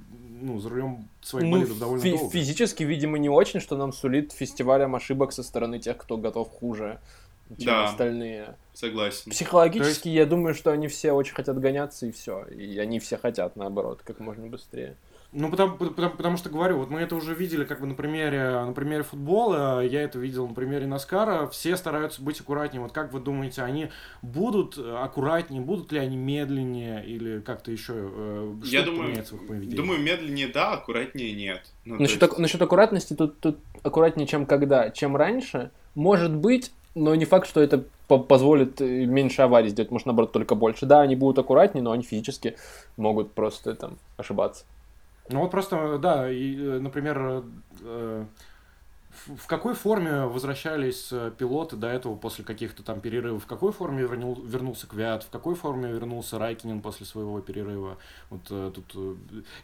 ну, 0.40 0.59
за 0.59 0.69
рулем 0.70 1.09
своих 1.23 1.47
Ну, 1.47 1.52
болидов 1.59 1.78
довольно 1.78 2.02
фи- 2.02 2.11
долго. 2.16 2.31
физически, 2.31 2.82
видимо, 2.82 3.19
не 3.19 3.28
очень, 3.28 3.61
что 3.61 3.77
нам 3.77 3.93
сулит 3.93 4.32
фестивалем 4.32 4.94
ошибок 4.94 5.32
со 5.32 5.43
стороны 5.43 5.78
тех, 5.78 5.97
кто 5.98 6.16
готов 6.16 6.48
хуже, 6.51 6.98
чем 7.59 7.66
Да. 7.66 7.85
остальные. 7.85 8.57
Согласен. 8.73 9.31
Психологически, 9.31 10.09
я 10.09 10.27
думаю, 10.27 10.55
что 10.55 10.73
они 10.73 10.89
все 10.89 11.12
очень 11.12 11.35
хотят 11.35 11.59
гоняться, 11.61 12.07
и 12.07 12.12
все. 12.12 12.45
И 12.47 12.79
они 12.79 12.99
все 12.99 13.16
хотят, 13.16 13.57
наоборот, 13.57 14.01
как 14.05 14.19
можно 14.21 14.47
быстрее. 14.47 14.97
Ну, 15.37 15.51
потому, 15.51 15.77
потому, 15.77 16.11
потому 16.11 16.37
что 16.37 16.49
говорю, 16.49 16.79
вот 16.79 16.91
мы 16.91 17.01
это 17.01 17.16
уже 17.16 17.35
видели 17.35 17.65
как 17.65 17.81
бы 17.81 17.89
на 17.89 17.95
примере, 17.97 18.51
на 18.65 18.73
примере 18.73 19.03
футбола, 19.03 19.85
я 19.85 20.03
это 20.03 20.16
видел 20.16 20.47
на 20.47 20.55
примере 20.55 20.87
Наскара, 20.87 21.49
все 21.49 21.77
стараются 21.77 22.23
быть 22.23 22.41
аккуратнее. 22.41 22.81
Вот 22.81 22.93
как 22.93 23.12
вы 23.12 23.19
думаете, 23.19 23.62
они 23.62 23.89
будут 24.23 24.79
аккуратнее, 24.79 25.61
будут 25.61 25.91
ли 25.91 25.99
они 25.99 26.16
медленнее 26.16 27.05
или 27.05 27.41
как-то 27.41 27.73
еще 27.73 27.95
э, 27.97 28.55
что 28.62 28.71
Я 28.77 28.83
думаю, 28.83 29.12
в 29.12 29.19
их 29.19 29.47
поведении? 29.49 29.75
думаю, 29.77 30.01
медленнее 30.01 30.47
да, 30.47 30.75
аккуратнее 30.75 31.33
нет. 31.33 31.62
Ну, 31.85 31.97
Насчет, 31.99 32.23
есть- 32.23 32.39
насчет 32.39 32.62
аккуратности, 32.62 33.15
тут, 33.15 33.41
тут 33.41 33.59
аккуратнее, 33.83 34.29
чем 34.29 34.47
когда, 34.47 34.91
чем 34.91 35.16
раньше. 35.16 35.73
Может 35.97 36.33
быть, 36.33 36.71
но 36.95 37.15
не 37.15 37.25
факт, 37.25 37.49
что 37.49 37.61
это 37.61 37.85
по- 38.09 38.19
позволит 38.19 38.81
э, 38.81 39.07
меньше 39.07 39.43
аварий 39.43 39.69
сделать, 39.71 39.91
может, 39.91 40.07
наоборот, 40.07 40.33
только 40.33 40.55
больше. 40.55 40.87
Да, 40.87 41.01
они 41.01 41.16
будут 41.16 41.39
аккуратнее, 41.39 41.83
но 41.83 41.93
они 41.93 42.03
физически 42.03 42.57
могут 42.97 43.33
просто 43.33 43.75
там 43.75 43.99
ошибаться. 44.16 44.65
Ну 45.29 45.41
вот 45.41 45.51
просто, 45.51 45.99
да, 45.99 46.31
и, 46.31 46.57
э, 46.57 46.79
например, 46.81 47.45
э, 47.83 48.25
в 49.27 49.47
какой 49.47 49.75
форме 49.75 50.27
возвращались 50.27 51.09
э, 51.11 51.31
пилоты 51.37 51.77
до 51.77 51.89
этого 51.89 52.15
после 52.15 52.45
каких-то 52.45 52.83
там 52.83 53.01
перерывов? 53.01 53.45
В 53.45 53.47
какой 53.47 53.73
форме 53.73 54.03
вернул, 54.03 54.35
вернулся 54.43 54.87
Квят? 54.87 55.23
В 55.23 55.31
какой 55.31 55.55
форме 55.55 55.91
вернулся 55.91 56.39
Райкинен 56.39 56.81
после 56.81 57.07
своего 57.07 57.41
перерыва? 57.41 57.97
Вот 58.31 58.41
э, 58.51 58.71
тут 58.75 58.85
э, 58.95 59.15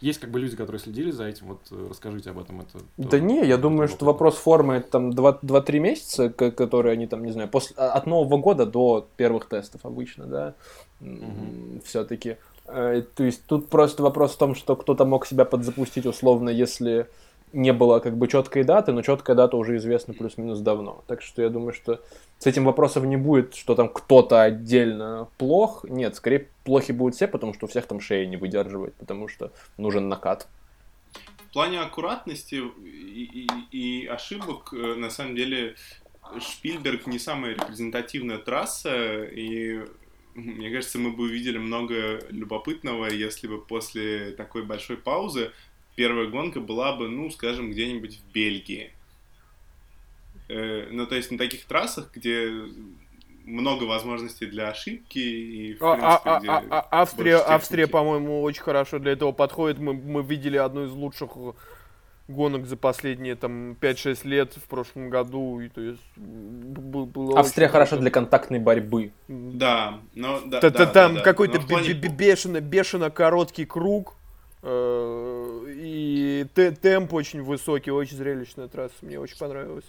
есть 0.01 0.19
как 0.19 0.31
бы 0.31 0.41
люди, 0.41 0.57
которые 0.57 0.81
следили 0.81 1.11
за 1.11 1.24
этим. 1.24 1.49
Вот 1.49 1.91
расскажите 1.91 2.31
об 2.31 2.39
этом. 2.39 2.62
Это 2.62 2.78
Да 2.97 3.11
тоже 3.11 3.23
не, 3.23 3.45
я 3.47 3.59
думаю, 3.59 3.89
что 3.89 4.07
вопрос 4.07 4.37
формы 4.37 4.74
это 4.74 4.91
там 4.91 5.11
2-3 5.11 5.78
месяца, 5.78 6.31
которые 6.31 6.93
они 6.93 7.07
там, 7.07 7.24
не 7.24 7.32
знаю, 7.32 7.49
после, 7.49 7.77
а, 7.77 7.93
от 7.93 8.07
Нового 8.07 8.39
года 8.39 8.65
до 8.66 9.09
первых 9.16 9.47
тестов 9.47 9.85
обычно, 9.85 10.27
да, 10.27 10.55
Мгм. 11.01 11.81
все-таки. 11.85 12.37
То 12.66 13.05
есть 13.19 13.47
тут 13.47 13.69
просто 13.69 14.03
вопрос 14.03 14.35
в 14.35 14.39
том, 14.39 14.55
что 14.55 14.77
кто-то 14.77 15.05
мог 15.05 15.27
себя 15.27 15.45
подзапустить 15.45 16.07
условно, 16.07 16.51
если 16.51 17.09
не 17.52 17.72
было 17.72 17.98
как 18.01 18.16
бы 18.16 18.28
четкой 18.28 18.64
даты, 18.64 18.93
но 18.93 19.02
четкая 19.02 19.36
дата 19.36 19.56
уже 19.56 19.77
известна 19.77 20.14
плюс-минус 20.14 20.60
давно. 20.60 21.05
Так 21.06 21.22
что 21.22 21.43
я 21.43 21.48
думаю, 21.48 21.72
что 21.72 22.01
с 22.39 22.47
этим 22.47 22.64
вопросов 22.64 23.05
не 23.05 23.16
будет, 23.16 23.55
что 23.55 23.74
там 23.74 23.89
кто-то 23.89 24.43
отдельно 24.43 25.28
плох. 25.39 25.85
Нет, 25.89 26.14
скорее 26.16 26.48
плохи 26.64 26.93
будут 26.93 27.14
все, 27.14 27.27
потому 27.27 27.55
что 27.55 27.66
у 27.66 27.68
всех 27.68 27.86
там 27.86 28.01
шея 28.01 28.27
не 28.27 28.36
выдерживает, 28.36 28.94
потому 28.94 29.28
что 29.28 29.52
нужен 29.77 30.09
накат. 30.09 30.47
В 31.48 31.52
плане 31.52 31.81
аккуратности 31.81 32.62
и, 32.85 33.47
и, 33.72 33.77
и 33.77 34.06
ошибок, 34.06 34.72
э, 34.72 34.94
на 34.94 35.10
самом 35.10 35.35
деле, 35.35 35.74
Шпильберг 36.39 37.09
не 37.09 37.18
самая 37.18 37.55
репрезентативная 37.55 38.39
трасса, 38.39 39.24
и 39.24 39.81
мне 40.35 40.70
кажется, 40.70 40.98
мы 40.98 41.10
бы 41.10 41.24
увидели 41.24 41.59
много 41.59 42.20
любопытного, 42.31 43.06
если 43.06 43.48
бы 43.48 43.60
после 43.60 44.31
такой 44.31 44.64
большой 44.64 44.97
паузы 44.97 45.51
первая 46.01 46.28
гонка 46.28 46.60
была 46.60 46.97
бы, 46.97 47.10
ну, 47.10 47.28
скажем, 47.28 47.72
где-нибудь 47.72 48.20
в 48.20 48.32
Бельгии. 48.32 48.90
Э, 50.48 50.89
ну, 50.90 51.06
то 51.06 51.14
есть 51.14 51.31
на 51.31 51.36
таких 51.36 51.66
трассах, 51.66 52.10
где 52.14 52.51
много 53.44 53.85
возможностей 53.85 54.47
для 54.47 54.68
ошибки 54.68 55.18
и 55.18 55.74
в 55.74 55.82
а, 55.82 55.94
принципе, 55.94 56.31
а, 56.31 56.40
где 56.40 56.48
а, 56.48 56.64
а, 56.70 57.02
Австрия, 57.02 57.36
Австрия, 57.36 57.86
по-моему, 57.86 58.40
очень 58.40 58.62
хорошо 58.62 58.98
для 58.98 59.12
этого 59.12 59.32
подходит. 59.32 59.78
Мы, 59.78 59.93
мы 59.93 60.22
видели 60.22 60.56
одну 60.56 60.86
из 60.86 60.93
лучших 60.93 61.32
гонок 62.28 62.64
за 62.64 62.78
последние 62.78 63.35
там 63.35 63.72
5-6 63.72 64.27
лет 64.27 64.55
в 64.55 64.68
прошлом 64.68 65.10
году. 65.10 65.60
И, 65.60 65.68
то 65.68 65.82
есть, 65.82 66.16
было 66.16 67.39
Австрия 67.39 67.68
хорошо 67.68 67.98
для 67.98 68.10
контактной 68.10 68.59
борьбы. 68.59 69.12
Да, 69.28 69.98
но 70.14 70.40
да, 70.47 70.62
да, 70.62 70.86
там 70.86 71.16
да, 71.16 71.20
какой-то 71.20 71.60
плане... 71.60 71.93
бешено, 71.93 72.62
бешено 72.62 73.10
короткий 73.10 73.66
круг. 73.66 74.16
Э, 74.62 75.19
и 76.41 76.71
темп 76.71 77.15
очень 77.15 77.43
высокий, 77.43 77.91
очень 77.91 78.17
зрелищная 78.17 78.69
трасса. 78.69 78.95
Мне 79.03 79.19
очень 79.19 79.39
понравилось. 79.39 79.85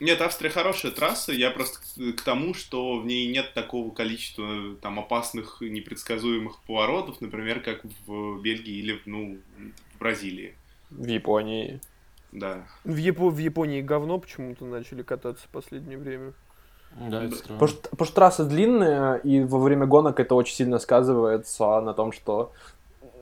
Нет, 0.00 0.20
Австрия 0.20 0.50
хорошая 0.50 0.90
трасса, 0.90 1.32
я 1.32 1.52
просто 1.52 1.78
к, 2.16 2.22
тому, 2.22 2.54
что 2.54 2.98
в 2.98 3.06
ней 3.06 3.32
нет 3.32 3.54
такого 3.54 3.92
количества 3.94 4.74
там 4.80 4.98
опасных, 4.98 5.60
непредсказуемых 5.60 6.60
поворотов, 6.66 7.20
например, 7.20 7.60
как 7.60 7.82
в 8.06 8.40
Бельгии 8.40 8.78
или 8.78 9.00
ну, 9.06 9.38
в 9.94 9.98
Бразилии. 10.00 10.56
В 10.90 11.06
Японии. 11.06 11.80
Да. 12.32 12.66
В, 12.82 12.96
Япо- 12.96 13.30
в 13.30 13.38
Японии 13.38 13.80
говно 13.80 14.18
почему-то 14.18 14.64
начали 14.64 15.02
кататься 15.02 15.46
в 15.46 15.50
последнее 15.50 15.98
время. 15.98 16.32
Да, 16.98 17.22
это 17.22 17.36
странно. 17.36 17.60
Потому 17.60 17.68
что, 17.68 17.90
потому 17.90 18.06
что 18.06 18.14
трасса 18.14 18.44
длинная, 18.44 19.16
и 19.18 19.40
во 19.40 19.60
время 19.60 19.86
гонок 19.86 20.18
это 20.18 20.34
очень 20.34 20.56
сильно 20.56 20.78
сказывается 20.80 21.80
на 21.80 21.94
том, 21.94 22.10
что 22.10 22.52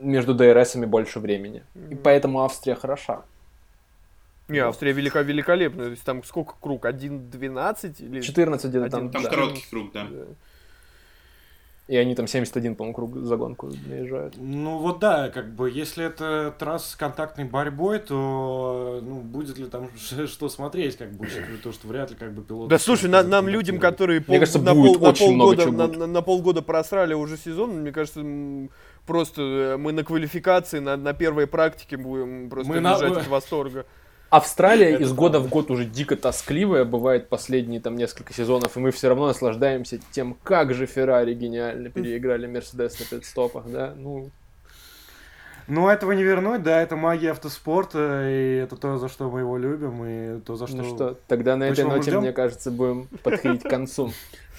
между 0.01 0.35
ДРСами 0.35 0.87
больше 0.87 1.21
времени. 1.21 1.63
И 1.91 1.95
поэтому 1.95 2.43
Австрия 2.43 2.75
хороша. 2.75 3.23
Не, 4.49 4.59
Австрия 4.59 4.93
велика 4.93 5.23
великолепная. 5.23 5.87
То 5.87 5.91
есть 5.93 6.03
там 6.03 6.25
сколько 6.25 6.55
круг? 6.61 6.85
1.12 6.85 8.03
или... 8.03 8.21
14 8.21 8.71
где-то 8.71 8.91
там. 8.91 9.11
Там 9.11 9.23
да. 9.23 9.31
короткий 9.31 9.65
круг, 9.71 9.93
да. 9.93 10.07
да. 10.11 10.25
И 11.91 11.97
они 11.97 12.15
там 12.15 12.29
71, 12.29 12.77
по-моему, 12.77 12.95
круг 12.95 13.17
за 13.17 13.37
гонку 13.37 13.69
наезжают. 13.89 14.35
Ну 14.37 14.79
вот 14.79 15.01
да, 15.01 15.29
как 15.29 15.53
бы, 15.53 15.69
если 15.69 16.05
это 16.05 16.55
трасса 16.57 16.93
с 16.93 16.95
контактной 16.95 17.47
борьбой, 17.47 17.99
то 17.99 19.01
ну, 19.03 19.17
будет 19.21 19.59
ли 19.59 19.65
там 19.65 19.91
что 20.27 20.49
смотреть, 20.49 20.97
как 20.97 21.11
бы, 21.11 21.27
то, 21.61 21.73
что 21.73 21.89
вряд 21.89 22.11
ли 22.11 22.17
как 22.17 22.33
бы 22.33 22.43
пилот... 22.43 22.69
Да 22.69 22.79
слушай, 22.79 23.11
на, 23.11 23.25
нам 23.25 23.49
людям, 23.49 23.81
которые 23.81 24.21
пол, 24.21 24.39
кажется, 24.39 24.61
на, 24.61 24.73
пол, 24.73 25.01
на, 25.01 25.13
полгода, 25.13 25.73
на, 25.73 25.87
на, 25.89 26.07
на 26.07 26.23
полгода 26.23 26.63
просрали 26.63 27.13
уже 27.15 27.37
сезон, 27.37 27.81
мне 27.81 27.91
кажется, 27.91 28.21
просто 29.07 29.43
э, 29.43 29.77
мы 29.77 29.93
на 29.93 30.05
квалификации, 30.05 30.79
на, 30.79 30.97
на 30.97 31.13
первой 31.13 31.47
практике 31.47 31.97
будем 31.97 32.49
просто 32.51 32.73
мы 32.73 32.79
лежать 32.79 33.13
на... 33.13 33.21
от 33.21 33.29
восторга. 33.29 33.87
Австралия 34.31 34.97
из 34.97 35.13
года 35.13 35.41
в 35.41 35.49
год 35.49 35.73
уже 35.73 35.85
дико 35.85 36.15
тоскливая, 36.15 36.85
бывает 36.85 37.29
последние 37.29 37.81
там 37.81 37.97
несколько 37.97 38.33
сезонов, 38.33 38.77
и 38.77 38.81
мы 38.81 38.93
все 38.93 39.09
равно 39.09 39.27
наслаждаемся 39.27 39.99
тем, 40.13 40.37
как 40.45 40.73
же 40.73 40.87
Феррари 40.87 41.35
гениально 41.35 41.91
переиграли 41.91 42.47
Мерседес 42.47 42.99
на 43.01 43.07
пидстопах, 43.07 43.67
да, 43.67 43.93
ну... 43.97 44.31
Ну, 45.67 45.89
этого 45.89 46.13
не 46.13 46.23
вернуть, 46.23 46.63
да, 46.63 46.81
это 46.81 46.97
магия 46.97 47.31
автоспорта, 47.31 48.29
и 48.29 48.57
это 48.65 48.77
то, 48.77 48.99
за 48.99 49.09
что 49.09 49.31
мы 49.31 49.41
его 49.41 49.57
любим, 49.57 50.05
и 50.05 50.41
то, 50.41 50.57
за 50.57 50.67
что... 50.67 50.77
Ну 50.77 50.85
что, 50.85 51.19
тогда 51.27 51.57
на 51.57 51.65
этой 51.65 51.85
ноте, 51.85 52.19
мне 52.19 52.33
кажется, 52.33 52.71
будем 52.71 53.09
подходить 53.23 53.63
к 53.63 53.69
концу. 53.69 54.13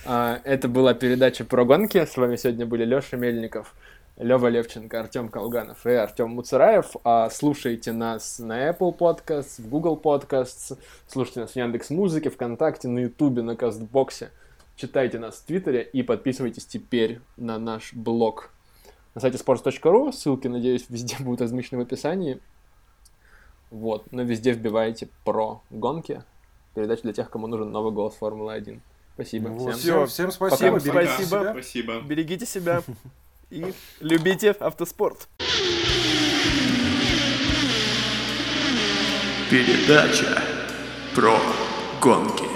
А, 0.06 0.40
это 0.44 0.68
была 0.68 0.94
передача 0.94 1.44
про 1.46 1.64
гонки, 1.64 2.06
с 2.06 2.18
вами 2.18 2.36
сегодня 2.36 2.66
были 2.66 2.86
Леша 2.86 3.18
Мельников, 3.18 3.74
Лева 4.22 4.48
Левченко, 4.48 5.00
Артем 5.00 5.30
Колганов 5.30 5.86
и 5.88 5.92
Артем 5.92 6.30
Муцараев. 6.30 6.96
А 7.04 7.30
слушайте 7.32 7.92
нас 7.92 8.38
на 8.38 8.70
Apple 8.70 8.96
Podcasts, 8.96 9.60
в 9.60 9.68
Google 9.68 10.00
Podcasts, 10.02 10.78
слушайте 11.08 11.40
нас 11.40 11.52
в 11.52 11.56
Яндекс 11.56 11.90
Музыке, 11.90 12.30
ВКонтакте, 12.30 12.88
на 12.88 13.00
Ютубе, 13.00 13.42
на 13.42 13.56
Кастбоксе. 13.56 14.30
Читайте 14.76 15.18
нас 15.18 15.38
в 15.38 15.46
Твиттере 15.46 15.82
и 15.82 16.04
подписывайтесь 16.04 16.66
теперь 16.66 17.20
на 17.36 17.58
наш 17.58 17.94
блог 17.94 18.52
на 19.16 19.22
сайте 19.22 19.40
sports.ru. 19.40 20.12
Ссылки, 20.12 20.48
надеюсь, 20.48 20.86
везде 20.90 21.18
будут 21.20 21.42
размещены 21.42 21.82
в 21.82 21.86
описании. 21.86 22.40
Вот, 23.72 24.12
но 24.12 24.22
везде 24.22 24.52
вбивайте 24.52 25.10
про 25.26 25.64
гонки. 25.72 26.24
Передача 26.76 27.02
для 27.02 27.14
тех, 27.14 27.30
кому 27.32 27.48
нужен 27.48 27.72
новый 27.72 27.92
голос 27.92 28.14
Формулы-1. 28.16 28.82
Спасибо. 29.16 29.48
Вот. 29.50 29.76
Всем. 29.76 30.06
Все, 30.06 30.06
всем 30.06 30.32
спасибо. 30.32 30.80
Всем 30.80 30.92
спасибо. 30.94 31.50
Спасибо. 31.54 32.02
Берегите 32.02 32.46
себя 32.46 32.84
и 33.52 33.74
любите 34.00 34.52
автоспорт. 34.52 35.28
Передача 39.50 40.42
про 41.14 41.38
гонки. 42.02 42.51